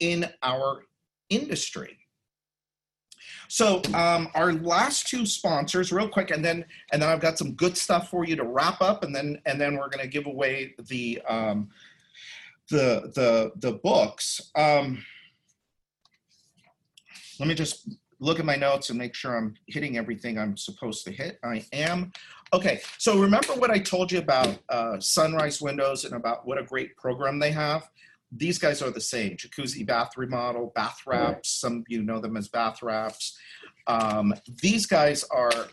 in 0.00 0.26
our 0.42 0.82
industry 1.30 1.98
so 3.48 3.82
um, 3.94 4.28
our 4.34 4.52
last 4.52 5.08
two 5.08 5.26
sponsors 5.26 5.92
real 5.92 6.08
quick 6.08 6.30
and 6.30 6.44
then 6.44 6.64
and 6.92 7.00
then 7.00 7.08
i've 7.08 7.20
got 7.20 7.38
some 7.38 7.52
good 7.52 7.76
stuff 7.76 8.10
for 8.10 8.24
you 8.24 8.36
to 8.36 8.44
wrap 8.44 8.80
up 8.80 9.04
and 9.04 9.14
then 9.14 9.40
and 9.46 9.60
then 9.60 9.76
we're 9.76 9.88
going 9.88 10.02
to 10.02 10.08
give 10.08 10.26
away 10.26 10.74
the 10.88 11.20
um, 11.28 11.68
the 12.70 13.12
the 13.14 13.52
the 13.56 13.72
books 13.72 14.50
um, 14.54 15.02
let 17.38 17.48
me 17.48 17.54
just 17.54 17.88
look 18.20 18.38
at 18.38 18.44
my 18.44 18.56
notes 18.56 18.90
and 18.90 18.98
make 18.98 19.14
sure 19.14 19.36
I'm 19.36 19.54
hitting 19.66 19.98
everything 19.98 20.38
I'm 20.38 20.56
supposed 20.56 21.04
to 21.04 21.12
hit. 21.12 21.38
I 21.44 21.64
am. 21.72 22.12
Okay, 22.52 22.80
so 22.98 23.18
remember 23.18 23.54
what 23.54 23.70
I 23.70 23.78
told 23.78 24.12
you 24.12 24.18
about 24.18 24.58
uh, 24.68 24.98
Sunrise 25.00 25.60
Windows 25.60 26.04
and 26.04 26.14
about 26.14 26.46
what 26.46 26.58
a 26.58 26.62
great 26.62 26.96
program 26.96 27.38
they 27.38 27.50
have? 27.50 27.88
These 28.36 28.58
guys 28.58 28.82
are 28.82 28.90
the 28.90 29.00
same 29.00 29.36
jacuzzi 29.36 29.86
bath 29.86 30.16
remodel, 30.16 30.72
bath 30.74 31.02
wraps. 31.06 31.60
Some 31.60 31.78
of 31.78 31.84
you 31.88 32.02
know 32.02 32.20
them 32.20 32.36
as 32.36 32.48
bath 32.48 32.82
wraps. 32.82 33.38
Um, 33.86 34.34
these 34.62 34.86
guys 34.86 35.24
are 35.24 35.68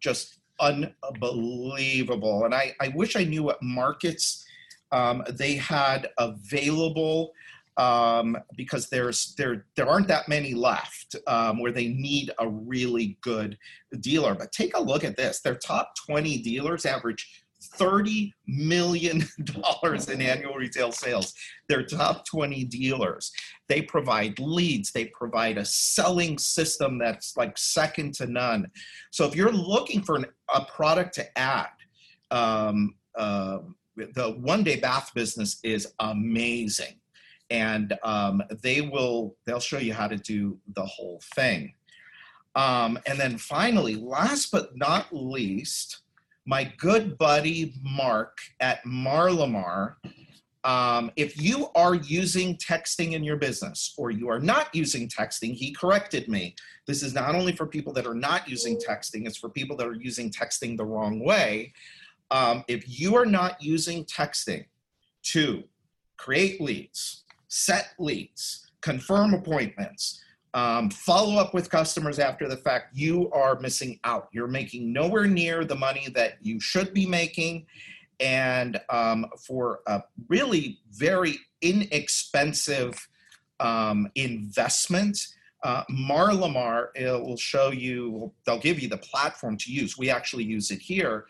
just 0.00 0.38
unbelievable. 0.60 2.44
And 2.44 2.54
I, 2.54 2.74
I 2.80 2.88
wish 2.88 3.16
I 3.16 3.24
knew 3.24 3.42
what 3.42 3.62
markets 3.62 4.44
um, 4.92 5.22
they 5.30 5.54
had 5.54 6.08
available 6.18 7.32
um, 7.76 8.36
because 8.56 8.88
there's 8.88 9.34
there 9.36 9.66
there 9.76 9.88
aren't 9.88 10.08
that 10.08 10.28
many 10.28 10.52
left 10.52 11.14
um, 11.28 11.60
where 11.60 11.70
they 11.70 11.88
need 11.88 12.32
a 12.38 12.48
really 12.48 13.16
good 13.20 13.56
dealer. 14.00 14.34
But 14.34 14.50
take 14.50 14.76
a 14.76 14.82
look 14.82 15.04
at 15.04 15.16
this: 15.16 15.40
their 15.40 15.54
top 15.54 15.92
20 16.06 16.38
dealers 16.38 16.84
average 16.84 17.44
30 17.60 18.32
million 18.46 19.24
dollars 19.44 20.08
in 20.08 20.20
annual 20.20 20.54
retail 20.54 20.92
sales. 20.92 21.34
Their 21.68 21.84
top 21.84 22.26
20 22.26 22.64
dealers. 22.64 23.32
They 23.68 23.82
provide 23.82 24.38
leads. 24.38 24.92
They 24.92 25.06
provide 25.06 25.58
a 25.58 25.64
selling 25.64 26.38
system 26.38 26.98
that's 26.98 27.36
like 27.36 27.58
second 27.58 28.14
to 28.14 28.26
none. 28.26 28.70
So 29.10 29.26
if 29.26 29.34
you're 29.34 29.52
looking 29.52 30.02
for 30.02 30.16
an, 30.16 30.26
a 30.52 30.64
product 30.64 31.14
to 31.14 31.38
add. 31.38 31.68
Um, 32.30 32.94
uh, 33.16 33.58
the 34.14 34.36
one 34.40 34.62
day 34.62 34.76
bath 34.76 35.10
business 35.14 35.58
is 35.62 35.92
amazing 36.00 37.00
and 37.50 37.98
um, 38.02 38.42
they 38.62 38.80
will 38.80 39.36
they'll 39.46 39.60
show 39.60 39.78
you 39.78 39.92
how 39.92 40.06
to 40.06 40.16
do 40.16 40.58
the 40.74 40.84
whole 40.84 41.20
thing 41.34 41.72
um, 42.54 42.98
and 43.06 43.18
then 43.18 43.38
finally 43.38 43.96
last 43.96 44.50
but 44.50 44.76
not 44.76 45.06
least 45.12 46.02
my 46.48 46.64
good 46.78 47.18
buddy 47.18 47.74
mark 47.82 48.38
at 48.60 48.82
marlamar 48.86 49.96
um, 50.64 51.12
if 51.14 51.40
you 51.40 51.68
are 51.74 51.94
using 51.94 52.56
texting 52.56 53.12
in 53.12 53.22
your 53.22 53.36
business 53.36 53.94
or 53.98 54.10
you 54.10 54.30
are 54.30 54.40
not 54.40 54.74
using 54.74 55.08
texting 55.08 55.52
he 55.52 55.72
corrected 55.72 56.26
me. 56.26 56.56
This 56.86 57.02
is 57.02 57.12
not 57.12 57.34
only 57.34 57.52
for 57.52 57.66
people 57.66 57.92
that 57.92 58.06
are 58.06 58.14
not 58.14 58.48
using 58.48 58.78
texting 58.78 59.26
it's 59.26 59.36
for 59.36 59.50
people 59.50 59.76
that 59.76 59.86
are 59.86 59.94
using 59.94 60.30
texting 60.30 60.78
the 60.78 60.86
wrong 60.86 61.22
way. 61.22 61.74
Um, 62.30 62.64
if 62.66 62.98
you 62.98 63.14
are 63.14 63.26
not 63.26 63.62
using 63.62 64.06
texting 64.06 64.64
to 65.24 65.64
create 66.16 66.62
leads, 66.62 67.24
set 67.48 67.92
leads, 67.98 68.70
confirm 68.80 69.34
appointments, 69.34 70.22
um, 70.54 70.90
follow 70.90 71.38
up 71.40 71.54
with 71.54 71.70
customers 71.70 72.18
after 72.18 72.48
the 72.48 72.56
fact, 72.56 72.96
you 72.96 73.30
are 73.32 73.58
missing 73.60 74.00
out. 74.04 74.28
You're 74.32 74.48
making 74.48 74.92
nowhere 74.92 75.26
near 75.26 75.64
the 75.64 75.74
money 75.74 76.08
that 76.14 76.38
you 76.42 76.60
should 76.60 76.94
be 76.94 77.06
making. 77.06 77.66
And 78.20 78.80
um, 78.90 79.26
for 79.38 79.80
a 79.86 80.02
really 80.28 80.80
very 80.90 81.38
inexpensive 81.60 83.08
um, 83.60 84.10
investment, 84.14 85.18
uh, 85.64 85.84
Marlamar 85.90 86.88
will 87.22 87.36
show 87.36 87.70
you, 87.70 88.32
they'll 88.44 88.58
give 88.58 88.80
you 88.80 88.88
the 88.88 88.98
platform 88.98 89.56
to 89.58 89.72
use. 89.72 89.98
We 89.98 90.10
actually 90.10 90.44
use 90.44 90.70
it 90.70 90.80
here 90.80 91.26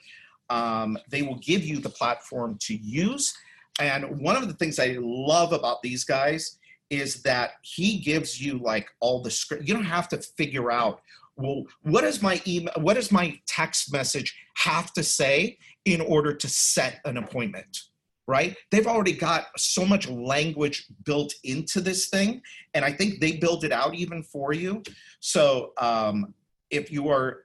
um, 0.51 0.99
they 1.11 1.23
will 1.23 1.37
give 1.37 1.65
you 1.65 1.79
the 1.79 1.91
platform 1.91 2.57
to 2.63 2.77
use. 2.77 3.37
And 3.81 4.21
one 4.21 4.37
of 4.37 4.49
the 4.49 4.55
things 4.55 4.79
I 4.79 4.97
love 5.01 5.53
about 5.53 5.83
these 5.83 6.05
guys 6.05 6.58
is 6.91 7.23
that 7.23 7.53
he 7.63 7.99
gives 7.99 8.41
you 8.41 8.59
like 8.59 8.89
all 9.01 9.23
the 9.23 9.31
script. 9.31 9.67
You 9.67 9.75
don't 9.75 9.85
have 9.85 10.09
to 10.09 10.19
figure 10.19 10.71
out, 10.71 11.01
well, 11.37 11.65
what 11.83 12.01
does 12.01 12.23
my 12.23 12.41
email, 12.47 12.73
what 12.79 12.95
does 12.95 13.13
my 13.13 13.39
text 13.47 13.93
message 13.93 14.37
have 14.57 14.93
to 14.95 15.03
say 15.03 15.59
in 15.85 16.01
order 16.01 16.35
to 16.35 16.49
set 16.49 17.01
an 17.05 17.17
appointment? 17.17 17.83
Right? 18.27 18.57
They've 18.71 18.87
already 18.87 19.13
got 19.15 19.47
so 19.57 19.87
much 19.87 20.07
language 20.09 20.87
built 21.05 21.33
into 21.45 21.81
this 21.81 22.09
thing, 22.09 22.43
and 22.75 22.85
I 22.85 22.93
think 22.93 23.21
they 23.21 23.37
build 23.37 23.65
it 23.65 23.73
out 23.73 23.95
even 23.95 24.23
for 24.23 24.53
you. 24.53 24.83
So 25.21 25.73
um, 25.79 26.35
if 26.71 26.93
you 26.93 27.09
are 27.09 27.45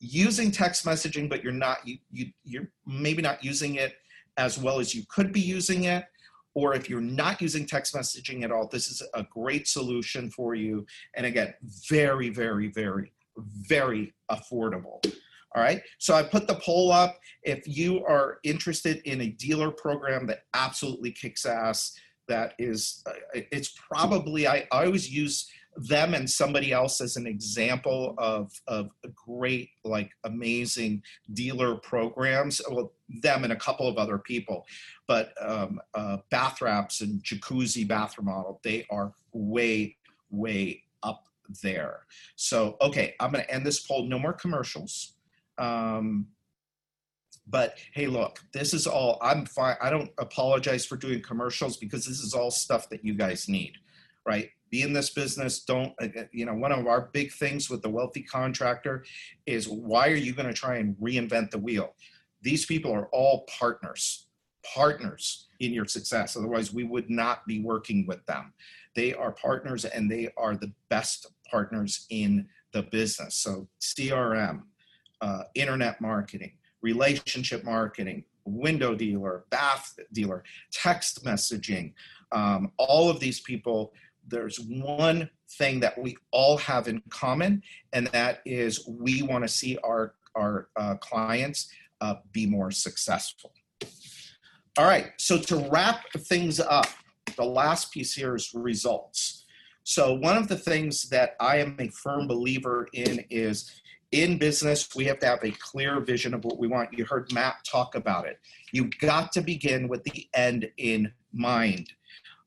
using 0.00 0.52
text 0.52 0.84
messaging, 0.84 1.28
but 1.28 1.42
you're 1.42 1.52
not 1.52 1.78
you, 1.84 1.98
you 2.12 2.26
you're 2.44 2.68
maybe 2.86 3.22
not 3.22 3.42
using 3.42 3.74
it 3.74 3.94
as 4.36 4.56
well 4.56 4.78
as 4.78 4.94
you 4.94 5.02
could 5.08 5.32
be 5.32 5.40
using 5.40 5.84
it. 5.84 6.04
Or 6.54 6.74
if 6.74 6.88
you're 6.90 7.00
not 7.00 7.40
using 7.40 7.66
text 7.66 7.94
messaging 7.94 8.42
at 8.42 8.50
all, 8.50 8.66
this 8.66 8.88
is 8.88 9.02
a 9.14 9.24
great 9.24 9.68
solution 9.68 10.30
for 10.30 10.54
you. 10.54 10.86
And 11.14 11.26
again, 11.26 11.54
very, 11.88 12.30
very, 12.30 12.68
very, 12.68 13.12
very 13.36 14.12
affordable. 14.30 15.04
All 15.54 15.62
right. 15.62 15.82
So 15.98 16.14
I 16.14 16.22
put 16.22 16.46
the 16.46 16.56
poll 16.56 16.92
up. 16.92 17.18
If 17.42 17.62
you 17.66 18.04
are 18.04 18.38
interested 18.44 19.00
in 19.04 19.22
a 19.22 19.28
dealer 19.28 19.70
program 19.70 20.26
that 20.26 20.42
absolutely 20.54 21.12
kicks 21.12 21.46
ass, 21.46 21.98
that 22.28 22.54
is, 22.58 23.02
uh, 23.06 23.40
it's 23.52 23.74
probably, 23.90 24.46
I, 24.46 24.66
I 24.70 24.84
always 24.84 25.10
use 25.10 25.50
them 25.76 26.12
and 26.12 26.28
somebody 26.28 26.72
else 26.72 27.00
as 27.00 27.16
an 27.16 27.26
example 27.26 28.14
of, 28.18 28.52
of 28.66 28.90
great, 29.14 29.70
like 29.84 30.10
amazing 30.24 31.02
dealer 31.32 31.76
programs. 31.76 32.60
Well, 32.70 32.92
them 33.08 33.44
and 33.44 33.52
a 33.52 33.56
couple 33.56 33.88
of 33.88 33.96
other 33.96 34.18
people, 34.18 34.66
but 35.06 35.32
um, 35.40 35.80
uh, 35.94 36.18
bath 36.30 36.60
wraps 36.60 37.00
and 37.00 37.22
jacuzzi 37.22 37.86
bath 37.86 38.18
remodel, 38.18 38.60
they 38.62 38.86
are 38.90 39.12
way, 39.32 39.96
way 40.30 40.82
up 41.02 41.24
there. 41.62 42.00
So, 42.36 42.76
okay, 42.80 43.14
I'm 43.20 43.32
going 43.32 43.44
to 43.44 43.50
end 43.50 43.66
this 43.66 43.80
poll. 43.80 44.04
No 44.04 44.18
more 44.18 44.34
commercials. 44.34 45.14
Um, 45.56 46.28
but 47.50 47.78
hey 47.94 48.06
look 48.06 48.40
this 48.52 48.74
is 48.74 48.86
all 48.86 49.18
i'm 49.22 49.46
fine 49.46 49.76
i 49.80 49.90
don't 49.90 50.10
apologize 50.18 50.84
for 50.84 50.96
doing 50.96 51.22
commercials 51.22 51.76
because 51.76 52.04
this 52.04 52.20
is 52.20 52.34
all 52.34 52.50
stuff 52.50 52.88
that 52.88 53.04
you 53.04 53.14
guys 53.14 53.48
need 53.48 53.72
right 54.26 54.50
be 54.70 54.82
in 54.82 54.92
this 54.92 55.10
business 55.10 55.64
don't 55.64 55.92
uh, 56.00 56.08
uh, 56.18 56.24
you 56.32 56.44
know 56.44 56.54
one 56.54 56.72
of 56.72 56.86
our 56.86 57.08
big 57.12 57.32
things 57.32 57.70
with 57.70 57.82
the 57.82 57.88
wealthy 57.88 58.22
contractor 58.22 59.04
is 59.46 59.68
why 59.68 60.08
are 60.08 60.16
you 60.16 60.32
going 60.32 60.48
to 60.48 60.54
try 60.54 60.76
and 60.76 60.96
reinvent 60.96 61.50
the 61.50 61.58
wheel 61.58 61.94
these 62.42 62.66
people 62.66 62.92
are 62.92 63.06
all 63.06 63.46
partners 63.58 64.26
partners 64.74 65.46
in 65.60 65.72
your 65.72 65.86
success. 65.86 66.36
Otherwise 66.36 66.72
we 66.72 66.84
would 66.84 67.08
not 67.08 67.46
be 67.46 67.60
working 67.60 68.06
with 68.06 68.24
them. 68.26 68.52
They 68.94 69.14
are 69.14 69.32
partners 69.32 69.84
and 69.84 70.10
they 70.10 70.28
are 70.36 70.56
the 70.56 70.72
best 70.90 71.26
partners 71.50 72.06
in 72.10 72.46
the 72.72 72.82
business. 72.82 73.36
So 73.36 73.68
crm 73.80 74.62
uh, 75.20 75.42
internet 75.54 76.00
marketing 76.00 76.52
relationship 76.82 77.64
marketing 77.64 78.24
window 78.44 78.94
dealer 78.94 79.44
bath 79.50 79.98
dealer 80.12 80.44
text 80.72 81.24
messaging 81.24 81.92
um, 82.32 82.70
all 82.78 83.10
of 83.10 83.20
these 83.20 83.40
people 83.40 83.92
there's 84.28 84.60
one 84.60 85.28
thing 85.52 85.80
that 85.80 85.98
we 85.98 86.16
all 86.30 86.58
have 86.58 86.88
in 86.88 87.02
common, 87.08 87.62
and 87.92 88.06
that 88.08 88.40
is 88.44 88.86
we 88.86 89.22
want 89.22 89.44
to 89.44 89.48
see 89.48 89.78
our 89.82 90.14
our 90.34 90.68
uh, 90.76 90.94
clients 90.96 91.70
uh, 92.00 92.16
be 92.32 92.46
more 92.46 92.70
successful. 92.70 93.52
All 94.76 94.86
right, 94.86 95.12
so 95.18 95.38
to 95.38 95.68
wrap 95.70 96.10
things 96.12 96.60
up, 96.60 96.86
the 97.36 97.44
last 97.44 97.92
piece 97.92 98.14
here 98.14 98.34
is 98.34 98.52
results. 98.54 99.44
So 99.84 100.14
one 100.14 100.36
of 100.36 100.48
the 100.48 100.56
things 100.56 101.08
that 101.08 101.34
I 101.40 101.56
am 101.58 101.76
a 101.78 101.88
firm 101.88 102.26
believer 102.26 102.88
in 102.92 103.24
is 103.30 103.70
in 104.12 104.38
business, 104.38 104.88
we 104.94 105.04
have 105.04 105.18
to 105.20 105.26
have 105.26 105.42
a 105.42 105.50
clear 105.50 106.00
vision 106.00 106.32
of 106.32 106.44
what 106.44 106.58
we 106.58 106.68
want. 106.68 106.96
You 106.96 107.04
heard 107.04 107.32
Matt 107.32 107.56
talk 107.64 107.94
about 107.94 108.26
it. 108.26 108.38
You've 108.72 108.98
got 109.00 109.32
to 109.32 109.40
begin 109.40 109.88
with 109.88 110.04
the 110.04 110.28
end 110.34 110.70
in 110.76 111.12
mind 111.32 111.90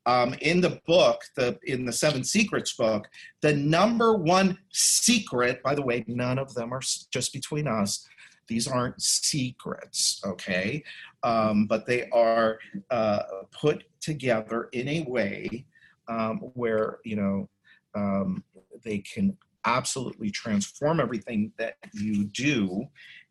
um, 0.06 0.34
in 0.40 0.60
the 0.60 0.80
book, 0.86 1.22
the 1.36 1.58
in 1.64 1.84
the 1.84 1.92
Seven 1.92 2.24
Secrets 2.24 2.74
book, 2.74 3.08
the 3.40 3.54
number 3.54 4.16
one 4.16 4.58
secret. 4.72 5.62
By 5.62 5.74
the 5.74 5.82
way, 5.82 6.04
none 6.06 6.38
of 6.38 6.54
them 6.54 6.72
are 6.72 6.80
just 7.12 7.32
between 7.32 7.68
us. 7.68 8.06
These 8.48 8.68
aren't 8.68 9.00
secrets, 9.00 10.20
okay? 10.24 10.82
Um, 11.22 11.66
but 11.66 11.86
they 11.86 12.08
are 12.10 12.58
uh, 12.90 13.22
put 13.52 13.84
together 14.00 14.68
in 14.72 14.88
a 14.88 15.04
way 15.08 15.66
um, 16.08 16.38
where 16.54 16.98
you 17.04 17.16
know 17.16 17.48
um, 17.94 18.44
they 18.84 18.98
can 18.98 19.36
absolutely 19.64 20.30
transform 20.30 21.00
everything 21.00 21.52
that 21.58 21.76
you 21.92 22.24
do. 22.24 22.84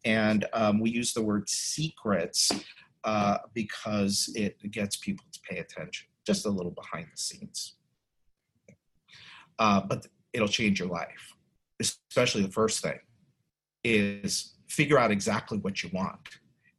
And 0.06 0.46
um, 0.54 0.80
we 0.80 0.90
use 0.90 1.14
the 1.14 1.22
word 1.22 1.50
secrets 1.50 2.52
uh, 3.04 3.40
because 3.54 4.32
it 4.36 4.58
gets 4.72 4.96
people 4.96 5.26
to 5.32 5.40
pay 5.42 5.58
attention 5.60 6.08
just 6.26 6.46
a 6.46 6.50
little 6.50 6.72
behind 6.72 7.08
the 7.12 7.18
scenes. 7.18 7.76
Uh, 9.60 9.82
but 9.82 10.08
it'll 10.34 10.48
change 10.48 10.80
your 10.80 10.90
life. 10.90 11.34
Especially 11.80 12.44
the 12.44 12.52
first 12.52 12.82
thing 12.82 13.00
is 13.84 14.51
figure 14.72 14.98
out 14.98 15.12
exactly 15.12 15.58
what 15.60 15.84
you 15.84 15.90
want 15.94 16.20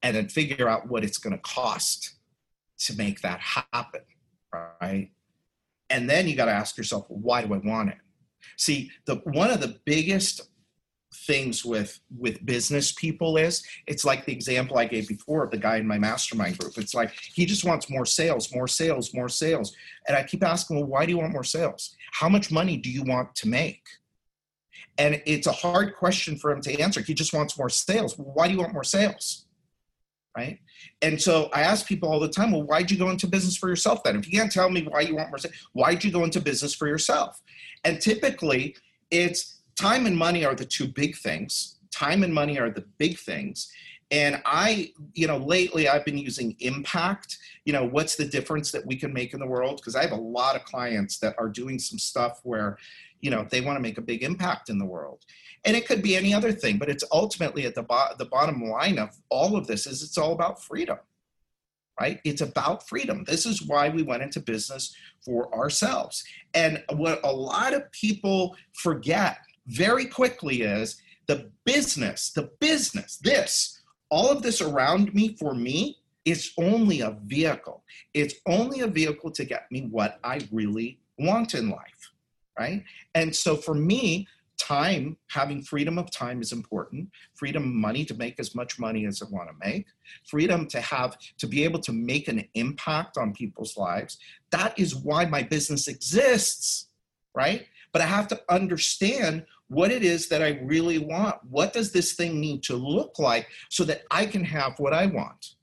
and 0.03 0.17
then 0.17 0.29
figure 0.29 0.69
out 0.69 0.89
what 0.89 1.05
it's 1.05 1.19
going 1.19 1.35
to 1.35 1.43
cost 1.43 2.15
to 2.79 2.97
make 2.97 3.21
that 3.21 3.41
happen, 3.41 4.01
right? 4.53 5.11
And 5.91 6.09
then 6.09 6.27
you 6.27 6.35
got 6.35 6.47
to 6.47 6.53
ask 6.53 6.77
yourself, 6.77 7.07
why 7.09 7.45
do 7.45 7.55
I 7.55 7.59
want 7.59 7.91
it? 7.91 7.99
See, 8.57 8.91
the 9.07 9.17
one 9.25 9.51
of 9.51 9.61
the 9.61 9.79
biggest 9.85 10.49
things 11.27 11.65
with 11.65 12.01
with 12.19 12.45
business 12.45 12.93
people 12.93 13.37
is 13.37 13.63
it's 13.87 14.03
like 14.03 14.25
the 14.25 14.33
example 14.33 14.79
i 14.79 14.87
gave 14.87 15.07
before 15.07 15.45
of 15.45 15.51
the 15.51 15.59
guy 15.59 15.77
in 15.77 15.87
my 15.87 15.99
mastermind 15.99 16.57
group 16.57 16.79
it's 16.79 16.95
like 16.95 17.13
he 17.35 17.45
just 17.45 17.67
wants 17.67 17.91
more 17.91 18.07
sales 18.07 18.53
more 18.55 18.67
sales 18.67 19.13
more 19.13 19.29
sales 19.29 19.77
and 20.09 20.17
i 20.17 20.23
keep 20.23 20.43
asking 20.43 20.77
well 20.77 20.87
why 20.87 21.05
do 21.05 21.13
you 21.13 21.19
want 21.19 21.31
more 21.31 21.45
sales 21.45 21.95
how 22.13 22.31
much 22.31 22.51
money 22.51 22.79
do 22.79 22.91
you 22.91 23.03
want 23.03 23.33
to 23.35 23.47
make 23.47 23.83
and 24.99 25.23
it's 25.27 25.47
a 25.47 25.53
hard 25.53 25.95
question 25.95 26.37
for 26.37 26.51
him 26.51 26.61
to 26.61 26.81
answer 26.81 27.01
he 27.01 27.15
just 27.15 27.33
wants 27.33 27.57
more 27.59 27.69
sales 27.69 28.17
why 28.19 28.47
do 28.47 28.55
you 28.55 28.61
want 28.61 28.73
more 28.73 28.85
sales 28.85 29.47
right? 30.37 30.59
And 31.03 31.21
so 31.21 31.49
I 31.53 31.63
ask 31.63 31.87
people 31.87 32.11
all 32.11 32.21
the 32.21 32.29
time, 32.29 32.53
well, 32.53 32.63
why'd 32.63 32.91
you 32.91 32.97
go 32.97 33.11
into 33.11 33.27
business 33.27 33.57
for 33.57 33.69
yourself 33.69 34.03
then? 34.03 34.17
If 34.17 34.31
you 34.31 34.39
can't 34.39 34.51
tell 34.51 34.71
me 34.71 34.87
why 34.89 35.03
you 35.03 35.17
want 35.17 35.31
more, 35.31 35.39
sales, 35.39 35.55
why'd 35.73 36.03
you 36.05 36.11
go 36.11 36.25
into 36.25 36.41
business 36.41 36.75
for 36.75 36.87
yourself? 36.87 37.41
And 37.85 38.01
typically, 38.01 38.77
it's 39.11 39.61
time 39.77 40.07
and 40.07 40.17
money 40.17 40.45
are 40.45 40.55
the 40.55 40.65
two 40.65 40.89
big 40.89 41.17
things. 41.17 41.79
Time 41.91 42.23
and 42.23 42.33
money 42.33 42.59
are 42.59 42.71
the 42.71 42.85
big 42.99 43.19
things. 43.19 43.71
And 44.13 44.43
I, 44.45 44.93
you 45.15 45.27
know, 45.27 45.39
lately 45.39 45.89
I've 45.89 46.05
been 46.05 46.19
using 46.19 46.55
impact. 46.61 47.39
You 47.65 47.73
know, 47.73 47.85
what's 47.87 48.15
the 48.15 48.27
difference 48.27 48.71
that 48.73 48.87
we 48.87 48.95
can 48.95 49.11
make 49.13 49.33
in 49.33 49.41
the 49.41 49.47
world? 49.47 49.79
Because 49.79 49.97
I 49.97 50.03
have 50.03 50.13
a 50.13 50.17
lot 50.17 50.55
of 50.55 50.65
clients 50.65 51.19
that 51.21 51.35
are 51.39 51.49
doing 51.49 51.79
some 51.79 51.99
stuff 51.99 52.41
where, 52.43 52.77
you 53.21 53.31
know, 53.31 53.47
they 53.51 53.63
want 53.63 53.79
to 53.79 53.83
make 53.83 53.97
a 53.97 54.03
big 54.03 54.23
impact 54.23 54.69
in 54.69 54.79
the 54.79 54.85
world. 54.85 55.25
And 55.65 55.75
it 55.75 55.89
could 55.89 56.03
be 56.03 56.15
any 56.15 56.35
other 56.35 56.53
thing, 56.53 56.77
but 56.77 56.91
it's 56.91 57.05
ultimately 57.11 57.65
at 57.65 57.75
the, 57.75 57.85
bo- 57.85 58.13
the 58.19 58.27
bottom 58.27 58.63
line 58.63 58.99
of 58.99 59.17
all 59.31 59.57
of 59.57 59.67
this 59.67 59.87
is 59.87 60.03
it's 60.03 60.19
all 60.19 60.33
about 60.33 60.63
freedom, 60.63 60.99
right? 61.99 62.21
It's 62.23 62.43
about 62.43 62.87
freedom. 62.87 63.25
This 63.25 63.47
is 63.47 63.67
why 63.67 63.89
we 63.89 64.03
went 64.03 64.23
into 64.23 64.41
business 64.41 64.95
for 65.25 65.55
ourselves. 65.55 66.23
And 66.53 66.83
what 66.97 67.21
a 67.25 67.33
lot 67.33 67.73
of 67.73 67.91
people 67.93 68.57
forget 68.75 69.39
very 69.69 70.05
quickly 70.05 70.63
is 70.63 71.01
the 71.29 71.51
business, 71.65 72.31
the 72.31 72.51
business, 72.61 73.17
this, 73.23 73.72
all 74.13 74.31
of 74.31 74.43
this 74.43 74.61
around 74.61 75.15
me 75.15 75.35
for 75.41 75.55
me 75.55 75.97
is 76.27 76.53
only 76.59 77.01
a 77.01 77.17
vehicle. 77.25 77.83
It's 78.13 78.35
only 78.47 78.81
a 78.81 78.87
vehicle 78.87 79.31
to 79.31 79.45
get 79.45 79.73
me 79.73 79.89
what 79.91 80.21
I 80.23 80.47
really 80.53 81.01
want 81.19 81.55
in 81.55 81.71
life, 81.71 82.13
right? 82.59 82.85
And 83.15 83.35
so 83.35 83.57
for 83.57 83.75
me, 83.75 84.29
time, 84.59 85.17
having 85.29 85.63
freedom 85.63 85.99
of 85.99 86.11
time 86.11 86.43
is 86.43 86.53
important. 86.53 87.09
Freedom 87.35 87.63
of 87.63 87.71
money 87.71 88.05
to 88.05 88.13
make 88.15 88.39
as 88.39 88.55
much 88.55 88.79
money 88.79 89.07
as 89.07 89.23
I 89.23 89.27
want 89.31 89.49
to 89.49 89.67
make. 89.67 89.87
Freedom 90.29 90.67
to 90.69 90.81
have, 90.83 91.17
to 91.39 91.47
be 91.47 91.65
able 91.65 91.81
to 91.81 91.93
make 91.93 92.29
an 92.29 92.47
impact 92.53 93.17
on 93.17 93.33
people's 93.33 93.79
lives. 93.79 94.19
That 94.51 94.79
is 94.79 94.95
why 94.95 95.25
my 95.25 95.43
business 95.43 95.89
exists, 95.89 96.89
right? 97.35 97.67
But 97.93 98.03
I 98.03 98.07
have 98.07 98.29
to 98.29 98.41
understand 98.51 99.47
what 99.73 99.91
it 99.91 100.03
is 100.03 100.29
that 100.29 100.43
I 100.43 100.61
really 100.65 100.99
want. 100.99 101.37
What 101.49 101.73
does 101.73 101.93
this 101.93 102.13
thing 102.13 102.39
need 102.39 102.63
to 102.65 102.77
look 102.77 103.19
like 103.19 103.49
so 103.71 103.85
that 103.85 104.03
I 104.11 104.27
can 104.27 104.45
have 104.45 104.79
what 104.79 104.93
I 104.93 105.07
want? 105.07 105.55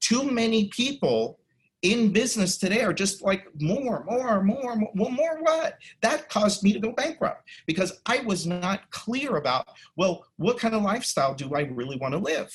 Too 0.00 0.30
many 0.30 0.68
people 0.68 1.40
in 1.82 2.12
business 2.12 2.58
today 2.58 2.82
are 2.82 2.92
just 2.92 3.22
like 3.22 3.46
more, 3.58 4.04
more, 4.04 4.42
more, 4.42 4.76
more, 4.76 4.90
well, 4.94 5.10
more 5.10 5.38
what? 5.40 5.78
That 6.02 6.28
caused 6.28 6.62
me 6.62 6.74
to 6.74 6.78
go 6.78 6.92
bankrupt 6.92 7.48
because 7.66 8.00
I 8.04 8.18
was 8.20 8.46
not 8.46 8.90
clear 8.90 9.36
about, 9.36 9.66
well, 9.96 10.26
what 10.36 10.58
kind 10.58 10.74
of 10.74 10.82
lifestyle 10.82 11.34
do 11.34 11.54
I 11.54 11.62
really 11.62 11.96
want 11.96 12.12
to 12.12 12.18
live? 12.18 12.52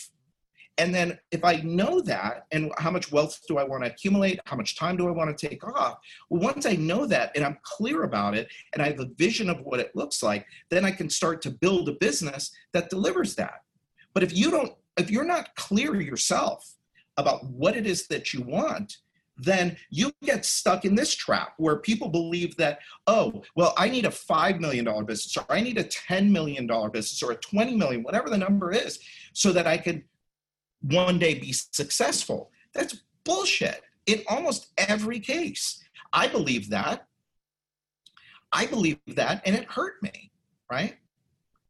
And 0.79 0.93
then 0.93 1.19
if 1.31 1.43
I 1.43 1.57
know 1.57 2.01
that 2.01 2.47
and 2.51 2.71
how 2.79 2.89
much 2.89 3.11
wealth 3.11 3.39
do 3.47 3.57
I 3.57 3.63
want 3.63 3.83
to 3.83 3.91
accumulate, 3.91 4.39
how 4.45 4.55
much 4.55 4.75
time 4.75 4.97
do 4.97 5.07
I 5.07 5.11
want 5.11 5.35
to 5.35 5.47
take 5.49 5.63
off? 5.63 5.99
Well, 6.29 6.41
once 6.41 6.65
I 6.65 6.73
know 6.73 7.05
that 7.05 7.31
and 7.35 7.45
I'm 7.45 7.59
clear 7.61 8.03
about 8.03 8.35
it 8.35 8.47
and 8.73 8.81
I 8.81 8.87
have 8.87 8.99
a 8.99 9.09
vision 9.17 9.49
of 9.49 9.61
what 9.61 9.79
it 9.79 9.95
looks 9.95 10.23
like, 10.23 10.47
then 10.69 10.83
I 10.83 10.91
can 10.91 11.09
start 11.09 11.41
to 11.43 11.51
build 11.51 11.89
a 11.89 11.93
business 11.93 12.51
that 12.71 12.89
delivers 12.89 13.35
that. 13.35 13.61
But 14.13 14.23
if 14.23 14.35
you 14.35 14.49
don't, 14.49 14.73
if 14.97 15.11
you're 15.11 15.23
not 15.23 15.55
clear 15.55 15.99
yourself 16.01 16.73
about 17.17 17.45
what 17.45 17.75
it 17.75 17.85
is 17.85 18.07
that 18.07 18.33
you 18.33 18.41
want, 18.41 18.97
then 19.37 19.77
you 19.89 20.11
get 20.23 20.45
stuck 20.45 20.85
in 20.85 20.95
this 20.95 21.13
trap 21.15 21.53
where 21.57 21.77
people 21.77 22.07
believe 22.07 22.55
that, 22.57 22.79
oh, 23.07 23.43
well, 23.55 23.73
I 23.77 23.89
need 23.89 24.05
a 24.05 24.09
$5 24.09 24.59
million 24.59 24.85
business 25.05 25.35
or 25.37 25.45
I 25.49 25.61
need 25.61 25.77
a 25.77 25.83
$10 25.83 26.29
million 26.29 26.67
business 26.67 27.21
or 27.23 27.31
a 27.31 27.35
20 27.35 27.75
million, 27.75 28.03
whatever 28.03 28.29
the 28.29 28.37
number 28.37 28.71
is, 28.71 28.99
so 29.33 29.51
that 29.51 29.65
I 29.65 29.77
can 29.77 30.03
one 30.84 31.19
day 31.19 31.35
be 31.35 31.51
successful. 31.51 32.51
That's 32.73 33.01
bullshit 33.23 33.81
in 34.05 34.22
almost 34.27 34.68
every 34.77 35.19
case. 35.19 35.84
I 36.11 36.27
believe 36.27 36.69
that. 36.69 37.07
I 38.51 38.68
believe 38.68 38.99
that, 39.07 39.41
and 39.45 39.55
it 39.55 39.65
hurt 39.65 40.01
me, 40.03 40.31
right? 40.69 40.97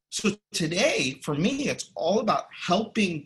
So 0.09 0.31
today, 0.51 1.21
for 1.23 1.33
me, 1.33 1.69
it's 1.69 1.91
all 1.95 2.19
about 2.19 2.47
helping 2.51 3.25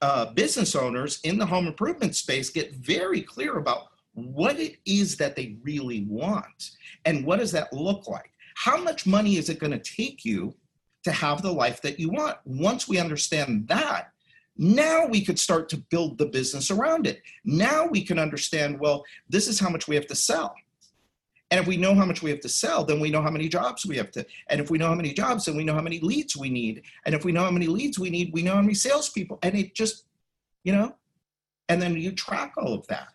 uh, 0.00 0.32
business 0.32 0.74
owners 0.74 1.20
in 1.24 1.38
the 1.38 1.46
home 1.46 1.66
improvement 1.66 2.16
space 2.16 2.48
get 2.50 2.74
very 2.74 3.20
clear 3.20 3.58
about 3.58 3.88
what 4.14 4.58
it 4.58 4.78
is 4.86 5.16
that 5.18 5.36
they 5.36 5.56
really 5.62 6.06
want 6.08 6.70
and 7.04 7.26
what 7.26 7.38
does 7.38 7.52
that 7.52 7.70
look 7.72 8.08
like 8.08 8.32
how 8.54 8.78
much 8.78 9.06
money 9.06 9.36
is 9.36 9.50
it 9.50 9.58
going 9.58 9.72
to 9.72 9.78
take 9.78 10.24
you 10.24 10.54
to 11.04 11.12
have 11.12 11.42
the 11.42 11.52
life 11.52 11.82
that 11.82 12.00
you 12.00 12.08
want 12.08 12.38
once 12.46 12.88
we 12.88 12.98
understand 12.98 13.68
that 13.68 14.12
now 14.58 15.06
we 15.06 15.24
could 15.24 15.38
start 15.38 15.68
to 15.68 15.76
build 15.90 16.18
the 16.18 16.26
business 16.26 16.70
around 16.70 17.06
it 17.06 17.20
now 17.44 17.86
we 17.86 18.02
can 18.02 18.18
understand 18.18 18.78
well 18.78 19.04
this 19.28 19.48
is 19.48 19.60
how 19.60 19.68
much 19.68 19.86
we 19.86 19.94
have 19.94 20.06
to 20.06 20.14
sell 20.14 20.54
and 21.50 21.60
if 21.60 21.66
we 21.66 21.76
know 21.76 21.94
how 21.94 22.04
much 22.04 22.22
we 22.22 22.30
have 22.30 22.40
to 22.40 22.48
sell, 22.48 22.84
then 22.84 22.98
we 22.98 23.10
know 23.10 23.22
how 23.22 23.30
many 23.30 23.48
jobs 23.48 23.86
we 23.86 23.96
have 23.98 24.10
to. 24.12 24.26
And 24.48 24.60
if 24.60 24.68
we 24.68 24.78
know 24.78 24.88
how 24.88 24.94
many 24.94 25.12
jobs, 25.12 25.44
then 25.44 25.56
we 25.56 25.62
know 25.62 25.74
how 25.74 25.80
many 25.80 26.00
leads 26.00 26.36
we 26.36 26.48
need. 26.48 26.82
And 27.04 27.14
if 27.14 27.24
we 27.24 27.30
know 27.30 27.44
how 27.44 27.52
many 27.52 27.68
leads 27.68 27.98
we 27.98 28.10
need, 28.10 28.32
we 28.32 28.42
know 28.42 28.54
how 28.54 28.62
many 28.62 28.74
salespeople. 28.74 29.38
And 29.42 29.54
it 29.54 29.74
just, 29.74 30.06
you 30.64 30.72
know, 30.72 30.96
and 31.68 31.80
then 31.80 31.96
you 31.96 32.12
track 32.12 32.54
all 32.56 32.74
of 32.74 32.86
that. 32.88 33.08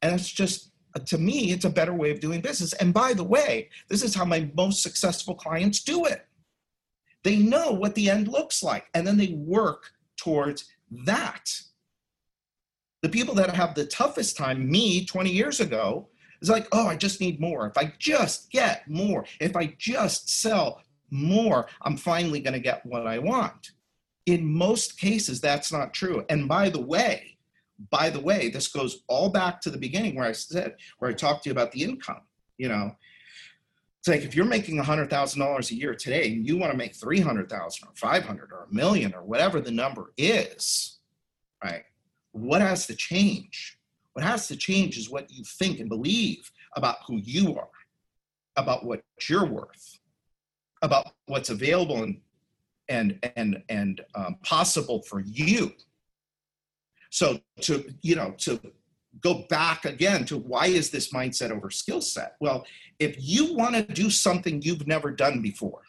And 0.00 0.14
it's 0.14 0.30
just, 0.30 0.70
to 1.04 1.18
me, 1.18 1.52
it's 1.52 1.66
a 1.66 1.70
better 1.70 1.92
way 1.92 2.10
of 2.10 2.20
doing 2.20 2.40
business. 2.40 2.72
And 2.74 2.94
by 2.94 3.12
the 3.12 3.24
way, 3.24 3.68
this 3.88 4.02
is 4.02 4.14
how 4.14 4.24
my 4.24 4.50
most 4.56 4.82
successful 4.82 5.34
clients 5.34 5.82
do 5.82 6.06
it. 6.06 6.26
They 7.24 7.36
know 7.36 7.72
what 7.72 7.94
the 7.94 8.08
end 8.08 8.28
looks 8.28 8.62
like, 8.62 8.86
and 8.94 9.06
then 9.06 9.16
they 9.16 9.34
work 9.34 9.90
towards 10.16 10.70
that. 10.90 11.60
The 13.02 13.08
people 13.08 13.34
that 13.34 13.54
have 13.54 13.74
the 13.74 13.86
toughest 13.86 14.36
time, 14.36 14.68
me 14.70 15.04
20 15.04 15.30
years 15.30 15.60
ago, 15.60 16.08
is 16.40 16.50
like, 16.50 16.66
oh, 16.72 16.86
I 16.86 16.96
just 16.96 17.20
need 17.20 17.40
more. 17.40 17.66
If 17.66 17.78
I 17.78 17.92
just 17.98 18.50
get 18.50 18.88
more, 18.88 19.24
if 19.40 19.56
I 19.56 19.74
just 19.78 20.28
sell 20.28 20.82
more, 21.10 21.66
I'm 21.82 21.96
finally 21.96 22.40
going 22.40 22.54
to 22.54 22.60
get 22.60 22.84
what 22.84 23.06
I 23.06 23.18
want. 23.18 23.70
In 24.26 24.44
most 24.44 24.98
cases, 24.98 25.40
that's 25.40 25.72
not 25.72 25.94
true. 25.94 26.24
And 26.28 26.48
by 26.48 26.68
the 26.68 26.80
way, 26.80 27.36
by 27.90 28.10
the 28.10 28.20
way, 28.20 28.48
this 28.48 28.68
goes 28.68 29.02
all 29.06 29.28
back 29.28 29.60
to 29.60 29.70
the 29.70 29.78
beginning 29.78 30.16
where 30.16 30.26
I 30.26 30.32
said, 30.32 30.76
where 30.98 31.10
I 31.10 31.14
talked 31.14 31.44
to 31.44 31.50
you 31.50 31.52
about 31.52 31.72
the 31.72 31.84
income. 31.84 32.22
You 32.58 32.68
know, 32.70 32.96
it's 34.06 34.14
like 34.14 34.24
if 34.24 34.36
you're 34.36 34.44
making 34.44 34.80
$100,000 34.80 35.70
a 35.70 35.74
year 35.74 35.92
today 35.92 36.28
and 36.28 36.46
you 36.46 36.56
want 36.56 36.70
to 36.70 36.78
make 36.78 36.94
300,000 36.94 37.88
or 37.88 37.92
500 37.96 38.52
or 38.52 38.68
a 38.70 38.74
million 38.74 39.12
or 39.12 39.24
whatever 39.24 39.60
the 39.60 39.72
number 39.72 40.12
is, 40.16 40.98
right? 41.64 41.82
What 42.30 42.60
has 42.60 42.86
to 42.86 42.94
change? 42.94 43.78
What 44.12 44.24
has 44.24 44.46
to 44.46 44.56
change 44.56 44.96
is 44.96 45.10
what 45.10 45.28
you 45.32 45.42
think 45.42 45.80
and 45.80 45.88
believe 45.88 46.48
about 46.76 46.98
who 47.08 47.16
you 47.16 47.56
are, 47.56 47.68
about 48.56 48.84
what 48.84 49.02
you're 49.28 49.44
worth, 49.44 49.98
about 50.82 51.08
what's 51.26 51.50
available 51.50 52.04
and 52.04 52.20
and 52.88 53.18
and 53.34 53.60
and 53.68 54.02
um, 54.14 54.36
possible 54.44 55.02
for 55.02 55.20
you. 55.20 55.72
So 57.10 57.40
to 57.62 57.92
you 58.02 58.14
know 58.14 58.34
to 58.38 58.60
go 59.20 59.44
back 59.48 59.84
again 59.84 60.24
to 60.26 60.36
why 60.36 60.66
is 60.66 60.90
this 60.90 61.12
mindset 61.12 61.50
over 61.50 61.70
skill 61.70 62.00
set? 62.00 62.36
Well, 62.40 62.66
if 62.98 63.16
you 63.18 63.54
want 63.54 63.74
to 63.74 63.82
do 63.82 64.10
something 64.10 64.62
you've 64.62 64.86
never 64.86 65.10
done 65.10 65.40
before, 65.42 65.82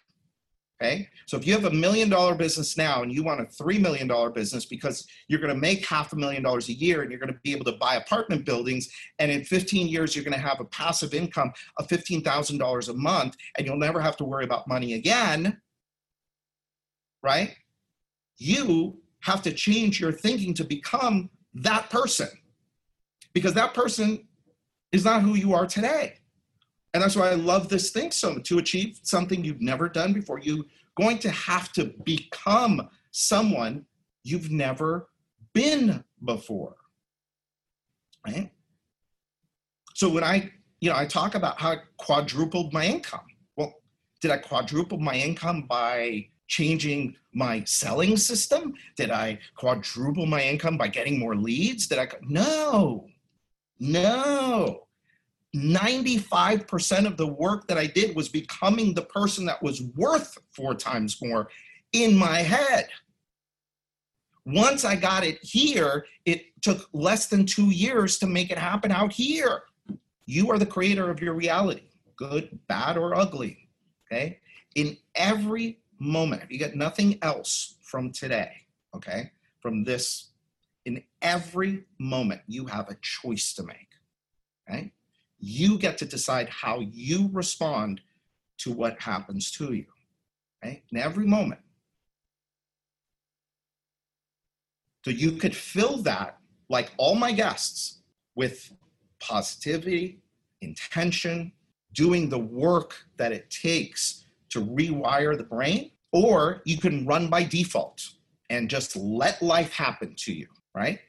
Okay. 0.79 1.09
So 1.25 1.37
if 1.37 1.47
you 1.47 1.53
have 1.53 1.65
a 1.65 1.71
million 1.71 2.07
dollar 2.07 2.35
business 2.35 2.77
now 2.77 3.01
and 3.01 3.11
you 3.11 3.23
want 3.23 3.41
a 3.41 3.45
$3 3.45 3.81
million 3.81 4.07
business 4.31 4.65
because 4.65 5.07
you're 5.27 5.39
going 5.39 5.53
to 5.53 5.59
make 5.59 5.87
half 5.87 6.13
a 6.13 6.15
million 6.15 6.43
dollars 6.43 6.69
a 6.69 6.73
year 6.73 7.01
and 7.01 7.09
you're 7.09 7.19
going 7.19 7.33
to 7.33 7.39
be 7.43 7.51
able 7.51 7.65
to 7.65 7.77
buy 7.79 7.95
apartment 7.95 8.45
buildings, 8.45 8.87
and 9.17 9.31
in 9.31 9.43
15 9.43 9.87
years, 9.87 10.15
you're 10.15 10.23
going 10.23 10.35
to 10.35 10.39
have 10.39 10.59
a 10.59 10.65
passive 10.65 11.15
income 11.15 11.51
of 11.77 11.87
$15,000 11.87 12.89
a 12.89 12.93
month 12.93 13.35
and 13.57 13.65
you'll 13.65 13.77
never 13.77 13.99
have 13.99 14.17
to 14.17 14.23
worry 14.23 14.43
about 14.43 14.67
money 14.67 14.93
again, 14.93 15.59
right? 17.23 17.55
You 18.37 18.99
have 19.21 19.41
to 19.43 19.51
change 19.51 19.99
your 19.99 20.11
thinking 20.11 20.53
to 20.53 20.63
become 20.63 21.31
that 21.55 21.89
person 21.89 22.29
because 23.38 23.53
that 23.53 23.76
person 23.76 24.27
is 24.91 25.05
not 25.05 25.22
who 25.22 25.35
you 25.35 25.53
are 25.53 25.68
today. 25.68 26.15
And 26.95 27.03
that's 27.03 27.15
why 27.15 27.30
I 27.30 27.35
love 27.35 27.69
this 27.69 27.91
thing 27.91 28.09
so 28.09 28.34
much. 28.34 28.49
to 28.49 28.57
achieve 28.57 28.99
something 29.03 29.45
you've 29.45 29.61
never 29.61 29.88
done 29.88 30.11
before. 30.11 30.39
You're 30.39 30.65
going 30.95 31.19
to 31.19 31.30
have 31.30 31.72
to 31.73 31.93
become 32.03 32.89
someone 33.11 33.85
you've 34.23 34.49
never 34.49 35.09
been 35.53 36.03
before. 36.26 36.77
Right? 38.26 38.49
So 39.93 40.09
when 40.09 40.23
I, 40.23 40.51
you 40.81 40.89
know, 40.89 40.95
I 40.95 41.05
talk 41.05 41.35
about 41.35 41.61
how 41.61 41.73
I 41.73 41.77
quadrupled 41.97 42.73
my 42.73 42.88
income. 42.88 43.27
Well, 43.55 43.76
did 44.19 44.31
I 44.31 44.38
quadruple 44.38 44.97
my 44.97 45.14
income 45.14 45.68
by 45.69 46.27
changing 46.47 47.15
my 47.35 47.64
selling 47.65 48.18
system? 48.18 48.73
Did 48.95 49.11
I 49.11 49.38
quadruple 49.55 50.26
my 50.26 50.41
income 50.41 50.76
by 50.76 50.88
getting 50.88 51.19
more 51.19 51.35
leads? 51.35 51.85
Did 51.85 51.99
I? 51.99 52.07
No, 52.23 53.07
no. 53.79 54.87
95% 55.55 57.07
of 57.07 57.17
the 57.17 57.27
work 57.27 57.67
that 57.67 57.77
I 57.77 57.87
did 57.87 58.15
was 58.15 58.29
becoming 58.29 58.93
the 58.93 59.03
person 59.03 59.45
that 59.45 59.61
was 59.63 59.81
worth 59.95 60.37
four 60.51 60.75
times 60.75 61.17
more 61.21 61.49
in 61.93 62.15
my 62.15 62.39
head. 62.39 62.89
Once 64.45 64.85
I 64.85 64.95
got 64.95 65.25
it 65.25 65.39
here, 65.43 66.05
it 66.25 66.43
took 66.61 66.87
less 66.93 67.27
than 67.27 67.45
two 67.45 67.69
years 67.69 68.17
to 68.19 68.27
make 68.27 68.51
it 68.51 68.57
happen 68.57 68.91
out 68.91 69.11
here. 69.11 69.63
You 70.25 70.51
are 70.51 70.59
the 70.59 70.65
creator 70.65 71.09
of 71.09 71.21
your 71.21 71.33
reality, 71.33 71.83
good, 72.15 72.57
bad, 72.67 72.97
or 72.97 73.15
ugly. 73.15 73.69
Okay. 74.05 74.39
In 74.75 74.97
every 75.15 75.79
moment, 75.99 76.43
if 76.43 76.51
you 76.51 76.59
get 76.59 76.75
nothing 76.75 77.17
else 77.21 77.75
from 77.81 78.11
today, 78.11 78.51
okay, 78.95 79.31
from 79.59 79.83
this, 79.83 80.26
in 80.88 81.03
every 81.22 81.84
moment, 81.99 82.39
you 82.47 82.65
have 82.65 82.89
a 82.89 82.95
choice 83.01 83.53
to 83.55 83.64
make. 83.64 83.89
Okay. 84.69 84.93
You 85.38 85.77
get 85.77 85.97
to 85.97 86.05
decide 86.05 86.47
how 86.47 86.80
you 86.80 87.30
respond 87.34 87.99
to 88.59 88.72
what 88.72 89.01
happens 89.01 89.51
to 89.51 89.73
you. 89.73 89.85
Okay. 90.64 90.84
In 90.91 90.97
every 90.97 91.27
moment. 91.27 91.59
So 95.03 95.11
you 95.11 95.34
could 95.34 95.55
fill 95.55 95.97
that, 96.03 96.38
like 96.69 96.91
all 96.95 97.15
my 97.15 97.34
guests, 97.34 97.99
with 98.35 98.72
positivity, 99.19 100.22
intention, 100.61 101.51
doing 101.93 102.30
the 102.30 102.39
work 102.39 102.95
that 103.18 103.34
it 103.34 103.49
takes 103.49 104.23
to 104.49 104.65
rewire 104.65 105.38
the 105.38 105.43
brain, 105.43 105.91
or 106.14 106.61
you 106.64 106.77
can 106.77 107.05
run 107.05 107.27
by 107.27 107.43
default 107.43 108.09
and 108.49 108.69
just 108.69 108.95
let 108.95 109.41
life 109.41 109.73
happen 109.73 110.14
to 110.15 110.34
you, 110.34 110.47
right? 110.77 110.99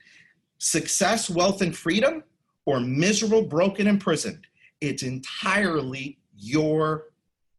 Success, 0.58 1.28
wealth, 1.28 1.60
and 1.62 1.76
freedom, 1.76 2.24
or 2.66 2.80
miserable, 2.80 3.42
broken, 3.42 3.86
imprisoned. 3.86 4.46
It's 4.80 5.02
entirely 5.02 6.18
your 6.34 7.10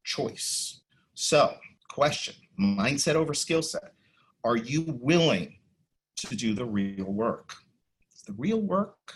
choice. 0.03 0.81
So, 1.13 1.55
question 1.89 2.35
mindset 2.59 3.15
over 3.15 3.33
skill 3.33 3.61
set. 3.61 3.93
Are 4.43 4.57
you 4.57 4.97
willing 5.01 5.59
to 6.17 6.35
do 6.35 6.53
the 6.53 6.65
real 6.65 7.05
work? 7.05 7.53
The 8.27 8.33
real 8.33 8.61
work, 8.61 9.13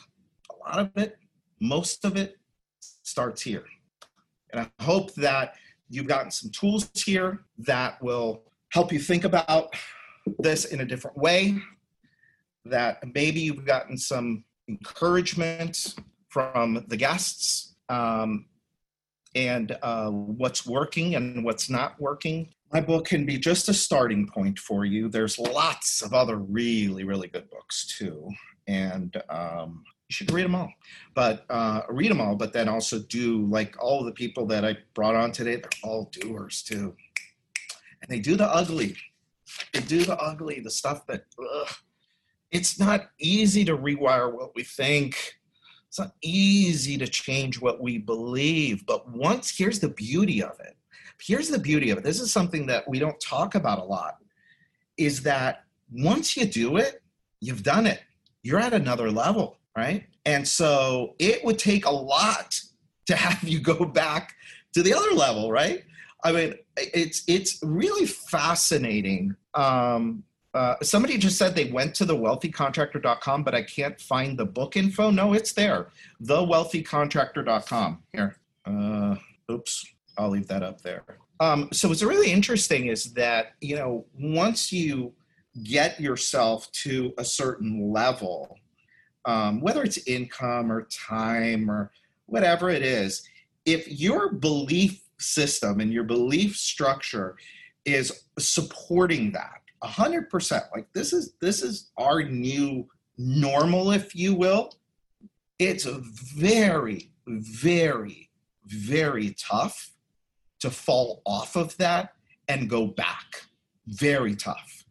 a 0.51 0.69
lot 0.69 0.79
of 0.79 0.91
it, 0.95 1.17
most 1.59 2.05
of 2.05 2.15
it 2.15 2.37
starts 2.79 3.41
here. 3.41 3.65
And 4.51 4.67
I 4.79 4.83
hope 4.83 5.13
that 5.15 5.55
you've 5.89 6.07
gotten 6.07 6.31
some 6.31 6.51
tools 6.51 6.89
here 6.95 7.45
that 7.59 8.01
will 8.01 8.43
help 8.69 8.91
you 8.91 8.99
think 8.99 9.23
about 9.23 9.75
this 10.39 10.65
in 10.65 10.81
a 10.81 10.85
different 10.85 11.17
way, 11.17 11.57
that 12.65 13.03
maybe 13.13 13.41
you've 13.41 13.65
gotten 13.65 13.97
some 13.97 14.43
encouragement 14.67 15.95
from 16.29 16.85
the 16.87 16.97
guests 16.97 17.75
um, 17.89 18.45
and 19.35 19.77
uh, 19.81 20.09
what's 20.09 20.65
working 20.65 21.15
and 21.15 21.43
what's 21.43 21.69
not 21.69 21.99
working. 21.99 22.49
My 22.71 22.81
book 22.81 23.05
can 23.05 23.25
be 23.25 23.37
just 23.37 23.69
a 23.69 23.73
starting 23.73 24.27
point 24.27 24.57
for 24.57 24.85
you. 24.85 25.09
There's 25.09 25.37
lots 25.37 26.01
of 26.01 26.13
other 26.13 26.37
really, 26.37 27.03
really 27.03 27.27
good 27.27 27.49
books 27.49 27.85
too. 27.97 28.29
And 28.67 29.15
um, 29.29 29.83
you 30.09 30.13
should 30.13 30.31
read 30.31 30.45
them 30.45 30.55
all. 30.55 30.73
But 31.13 31.45
uh, 31.49 31.81
read 31.89 32.09
them 32.09 32.21
all, 32.21 32.35
but 32.35 32.53
then 32.53 32.67
also 32.67 32.99
do 32.99 33.45
like 33.45 33.75
all 33.79 34.03
the 34.03 34.11
people 34.11 34.45
that 34.47 34.65
I 34.65 34.77
brought 34.95 35.15
on 35.15 35.31
today, 35.31 35.57
they're 35.57 35.69
all 35.83 36.09
doers 36.11 36.63
too. 36.63 36.95
And 38.01 38.09
they 38.09 38.19
do 38.19 38.35
the 38.35 38.47
ugly. 38.47 38.95
They 39.71 39.81
do 39.81 40.03
the 40.03 40.17
ugly, 40.17 40.59
the 40.61 40.71
stuff 40.71 41.05
that, 41.07 41.25
ugh. 41.39 41.67
It's 42.53 42.79
not 42.79 43.09
easy 43.19 43.65
to 43.65 43.77
rewire 43.77 44.31
what 44.31 44.55
we 44.55 44.63
think. 44.63 45.35
It's 45.89 45.99
not 45.99 46.13
easy 46.21 46.97
to 46.97 47.07
change 47.07 47.59
what 47.59 47.81
we 47.81 47.97
believe. 47.97 48.85
But 48.85 49.09
once, 49.11 49.55
here's 49.55 49.79
the 49.79 49.89
beauty 49.89 50.41
of 50.41 50.59
it. 50.59 50.75
Here's 51.21 51.49
the 51.49 51.59
beauty 51.59 51.89
of 51.89 51.97
it. 51.97 52.03
This 52.03 52.19
is 52.19 52.31
something 52.31 52.65
that 52.67 52.87
we 52.87 52.99
don't 52.99 53.19
talk 53.19 53.55
about 53.55 53.79
a 53.79 53.83
lot 53.83 54.17
is 54.97 55.23
that 55.23 55.63
once 55.91 56.37
you 56.37 56.45
do 56.45 56.77
it, 56.77 57.01
you've 57.41 57.63
done 57.63 57.85
it. 57.85 58.01
You're 58.41 58.59
at 58.59 58.73
another 58.73 59.11
level 59.11 59.57
right? 59.75 60.05
And 60.25 60.47
so 60.47 61.15
it 61.19 61.43
would 61.43 61.59
take 61.59 61.85
a 61.85 61.91
lot 61.91 62.59
to 63.07 63.15
have 63.15 63.43
you 63.43 63.59
go 63.59 63.85
back 63.85 64.35
to 64.73 64.81
the 64.81 64.93
other 64.93 65.11
level, 65.11 65.51
right? 65.51 65.83
I 66.23 66.31
mean, 66.31 66.53
it's 66.77 67.23
it's 67.27 67.59
really 67.63 68.05
fascinating. 68.05 69.35
Um, 69.53 70.23
uh, 70.53 70.75
somebody 70.83 71.17
just 71.17 71.37
said 71.37 71.55
they 71.55 71.71
went 71.71 71.95
to 71.95 72.05
the 72.05 72.15
wealthycontractor.com, 72.15 73.43
but 73.43 73.55
I 73.55 73.63
can't 73.63 73.99
find 73.99 74.37
the 74.37 74.45
book 74.45 74.77
info. 74.77 75.09
No, 75.09 75.33
it's 75.33 75.53
there. 75.53 75.87
Thewealthycontractor.com. 76.23 78.03
Here. 78.13 78.37
Uh, 78.65 79.15
oops, 79.51 79.85
I'll 80.17 80.29
leave 80.29 80.47
that 80.47 80.61
up 80.61 80.81
there. 80.81 81.03
Um, 81.39 81.69
so 81.73 81.89
what's 81.89 82.03
really 82.03 82.31
interesting 82.31 82.87
is 82.87 83.13
that 83.13 83.53
you 83.61 83.75
know 83.75 84.05
once 84.17 84.71
you 84.71 85.13
get 85.63 85.99
yourself 85.99 86.71
to 86.71 87.13
a 87.17 87.25
certain 87.25 87.91
level, 87.91 88.57
um, 89.25 89.59
whether 89.59 89.83
it's 89.83 90.07
income 90.07 90.71
or 90.71 90.83
time 90.83 91.69
or 91.69 91.91
whatever 92.27 92.69
it 92.69 92.83
is, 92.83 93.27
if 93.65 93.87
your 93.87 94.31
belief 94.31 95.01
system 95.17 95.79
and 95.79 95.91
your 95.91 96.03
belief 96.03 96.55
structure 96.55 97.35
is 97.85 98.25
supporting 98.37 99.31
that 99.31 99.62
100% 99.83 100.61
like 100.73 100.87
this 100.93 101.13
is 101.13 101.33
this 101.41 101.61
is 101.61 101.91
our 101.97 102.23
new 102.23 102.87
normal 103.17 103.91
if 103.91 104.15
you 104.15 104.33
will. 104.33 104.71
It's 105.59 105.85
very 105.85 107.11
very 107.27 108.29
very 108.65 109.35
tough 109.39 109.91
to 110.59 110.69
fall 110.69 111.21
off 111.25 111.55
of 111.55 111.75
that 111.77 112.13
and 112.47 112.69
go 112.69 112.87
back. 112.87 113.43
Very 113.87 114.35
tough. 114.35 114.85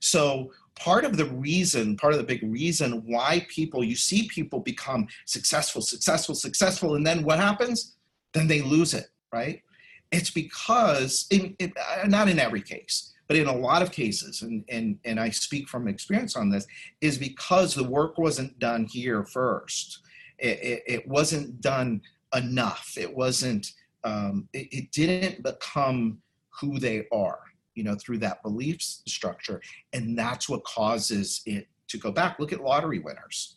So 0.00 0.50
part 0.74 1.04
of 1.04 1.16
the 1.16 1.26
reason, 1.26 1.96
part 1.96 2.12
of 2.12 2.18
the 2.18 2.24
big 2.24 2.42
reason 2.42 3.02
why 3.06 3.46
people, 3.48 3.84
you 3.84 3.94
see 3.94 4.28
people 4.28 4.58
become 4.58 5.06
successful, 5.26 5.80
successful, 5.80 6.34
successful, 6.34 6.96
and 6.96 7.06
then 7.06 7.22
what 7.22 7.38
happens? 7.38 7.96
Then 8.32 8.48
they 8.48 8.62
lose 8.62 8.94
it, 8.94 9.06
right? 9.32 9.62
It's 10.10 10.30
because, 10.30 11.26
in, 11.30 11.54
in, 11.58 11.72
uh, 11.76 12.08
not 12.08 12.28
in 12.28 12.38
every 12.38 12.62
case, 12.62 13.11
but 13.28 13.36
in 13.36 13.46
a 13.46 13.56
lot 13.56 13.82
of 13.82 13.92
cases, 13.92 14.42
and, 14.42 14.64
and, 14.68 14.98
and 15.04 15.18
I 15.18 15.30
speak 15.30 15.68
from 15.68 15.88
experience 15.88 16.36
on 16.36 16.50
this, 16.50 16.66
is 17.00 17.18
because 17.18 17.74
the 17.74 17.84
work 17.84 18.18
wasn't 18.18 18.58
done 18.58 18.84
here 18.84 19.24
first. 19.24 20.00
It, 20.38 20.58
it, 20.62 20.82
it 20.86 21.08
wasn't 21.08 21.60
done 21.60 22.02
enough. 22.34 22.94
It 22.96 23.14
wasn't, 23.14 23.72
um, 24.04 24.48
it, 24.52 24.68
it 24.72 24.92
didn't 24.92 25.42
become 25.42 26.18
who 26.60 26.78
they 26.78 27.06
are 27.12 27.38
you 27.74 27.84
know, 27.84 27.94
through 27.94 28.18
that 28.18 28.42
belief 28.42 28.80
structure. 28.82 29.60
And 29.92 30.18
that's 30.18 30.48
what 30.48 30.64
causes 30.64 31.42
it 31.46 31.68
to 31.88 31.98
go 31.98 32.10
back. 32.10 32.38
Look 32.38 32.52
at 32.52 32.62
lottery 32.62 32.98
winners. 32.98 33.56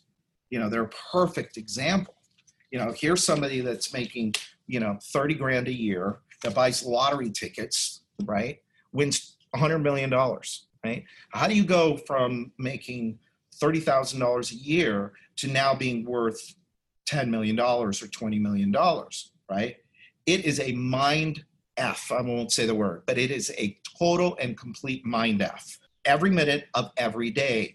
You 0.50 0.58
know, 0.58 0.68
they're 0.68 0.84
a 0.84 0.90
perfect 1.12 1.56
example. 1.56 2.14
You 2.70 2.78
know, 2.78 2.94
here's 2.96 3.24
somebody 3.24 3.60
that's 3.60 3.92
making, 3.92 4.34
you 4.66 4.80
know, 4.80 4.98
30 5.02 5.34
grand 5.34 5.68
a 5.68 5.72
year 5.72 6.20
that 6.42 6.54
buys 6.54 6.84
lottery 6.84 7.30
tickets, 7.30 8.02
right? 8.24 8.60
Wins 8.92 9.35
$100 9.56 9.82
million, 9.82 10.10
right? 10.10 11.04
How 11.30 11.46
do 11.46 11.54
you 11.54 11.64
go 11.64 11.96
from 11.96 12.52
making 12.58 13.18
$30,000 13.62 14.52
a 14.52 14.54
year 14.54 15.12
to 15.36 15.48
now 15.48 15.74
being 15.74 16.04
worth 16.04 16.54
$10 17.08 17.28
million 17.28 17.58
or 17.58 17.90
$20 17.90 18.40
million, 18.40 18.74
right? 19.50 19.76
It 20.26 20.44
is 20.44 20.60
a 20.60 20.72
mind 20.72 21.44
F. 21.76 22.10
I 22.10 22.20
won't 22.22 22.52
say 22.52 22.66
the 22.66 22.74
word, 22.74 23.02
but 23.06 23.18
it 23.18 23.30
is 23.30 23.52
a 23.58 23.78
total 23.98 24.36
and 24.40 24.56
complete 24.56 25.04
mind 25.04 25.42
F 25.42 25.78
every 26.04 26.30
minute 26.30 26.68
of 26.74 26.90
every 26.96 27.30
day. 27.30 27.74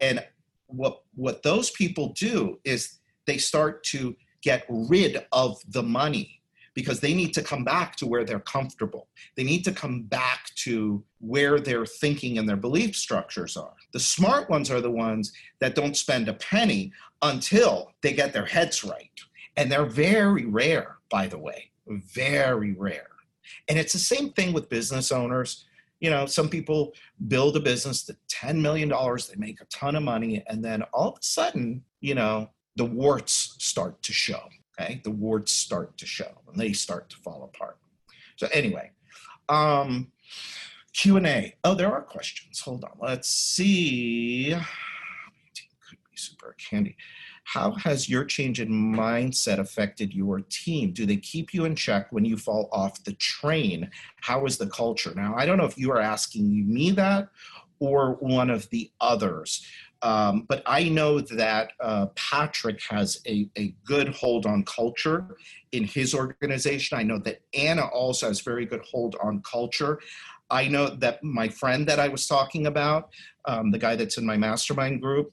And 0.00 0.24
what 0.66 1.02
what 1.14 1.42
those 1.42 1.70
people 1.70 2.12
do 2.12 2.60
is 2.64 2.98
they 3.26 3.38
start 3.38 3.82
to 3.84 4.14
get 4.42 4.64
rid 4.68 5.24
of 5.32 5.58
the 5.68 5.82
money 5.82 6.37
because 6.78 7.00
they 7.00 7.12
need 7.12 7.34
to 7.34 7.42
come 7.42 7.64
back 7.64 7.96
to 7.96 8.06
where 8.06 8.24
they're 8.24 8.38
comfortable. 8.38 9.08
They 9.36 9.42
need 9.42 9.64
to 9.64 9.72
come 9.72 10.02
back 10.02 10.54
to 10.58 11.02
where 11.18 11.58
their 11.58 11.84
thinking 11.84 12.38
and 12.38 12.48
their 12.48 12.56
belief 12.56 12.94
structures 12.94 13.56
are. 13.56 13.74
The 13.92 13.98
smart 13.98 14.48
ones 14.48 14.70
are 14.70 14.80
the 14.80 14.88
ones 14.88 15.32
that 15.58 15.74
don't 15.74 15.96
spend 15.96 16.28
a 16.28 16.34
penny 16.34 16.92
until 17.20 17.90
they 18.00 18.12
get 18.12 18.32
their 18.32 18.46
heads 18.46 18.84
right. 18.84 19.10
And 19.56 19.72
they're 19.72 19.86
very 19.86 20.46
rare, 20.46 20.98
by 21.10 21.26
the 21.26 21.36
way, 21.36 21.72
very 21.88 22.74
rare. 22.74 23.08
And 23.68 23.76
it's 23.76 23.92
the 23.92 23.98
same 23.98 24.30
thing 24.30 24.52
with 24.52 24.68
business 24.68 25.10
owners. 25.10 25.66
You 25.98 26.10
know, 26.10 26.26
some 26.26 26.48
people 26.48 26.94
build 27.26 27.56
a 27.56 27.60
business 27.60 28.04
to 28.04 28.16
$10 28.32 28.60
million, 28.60 28.88
they 28.88 29.36
make 29.36 29.60
a 29.60 29.64
ton 29.64 29.96
of 29.96 30.04
money, 30.04 30.44
and 30.46 30.64
then 30.64 30.82
all 30.92 31.08
of 31.08 31.18
a 31.18 31.22
sudden, 31.22 31.82
you 32.00 32.14
know, 32.14 32.50
the 32.76 32.84
warts 32.84 33.56
start 33.58 34.00
to 34.02 34.12
show. 34.12 34.42
Okay. 34.78 35.00
The 35.02 35.10
warts 35.10 35.52
start 35.52 35.96
to 35.98 36.06
show 36.06 36.40
and 36.46 36.60
they 36.60 36.72
start 36.72 37.08
to 37.10 37.16
fall 37.16 37.42
apart. 37.42 37.78
So, 38.36 38.48
anyway, 38.52 38.92
um, 39.48 40.12
Q&A. 40.92 41.54
Oh, 41.64 41.74
there 41.74 41.92
are 41.92 42.02
questions. 42.02 42.60
Hold 42.60 42.84
on. 42.84 42.92
Let's 43.00 43.28
see. 43.28 44.54
Could 45.88 45.98
be 46.10 46.16
super 46.16 46.54
candy. 46.58 46.96
How 47.44 47.72
has 47.72 48.08
your 48.10 48.24
change 48.24 48.60
in 48.60 48.68
mindset 48.68 49.58
affected 49.58 50.12
your 50.12 50.40
team? 50.50 50.92
Do 50.92 51.06
they 51.06 51.16
keep 51.16 51.54
you 51.54 51.64
in 51.64 51.74
check 51.74 52.12
when 52.12 52.24
you 52.24 52.36
fall 52.36 52.68
off 52.72 53.02
the 53.04 53.14
train? 53.14 53.90
How 54.20 54.44
is 54.44 54.58
the 54.58 54.66
culture? 54.66 55.14
Now, 55.14 55.34
I 55.36 55.46
don't 55.46 55.56
know 55.56 55.64
if 55.64 55.78
you 55.78 55.90
are 55.90 56.00
asking 56.00 56.72
me 56.72 56.90
that 56.92 57.30
or 57.78 58.14
one 58.20 58.50
of 58.50 58.68
the 58.70 58.90
others. 59.00 59.64
Um, 60.02 60.46
but 60.48 60.62
I 60.64 60.88
know 60.88 61.20
that 61.20 61.72
uh, 61.80 62.06
Patrick 62.14 62.80
has 62.88 63.20
a, 63.26 63.48
a 63.58 63.74
good 63.84 64.08
hold 64.10 64.46
on 64.46 64.64
culture 64.64 65.36
in 65.72 65.84
his 65.84 66.14
organization. 66.14 66.98
I 66.98 67.02
know 67.02 67.18
that 67.18 67.40
Anna 67.52 67.86
also 67.86 68.28
has 68.28 68.40
very 68.40 68.64
good 68.64 68.82
hold 68.88 69.16
on 69.20 69.42
culture. 69.42 70.00
I 70.50 70.68
know 70.68 70.88
that 70.88 71.22
my 71.24 71.48
friend 71.48 71.86
that 71.88 71.98
I 71.98 72.08
was 72.08 72.26
talking 72.26 72.66
about, 72.66 73.10
um, 73.46 73.70
the 73.70 73.78
guy 73.78 73.96
that's 73.96 74.18
in 74.18 74.24
my 74.24 74.36
mastermind 74.36 75.02
group, 75.02 75.32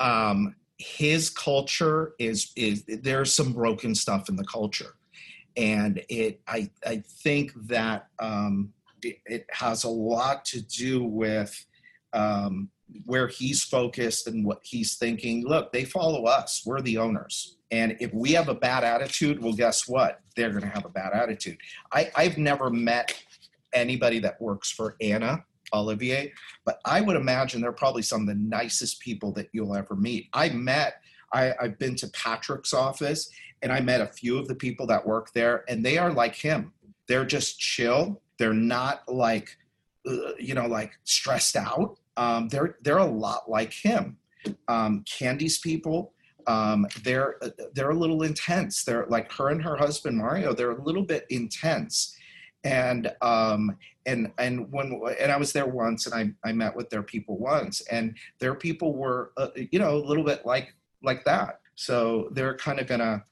um, 0.00 0.54
his 0.78 1.28
culture 1.28 2.14
is 2.18 2.52
is 2.56 2.84
there's 2.86 3.34
some 3.34 3.52
broken 3.52 3.94
stuff 3.94 4.28
in 4.28 4.36
the 4.36 4.44
culture, 4.44 4.94
and 5.56 6.02
it 6.08 6.40
I 6.46 6.70
I 6.86 7.02
think 7.22 7.52
that 7.66 8.06
um, 8.18 8.72
it, 9.02 9.18
it 9.26 9.46
has 9.50 9.84
a 9.84 9.88
lot 9.88 10.44
to 10.46 10.62
do 10.62 11.02
with 11.04 11.66
um, 12.12 12.70
where 13.04 13.28
he's 13.28 13.62
focused 13.62 14.26
and 14.26 14.44
what 14.44 14.60
he's 14.62 14.96
thinking. 14.96 15.46
Look, 15.46 15.72
they 15.72 15.84
follow 15.84 16.24
us. 16.24 16.62
We're 16.64 16.80
the 16.80 16.98
owners. 16.98 17.56
And 17.70 17.96
if 18.00 18.12
we 18.14 18.32
have 18.32 18.48
a 18.48 18.54
bad 18.54 18.84
attitude, 18.84 19.42
well, 19.42 19.52
guess 19.52 19.86
what? 19.86 20.20
They're 20.36 20.50
going 20.50 20.62
to 20.62 20.68
have 20.68 20.86
a 20.86 20.90
bad 20.90 21.12
attitude. 21.12 21.58
I, 21.92 22.10
I've 22.16 22.38
never 22.38 22.70
met 22.70 23.22
anybody 23.72 24.18
that 24.20 24.40
works 24.40 24.70
for 24.70 24.96
Anna 25.00 25.44
Olivier, 25.74 26.32
but 26.64 26.80
I 26.86 27.02
would 27.02 27.16
imagine 27.16 27.60
they're 27.60 27.72
probably 27.72 28.02
some 28.02 28.22
of 28.22 28.26
the 28.26 28.34
nicest 28.34 29.00
people 29.00 29.32
that 29.32 29.48
you'll 29.52 29.76
ever 29.76 29.94
meet. 29.94 30.28
I 30.32 30.48
met, 30.48 31.02
I, 31.34 31.52
I've 31.60 31.78
been 31.78 31.94
to 31.96 32.08
Patrick's 32.08 32.72
office 32.72 33.30
and 33.62 33.72
I 33.72 33.80
met 33.80 34.00
a 34.00 34.06
few 34.06 34.38
of 34.38 34.48
the 34.48 34.54
people 34.54 34.86
that 34.86 35.06
work 35.06 35.32
there, 35.32 35.64
and 35.68 35.84
they 35.84 35.98
are 35.98 36.12
like 36.12 36.34
him. 36.34 36.72
They're 37.06 37.24
just 37.24 37.58
chill. 37.58 38.22
They're 38.38 38.54
not 38.54 39.02
like, 39.12 39.56
uh, 40.06 40.34
you 40.38 40.54
know, 40.54 40.66
like 40.66 40.92
stressed 41.04 41.56
out. 41.56 41.98
Um, 42.18 42.48
they're 42.48 42.76
they're 42.82 42.98
a 42.98 43.06
lot 43.06 43.48
like 43.48 43.72
him. 43.72 44.18
Um, 44.66 45.04
Candy's 45.06 45.58
people, 45.58 46.12
um, 46.48 46.86
they're 47.04 47.38
they're 47.74 47.90
a 47.90 47.94
little 47.94 48.22
intense. 48.22 48.82
They're 48.82 49.06
like 49.08 49.30
her 49.32 49.50
and 49.50 49.62
her 49.62 49.76
husband 49.76 50.16
Mario. 50.16 50.54
They're 50.54 50.72
a 50.72 50.82
little 50.82 51.04
bit 51.04 51.26
intense, 51.28 52.16
and 52.64 53.12
um, 53.20 53.76
and 54.06 54.32
and 54.38 54.72
when 54.72 55.00
and 55.20 55.30
I 55.30 55.36
was 55.36 55.52
there 55.52 55.66
once, 55.66 56.06
and 56.06 56.14
I 56.14 56.48
I 56.48 56.52
met 56.52 56.74
with 56.74 56.88
their 56.88 57.02
people 57.02 57.38
once, 57.38 57.82
and 57.90 58.16
their 58.40 58.54
people 58.54 58.94
were 58.96 59.32
uh, 59.36 59.48
you 59.54 59.78
know 59.78 59.94
a 59.94 60.04
little 60.04 60.24
bit 60.24 60.46
like 60.46 60.74
like 61.02 61.24
that. 61.26 61.60
So 61.76 62.30
they're 62.32 62.56
kind 62.56 62.80
of 62.80 62.86
gonna. 62.88 63.22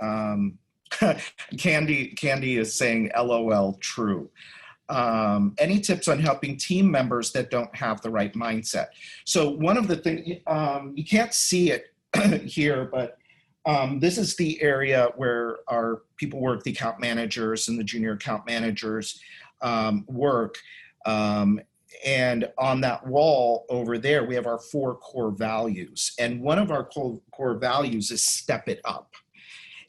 Um, 0.00 0.58
Candy 1.58 2.08
Candy 2.08 2.58
is 2.58 2.74
saying 2.74 3.10
LOL 3.16 3.74
true. 3.80 4.30
Um, 4.88 5.54
any 5.58 5.80
tips 5.80 6.08
on 6.08 6.18
helping 6.18 6.56
team 6.56 6.90
members 6.90 7.32
that 7.32 7.50
don't 7.50 7.74
have 7.74 8.00
the 8.02 8.10
right 8.10 8.32
mindset? 8.34 8.88
So 9.24 9.50
one 9.50 9.76
of 9.76 9.88
the 9.88 9.96
things 9.96 10.38
um, 10.46 10.92
you 10.96 11.04
can't 11.04 11.32
see 11.32 11.70
it 11.70 11.86
here, 12.48 12.88
but 12.92 13.18
um, 13.64 14.00
this 14.00 14.18
is 14.18 14.36
the 14.36 14.60
area 14.60 15.08
where 15.16 15.58
our 15.68 16.02
people 16.16 16.40
work, 16.40 16.62
the 16.62 16.72
account 16.72 17.00
managers 17.00 17.68
and 17.68 17.78
the 17.78 17.84
junior 17.84 18.12
account 18.12 18.46
managers 18.46 19.20
um, 19.60 20.04
work. 20.08 20.58
Um, 21.06 21.60
and 22.04 22.50
on 22.58 22.80
that 22.80 23.06
wall 23.06 23.66
over 23.68 23.98
there, 23.98 24.24
we 24.24 24.34
have 24.34 24.46
our 24.46 24.58
four 24.58 24.96
core 24.96 25.30
values. 25.30 26.12
And 26.18 26.40
one 26.40 26.58
of 26.58 26.70
our 26.72 26.84
core, 26.84 27.20
core 27.30 27.54
values 27.54 28.10
is 28.10 28.22
step 28.22 28.68
it 28.68 28.80
up. 28.84 29.12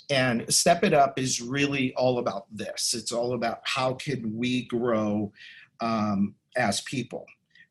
And 0.09 0.51
step 0.53 0.83
it 0.83 0.93
up 0.93 1.17
is 1.17 1.41
really 1.41 1.93
all 1.95 2.19
about 2.19 2.45
this. 2.51 2.93
It's 2.93 3.11
all 3.11 3.33
about 3.33 3.59
how 3.63 3.93
can 3.93 4.35
we 4.35 4.65
grow 4.65 5.31
um, 5.79 6.35
as 6.55 6.81
people? 6.81 7.25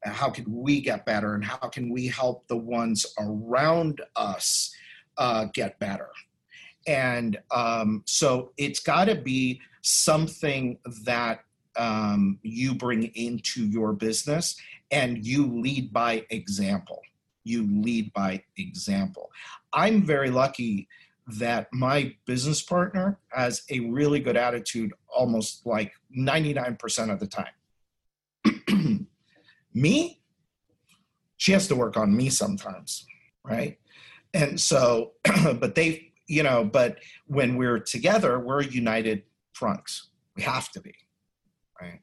How 0.04 0.30
can 0.30 0.44
we 0.48 0.80
get 0.80 1.06
better? 1.06 1.34
And 1.34 1.44
how 1.44 1.68
can 1.68 1.90
we 1.90 2.09
help 2.09 2.48
the 2.48 2.56
ones 2.56 3.06
around 3.18 4.00
us 4.16 4.74
uh, 5.18 5.46
get 5.52 5.78
better? 5.78 6.09
And 6.86 7.38
um, 7.50 8.02
so 8.06 8.52
it's 8.56 8.80
got 8.80 9.04
to 9.04 9.14
be 9.14 9.60
something 9.82 10.78
that 11.04 11.44
um, 11.76 12.38
you 12.42 12.74
bring 12.74 13.04
into 13.14 13.64
your 13.64 13.92
business 13.92 14.56
and 14.90 15.24
you 15.24 15.60
lead 15.60 15.92
by 15.92 16.26
example. 16.30 17.00
You 17.44 17.66
lead 17.82 18.12
by 18.12 18.42
example. 18.56 19.30
I'm 19.72 20.02
very 20.02 20.30
lucky 20.30 20.88
that 21.27 21.69
my 21.73 22.15
business 22.27 22.62
partner 22.62 23.19
has 23.31 23.62
a 23.70 23.81
really 23.81 24.20
good 24.20 24.36
attitude 24.36 24.93
almost 25.09 25.65
like 25.65 25.93
99% 26.16 27.12
of 27.12 27.20
the 27.20 27.27
time 27.27 27.47
me, 29.74 30.20
she 31.36 31.53
has 31.53 31.69
to 31.69 31.77
work 31.77 31.97
on 31.97 32.16
me 32.16 32.28
sometimes, 32.28 33.07
right? 33.44 33.78
And 34.35 34.61
so, 34.61 35.12
but 35.44 35.74
they, 35.74 36.12
you 36.27 36.43
know, 36.43 36.65
but 36.65 36.99
when 37.27 37.57
we're 37.57 37.78
together, 37.78 38.39
we're 38.39 38.62
united 38.62 39.23
fronts. 39.53 40.09
We 40.36 40.43
have 40.43 40.70
to 40.73 40.81
be, 40.81 40.94
right? 41.81 42.01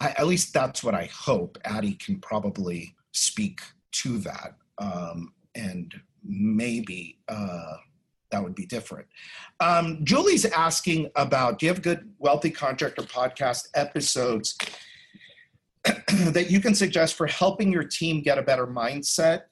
I, 0.00 0.10
at 0.10 0.26
least 0.26 0.52
that's 0.52 0.82
what 0.82 0.94
I 0.94 1.08
hope. 1.12 1.58
Addie 1.64 1.94
can 1.94 2.20
probably 2.20 2.94
speak 3.12 3.60
to 3.92 4.18
that, 4.18 4.54
um, 4.78 5.32
and 5.54 5.94
maybe 6.24 7.18
uh, 7.28 7.76
that 8.30 8.42
would 8.42 8.54
be 8.54 8.66
different. 8.66 9.06
Um, 9.60 10.04
Julie's 10.04 10.44
asking 10.44 11.10
about: 11.16 11.58
Do 11.58 11.66
you 11.66 11.72
have 11.72 11.82
good 11.82 12.10
wealthy 12.18 12.50
contractor 12.50 13.02
podcast 13.02 13.68
episodes? 13.74 14.56
that 16.32 16.50
you 16.50 16.60
can 16.60 16.74
suggest 16.74 17.14
for 17.14 17.26
helping 17.26 17.72
your 17.72 17.84
team 17.84 18.20
get 18.20 18.38
a 18.38 18.42
better 18.42 18.66
mindset. 18.66 19.42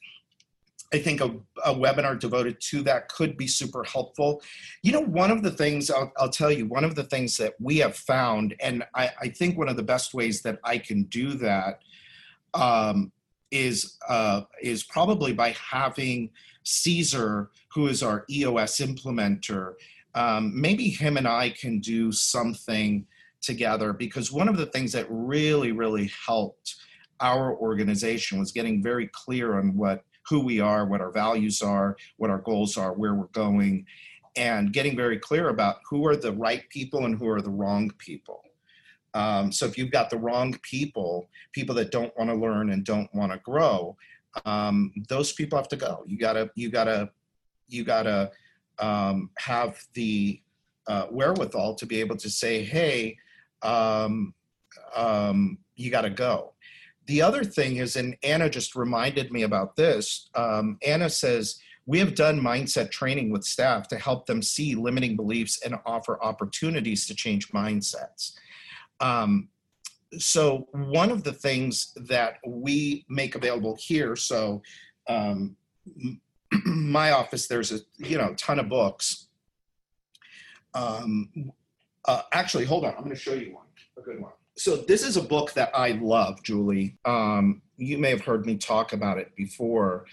I 0.93 0.99
think 0.99 1.21
a, 1.21 1.35
a, 1.65 1.75
webinar 1.75 2.19
devoted 2.19 2.61
to 2.61 2.83
that 2.83 3.09
could 3.09 3.37
be 3.37 3.47
super 3.49 3.83
helpful. 3.85 4.41
You 4.83 4.93
know, 4.93 5.01
one 5.01 5.31
of 5.31 5.43
the 5.43 5.51
things 5.51 5.91
I'll, 5.91 6.13
I'll 6.17 6.31
tell 6.31 6.51
you, 6.51 6.67
one 6.67 6.85
of 6.85 6.95
the 6.95 7.03
things 7.05 7.37
that 7.39 7.55
we 7.61 7.79
have 7.79 7.97
found, 7.97 8.55
and 8.61 8.85
I, 8.95 9.11
I 9.21 9.29
think 9.29 9.59
one 9.59 9.69
of 9.69 9.77
the 9.77 9.83
best 9.83 10.15
ways 10.15 10.43
that 10.43 10.59
I 10.63 10.79
can 10.79 11.05
do 11.05 11.35
that 11.35 11.81
um, 12.55 13.13
is 13.51 13.99
uh, 14.09 14.43
is 14.63 14.85
probably 14.85 15.33
by 15.33 15.57
having 15.71 16.31
Caesar, 16.63 17.51
who 17.77 17.89
is 17.89 18.03
our 18.03 18.25
EOS 18.31 18.79
implementer. 18.79 19.75
Um, 20.15 20.59
maybe 20.59 20.89
him 20.89 21.19
and 21.19 21.29
I 21.29 21.51
can 21.51 21.79
do 21.79 22.11
something 22.11 23.07
together 23.43 23.93
because 23.93 24.33
one 24.33 24.49
of 24.49 24.57
the 24.57 24.65
things 24.65 24.93
that 24.93 25.07
really, 25.11 25.73
really 25.73 26.11
helped 26.27 26.77
our 27.21 27.55
organization 27.55 28.39
was 28.39 28.51
getting 28.51 28.83
very 28.83 29.11
clear 29.13 29.59
on 29.59 29.77
what 29.77 30.05
who 30.27 30.41
we 30.41 30.59
are, 30.59 30.87
what 30.87 31.03
our 31.03 31.13
values 31.13 31.61
are, 31.61 31.99
what 32.17 32.31
our 32.31 32.39
goals 32.39 32.79
are, 32.79 32.95
where 32.95 33.15
we're 33.15 33.27
going, 33.27 33.85
and 34.37 34.73
getting 34.73 34.97
very 34.97 35.19
clear 35.19 35.51
about 35.51 35.77
who 35.89 36.07
are 36.07 36.17
the 36.17 36.33
right 36.33 36.67
people 36.71 37.05
and 37.05 37.19
who 37.19 37.29
are 37.29 37.43
the 37.43 37.51
wrong 37.51 37.91
people. 37.99 38.43
Um, 39.13 39.53
so 39.53 39.67
if 39.67 39.77
you've 39.77 39.93
got 39.93 40.09
the 40.09 40.19
wrong 40.19 40.59
people, 40.63 41.29
people 41.53 41.75
that 41.75 41.93
don't 41.93 42.17
want 42.17 42.31
to 42.31 42.37
learn 42.37 42.71
and 42.71 42.85
don't 42.85 43.15
want 43.15 43.33
to 43.33 43.39
grow, 43.39 43.99
um, 44.47 44.93
those 45.11 45.33
people 45.33 45.59
have 45.59 45.69
to 45.69 45.77
go. 45.77 46.05
You 46.07 46.19
gotta, 46.19 46.51
you 46.55 46.71
gotta, 46.71 47.11
you 47.69 47.85
gotta 47.85 48.31
um, 48.79 49.31
have 49.39 49.79
the 49.95 50.41
uh, 50.87 51.07
wherewithal 51.11 51.75
to 51.75 51.87
be 51.87 52.01
able 52.01 52.17
to 52.17 52.31
say, 52.31 52.63
hey, 52.63 53.17
um, 53.63 54.35
um, 54.95 55.59
you 55.75 55.91
got 55.91 56.03
to 56.03 56.11
go. 56.11 56.53
The 57.07 57.23
other 57.23 57.45
thing 57.45 57.77
is, 57.77 57.97
and 57.97 58.17
Anna 58.23 58.51
just 58.51 58.75
reminded 58.75 59.31
me 59.31 59.43
about 59.43 59.77
this. 59.77 60.29
Um, 60.35 60.79
Anna 60.85 61.09
says, 61.09 61.61
we 61.87 62.01
have 62.01 62.17
done 62.17 62.41
mindset 62.41 62.91
training 62.91 63.31
with 63.31 63.45
staff 63.45 63.87
to 63.89 63.99
help 63.99 64.27
them 64.27 64.43
see 64.43 64.75
limiting 64.75 65.15
beliefs 65.15 65.61
and 65.65 65.77
offer 65.87 66.23
opportunities 66.23 67.07
to 67.07 67.15
change 67.15 67.49
mindsets. 67.53 68.33
Um, 69.01 69.49
so 70.19 70.67
one 70.73 71.11
of 71.11 71.23
the 71.23 71.33
things 71.33 71.93
that 72.09 72.39
we 72.47 73.05
make 73.09 73.37
available 73.37 73.77
here, 73.81 74.17
so 74.17 74.63
um, 75.09 75.57
my 76.65 77.13
office, 77.13 77.47
there's 77.47 77.73
a 77.73 77.81
you 77.99 78.19
know 78.19 78.35
ton 78.35 78.59
of 78.59 78.69
books. 78.69 79.27
Um, 80.75 81.53
uh, 82.05 82.23
actually, 82.33 82.65
hold 82.65 82.85
on. 82.85 82.93
I'm 82.95 83.05
going 83.05 83.11
to 83.11 83.17
show 83.17 83.35
you 83.35 83.55
one, 83.55 83.67
a 83.99 84.03
good 84.03 84.21
one. 84.21 84.33
So 84.57 84.77
this 84.77 85.03
is 85.03 85.17
a 85.17 85.23
book 85.23 85.53
that 85.55 85.71
I 85.75 85.93
love, 85.93 86.43
Julie. 86.43 86.97
Um, 87.05 87.63
you 87.77 87.99
may 87.99 88.11
have 88.11 88.23
heard 88.23 88.47
me 88.47 88.57
talk 88.57 88.93
about 88.93 89.19
it 89.19 89.35
before. 89.37 90.07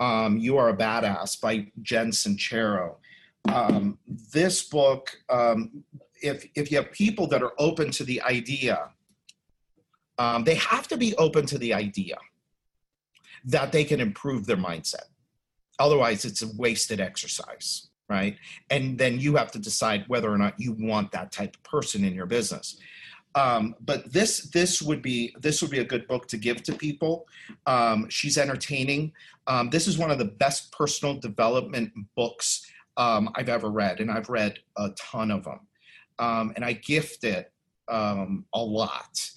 Um, 0.00 0.38
you 0.38 0.56
Are 0.56 0.70
a 0.70 0.76
Badass 0.76 1.40
by 1.40 1.70
Jen 1.82 2.10
Sincero. 2.10 2.96
Um, 3.52 3.98
this 4.32 4.64
book, 4.64 5.16
um, 5.28 5.84
if, 6.20 6.48
if 6.54 6.70
you 6.70 6.78
have 6.78 6.90
people 6.92 7.26
that 7.28 7.42
are 7.42 7.52
open 7.58 7.90
to 7.92 8.04
the 8.04 8.20
idea, 8.22 8.90
um, 10.18 10.44
they 10.44 10.56
have 10.56 10.88
to 10.88 10.96
be 10.96 11.14
open 11.16 11.46
to 11.46 11.58
the 11.58 11.74
idea 11.74 12.16
that 13.44 13.70
they 13.70 13.84
can 13.84 14.00
improve 14.00 14.46
their 14.46 14.56
mindset. 14.56 15.04
Otherwise, 15.78 16.24
it's 16.24 16.42
a 16.42 16.48
wasted 16.56 17.00
exercise 17.00 17.88
right? 18.08 18.36
And 18.70 18.98
then 18.98 19.18
you 19.18 19.36
have 19.36 19.50
to 19.52 19.58
decide 19.58 20.04
whether 20.08 20.30
or 20.30 20.38
not 20.38 20.58
you 20.58 20.76
want 20.78 21.12
that 21.12 21.32
type 21.32 21.56
of 21.56 21.62
person 21.62 22.04
in 22.04 22.14
your 22.14 22.26
business. 22.26 22.78
Um, 23.36 23.74
but 23.80 24.12
this 24.12 24.42
this 24.50 24.80
would 24.80 25.02
be 25.02 25.34
this 25.40 25.60
would 25.60 25.70
be 25.70 25.80
a 25.80 25.84
good 25.84 26.06
book 26.06 26.28
to 26.28 26.36
give 26.36 26.62
to 26.64 26.72
people. 26.72 27.26
Um, 27.66 28.08
she's 28.08 28.38
entertaining. 28.38 29.12
Um, 29.48 29.70
this 29.70 29.88
is 29.88 29.98
one 29.98 30.12
of 30.12 30.18
the 30.18 30.24
best 30.24 30.70
personal 30.70 31.18
development 31.18 31.92
books 32.14 32.64
um, 32.96 33.30
I've 33.34 33.48
ever 33.48 33.70
read, 33.70 33.98
and 33.98 34.10
I've 34.10 34.28
read 34.28 34.60
a 34.76 34.90
ton 34.90 35.32
of 35.32 35.44
them. 35.44 35.60
Um, 36.20 36.52
and 36.54 36.64
I 36.64 36.74
gift 36.74 37.24
it 37.24 37.52
um, 37.88 38.44
a 38.54 38.60
lot. 38.60 39.30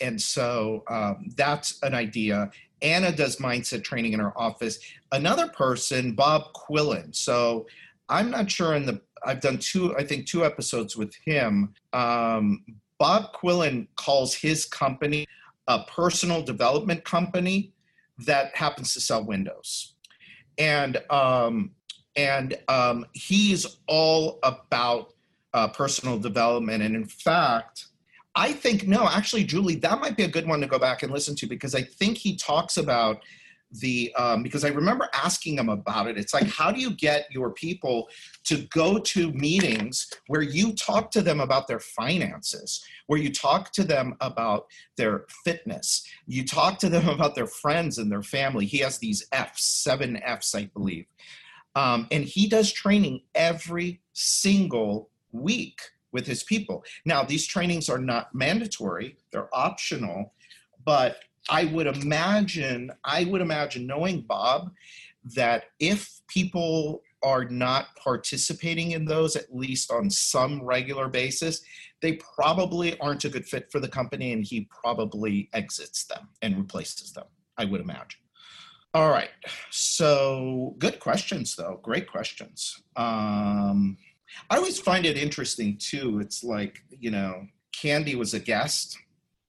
And 0.00 0.22
so 0.22 0.84
that's 1.36 1.82
an 1.82 1.92
idea. 1.92 2.50
Anna 2.82 3.12
does 3.12 3.36
mindset 3.36 3.84
training 3.84 4.12
in 4.12 4.20
her 4.20 4.36
office. 4.38 4.78
Another 5.12 5.48
person, 5.48 6.12
Bob 6.12 6.52
Quillen. 6.54 7.14
So 7.14 7.66
I'm 8.08 8.30
not 8.30 8.50
sure 8.50 8.74
in 8.74 8.86
the, 8.86 9.00
I've 9.24 9.40
done 9.40 9.58
two, 9.58 9.96
I 9.96 10.04
think 10.04 10.26
two 10.26 10.44
episodes 10.44 10.96
with 10.96 11.14
him. 11.24 11.74
Um, 11.92 12.64
Bob 12.98 13.32
Quillen 13.32 13.88
calls 13.96 14.34
his 14.34 14.64
company 14.64 15.26
a 15.66 15.84
personal 15.84 16.42
development 16.42 17.04
company 17.04 17.72
that 18.26 18.54
happens 18.56 18.94
to 18.94 19.00
sell 19.00 19.24
windows. 19.24 19.94
And, 20.56 20.96
um, 21.10 21.72
and 22.16 22.58
um, 22.68 23.06
he's 23.12 23.78
all 23.86 24.40
about 24.42 25.14
uh, 25.54 25.68
personal 25.68 26.18
development. 26.18 26.82
And 26.82 26.96
in 26.96 27.04
fact, 27.04 27.86
I 28.38 28.52
think, 28.52 28.86
no, 28.86 29.08
actually, 29.08 29.42
Julie, 29.42 29.74
that 29.76 30.00
might 30.00 30.16
be 30.16 30.22
a 30.22 30.28
good 30.28 30.46
one 30.46 30.60
to 30.60 30.68
go 30.68 30.78
back 30.78 31.02
and 31.02 31.12
listen 31.12 31.34
to 31.34 31.46
because 31.48 31.74
I 31.74 31.82
think 31.82 32.16
he 32.16 32.36
talks 32.36 32.76
about 32.76 33.24
the, 33.72 34.14
um, 34.14 34.44
because 34.44 34.64
I 34.64 34.68
remember 34.68 35.08
asking 35.12 35.58
him 35.58 35.68
about 35.68 36.06
it. 36.06 36.16
It's 36.16 36.32
like, 36.32 36.46
how 36.46 36.70
do 36.70 36.80
you 36.80 36.92
get 36.92 37.26
your 37.32 37.50
people 37.50 38.08
to 38.44 38.58
go 38.70 39.00
to 39.00 39.32
meetings 39.32 40.08
where 40.28 40.42
you 40.42 40.72
talk 40.72 41.10
to 41.10 41.20
them 41.20 41.40
about 41.40 41.66
their 41.66 41.80
finances, 41.80 42.80
where 43.08 43.18
you 43.18 43.32
talk 43.32 43.72
to 43.72 43.82
them 43.82 44.14
about 44.20 44.66
their 44.96 45.24
fitness, 45.44 46.06
you 46.28 46.44
talk 46.44 46.78
to 46.78 46.88
them 46.88 47.08
about 47.14 47.34
their 47.34 47.48
friends 47.48 47.98
and 47.98 48.10
their 48.10 48.22
family? 48.22 48.66
He 48.66 48.78
has 48.78 48.98
these 48.98 49.26
F's, 49.32 49.64
seven 49.64 50.16
F's, 50.22 50.54
I 50.54 50.66
believe. 50.66 51.06
Um, 51.74 52.06
and 52.12 52.22
he 52.22 52.46
does 52.46 52.72
training 52.72 53.22
every 53.34 54.00
single 54.12 55.10
week 55.32 55.80
with 56.12 56.26
his 56.26 56.42
people. 56.42 56.84
Now, 57.04 57.22
these 57.22 57.46
trainings 57.46 57.88
are 57.88 57.98
not 57.98 58.34
mandatory, 58.34 59.16
they're 59.32 59.54
optional, 59.54 60.34
but 60.84 61.18
I 61.48 61.64
would 61.66 61.86
imagine, 61.86 62.90
I 63.04 63.24
would 63.24 63.40
imagine 63.40 63.86
knowing 63.86 64.22
Bob 64.22 64.70
that 65.34 65.64
if 65.78 66.20
people 66.28 67.02
are 67.22 67.44
not 67.44 67.86
participating 67.96 68.92
in 68.92 69.04
those 69.04 69.34
at 69.34 69.54
least 69.54 69.90
on 69.90 70.08
some 70.08 70.62
regular 70.62 71.08
basis, 71.08 71.62
they 72.00 72.18
probably 72.36 72.98
aren't 73.00 73.24
a 73.24 73.28
good 73.28 73.46
fit 73.46 73.70
for 73.72 73.80
the 73.80 73.88
company 73.88 74.32
and 74.32 74.44
he 74.44 74.68
probably 74.70 75.48
exits 75.52 76.04
them 76.04 76.28
and 76.42 76.56
replaces 76.56 77.12
them, 77.12 77.24
I 77.56 77.64
would 77.64 77.80
imagine. 77.80 78.20
All 78.94 79.10
right. 79.10 79.30
So 79.70 80.74
good 80.78 81.00
questions 81.00 81.56
though. 81.56 81.80
Great 81.82 82.10
questions. 82.10 82.82
Um, 82.96 83.98
I 84.50 84.56
always 84.56 84.78
find 84.78 85.06
it 85.06 85.16
interesting 85.16 85.76
too. 85.78 86.20
It's 86.20 86.44
like, 86.44 86.82
you 86.90 87.10
know, 87.10 87.46
Candy 87.72 88.14
was 88.14 88.34
a 88.34 88.40
guest. 88.40 88.98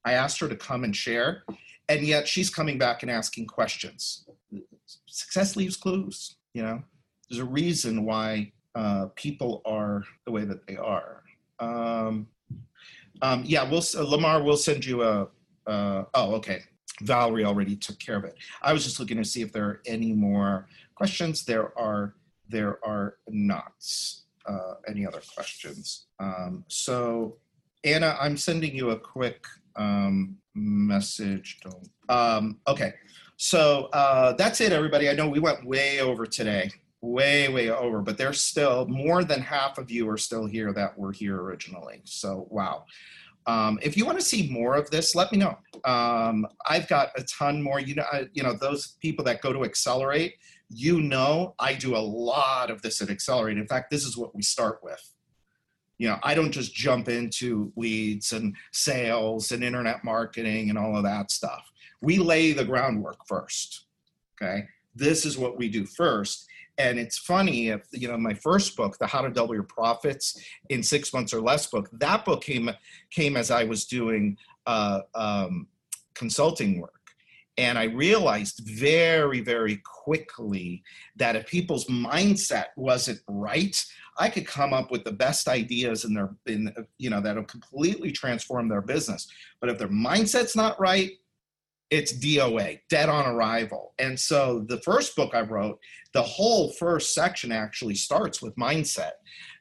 I 0.05 0.13
asked 0.13 0.39
her 0.39 0.47
to 0.47 0.55
come 0.55 0.83
and 0.83 0.95
share, 0.95 1.43
and 1.87 2.05
yet 2.05 2.27
she's 2.27 2.49
coming 2.49 2.77
back 2.77 3.03
and 3.03 3.11
asking 3.11 3.47
questions. 3.47 4.25
Success 5.07 5.55
leaves 5.55 5.75
clues, 5.77 6.35
you 6.53 6.63
know. 6.63 6.81
There's 7.29 7.39
a 7.39 7.45
reason 7.45 8.05
why 8.05 8.51
uh, 8.75 9.07
people 9.15 9.61
are 9.65 10.03
the 10.25 10.31
way 10.31 10.45
that 10.45 10.65
they 10.65 10.77
are. 10.77 11.23
Um, 11.59 12.27
um, 13.21 13.43
yeah, 13.45 13.69
we'll 13.69 13.83
Lamar. 13.95 14.41
We'll 14.41 14.57
send 14.57 14.85
you 14.85 15.03
a. 15.03 15.27
Uh, 15.67 16.05
oh, 16.13 16.35
okay. 16.35 16.61
Valerie 17.01 17.45
already 17.45 17.75
took 17.75 17.99
care 17.99 18.17
of 18.17 18.23
it. 18.23 18.35
I 18.61 18.73
was 18.73 18.83
just 18.83 18.99
looking 18.99 19.17
to 19.17 19.25
see 19.25 19.41
if 19.41 19.51
there 19.51 19.65
are 19.65 19.81
any 19.85 20.13
more 20.13 20.67
questions. 20.95 21.45
There 21.45 21.77
are. 21.77 22.15
There 22.47 22.83
are 22.83 23.17
not 23.27 23.73
uh, 24.47 24.75
any 24.87 25.05
other 25.05 25.21
questions. 25.35 26.07
Um, 26.19 26.63
so, 26.67 27.37
Anna, 27.83 28.17
I'm 28.19 28.37
sending 28.37 28.75
you 28.75 28.91
a 28.91 28.99
quick 28.99 29.45
um, 29.75 30.37
message. 30.55 31.59
Don't. 31.63 31.89
Um, 32.09 32.59
okay, 32.67 32.93
so 33.37 33.89
uh, 33.93 34.33
that's 34.33 34.61
it, 34.61 34.71
everybody. 34.71 35.09
I 35.09 35.13
know 35.13 35.29
we 35.29 35.39
went 35.39 35.65
way 35.65 36.01
over 36.01 36.25
today, 36.25 36.71
way, 37.01 37.47
way 37.49 37.69
over, 37.69 38.01
but 38.01 38.17
there's 38.17 38.41
still 38.41 38.85
more 38.87 39.23
than 39.23 39.41
half 39.41 39.77
of 39.77 39.89
you 39.89 40.09
are 40.09 40.17
still 40.17 40.45
here 40.45 40.73
that 40.73 40.97
were 40.97 41.11
here 41.11 41.37
originally. 41.37 42.01
So, 42.03 42.47
wow. 42.49 42.85
Um, 43.47 43.79
if 43.81 43.97
you 43.97 44.05
want 44.05 44.19
to 44.19 44.25
see 44.25 44.49
more 44.51 44.75
of 44.75 44.91
this, 44.91 45.15
let 45.15 45.31
me 45.31 45.37
know. 45.37 45.57
Um, 45.85 46.45
I've 46.67 46.87
got 46.87 47.09
a 47.17 47.23
ton 47.23 47.63
more. 47.63 47.79
You 47.79 47.95
know, 47.95 48.05
I, 48.11 48.27
you 48.33 48.43
know 48.43 48.53
those 48.53 48.97
people 49.01 49.23
that 49.25 49.41
go 49.41 49.53
to 49.53 49.63
Accelerate 49.63 50.35
you 50.69 51.01
know 51.01 51.55
I 51.59 51.73
do 51.73 51.95
a 51.95 51.99
lot 51.99 52.69
of 52.69 52.81
this 52.81 53.01
at 53.01 53.09
Accelerate. 53.09 53.57
In 53.57 53.67
fact, 53.67 53.89
this 53.89 54.05
is 54.05 54.17
what 54.17 54.35
we 54.35 54.41
start 54.41 54.79
with. 54.83 55.13
You 55.97 56.09
know, 56.09 56.17
I 56.23 56.33
don't 56.33 56.51
just 56.51 56.73
jump 56.73 57.09
into 57.09 57.73
leads 57.75 58.31
and 58.31 58.55
sales 58.71 59.51
and 59.51 59.63
internet 59.63 60.03
marketing 60.03 60.69
and 60.69 60.77
all 60.77 60.95
of 60.95 61.03
that 61.03 61.29
stuff. 61.31 61.69
We 62.01 62.19
lay 62.19 62.53
the 62.53 62.63
groundwork 62.63 63.27
first. 63.27 63.85
Okay. 64.41 64.65
This 64.95 65.25
is 65.25 65.37
what 65.37 65.57
we 65.57 65.67
do 65.67 65.85
first. 65.85 66.47
And 66.77 66.97
it's 66.97 67.17
funny 67.17 67.69
if 67.69 67.81
you 67.91 68.07
know 68.07 68.17
my 68.17 68.33
first 68.33 68.77
book, 68.77 68.97
the 68.97 69.07
How 69.07 69.21
to 69.21 69.29
Double 69.29 69.53
Your 69.53 69.63
Profits 69.63 70.41
in 70.69 70.81
Six 70.81 71.13
Months 71.13 71.33
or 71.33 71.41
Less 71.41 71.67
book. 71.67 71.89
That 71.91 72.23
book 72.23 72.41
came 72.41 72.71
came 73.11 73.35
as 73.35 73.51
I 73.51 73.65
was 73.65 73.83
doing 73.83 74.37
uh, 74.65 75.01
um, 75.13 75.67
consulting 76.13 76.79
work, 76.79 76.98
and 77.59 77.77
I 77.77 77.83
realized 77.83 78.61
very, 78.63 79.41
very 79.41 79.81
quickly 79.83 80.81
that 81.17 81.35
if 81.35 81.45
people's 81.45 81.87
mindset 81.87 82.67
wasn't 82.77 83.19
right, 83.27 83.85
I 84.17 84.29
could 84.29 84.47
come 84.47 84.73
up 84.73 84.91
with 84.91 85.03
the 85.03 85.11
best 85.11 85.49
ideas 85.49 86.05
in 86.05 86.13
their, 86.13 86.29
in, 86.45 86.73
you 86.99 87.09
know, 87.09 87.19
that'll 87.19 87.43
completely 87.43 88.13
transform 88.13 88.69
their 88.69 88.81
business. 88.81 89.27
But 89.59 89.69
if 89.69 89.77
their 89.77 89.89
mindset's 89.89 90.55
not 90.55 90.79
right, 90.79 91.11
it's 91.89 92.13
DOA, 92.13 92.79
dead 92.89 93.09
on 93.09 93.25
arrival. 93.25 93.93
And 93.99 94.17
so 94.17 94.63
the 94.69 94.79
first 94.81 95.17
book 95.17 95.35
I 95.35 95.41
wrote, 95.41 95.79
the 96.13 96.21
whole 96.21 96.71
first 96.71 97.13
section 97.13 97.51
actually 97.51 97.95
starts 97.95 98.41
with 98.41 98.55
mindset. 98.55 99.13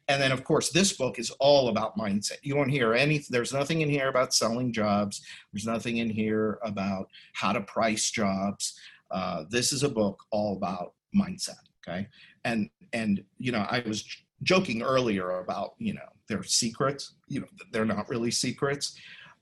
And 0.09 0.20
then, 0.22 0.32
of 0.32 0.43
course, 0.43 0.70
this 0.70 0.94
book 0.94 1.18
is 1.18 1.30
all 1.32 1.68
about 1.68 1.97
mindset. 1.97 2.39
You 2.43 2.56
won't 2.56 2.70
hear 2.70 2.94
anything, 2.94 3.28
there's 3.30 3.52
nothing 3.52 3.82
in 3.82 3.90
here 3.90 4.09
about 4.09 4.32
selling 4.32 4.72
jobs, 4.72 5.20
there's 5.52 5.66
nothing 5.66 5.98
in 5.98 6.09
here 6.09 6.59
about 6.62 7.09
how 7.35 7.52
to 7.52 7.60
price 7.60 8.10
jobs. 8.10 8.78
Uh, 9.10 9.44
this 9.51 9.72
is 9.72 9.82
a 9.82 9.89
book 9.89 10.22
all 10.30 10.56
about 10.56 10.94
mindset. 11.14 11.60
Okay. 11.86 12.09
And, 12.44 12.70
and, 12.93 13.22
you 13.39 13.52
know, 13.52 13.66
I 13.68 13.82
was 13.86 14.05
joking 14.43 14.82
earlier 14.82 15.40
about, 15.40 15.74
you 15.78 15.94
know, 15.94 16.09
their 16.28 16.43
secrets, 16.43 17.14
you 17.26 17.40
know, 17.40 17.47
they're 17.72 17.85
not 17.85 18.09
really 18.09 18.30
secrets. 18.30 18.98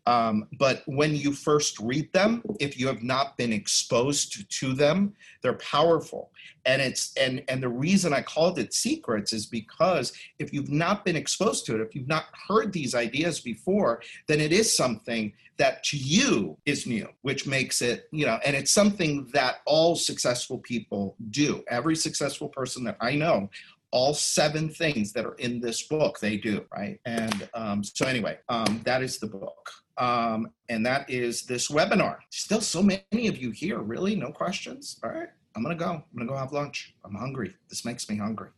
Um, 0.06 0.46
but 0.58 0.82
when 0.86 1.16
you 1.16 1.32
first 1.32 1.80
read 1.80 2.12
them, 2.12 2.42
if 2.60 2.78
you 2.78 2.86
have 2.86 3.02
not 3.02 3.36
been 3.36 3.52
exposed 3.52 4.48
to, 4.50 4.72
them, 4.72 5.14
they're 5.42 5.54
powerful. 5.54 6.30
And 6.64 6.82
it's 6.82 7.16
and 7.16 7.42
and 7.48 7.62
the 7.62 7.68
reason 7.68 8.12
I 8.12 8.22
called 8.22 8.58
it 8.58 8.74
secrets 8.74 9.32
is 9.32 9.46
because 9.46 10.12
if 10.38 10.52
you've 10.52 10.70
not 10.70 11.04
been 11.04 11.16
exposed 11.16 11.66
to 11.66 11.74
it, 11.76 11.80
if 11.80 11.94
you've 11.94 12.08
not 12.08 12.24
heard 12.48 12.72
these 12.72 12.94
ideas 12.94 13.40
before, 13.40 14.02
then 14.26 14.40
it 14.40 14.52
is 14.52 14.76
something 14.76 15.32
that 15.58 15.84
to 15.84 15.96
you 15.96 16.56
is 16.66 16.86
new, 16.86 17.08
which 17.22 17.46
makes 17.46 17.80
it, 17.80 18.08
you 18.10 18.26
know, 18.26 18.38
and 18.44 18.54
it's 18.54 18.72
something 18.72 19.26
that 19.32 19.56
all 19.64 19.94
successful 19.94 20.58
people 20.58 21.16
do. 21.30 21.64
Every 21.68 21.96
successful 21.96 22.48
person 22.48 22.84
that 22.84 22.96
I 23.00 23.14
know 23.14 23.48
all 23.92 24.12
seven 24.12 24.68
things 24.68 25.12
that 25.12 25.24
are 25.24 25.36
in 25.36 25.60
this 25.60 25.84
book 25.84 26.18
they 26.18 26.36
do 26.36 26.64
right 26.76 26.98
and 27.06 27.48
um, 27.54 27.84
so 27.84 28.04
anyway 28.04 28.36
um, 28.48 28.80
that 28.84 29.00
is 29.00 29.18
the 29.18 29.26
book 29.26 29.70
um, 29.98 30.50
and 30.68 30.84
that 30.86 31.08
is 31.08 31.42
this 31.42 31.70
webinar. 31.70 32.18
Still 32.30 32.60
so 32.60 32.82
many 32.82 33.28
of 33.28 33.38
you 33.38 33.50
here, 33.50 33.78
really? 33.78 34.14
No 34.14 34.30
questions? 34.30 34.98
All 35.02 35.10
right, 35.10 35.28
I'm 35.54 35.62
gonna 35.62 35.74
go. 35.74 35.90
I'm 35.90 36.04
gonna 36.16 36.28
go 36.28 36.36
have 36.36 36.52
lunch. 36.52 36.94
I'm 37.04 37.14
hungry. 37.14 37.54
This 37.68 37.84
makes 37.84 38.08
me 38.08 38.16
hungry. 38.16 38.50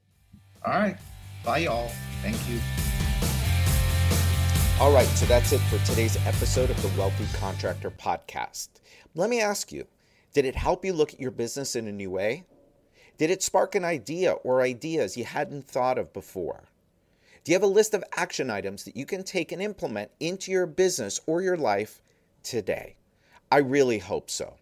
All 0.65 0.73
right, 0.73 0.97
bye 1.44 1.59
y'all. 1.59 1.90
Thank 2.23 2.36
you. 2.48 2.59
All 4.81 4.93
right, 4.93 5.09
so 5.09 5.27
that's 5.27 5.52
it 5.52 5.59
for 5.59 5.85
today's 5.85 6.16
episode 6.27 6.70
of 6.70 6.81
the 6.82 7.01
Wealthy 7.01 7.27
Contractor 7.36 7.90
Podcast. 7.90 8.69
Let 9.15 9.28
me 9.28 9.40
ask 9.40 9.73
you 9.73 9.86
did 10.35 10.44
it 10.44 10.55
help 10.55 10.85
you 10.85 10.93
look 10.93 11.12
at 11.12 11.20
your 11.20 11.31
business 11.31 11.74
in 11.74 11.89
a 11.89 11.93
new 11.93 12.10
way? 12.10 12.44
Did 13.16 13.31
it 13.31 13.43
spark 13.43 13.74
an 13.74 13.85
idea 13.85 14.32
or 14.32 14.62
ideas 14.62 15.16
you 15.16 15.24
hadn't 15.24 15.66
thought 15.66 15.98
of 15.98 16.12
before? 16.12 16.65
Do 17.49 17.53
you 17.53 17.57
have 17.57 17.62
a 17.62 17.66
list 17.66 17.95
of 17.95 18.05
action 18.15 18.51
items 18.51 18.85
that 18.85 18.95
you 18.95 19.07
can 19.07 19.25
take 19.25 19.53
and 19.53 19.62
implement 19.62 20.11
into 20.20 20.53
your 20.53 20.66
business 20.66 21.19
or 21.25 21.41
your 21.41 21.57
life 21.57 22.03
today? 22.43 22.97
I 23.51 23.57
really 23.57 24.01
hope 24.01 24.29
so. 24.29 24.57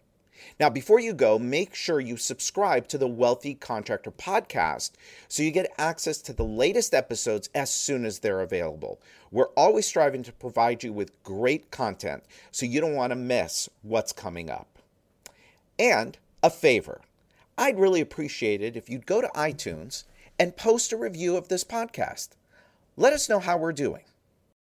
Now, 0.57 0.69
before 0.69 1.01
you 1.01 1.11
go, 1.11 1.37
make 1.37 1.75
sure 1.75 1.99
you 1.99 2.15
subscribe 2.15 2.87
to 2.87 2.97
the 2.97 3.05
Wealthy 3.05 3.55
Contractor 3.55 4.11
podcast 4.11 4.91
so 5.27 5.43
you 5.43 5.51
get 5.51 5.69
access 5.77 6.19
to 6.19 6.31
the 6.31 6.45
latest 6.45 6.93
episodes 6.93 7.49
as 7.53 7.69
soon 7.69 8.05
as 8.05 8.19
they're 8.19 8.39
available. 8.39 9.01
We're 9.31 9.49
always 9.57 9.85
striving 9.85 10.23
to 10.23 10.31
provide 10.31 10.81
you 10.81 10.93
with 10.93 11.21
great 11.23 11.69
content 11.71 12.23
so 12.51 12.65
you 12.65 12.79
don't 12.79 12.95
want 12.95 13.11
to 13.11 13.17
miss 13.17 13.67
what's 13.81 14.13
coming 14.13 14.49
up. 14.49 14.79
And 15.77 16.17
a 16.41 16.49
favor 16.49 17.01
I'd 17.57 17.79
really 17.79 17.99
appreciate 17.99 18.61
it 18.61 18.77
if 18.77 18.89
you'd 18.89 19.05
go 19.05 19.19
to 19.19 19.27
iTunes 19.35 20.05
and 20.39 20.55
post 20.55 20.93
a 20.93 20.95
review 20.95 21.35
of 21.35 21.49
this 21.49 21.65
podcast. 21.65 22.29
Let 22.99 23.13
us 23.13 23.29
know 23.29 23.39
how 23.39 23.57
we're 23.57 23.73
doing. 23.73 24.01